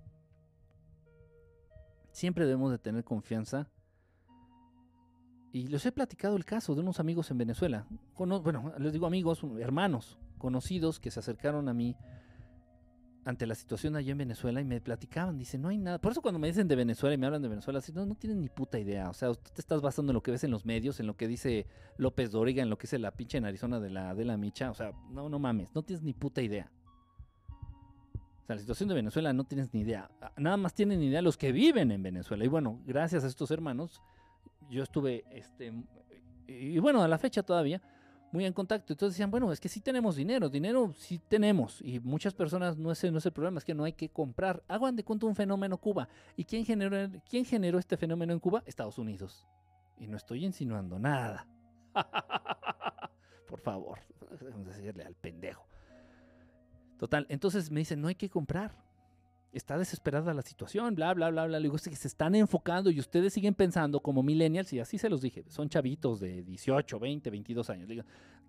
Siempre 2.11 2.45
debemos 2.45 2.71
de 2.71 2.77
tener 2.77 3.03
confianza 3.03 3.69
y 5.55 5.67
les 5.67 5.85
he 5.85 5.91
platicado 5.93 6.35
el 6.35 6.43
caso 6.43 6.75
de 6.75 6.81
unos 6.81 6.99
amigos 6.99 7.31
en 7.31 7.37
Venezuela. 7.37 7.87
bueno, 8.17 8.73
les 8.77 8.91
digo 8.91 9.07
amigos, 9.07 9.39
hermanos, 9.57 10.19
conocidos 10.37 10.99
que 10.99 11.09
se 11.09 11.21
acercaron 11.21 11.69
a 11.69 11.73
mí 11.73 11.95
ante 13.23 13.47
la 13.47 13.55
situación 13.55 13.95
allí 13.95 14.11
en 14.11 14.17
Venezuela 14.17 14.59
y 14.59 14.65
me 14.65 14.81
platicaban, 14.81 15.37
dice, 15.37 15.57
no 15.57 15.69
hay 15.69 15.77
nada. 15.77 15.97
Por 15.97 16.11
eso 16.11 16.21
cuando 16.21 16.39
me 16.39 16.47
dicen 16.47 16.67
de 16.67 16.75
Venezuela 16.75 17.15
y 17.15 17.17
me 17.17 17.25
hablan 17.25 17.41
de 17.41 17.47
Venezuela, 17.47 17.79
así, 17.79 17.93
no, 17.93 18.05
no 18.05 18.15
tienen 18.15 18.41
ni 18.41 18.49
puta 18.49 18.77
idea. 18.77 19.09
O 19.09 19.13
sea, 19.13 19.33
tú 19.33 19.49
te 19.53 19.61
estás 19.61 19.81
basando 19.81 20.11
en 20.11 20.15
lo 20.15 20.21
que 20.21 20.31
ves 20.31 20.43
en 20.43 20.51
los 20.51 20.65
medios, 20.65 20.99
en 20.99 21.07
lo 21.07 21.15
que 21.15 21.25
dice 21.25 21.67
López 21.95 22.31
Dóriga, 22.31 22.61
en 22.61 22.69
lo 22.69 22.77
que 22.77 22.83
dice 22.83 22.99
la 22.99 23.11
pinche 23.11 23.37
en 23.37 23.45
Arizona 23.45 23.79
de 23.79 23.91
la, 23.91 24.13
de 24.13 24.25
la 24.25 24.35
Micha. 24.35 24.69
O 24.71 24.75
sea, 24.75 24.91
no, 25.09 25.29
no 25.29 25.39
mames, 25.39 25.73
no 25.73 25.83
tienes 25.83 26.03
ni 26.03 26.11
puta 26.11 26.41
idea. 26.41 26.69
O 28.43 28.45
sea, 28.45 28.57
la 28.57 28.59
situación 28.59 28.89
de 28.89 28.95
Venezuela 28.95 29.31
no 29.31 29.45
tienes 29.45 29.73
ni 29.73 29.79
idea. 29.79 30.11
Ah, 30.19 30.33
nada 30.35 30.57
más 30.57 30.73
tienen 30.73 31.01
idea 31.01 31.21
los 31.21 31.37
que 31.37 31.53
viven 31.53 31.93
en 31.93 32.03
Venezuela. 32.03 32.43
Y 32.43 32.49
bueno, 32.49 32.81
gracias 32.85 33.23
a 33.23 33.27
estos 33.27 33.51
hermanos, 33.51 34.01
yo 34.69 34.83
estuve, 34.83 35.25
este, 35.31 35.73
y 36.47 36.79
bueno, 36.79 37.03
a 37.03 37.07
la 37.07 37.17
fecha 37.17 37.43
todavía, 37.43 37.81
muy 38.31 38.45
en 38.45 38.53
contacto. 38.53 38.93
Entonces 38.93 39.15
decían, 39.15 39.31
bueno, 39.31 39.51
es 39.51 39.59
que 39.59 39.69
sí 39.69 39.79
tenemos 39.79 40.15
dinero, 40.15 40.49
dinero 40.49 40.93
sí 40.97 41.19
tenemos. 41.19 41.81
Y 41.81 41.99
muchas 41.99 42.33
personas, 42.33 42.77
no 42.77 42.91
es, 42.91 43.03
no 43.11 43.17
es 43.17 43.25
el 43.25 43.31
problema, 43.31 43.59
es 43.59 43.65
que 43.65 43.73
no 43.73 43.83
hay 43.83 43.93
que 43.93 44.09
comprar. 44.09 44.63
Hagan 44.67 44.95
de 44.95 45.03
cuenta 45.03 45.25
un 45.25 45.35
fenómeno 45.35 45.77
Cuba. 45.77 46.07
¿Y 46.35 46.43
quién 46.43 46.65
generó, 46.65 47.09
quién 47.29 47.45
generó 47.45 47.79
este 47.79 47.97
fenómeno 47.97 48.33
en 48.33 48.39
Cuba? 48.39 48.63
Estados 48.65 48.97
Unidos. 48.97 49.47
Y 49.97 50.07
no 50.07 50.17
estoy 50.17 50.45
insinuando 50.45 50.99
nada. 50.99 51.47
Por 53.47 53.61
favor, 53.61 53.99
vamos 54.51 54.67
a 54.67 54.71
decirle 54.71 55.03
al 55.03 55.15
pendejo. 55.15 55.65
Total, 56.97 57.25
entonces 57.29 57.71
me 57.71 57.79
dicen, 57.79 58.01
no 58.01 58.07
hay 58.07 58.15
que 58.15 58.29
comprar 58.29 58.84
está 59.57 59.77
desesperada 59.77 60.33
la 60.33 60.41
situación, 60.41 60.95
bla, 60.95 61.13
bla, 61.13 61.29
bla, 61.29 61.45
bla. 61.45 61.59
Le 61.59 61.63
digo, 61.63 61.75
que 61.75 61.95
se 61.95 62.07
están 62.07 62.35
enfocando 62.35 62.89
y 62.89 62.99
ustedes 62.99 63.33
siguen 63.33 63.53
pensando 63.53 64.01
como 64.01 64.21
millennials, 64.21 64.71
y 64.73 64.79
así 64.79 64.97
se 64.97 65.09
los 65.09 65.21
dije, 65.21 65.45
son 65.47 65.69
chavitos 65.69 66.19
de 66.19 66.43
18, 66.43 66.99
20, 66.99 67.29
22 67.29 67.69
años. 67.69 67.89
Le 67.89 68.03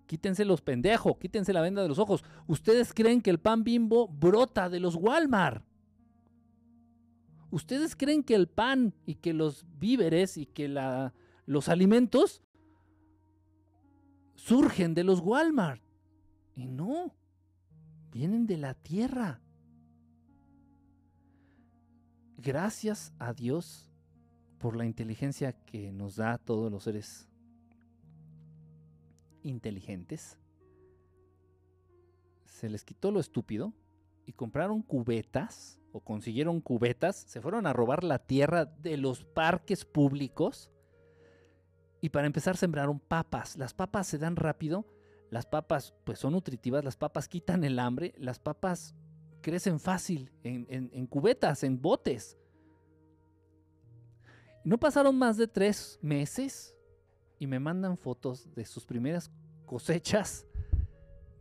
quítense 0.05 0.45
los 0.45 0.61
pendejos, 0.61 1.17
quítense 1.17 1.53
la 1.53 1.61
venda 1.61 1.81
de 1.81 1.87
los 1.87 1.99
ojos. 1.99 2.23
Ustedes 2.47 2.93
creen 2.93 3.21
que 3.21 3.29
el 3.29 3.39
pan 3.39 3.63
bimbo 3.63 4.07
brota 4.07 4.69
de 4.69 4.79
los 4.79 4.95
Walmart. 4.95 5.63
Ustedes 7.49 7.95
creen 7.95 8.23
que 8.23 8.35
el 8.35 8.47
pan 8.47 8.93
y 9.05 9.15
que 9.15 9.33
los 9.33 9.65
víveres 9.79 10.37
y 10.37 10.45
que 10.45 10.67
la, 10.67 11.13
los 11.45 11.69
alimentos 11.69 12.41
surgen 14.35 14.93
de 14.93 15.05
los 15.05 15.21
Walmart. 15.21 15.81
Y 16.55 16.67
no, 16.67 17.15
vienen 18.11 18.47
de 18.47 18.57
la 18.57 18.73
tierra 18.73 19.41
gracias 22.37 23.13
a 23.19 23.33
Dios 23.33 23.89
por 24.59 24.75
la 24.75 24.85
inteligencia 24.85 25.53
que 25.53 25.91
nos 25.91 26.15
da 26.15 26.37
todos 26.37 26.71
los 26.71 26.83
seres 26.83 27.27
inteligentes. 29.43 30.37
Se 32.45 32.69
les 32.69 32.83
quitó 32.83 33.11
lo 33.11 33.19
estúpido 33.19 33.73
y 34.25 34.33
compraron 34.33 34.81
cubetas 34.81 35.79
o 35.91 36.01
consiguieron 36.01 36.61
cubetas, 36.61 37.15
se 37.15 37.41
fueron 37.41 37.65
a 37.65 37.73
robar 37.73 38.03
la 38.03 38.19
tierra 38.19 38.65
de 38.65 38.97
los 38.97 39.23
parques 39.23 39.85
públicos 39.85 40.71
y 42.01 42.09
para 42.09 42.27
empezar 42.27 42.57
sembraron 42.57 42.99
papas. 42.99 43.57
Las 43.57 43.73
papas 43.73 44.07
se 44.07 44.17
dan 44.17 44.35
rápido, 44.35 44.85
las 45.29 45.45
papas 45.45 45.93
pues 46.03 46.19
son 46.19 46.33
nutritivas, 46.33 46.83
las 46.83 46.97
papas 46.97 47.27
quitan 47.27 47.63
el 47.63 47.79
hambre, 47.79 48.13
las 48.17 48.39
papas 48.39 48.95
crecen 49.41 49.79
fácil 49.79 50.31
en, 50.43 51.07
cubetas, 51.07 51.63
en 51.63 51.81
botes. 51.81 52.37
No 54.63 54.77
pasaron 54.77 55.17
más 55.17 55.37
de 55.37 55.47
tres 55.47 55.99
meses 56.01 56.75
y 57.39 57.47
me 57.47 57.59
mandan 57.59 57.97
fotos 57.97 58.53
de 58.53 58.65
sus 58.65 58.85
primeras 58.85 59.31
cosechas 59.65 60.45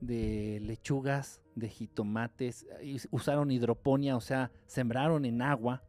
de 0.01 0.61
lechugas, 0.63 1.41
de 1.55 1.69
jitomates. 1.69 2.67
Usaron 3.11 3.51
hidroponía, 3.51 4.17
o 4.17 4.21
sea, 4.21 4.53
sembraron 4.67 5.25
en 5.25 5.43
agua. 5.43 5.83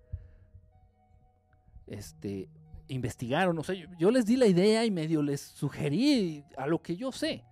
Este, 1.85 2.49
investigaron, 2.87 3.57
o 3.59 3.63
sea, 3.63 3.75
yo 3.97 4.11
les 4.11 4.25
di 4.25 4.35
la 4.35 4.47
idea 4.47 4.85
y 4.85 4.91
medio 4.91 5.21
les 5.21 5.41
sugerí 5.41 6.43
a 6.57 6.67
lo 6.67 6.81
que 6.81 6.95
yo 6.95 7.11
sé. 7.11 7.43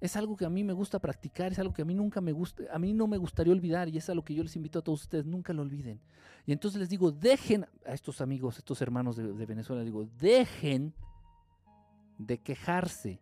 Es 0.00 0.16
algo 0.16 0.36
que 0.36 0.44
a 0.44 0.50
mí 0.50 0.62
me 0.62 0.74
gusta 0.74 0.98
practicar, 0.98 1.52
es 1.52 1.58
algo 1.58 1.72
que 1.72 1.82
a 1.82 1.84
mí 1.84 1.94
nunca 1.94 2.20
me 2.20 2.32
gusta, 2.32 2.64
a 2.70 2.78
mí 2.78 2.92
no 2.92 3.06
me 3.06 3.16
gustaría 3.16 3.52
olvidar 3.52 3.88
y 3.88 3.96
es 3.96 4.08
algo 4.10 4.22
que 4.22 4.34
yo 4.34 4.42
les 4.42 4.54
invito 4.54 4.78
a 4.78 4.82
todos 4.82 5.02
ustedes, 5.02 5.24
nunca 5.24 5.52
lo 5.52 5.62
olviden. 5.62 6.00
Y 6.44 6.52
entonces 6.52 6.78
les 6.78 6.88
digo, 6.90 7.10
dejen 7.10 7.66
a 7.84 7.94
estos 7.94 8.20
amigos, 8.20 8.58
estos 8.58 8.80
hermanos 8.82 9.16
de, 9.16 9.46
Venezuela, 9.46 9.82
les 9.82 9.92
digo, 9.92 10.06
dejen 10.18 10.94
de 12.18 12.38
quejarse, 12.38 13.20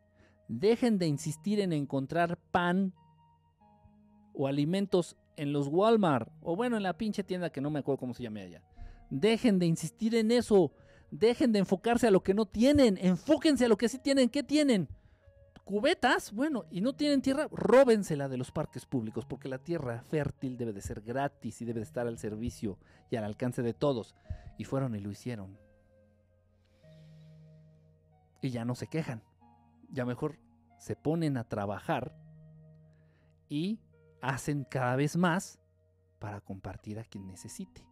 dejen 0.48 0.98
de 0.98 1.06
insistir 1.06 1.60
en 1.60 1.72
encontrar 1.72 2.38
pan 2.50 2.92
o 4.32 4.48
alimentos 4.48 5.16
en 5.36 5.52
los 5.52 5.68
Walmart 5.68 6.28
o 6.42 6.56
bueno, 6.56 6.76
en 6.76 6.82
la 6.82 6.98
pinche 6.98 7.22
tienda 7.22 7.50
que 7.50 7.60
no 7.60 7.70
me 7.70 7.78
acuerdo 7.78 7.98
cómo 7.98 8.14
se 8.14 8.24
llame 8.24 8.42
allá. 8.42 8.62
Dejen 9.10 9.60
de 9.60 9.66
insistir 9.66 10.16
en 10.16 10.32
eso, 10.32 10.72
dejen 11.12 11.52
de 11.52 11.60
enfocarse 11.60 12.08
a 12.08 12.10
lo 12.10 12.22
que 12.22 12.34
no 12.34 12.46
tienen, 12.46 12.98
enfóquense 13.00 13.64
a 13.64 13.68
lo 13.68 13.76
que 13.76 13.88
sí 13.88 13.98
tienen, 13.98 14.28
¿qué 14.28 14.42
tienen? 14.42 14.88
Cubetas, 15.64 16.32
bueno, 16.32 16.66
y 16.70 16.80
no 16.80 16.94
tienen 16.94 17.22
tierra, 17.22 17.48
róbensela 17.50 18.28
de 18.28 18.36
los 18.36 18.52
parques 18.52 18.86
públicos, 18.86 19.24
porque 19.24 19.48
la 19.48 19.58
tierra 19.58 20.02
fértil 20.02 20.56
debe 20.56 20.72
de 20.72 20.82
ser 20.82 21.00
gratis 21.00 21.60
y 21.60 21.64
debe 21.64 21.80
de 21.80 21.84
estar 21.84 22.06
al 22.06 22.18
servicio 22.18 22.78
y 23.10 23.16
al 23.16 23.24
alcance 23.24 23.62
de 23.62 23.74
todos. 23.74 24.14
Y 24.58 24.64
fueron 24.64 24.94
y 24.94 25.00
lo 25.00 25.10
hicieron. 25.10 25.58
Y 28.40 28.50
ya 28.50 28.64
no 28.64 28.74
se 28.74 28.86
quejan. 28.86 29.22
Ya 29.90 30.04
mejor 30.04 30.38
se 30.78 30.96
ponen 30.96 31.36
a 31.36 31.44
trabajar 31.44 32.14
y 33.48 33.80
hacen 34.20 34.64
cada 34.64 34.96
vez 34.96 35.16
más 35.16 35.60
para 36.18 36.40
compartir 36.40 36.98
a 36.98 37.04
quien 37.04 37.26
necesite. 37.26 37.86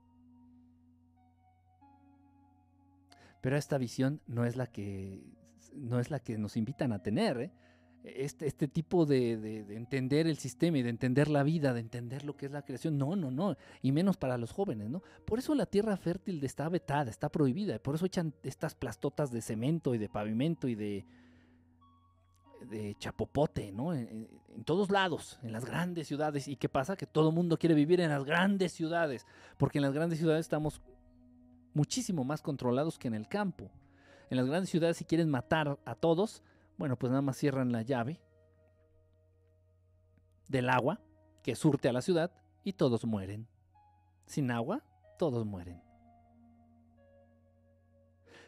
Pero 3.40 3.56
esta 3.56 3.76
visión 3.76 4.20
no 4.26 4.44
es 4.44 4.56
la 4.56 4.66
que 4.66 5.22
no 5.74 6.00
es 6.00 6.10
la 6.10 6.20
que 6.20 6.38
nos 6.38 6.56
invitan 6.56 6.92
a 6.92 7.02
tener. 7.02 7.40
¿eh? 7.40 7.52
Este, 8.04 8.46
este, 8.46 8.66
tipo 8.66 9.06
de, 9.06 9.64
entender 9.76 10.26
el 10.26 10.36
sistema 10.36 10.78
y 10.78 10.82
de 10.82 10.90
entender 10.90 11.28
la 11.28 11.44
vida, 11.44 11.72
de 11.72 11.80
entender 11.80 12.24
lo 12.24 12.36
que 12.36 12.46
es 12.46 12.52
la 12.52 12.62
creación. 12.62 12.98
No, 12.98 13.14
no, 13.14 13.30
no. 13.30 13.56
Y 13.80 13.92
menos 13.92 14.16
para 14.16 14.36
los 14.38 14.52
jóvenes, 14.52 14.90
¿no? 14.90 15.02
Por 15.24 15.38
eso 15.38 15.54
la 15.54 15.66
tierra 15.66 15.96
fértil 15.96 16.42
está 16.44 16.68
vetada, 16.68 17.10
está 17.10 17.28
prohibida. 17.28 17.78
Por 17.78 17.94
eso 17.94 18.06
echan 18.06 18.34
estas 18.42 18.74
plastotas 18.74 19.30
de 19.30 19.40
cemento 19.40 19.94
y 19.94 19.98
de 19.98 20.08
pavimento 20.08 20.66
y 20.66 20.74
de, 20.74 21.06
de 22.68 22.96
chapopote, 22.98 23.70
¿no? 23.70 23.94
En, 23.94 24.28
en, 24.54 24.64
todos 24.64 24.90
lados, 24.90 25.38
en 25.42 25.52
las 25.52 25.64
grandes 25.64 26.08
ciudades. 26.08 26.48
¿Y 26.48 26.56
qué 26.56 26.68
pasa? 26.68 26.96
Que 26.96 27.06
todo 27.06 27.28
el 27.28 27.34
mundo 27.34 27.56
quiere 27.56 27.76
vivir 27.76 28.00
en 28.00 28.10
las 28.10 28.24
grandes 28.24 28.72
ciudades. 28.72 29.26
Porque 29.58 29.78
en 29.78 29.82
las 29.82 29.92
grandes 29.92 30.18
ciudades 30.18 30.46
estamos 30.46 30.82
muchísimo 31.72 32.24
más 32.24 32.42
controlados 32.42 32.98
que 32.98 33.08
en 33.08 33.14
el 33.14 33.28
campo. 33.28 33.70
En 34.32 34.38
las 34.38 34.46
grandes 34.46 34.70
ciudades, 34.70 34.96
si 34.96 35.04
quieren 35.04 35.28
matar 35.28 35.78
a 35.84 35.94
todos, 35.94 36.42
bueno, 36.78 36.96
pues 36.96 37.10
nada 37.10 37.20
más 37.20 37.36
cierran 37.36 37.70
la 37.70 37.82
llave 37.82 38.18
del 40.48 40.70
agua 40.70 41.02
que 41.42 41.54
surte 41.54 41.90
a 41.90 41.92
la 41.92 42.00
ciudad 42.00 42.32
y 42.64 42.72
todos 42.72 43.04
mueren. 43.04 43.46
Sin 44.24 44.50
agua, 44.50 44.82
todos 45.18 45.44
mueren. 45.44 45.82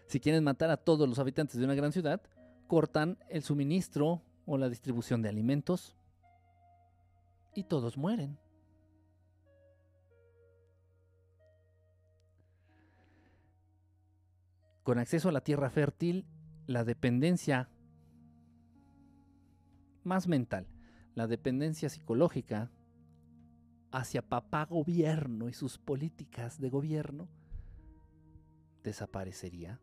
Si 0.06 0.20
quieren 0.20 0.43
matar 0.43 0.70
a 0.70 0.78
todos 0.78 1.06
los 1.06 1.19
habitantes 1.19 1.59
de 1.59 1.66
una 1.66 1.74
gran 1.74 1.93
ciudad, 1.93 2.23
cortan 2.66 3.19
el 3.28 3.43
suministro 3.43 4.23
o 4.47 4.56
la 4.56 4.70
distribución 4.70 5.20
de 5.20 5.28
alimentos 5.28 5.94
y 7.55 7.65
todos 7.65 7.98
mueren. 7.98 8.39
Con 14.85 14.98
acceso 14.98 15.31
a 15.31 15.32
la 15.32 15.40
tierra 15.40 15.70
fértil, 15.70 16.27
la 16.66 16.85
dependencia 16.85 17.70
más 20.05 20.28
mental, 20.28 20.69
la 21.15 21.27
dependencia 21.27 21.89
psicológica 21.89 22.70
hacia 23.90 24.20
papá 24.20 24.66
gobierno 24.66 25.48
y 25.48 25.55
sus 25.55 25.78
políticas 25.78 26.61
de 26.61 26.69
gobierno 26.69 27.28
desaparecería. 28.82 29.81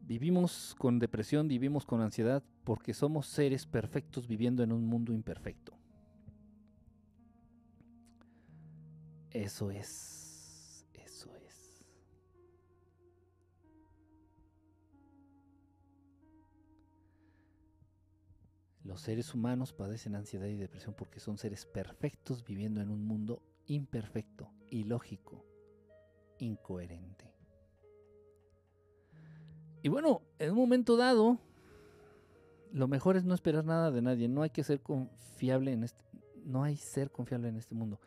Vivimos 0.00 0.74
con 0.78 0.98
depresión, 0.98 1.46
vivimos 1.46 1.86
con 1.86 2.00
ansiedad 2.00 2.42
porque 2.64 2.92
somos 2.92 3.28
seres 3.28 3.66
perfectos 3.66 4.26
viviendo 4.26 4.64
en 4.64 4.72
un 4.72 4.84
mundo 4.84 5.12
imperfecto. 5.12 5.77
Eso 9.30 9.70
es. 9.70 10.86
Eso 10.94 11.34
es. 11.36 11.84
Los 18.84 19.02
seres 19.02 19.34
humanos 19.34 19.72
padecen 19.72 20.14
ansiedad 20.14 20.46
y 20.46 20.56
depresión 20.56 20.94
porque 20.94 21.20
son 21.20 21.36
seres 21.36 21.66
perfectos 21.66 22.44
viviendo 22.44 22.80
en 22.80 22.90
un 22.90 23.04
mundo 23.04 23.42
imperfecto, 23.66 24.50
ilógico, 24.70 25.44
incoherente. 26.38 27.34
Y 29.82 29.88
bueno, 29.88 30.22
en 30.38 30.50
un 30.50 30.56
momento 30.56 30.96
dado, 30.96 31.38
lo 32.72 32.88
mejor 32.88 33.16
es 33.16 33.24
no 33.24 33.34
esperar 33.34 33.64
nada 33.64 33.90
de 33.90 34.02
nadie. 34.02 34.28
No 34.28 34.42
hay 34.42 34.50
que 34.50 34.64
ser 34.64 34.80
confiable 34.80 35.72
en 35.72 35.84
este. 35.84 36.02
No 36.44 36.62
hay 36.62 36.76
ser 36.76 37.10
confiable 37.10 37.48
en 37.48 37.56
este 37.56 37.74
mundo. 37.74 38.00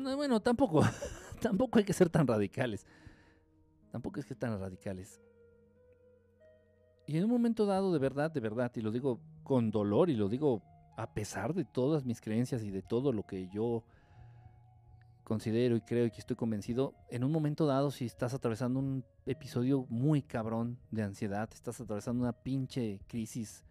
No, 0.00 0.16
bueno, 0.16 0.40
tampoco. 0.40 0.82
tampoco 1.40 1.78
hay 1.78 1.84
que 1.84 1.92
ser 1.92 2.08
tan 2.08 2.26
radicales. 2.26 2.86
Tampoco 3.90 4.20
es 4.20 4.26
que 4.26 4.34
tan 4.34 4.58
radicales. 4.58 5.20
Y 7.06 7.16
en 7.16 7.24
un 7.24 7.30
momento 7.30 7.66
dado, 7.66 7.92
de 7.92 7.98
verdad, 7.98 8.30
de 8.30 8.40
verdad, 8.40 8.70
y 8.76 8.80
lo 8.80 8.92
digo 8.92 9.20
con 9.42 9.70
dolor 9.70 10.10
y 10.10 10.16
lo 10.16 10.28
digo 10.28 10.62
a 10.96 11.12
pesar 11.12 11.54
de 11.54 11.64
todas 11.64 12.04
mis 12.04 12.20
creencias 12.20 12.62
y 12.62 12.70
de 12.70 12.82
todo 12.82 13.12
lo 13.12 13.24
que 13.24 13.48
yo 13.48 13.84
considero 15.24 15.76
y 15.76 15.80
creo 15.80 16.06
y 16.06 16.10
que 16.10 16.20
estoy 16.20 16.36
convencido, 16.36 16.94
en 17.08 17.24
un 17.24 17.32
momento 17.32 17.66
dado, 17.66 17.90
si 17.90 18.04
estás 18.04 18.34
atravesando 18.34 18.80
un 18.80 19.04
episodio 19.26 19.86
muy 19.88 20.22
cabrón 20.22 20.78
de 20.90 21.02
ansiedad, 21.02 21.48
estás 21.52 21.80
atravesando 21.80 22.22
una 22.22 22.32
pinche 22.32 23.00
crisis 23.06 23.64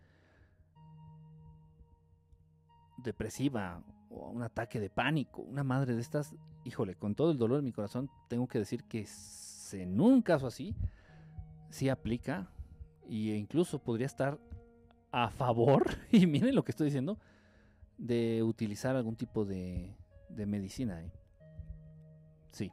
depresiva 2.97 3.83
o 4.09 4.29
un 4.29 4.43
ataque 4.43 4.79
de 4.79 4.89
pánico, 4.89 5.41
una 5.41 5.63
madre 5.63 5.95
de 5.95 6.01
estas, 6.01 6.35
híjole, 6.63 6.95
con 6.95 7.15
todo 7.15 7.31
el 7.31 7.37
dolor 7.37 7.57
de 7.57 7.63
mi 7.63 7.71
corazón, 7.71 8.09
tengo 8.27 8.47
que 8.47 8.59
decir 8.59 8.83
que 8.85 9.05
en 9.73 10.01
un 10.01 10.21
caso 10.21 10.47
así, 10.47 10.75
sí 11.69 11.89
aplica 11.89 12.49
e 13.07 13.35
incluso 13.35 13.79
podría 13.79 14.07
estar 14.07 14.39
a 15.11 15.29
favor, 15.29 15.85
y 16.11 16.25
miren 16.27 16.55
lo 16.55 16.63
que 16.63 16.71
estoy 16.71 16.85
diciendo, 16.85 17.19
de 17.97 18.43
utilizar 18.43 18.95
algún 18.95 19.15
tipo 19.15 19.45
de, 19.45 19.95
de 20.29 20.45
medicina. 20.45 21.01
¿eh? 21.01 21.11
Sí. 22.51 22.71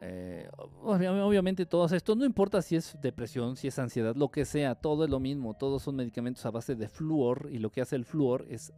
Eh, 0.00 0.50
obviamente 0.82 1.66
todos 1.66 1.92
estos, 1.92 2.16
no 2.16 2.24
importa 2.24 2.60
si 2.60 2.76
es 2.76 2.98
depresión, 3.00 3.56
si 3.56 3.68
es 3.68 3.78
ansiedad, 3.78 4.14
lo 4.16 4.30
que 4.30 4.44
sea, 4.44 4.74
todo 4.74 5.04
es 5.04 5.10
lo 5.10 5.20
mismo, 5.20 5.54
todos 5.54 5.82
son 5.82 5.96
medicamentos 5.96 6.44
a 6.44 6.50
base 6.50 6.74
de 6.74 6.88
flúor 6.88 7.48
y 7.50 7.58
lo 7.58 7.70
que 7.70 7.80
hace 7.80 7.96
el 7.96 8.04
flúor 8.04 8.44
es 8.50 8.72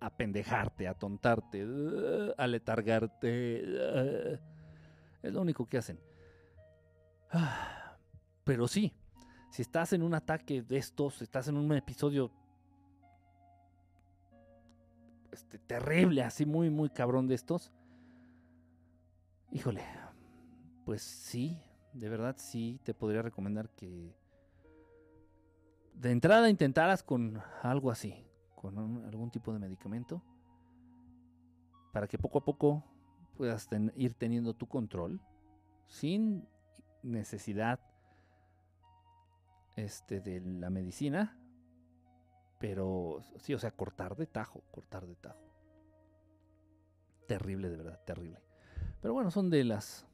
apendejarte, 0.00 0.88
atontarte, 0.88 1.66
aletargarte. 2.36 4.34
Es 5.22 5.32
lo 5.32 5.42
único 5.42 5.66
que 5.66 5.78
hacen. 5.78 6.00
pero 8.44 8.66
sí, 8.66 8.92
si 9.50 9.62
estás 9.62 9.92
en 9.92 10.02
un 10.02 10.14
ataque 10.14 10.62
de 10.62 10.78
estos, 10.78 11.22
estás 11.22 11.48
en 11.48 11.56
un 11.56 11.72
episodio 11.72 12.32
este, 15.32 15.58
terrible, 15.58 16.22
así 16.22 16.44
muy, 16.44 16.70
muy 16.70 16.90
cabrón 16.90 17.28
de 17.28 17.34
estos, 17.34 17.70
híjole, 19.52 19.84
pues 20.84 21.02
sí, 21.02 21.60
de 21.92 22.08
verdad 22.08 22.36
sí, 22.38 22.80
te 22.84 22.94
podría 22.94 23.22
recomendar 23.22 23.68
que 23.70 24.14
de 25.94 26.10
entrada 26.10 26.48
intentaras 26.48 27.02
con 27.02 27.40
algo 27.62 27.90
así, 27.90 28.24
con 28.60 29.06
algún 29.06 29.30
tipo 29.30 29.54
de 29.54 29.58
medicamento, 29.58 30.22
para 31.94 32.06
que 32.06 32.18
poco 32.18 32.40
a 32.40 32.44
poco 32.44 32.84
puedas 33.38 33.66
ir 33.96 34.12
teniendo 34.12 34.52
tu 34.52 34.68
control 34.68 35.18
sin 35.88 36.46
necesidad 37.02 37.80
este, 39.76 40.20
de 40.20 40.42
la 40.42 40.68
medicina, 40.68 41.38
pero 42.58 43.24
sí, 43.38 43.54
o 43.54 43.58
sea, 43.58 43.70
cortar 43.70 44.14
de 44.14 44.26
tajo, 44.26 44.62
cortar 44.70 45.06
de 45.06 45.14
tajo. 45.16 45.40
Terrible, 47.26 47.70
de 47.70 47.78
verdad, 47.78 48.00
terrible. 48.04 48.42
Pero 49.00 49.14
bueno, 49.14 49.30
son 49.30 49.48
de 49.48 49.64
las 49.64 50.06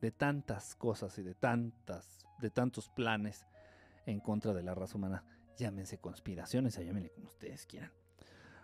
de 0.00 0.12
tantas 0.12 0.76
cosas 0.76 1.18
y 1.18 1.24
de 1.24 1.34
tantas 1.34 2.24
de 2.38 2.50
tantos 2.50 2.88
planes 2.88 3.44
en 4.06 4.20
contra 4.20 4.54
de 4.54 4.62
la 4.62 4.76
raza 4.76 4.96
humana. 4.96 5.24
Llámense 5.58 5.98
conspiraciones, 5.98 6.76
llámenle 6.76 7.10
como 7.10 7.26
ustedes 7.26 7.66
quieran. 7.66 7.90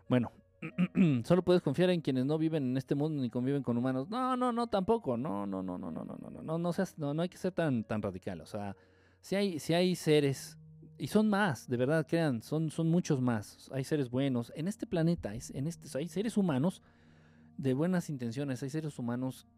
Bueno, 0.09 0.31
solo 1.25 1.43
puedes 1.43 1.61
confiar 1.61 1.91
en 1.91 2.01
quienes 2.01 2.25
no 2.25 2.39
viven 2.39 2.71
en 2.71 2.77
este 2.77 2.95
mundo 2.95 3.21
ni 3.21 3.29
conviven 3.29 3.62
con 3.62 3.77
humanos. 3.77 4.09
No, 4.09 4.37
no, 4.37 4.53
no, 4.53 4.69
tampoco. 4.69 5.16
No, 5.16 5.45
no, 5.45 5.62
no, 5.62 5.77
no, 5.77 5.91
no, 5.91 6.05
no, 6.05 6.16
no, 6.16 6.31
no, 6.31 6.43
no, 6.43 6.59
no, 6.59 6.73
seas, 6.73 6.97
no, 6.97 7.12
no 7.12 7.23
hay 7.23 7.29
que 7.29 7.37
ser 7.37 7.53
tan, 7.53 7.85
tan 7.85 8.01
radical. 8.01 8.41
O 8.41 8.47
sea, 8.47 8.77
si 9.21 9.35
hay, 9.35 9.59
si 9.59 9.75
hay 9.75 9.97
seres, 9.97 10.57
y 10.97 11.09
son 11.09 11.29
más, 11.29 11.69
de 11.69 11.77
verdad, 11.77 12.07
crean, 12.09 12.43
son, 12.43 12.71
son 12.71 12.89
muchos 12.89 13.21
más. 13.21 13.69
Hay 13.73 13.85
seres 13.85 14.09
buenos. 14.09 14.53
En 14.55 14.69
este 14.69 14.87
planeta, 14.87 15.33
en 15.35 15.66
este, 15.66 15.99
hay 15.99 16.09
seres 16.09 16.37
humanos 16.37 16.81
de 17.57 17.75
buenas 17.75 18.09
intenciones, 18.09 18.62
hay 18.62 18.71
seres 18.71 18.99
humanos 18.99 19.49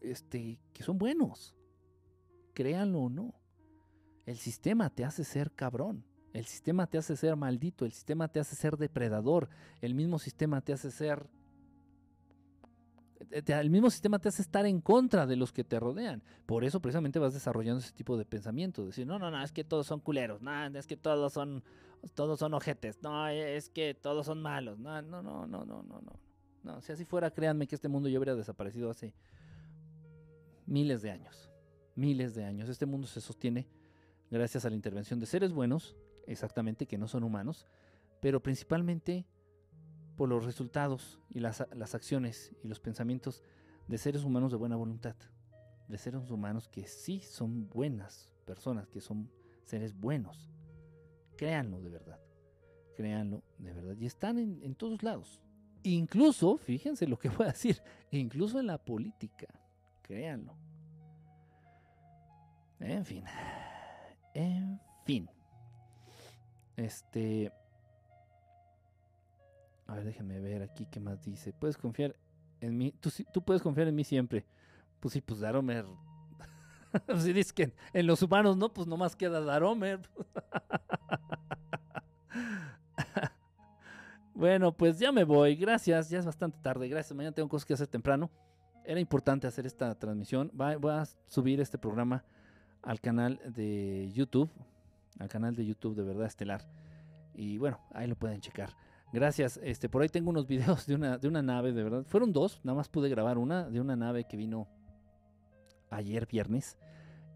este, 0.00 0.58
que 0.72 0.82
son 0.82 0.98
buenos. 0.98 1.54
Créanlo 2.54 3.00
o 3.00 3.10
no. 3.10 3.39
El 4.30 4.36
sistema 4.36 4.90
te 4.90 5.04
hace 5.04 5.24
ser 5.24 5.50
cabrón. 5.50 6.04
El 6.32 6.44
sistema 6.44 6.86
te 6.86 6.98
hace 6.98 7.16
ser 7.16 7.34
maldito. 7.34 7.84
El 7.84 7.90
sistema 7.90 8.28
te 8.28 8.38
hace 8.38 8.54
ser 8.54 8.76
depredador. 8.76 9.48
El 9.80 9.96
mismo 9.96 10.20
sistema 10.20 10.60
te 10.60 10.72
hace 10.72 10.92
ser 10.92 11.28
el 13.30 13.70
mismo 13.70 13.90
sistema 13.90 14.20
te 14.20 14.28
hace 14.28 14.40
estar 14.40 14.66
en 14.66 14.80
contra 14.80 15.26
de 15.26 15.34
los 15.34 15.52
que 15.52 15.64
te 15.64 15.80
rodean. 15.80 16.22
Por 16.46 16.62
eso 16.62 16.80
precisamente 16.80 17.18
vas 17.18 17.34
desarrollando 17.34 17.80
ese 17.80 17.92
tipo 17.92 18.16
de 18.16 18.24
pensamiento. 18.24 18.86
Decir, 18.86 19.04
no, 19.04 19.18
no, 19.18 19.32
no, 19.32 19.42
es 19.42 19.50
que 19.50 19.64
todos 19.64 19.88
son 19.88 19.98
culeros. 19.98 20.40
No, 20.40 20.64
es 20.78 20.86
que 20.86 20.96
todos 20.96 21.32
son, 21.32 21.64
todos 22.14 22.38
son 22.38 22.54
ojetes. 22.54 23.02
No, 23.02 23.26
es 23.26 23.68
que 23.68 23.94
todos 23.94 24.26
son 24.26 24.40
malos. 24.40 24.78
No, 24.78 25.02
no, 25.02 25.24
no, 25.24 25.44
no, 25.48 25.64
no, 25.64 25.82
no, 25.82 26.00
no. 26.00 26.12
No, 26.62 26.80
si 26.82 26.92
así 26.92 27.04
fuera, 27.04 27.32
créanme 27.32 27.66
que 27.66 27.74
este 27.74 27.88
mundo 27.88 28.08
ya 28.08 28.16
habría 28.16 28.36
desaparecido 28.36 28.90
hace 28.90 29.12
miles 30.66 31.02
de 31.02 31.10
años. 31.10 31.50
Miles 31.96 32.36
de 32.36 32.44
años. 32.44 32.68
Este 32.68 32.86
mundo 32.86 33.08
se 33.08 33.20
sostiene 33.20 33.66
gracias 34.30 34.64
a 34.64 34.70
la 34.70 34.76
intervención 34.76 35.18
de 35.18 35.26
seres 35.26 35.52
buenos, 35.52 35.96
exactamente, 36.26 36.86
que 36.86 36.98
no 36.98 37.08
son 37.08 37.24
humanos, 37.24 37.66
pero 38.20 38.42
principalmente 38.42 39.26
por 40.16 40.28
los 40.28 40.44
resultados 40.44 41.18
y 41.30 41.40
las, 41.40 41.62
acciones 41.94 42.54
y 42.62 42.68
los 42.68 42.78
pensamientos 42.78 43.42
de 43.88 43.98
seres 43.98 44.22
humanos 44.22 44.50
de 44.50 44.58
buena 44.58 44.76
voluntad, 44.76 45.16
de 45.88 45.98
seres 45.98 46.30
humanos 46.30 46.68
que 46.68 46.86
sí 46.86 47.20
son 47.20 47.68
buenas 47.68 48.30
personas, 48.44 48.86
que 48.88 49.00
son 49.00 49.30
seres 49.64 49.98
buenos. 49.98 50.50
Créanlo 51.36 51.80
de 51.80 51.88
verdad, 51.88 52.20
créanlo 52.94 53.42
de 53.56 53.72
verdad. 53.72 53.96
Y 53.98 54.04
están 54.04 54.38
en, 54.38 54.74
todos 54.74 55.02
lados. 55.02 55.40
Incluso, 55.82 56.58
fíjense 56.58 57.06
lo 57.06 57.18
que 57.18 57.30
voy 57.30 57.46
a 57.46 57.52
decir, 57.52 57.80
incluso 58.10 58.60
en 58.60 58.66
la 58.66 58.76
política, 58.76 59.48
créanlo. 60.02 60.54
En 62.78 63.06
fin, 63.06 63.24
en 64.34 64.80
fin. 65.04 65.28
Este, 66.76 67.52
a 69.86 69.94
ver, 69.94 70.04
déjenme 70.04 70.40
ver 70.40 70.62
aquí 70.62 70.86
qué 70.90 71.00
más 71.00 71.22
dice. 71.24 71.52
Puedes 71.52 71.76
confiar 71.76 72.16
en 72.60 72.78
mí. 72.78 72.92
Tú, 73.00 73.10
tú 73.32 73.42
puedes 73.42 73.60
confiar 73.60 73.88
en 73.88 73.94
mí 73.94 74.04
siempre. 74.04 74.46
Pues 75.00 75.12
sí, 75.12 75.20
pues 75.20 75.40
Daromer. 75.40 75.84
si 77.18 77.32
dices 77.32 77.52
que 77.52 77.74
en 77.92 78.06
los 78.06 78.22
humanos 78.22 78.56
no, 78.56 78.72
pues 78.72 78.86
nomás 78.86 79.16
queda 79.16 79.40
Daromer. 79.40 80.00
bueno, 84.34 84.76
pues 84.76 84.98
ya 84.98 85.10
me 85.10 85.24
voy. 85.24 85.56
Gracias. 85.56 86.08
Ya 86.08 86.20
es 86.20 86.26
bastante 86.26 86.58
tarde. 86.62 86.88
Gracias. 86.88 87.16
Mañana 87.16 87.34
tengo 87.34 87.48
cosas 87.48 87.66
que 87.66 87.74
hacer 87.74 87.88
temprano. 87.88 88.30
Era 88.84 89.00
importante 89.00 89.46
hacer 89.46 89.66
esta 89.66 89.94
transmisión. 89.98 90.50
Voy 90.54 90.92
a 90.92 91.04
subir 91.26 91.60
este 91.60 91.78
programa 91.78 92.24
al 92.82 93.00
canal 93.00 93.40
de 93.54 94.10
YouTube. 94.12 94.50
Al 95.18 95.28
canal 95.28 95.54
de 95.54 95.66
YouTube 95.66 95.94
de 95.94 96.02
Verdad 96.02 96.26
Estelar. 96.26 96.66
Y 97.34 97.58
bueno, 97.58 97.78
ahí 97.92 98.06
lo 98.06 98.16
pueden 98.16 98.40
checar. 98.40 98.74
Gracias. 99.12 99.58
Este, 99.62 99.88
por 99.88 100.02
ahí 100.02 100.08
tengo 100.08 100.30
unos 100.30 100.46
videos 100.48 100.86
de 100.86 100.94
una, 100.94 101.18
de 101.18 101.28
una 101.28 101.42
nave, 101.42 101.72
de 101.72 101.82
verdad. 101.82 102.04
Fueron 102.06 102.32
dos, 102.32 102.60
nada 102.64 102.76
más 102.76 102.88
pude 102.88 103.08
grabar 103.08 103.38
una, 103.38 103.68
de 103.68 103.80
una 103.80 103.96
nave 103.96 104.24
que 104.24 104.36
vino 104.36 104.68
ayer 105.90 106.26
viernes. 106.26 106.78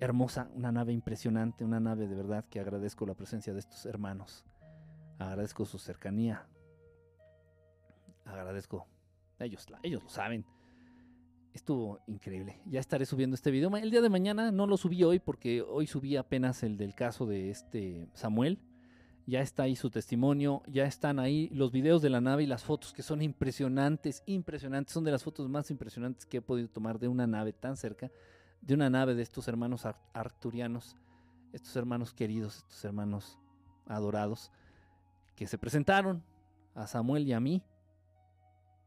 Hermosa, 0.01 0.51
una 0.55 0.73
nave 0.73 0.93
impresionante, 0.93 1.65
una 1.65 1.81
nave 1.81 2.09
de 2.09 2.15
verdad 2.15 2.45
que 2.51 2.61
agradezco 2.61 3.07
la 3.07 3.15
presencia 3.15 3.53
de 3.53 3.61
estos 3.61 3.87
hermanos. 3.87 4.45
Agradezco 5.19 5.65
su 5.65 5.79
cercanía. 5.79 6.47
Agradezco. 8.25 8.87
Ellos, 9.39 9.67
ellos 9.83 10.03
lo 10.03 10.09
saben. 10.09 10.45
Estuvo 11.55 12.01
increíble. 12.07 12.61
Ya 12.67 12.81
estaré 12.81 13.07
subiendo 13.07 13.35
este 13.35 13.51
video. 13.51 13.75
El 13.77 13.91
día 13.91 14.03
de 14.03 14.11
mañana 14.11 14.51
no 14.51 14.67
lo 14.67 14.77
subí 14.77 15.03
hoy 15.05 15.19
porque 15.19 15.63
hoy 15.63 15.87
subí 15.87 16.17
apenas 16.17 16.63
el 16.63 16.77
del 16.77 16.95
caso 16.95 17.25
de 17.25 17.51
este 17.51 18.09
Samuel 18.13 18.59
ya 19.27 19.41
está 19.41 19.63
ahí 19.63 19.77
su 19.77 19.91
testimonio, 19.91 20.63
ya 20.67 20.85
están 20.85 21.19
ahí 21.19 21.49
los 21.51 21.73
videos 21.73 22.03
de 22.03 22.11
la 22.11 22.21
nave 22.21 22.43
y 22.43 22.47
las 22.47 22.65
fotos 22.65 22.93
que 22.93 23.03
son 23.03 23.23
impresionantes, 23.23 24.23
impresionantes, 24.27 24.93
son 24.93 25.05
de 25.05 25.13
las 25.13 25.23
fotos 25.23 25.49
más 25.49 25.71
impresionantes 25.71 26.27
que 26.27 26.39
he 26.39 26.43
podido 26.43 26.69
tomar 26.69 26.99
de 26.99 27.09
una 27.09 27.27
nave 27.27 27.53
tan 27.53 27.77
cerca, 27.77 28.11
de 28.61 28.75
una 28.75 28.91
nave 28.91 29.15
de 29.15 29.23
estos 29.23 29.49
hermanos 29.49 29.87
arturianos, 30.13 30.97
estos 31.53 31.75
hermanos 31.77 32.13
queridos, 32.13 32.59
estos 32.59 32.85
hermanos 32.85 33.39
adorados, 33.87 34.51
que 35.37 35.47
se 35.47 35.59
presentaron 35.59 36.23
a 36.75 36.87
Samuel 36.87 37.27
y 37.27 37.33
a 37.33 37.41
mí 37.41 37.63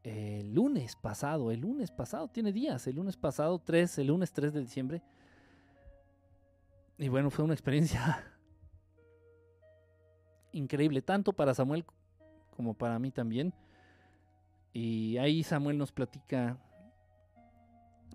el 0.02 0.54
lunes 0.54 0.96
pasado, 0.96 1.50
el 1.50 1.60
lunes 1.60 1.90
pasado, 1.90 2.28
tiene 2.28 2.52
días, 2.52 2.86
el 2.86 2.96
lunes 2.96 3.16
pasado 3.16 3.58
3, 3.58 3.98
el 3.98 4.06
lunes 4.08 4.32
3 4.32 4.52
de 4.52 4.60
diciembre. 4.60 5.02
Y 6.98 7.08
bueno, 7.08 7.30
fue 7.30 7.44
una 7.44 7.54
experiencia 7.54 8.22
increíble, 10.52 11.02
tanto 11.02 11.32
para 11.32 11.54
Samuel 11.54 11.84
como 12.56 12.74
para 12.74 12.98
mí 12.98 13.10
también. 13.10 13.52
Y 14.72 15.16
ahí 15.18 15.42
Samuel 15.42 15.78
nos 15.78 15.92
platica, 15.92 16.58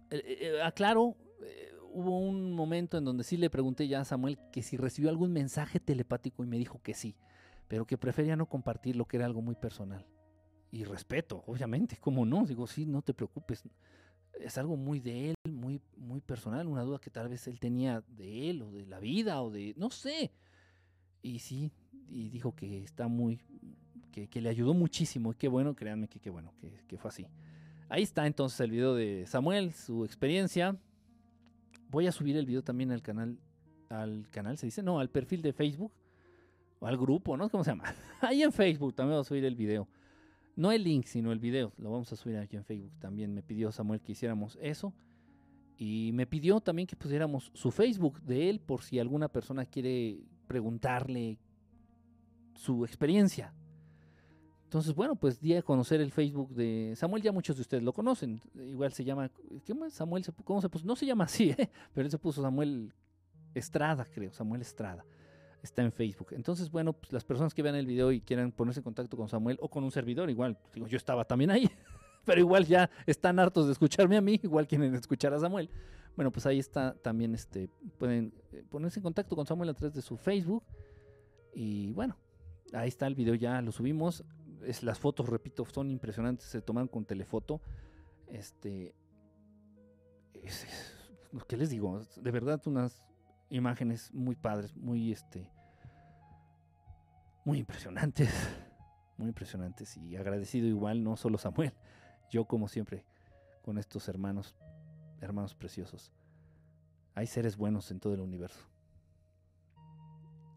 eh, 0.09 0.23
eh, 0.25 0.37
eh, 0.41 0.61
aclaro, 0.61 1.15
hubo 1.93 2.17
un 2.17 2.53
momento 2.53 2.97
en 2.97 3.05
donde 3.05 3.23
sí 3.23 3.37
le 3.37 3.49
pregunté 3.49 3.87
ya 3.87 4.01
a 4.01 4.05
Samuel 4.05 4.39
que 4.51 4.63
si 4.63 4.77
recibió 4.77 5.09
algún 5.09 5.31
mensaje 5.31 5.79
telepático 5.79 6.43
y 6.43 6.47
me 6.47 6.57
dijo 6.57 6.81
que 6.81 6.93
sí, 6.93 7.15
pero 7.67 7.85
que 7.85 7.97
prefería 7.97 8.35
no 8.35 8.47
compartirlo, 8.47 9.05
que 9.05 9.17
era 9.17 9.25
algo 9.25 9.41
muy 9.41 9.55
personal. 9.55 10.05
Y 10.73 10.85
respeto, 10.85 11.43
obviamente, 11.45 11.97
¿cómo 11.97 12.25
no? 12.25 12.47
Digo, 12.47 12.65
sí, 12.65 12.87
no 12.87 13.03
te 13.03 13.13
preocupes. 13.13 13.63
Es 14.39 14.57
algo 14.57 14.75
muy 14.75 14.99
de 14.99 15.29
él, 15.29 15.35
muy, 15.47 15.79
muy 15.95 16.19
personal, 16.19 16.65
una 16.65 16.81
duda 16.81 16.97
que 16.97 17.11
tal 17.11 17.29
vez 17.29 17.47
él 17.47 17.59
tenía 17.59 18.03
de 18.07 18.49
él 18.49 18.63
o 18.63 18.71
de 18.71 18.87
la 18.87 18.99
vida 18.99 19.39
o 19.43 19.51
de, 19.51 19.75
no 19.77 19.91
sé. 19.91 20.31
Y 21.21 21.37
sí, 21.37 21.69
y 22.09 22.29
dijo 22.29 22.55
que 22.55 22.83
está 22.83 23.07
muy, 23.07 23.39
que, 24.11 24.41
le 24.41 24.49
ayudó 24.49 24.73
muchísimo. 24.73 25.33
Y 25.33 25.35
qué 25.35 25.47
bueno, 25.47 25.75
créanme 25.75 26.07
que 26.07 26.19
qué 26.19 26.31
bueno, 26.31 26.51
que, 26.59 26.71
que 26.87 26.97
fue 26.97 27.09
así. 27.09 27.27
Ahí 27.87 28.01
está 28.01 28.25
entonces 28.25 28.59
el 28.59 28.71
video 28.71 28.95
de 28.95 29.27
Samuel, 29.27 29.73
su 29.73 30.03
experiencia. 30.03 30.75
Voy 31.91 32.07
a 32.07 32.11
subir 32.11 32.35
el 32.35 32.47
video 32.47 32.63
también 32.63 32.91
al 32.91 33.03
canal, 33.03 33.37
al 33.89 34.27
canal, 34.31 34.57
se 34.57 34.65
dice, 34.65 34.81
no, 34.81 34.99
al 34.99 35.11
perfil 35.11 35.43
de 35.43 35.53
Facebook, 35.53 35.93
o 36.79 36.87
al 36.87 36.97
grupo, 36.97 37.37
¿no? 37.37 37.47
¿Cómo 37.47 37.63
se 37.63 37.69
llama? 37.69 37.93
Ahí 38.21 38.41
en 38.41 38.51
Facebook 38.51 38.95
también 38.95 39.17
voy 39.17 39.21
a 39.21 39.23
subir 39.23 39.45
el 39.45 39.55
video. 39.55 39.87
No 40.55 40.71
el 40.71 40.83
link, 40.83 41.05
sino 41.05 41.31
el 41.31 41.39
video. 41.39 41.73
Lo 41.77 41.91
vamos 41.91 42.11
a 42.13 42.15
subir 42.15 42.37
aquí 42.37 42.55
en 42.55 42.63
Facebook. 42.63 42.91
También 42.99 43.33
me 43.33 43.41
pidió 43.41 43.71
Samuel 43.71 44.01
que 44.01 44.11
hiciéramos 44.11 44.57
eso. 44.61 44.93
Y 45.77 46.11
me 46.13 46.27
pidió 46.27 46.61
también 46.61 46.87
que 46.87 46.95
pusiéramos 46.95 47.51
su 47.53 47.71
Facebook 47.71 48.21
de 48.21 48.49
él 48.49 48.59
por 48.59 48.83
si 48.83 48.99
alguna 48.99 49.27
persona 49.27 49.65
quiere 49.65 50.19
preguntarle 50.47 51.39
su 52.53 52.85
experiencia. 52.85 53.53
Entonces, 54.65 54.95
bueno, 54.95 55.15
pues 55.15 55.39
di 55.39 55.53
a 55.55 55.61
conocer 55.61 56.01
el 56.01 56.11
Facebook 56.11 56.53
de 56.55 56.93
Samuel, 56.95 57.21
ya 57.21 57.31
muchos 57.31 57.55
de 57.55 57.61
ustedes 57.61 57.83
lo 57.83 57.93
conocen. 57.93 58.41
Igual 58.55 58.91
se 58.91 59.03
llama. 59.03 59.29
Samuel, 59.89 60.23
¿cómo 60.43 60.61
se 60.61 60.69
puso? 60.69 60.85
No 60.85 60.95
se 60.95 61.05
llama 61.05 61.25
así, 61.25 61.49
¿eh? 61.57 61.69
pero 61.93 62.05
él 62.05 62.11
se 62.11 62.17
puso 62.17 62.41
Samuel 62.41 62.91
Estrada, 63.53 64.05
creo, 64.05 64.33
Samuel 64.33 64.61
Estrada. 64.61 65.05
Está 65.63 65.81
en 65.81 65.91
Facebook. 65.91 66.27
Entonces, 66.31 66.69
bueno, 66.69 66.93
pues 66.93 67.11
las 67.11 67.23
personas 67.23 67.53
que 67.53 67.63
vean 67.63 67.75
el 67.75 67.87
video 67.87 68.11
y 68.11 68.21
quieran 68.21 68.51
ponerse 68.51 68.81
en 68.81 68.83
contacto 68.83 69.17
con 69.17 69.27
Samuel 69.29 69.57
o 69.61 69.69
con 69.69 69.83
un 69.83 69.91
servidor, 69.91 70.29
igual, 70.29 70.57
digo, 70.73 70.87
yo 70.87 70.97
estaba 70.97 71.25
también 71.25 71.49
ahí, 71.49 71.67
pero 72.25 72.39
igual 72.39 72.65
ya 72.65 72.89
están 73.07 73.39
hartos 73.39 73.65
de 73.65 73.71
escucharme 73.71 74.17
a 74.17 74.21
mí, 74.21 74.39
igual 74.43 74.67
quieren 74.67 74.93
escuchar 74.93 75.33
a 75.33 75.39
Samuel. 75.39 75.69
Bueno, 76.15 76.31
pues 76.31 76.45
ahí 76.45 76.59
está 76.59 76.93
también, 77.01 77.33
este, 77.33 77.69
pueden 77.97 78.33
eh, 78.51 78.63
ponerse 78.69 78.99
en 78.99 79.03
contacto 79.03 79.35
con 79.35 79.47
Samuel 79.47 79.69
a 79.69 79.73
través 79.73 79.95
de 79.95 80.01
su 80.03 80.17
Facebook. 80.17 80.63
Y 81.55 81.91
bueno, 81.93 82.17
ahí 82.73 82.89
está 82.89 83.07
el 83.07 83.15
video, 83.15 83.33
ya 83.33 83.61
lo 83.61 83.71
subimos 83.71 84.23
las 84.81 84.99
fotos, 84.99 85.29
repito, 85.29 85.65
son 85.65 85.89
impresionantes, 85.91 86.47
se 86.47 86.61
toman 86.61 86.87
con 86.87 87.05
telefoto. 87.05 87.61
Este, 88.27 88.95
¿qué 91.47 91.57
les 91.57 91.69
digo? 91.69 91.99
De 92.17 92.31
verdad 92.31 92.61
unas 92.65 93.05
imágenes 93.49 94.13
muy 94.13 94.35
padres, 94.35 94.75
muy 94.75 95.11
este, 95.11 95.51
muy 97.45 97.59
impresionantes, 97.59 98.31
muy 99.17 99.27
impresionantes 99.27 99.97
y 99.97 100.15
agradecido 100.15 100.67
igual, 100.67 101.03
no 101.03 101.17
solo 101.17 101.37
Samuel, 101.37 101.73
yo 102.29 102.45
como 102.45 102.67
siempre 102.67 103.05
con 103.61 103.77
estos 103.77 104.07
hermanos, 104.07 104.55
hermanos 105.21 105.55
preciosos. 105.55 106.11
Hay 107.15 107.27
seres 107.27 107.57
buenos 107.57 107.91
en 107.91 107.99
todo 107.99 108.13
el 108.13 108.21
universo. 108.21 108.65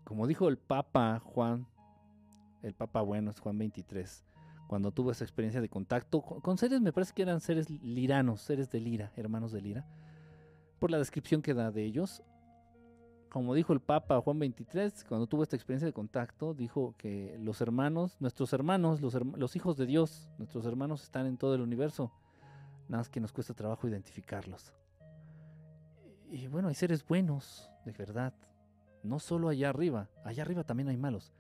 Como 0.05 0.27
dijo 0.27 0.49
el 0.49 0.57
Papa 0.57 1.21
Juan 1.21 1.67
el 2.67 2.75
Papa 2.75 3.01
Bueno, 3.03 3.31
es 3.31 3.39
Juan 3.39 3.59
23, 3.59 4.25
cuando 4.67 4.91
tuvo 4.91 5.13
esa 5.13 5.25
experiencia 5.25 5.61
de 5.61 5.69
contacto 5.69 6.21
con, 6.21 6.59
seres, 6.59 6.81
me 6.81 6.93
parece 6.93 7.13
que 7.15 7.23
eran 7.23 7.41
seres 7.41 7.71
liranos, 7.71 8.41
seres 8.41 8.71
de 8.71 8.81
Lira, 8.81 9.13
hermanos 9.17 9.53
de 9.53 9.61
Lira, 9.61 9.87
por 10.81 10.91
la 10.91 10.99
descripción 10.99 11.43
que 11.43 11.55
da 11.55 11.71
de 11.71 11.85
ellos. 11.85 12.23
Como 13.37 13.53
dijo 13.53 13.75
el 13.75 13.81
Papa 13.81 14.19
Juan 14.23 14.39
23, 14.39 15.05
cuando 15.05 15.27
tuvo 15.27 15.43
esta 15.43 15.57
experiencia 15.57 15.85
de 15.85 15.93
contacto, 15.93 16.55
dijo 16.55 16.95
que 16.97 17.37
los 17.39 17.61
hermanos, 17.61 18.17
nuestros 18.19 18.55
hermanos, 18.55 19.03
los, 19.03 19.57
hijos 19.57 19.77
de 19.77 19.85
Dios, 19.85 20.27
nuestros 20.39 20.65
hermanos 20.65 21.03
están 21.03 21.27
en 21.27 21.37
todo 21.37 21.55
el 21.55 21.61
universo, 21.61 22.11
nada 22.89 23.03
más 23.03 23.11
que 23.11 23.21
nos 23.21 23.35
cuesta 23.35 23.53
trabajo 23.53 23.87
identificarlos. 23.87 24.73
Y 26.31 26.47
bueno, 26.47 26.69
hay 26.69 26.75
seres 26.75 27.07
buenos, 27.07 27.69
de 27.85 27.93
verdad, 27.93 28.33
no 29.03 29.19
solo 29.19 29.51
allá 29.51 29.69
arriba, 29.69 30.09
allá 30.25 30.43
arriba 30.43 30.65
también 30.65 30.89
hay 30.89 30.97
malos. 30.97 31.35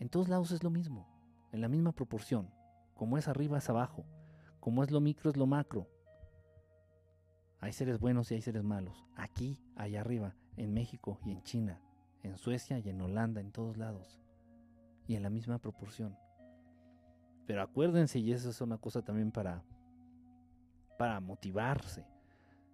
En 0.00 0.08
todos 0.08 0.30
lados 0.30 0.52
es 0.52 0.62
lo 0.62 0.70
mismo, 0.70 1.06
en 1.52 1.60
la 1.60 1.68
misma 1.68 1.92
proporción. 1.92 2.48
Como 2.94 3.18
es 3.18 3.28
arriba 3.28 3.58
es 3.58 3.68
abajo, 3.68 4.06
como 4.58 4.82
es 4.82 4.90
lo 4.90 5.02
micro 5.02 5.28
es 5.28 5.36
lo 5.36 5.44
macro. 5.44 5.86
Hay 7.60 7.74
seres 7.74 8.00
buenos 8.00 8.30
y 8.30 8.36
hay 8.36 8.40
seres 8.40 8.64
malos, 8.64 9.04
aquí, 9.16 9.60
allá 9.76 10.00
arriba, 10.00 10.34
en 10.56 10.72
México 10.72 11.18
y 11.24 11.32
en 11.32 11.42
China, 11.42 11.80
en 12.22 12.36
Suecia 12.36 12.78
y 12.78 12.88
en 12.88 13.00
Holanda, 13.00 13.40
en 13.40 13.52
todos 13.52 13.76
lados. 13.76 14.20
Y 15.06 15.16
en 15.16 15.22
la 15.22 15.30
misma 15.30 15.58
proporción. 15.58 16.16
Pero 17.46 17.62
acuérdense, 17.62 18.18
y 18.18 18.32
eso 18.32 18.50
es 18.50 18.60
una 18.60 18.78
cosa 18.78 19.02
también 19.02 19.32
para, 19.32 19.64
para 20.98 21.20
motivarse. 21.20 22.06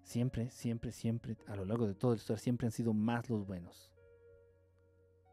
Siempre, 0.02 0.50
siempre, 0.50 0.92
siempre, 0.92 1.36
a 1.46 1.56
lo 1.56 1.64
largo 1.64 1.86
de 1.86 1.94
todo 1.94 2.12
el 2.12 2.18
historia, 2.18 2.40
siempre 2.40 2.66
han 2.66 2.72
sido 2.72 2.92
más 2.92 3.28
los 3.30 3.46
buenos. 3.46 3.92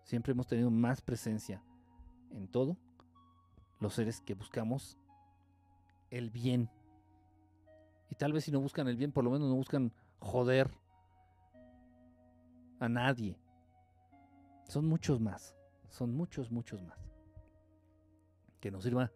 Siempre 0.04 0.32
hemos 0.32 0.48
tenido 0.48 0.70
más 0.70 1.02
presencia 1.02 1.64
en 2.32 2.48
todo, 2.48 2.78
los 3.80 3.94
seres 3.94 4.22
que 4.22 4.34
buscamos 4.34 4.98
el 6.12 6.30
bien. 6.30 6.70
Y 8.10 8.16
tal 8.16 8.34
vez 8.34 8.46
si 8.46 8.52
no 8.52 8.60
buscan 8.60 8.88
el 8.88 8.98
bien, 8.98 9.12
por 9.12 9.24
lo 9.24 9.32
menos 9.32 9.50
no 9.50 9.56
buscan 9.56 9.92
joder 10.20 10.72
a 12.86 12.90
nadie. 12.90 13.38
Son 14.68 14.86
muchos 14.86 15.20
más, 15.20 15.56
son 15.90 16.16
muchos, 16.16 16.52
muchos 16.52 16.82
más. 16.84 16.98
Que 18.60 18.72
nos 18.72 18.84
sirva 18.84 19.12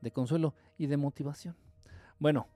de 0.00 0.10
consuelo 0.10 0.54
y 0.78 0.86
de 0.86 0.96
motivación. 0.96 1.56
Bueno, 2.18 2.48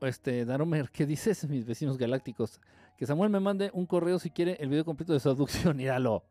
este, 0.00 0.44
Daromer, 0.44 0.90
¿qué 0.90 1.06
dices, 1.06 1.44
mis 1.48 1.64
vecinos 1.64 1.98
galácticos? 1.98 2.60
Que 2.96 3.06
Samuel 3.06 3.30
me 3.30 3.40
mande 3.40 3.70
un 3.72 3.86
correo 3.86 4.18
si 4.18 4.30
quiere 4.30 4.56
el 4.60 4.68
video 4.68 4.84
completo 4.84 5.12
de 5.12 5.20
su 5.20 5.30
abducción. 5.30 5.76
Míralo. 5.78 6.24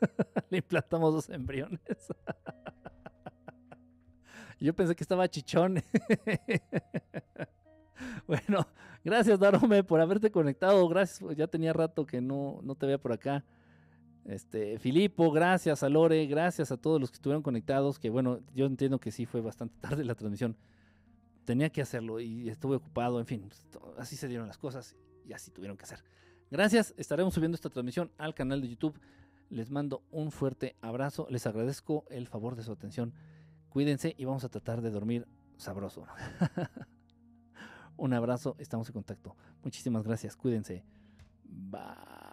Le 0.50 0.58
implantamos 0.58 1.12
dos 1.12 1.30
embriones. 1.30 1.80
Yo 4.58 4.74
pensé 4.74 4.94
que 4.94 5.04
estaba 5.04 5.28
chichón. 5.28 5.82
bueno, 8.26 8.66
gracias 9.06 9.38
Darome 9.38 9.84
por 9.84 10.00
haberte 10.00 10.30
conectado. 10.30 10.86
Gracias, 10.88 11.36
ya 11.36 11.46
tenía 11.46 11.72
rato 11.72 12.04
que 12.04 12.20
no, 12.20 12.60
no 12.62 12.74
te 12.74 12.86
veía 12.86 12.98
por 12.98 13.12
acá. 13.12 13.44
Este, 14.24 14.78
Filipo, 14.80 15.30
gracias 15.30 15.84
a 15.84 15.88
Lore, 15.88 16.26
gracias 16.26 16.72
a 16.72 16.76
todos 16.76 17.00
los 17.00 17.10
que 17.10 17.14
estuvieron 17.14 17.42
conectados, 17.42 18.00
que 18.00 18.10
bueno, 18.10 18.40
yo 18.52 18.66
entiendo 18.66 18.98
que 18.98 19.12
sí 19.12 19.24
fue 19.24 19.40
bastante 19.40 19.76
tarde 19.80 20.04
la 20.04 20.16
transmisión. 20.16 20.56
Tenía 21.44 21.70
que 21.70 21.80
hacerlo 21.80 22.18
y 22.18 22.48
estuve 22.48 22.76
ocupado, 22.76 23.20
en 23.20 23.26
fin, 23.26 23.48
así 23.98 24.16
se 24.16 24.26
dieron 24.26 24.48
las 24.48 24.58
cosas 24.58 24.96
y 25.24 25.32
así 25.32 25.52
tuvieron 25.52 25.76
que 25.76 25.84
hacer. 25.84 26.02
Gracias, 26.50 26.92
estaremos 26.96 27.34
subiendo 27.34 27.54
esta 27.54 27.70
transmisión 27.70 28.10
al 28.18 28.34
canal 28.34 28.60
de 28.60 28.68
YouTube. 28.68 28.98
Les 29.48 29.70
mando 29.70 30.02
un 30.10 30.32
fuerte 30.32 30.74
abrazo. 30.80 31.28
Les 31.30 31.46
agradezco 31.46 32.04
el 32.10 32.26
favor 32.26 32.56
de 32.56 32.64
su 32.64 32.72
atención. 32.72 33.14
Cuídense 33.68 34.14
y 34.18 34.24
vamos 34.24 34.42
a 34.42 34.48
tratar 34.48 34.82
de 34.82 34.90
dormir 34.90 35.26
sabroso. 35.56 36.04
un 37.96 38.12
abrazo, 38.12 38.56
estamos 38.58 38.88
en 38.88 38.94
contacto. 38.94 39.36
Muchísimas 39.62 40.04
gracias. 40.04 40.36
Cuídense. 40.36 40.84
Bye. 41.44 42.25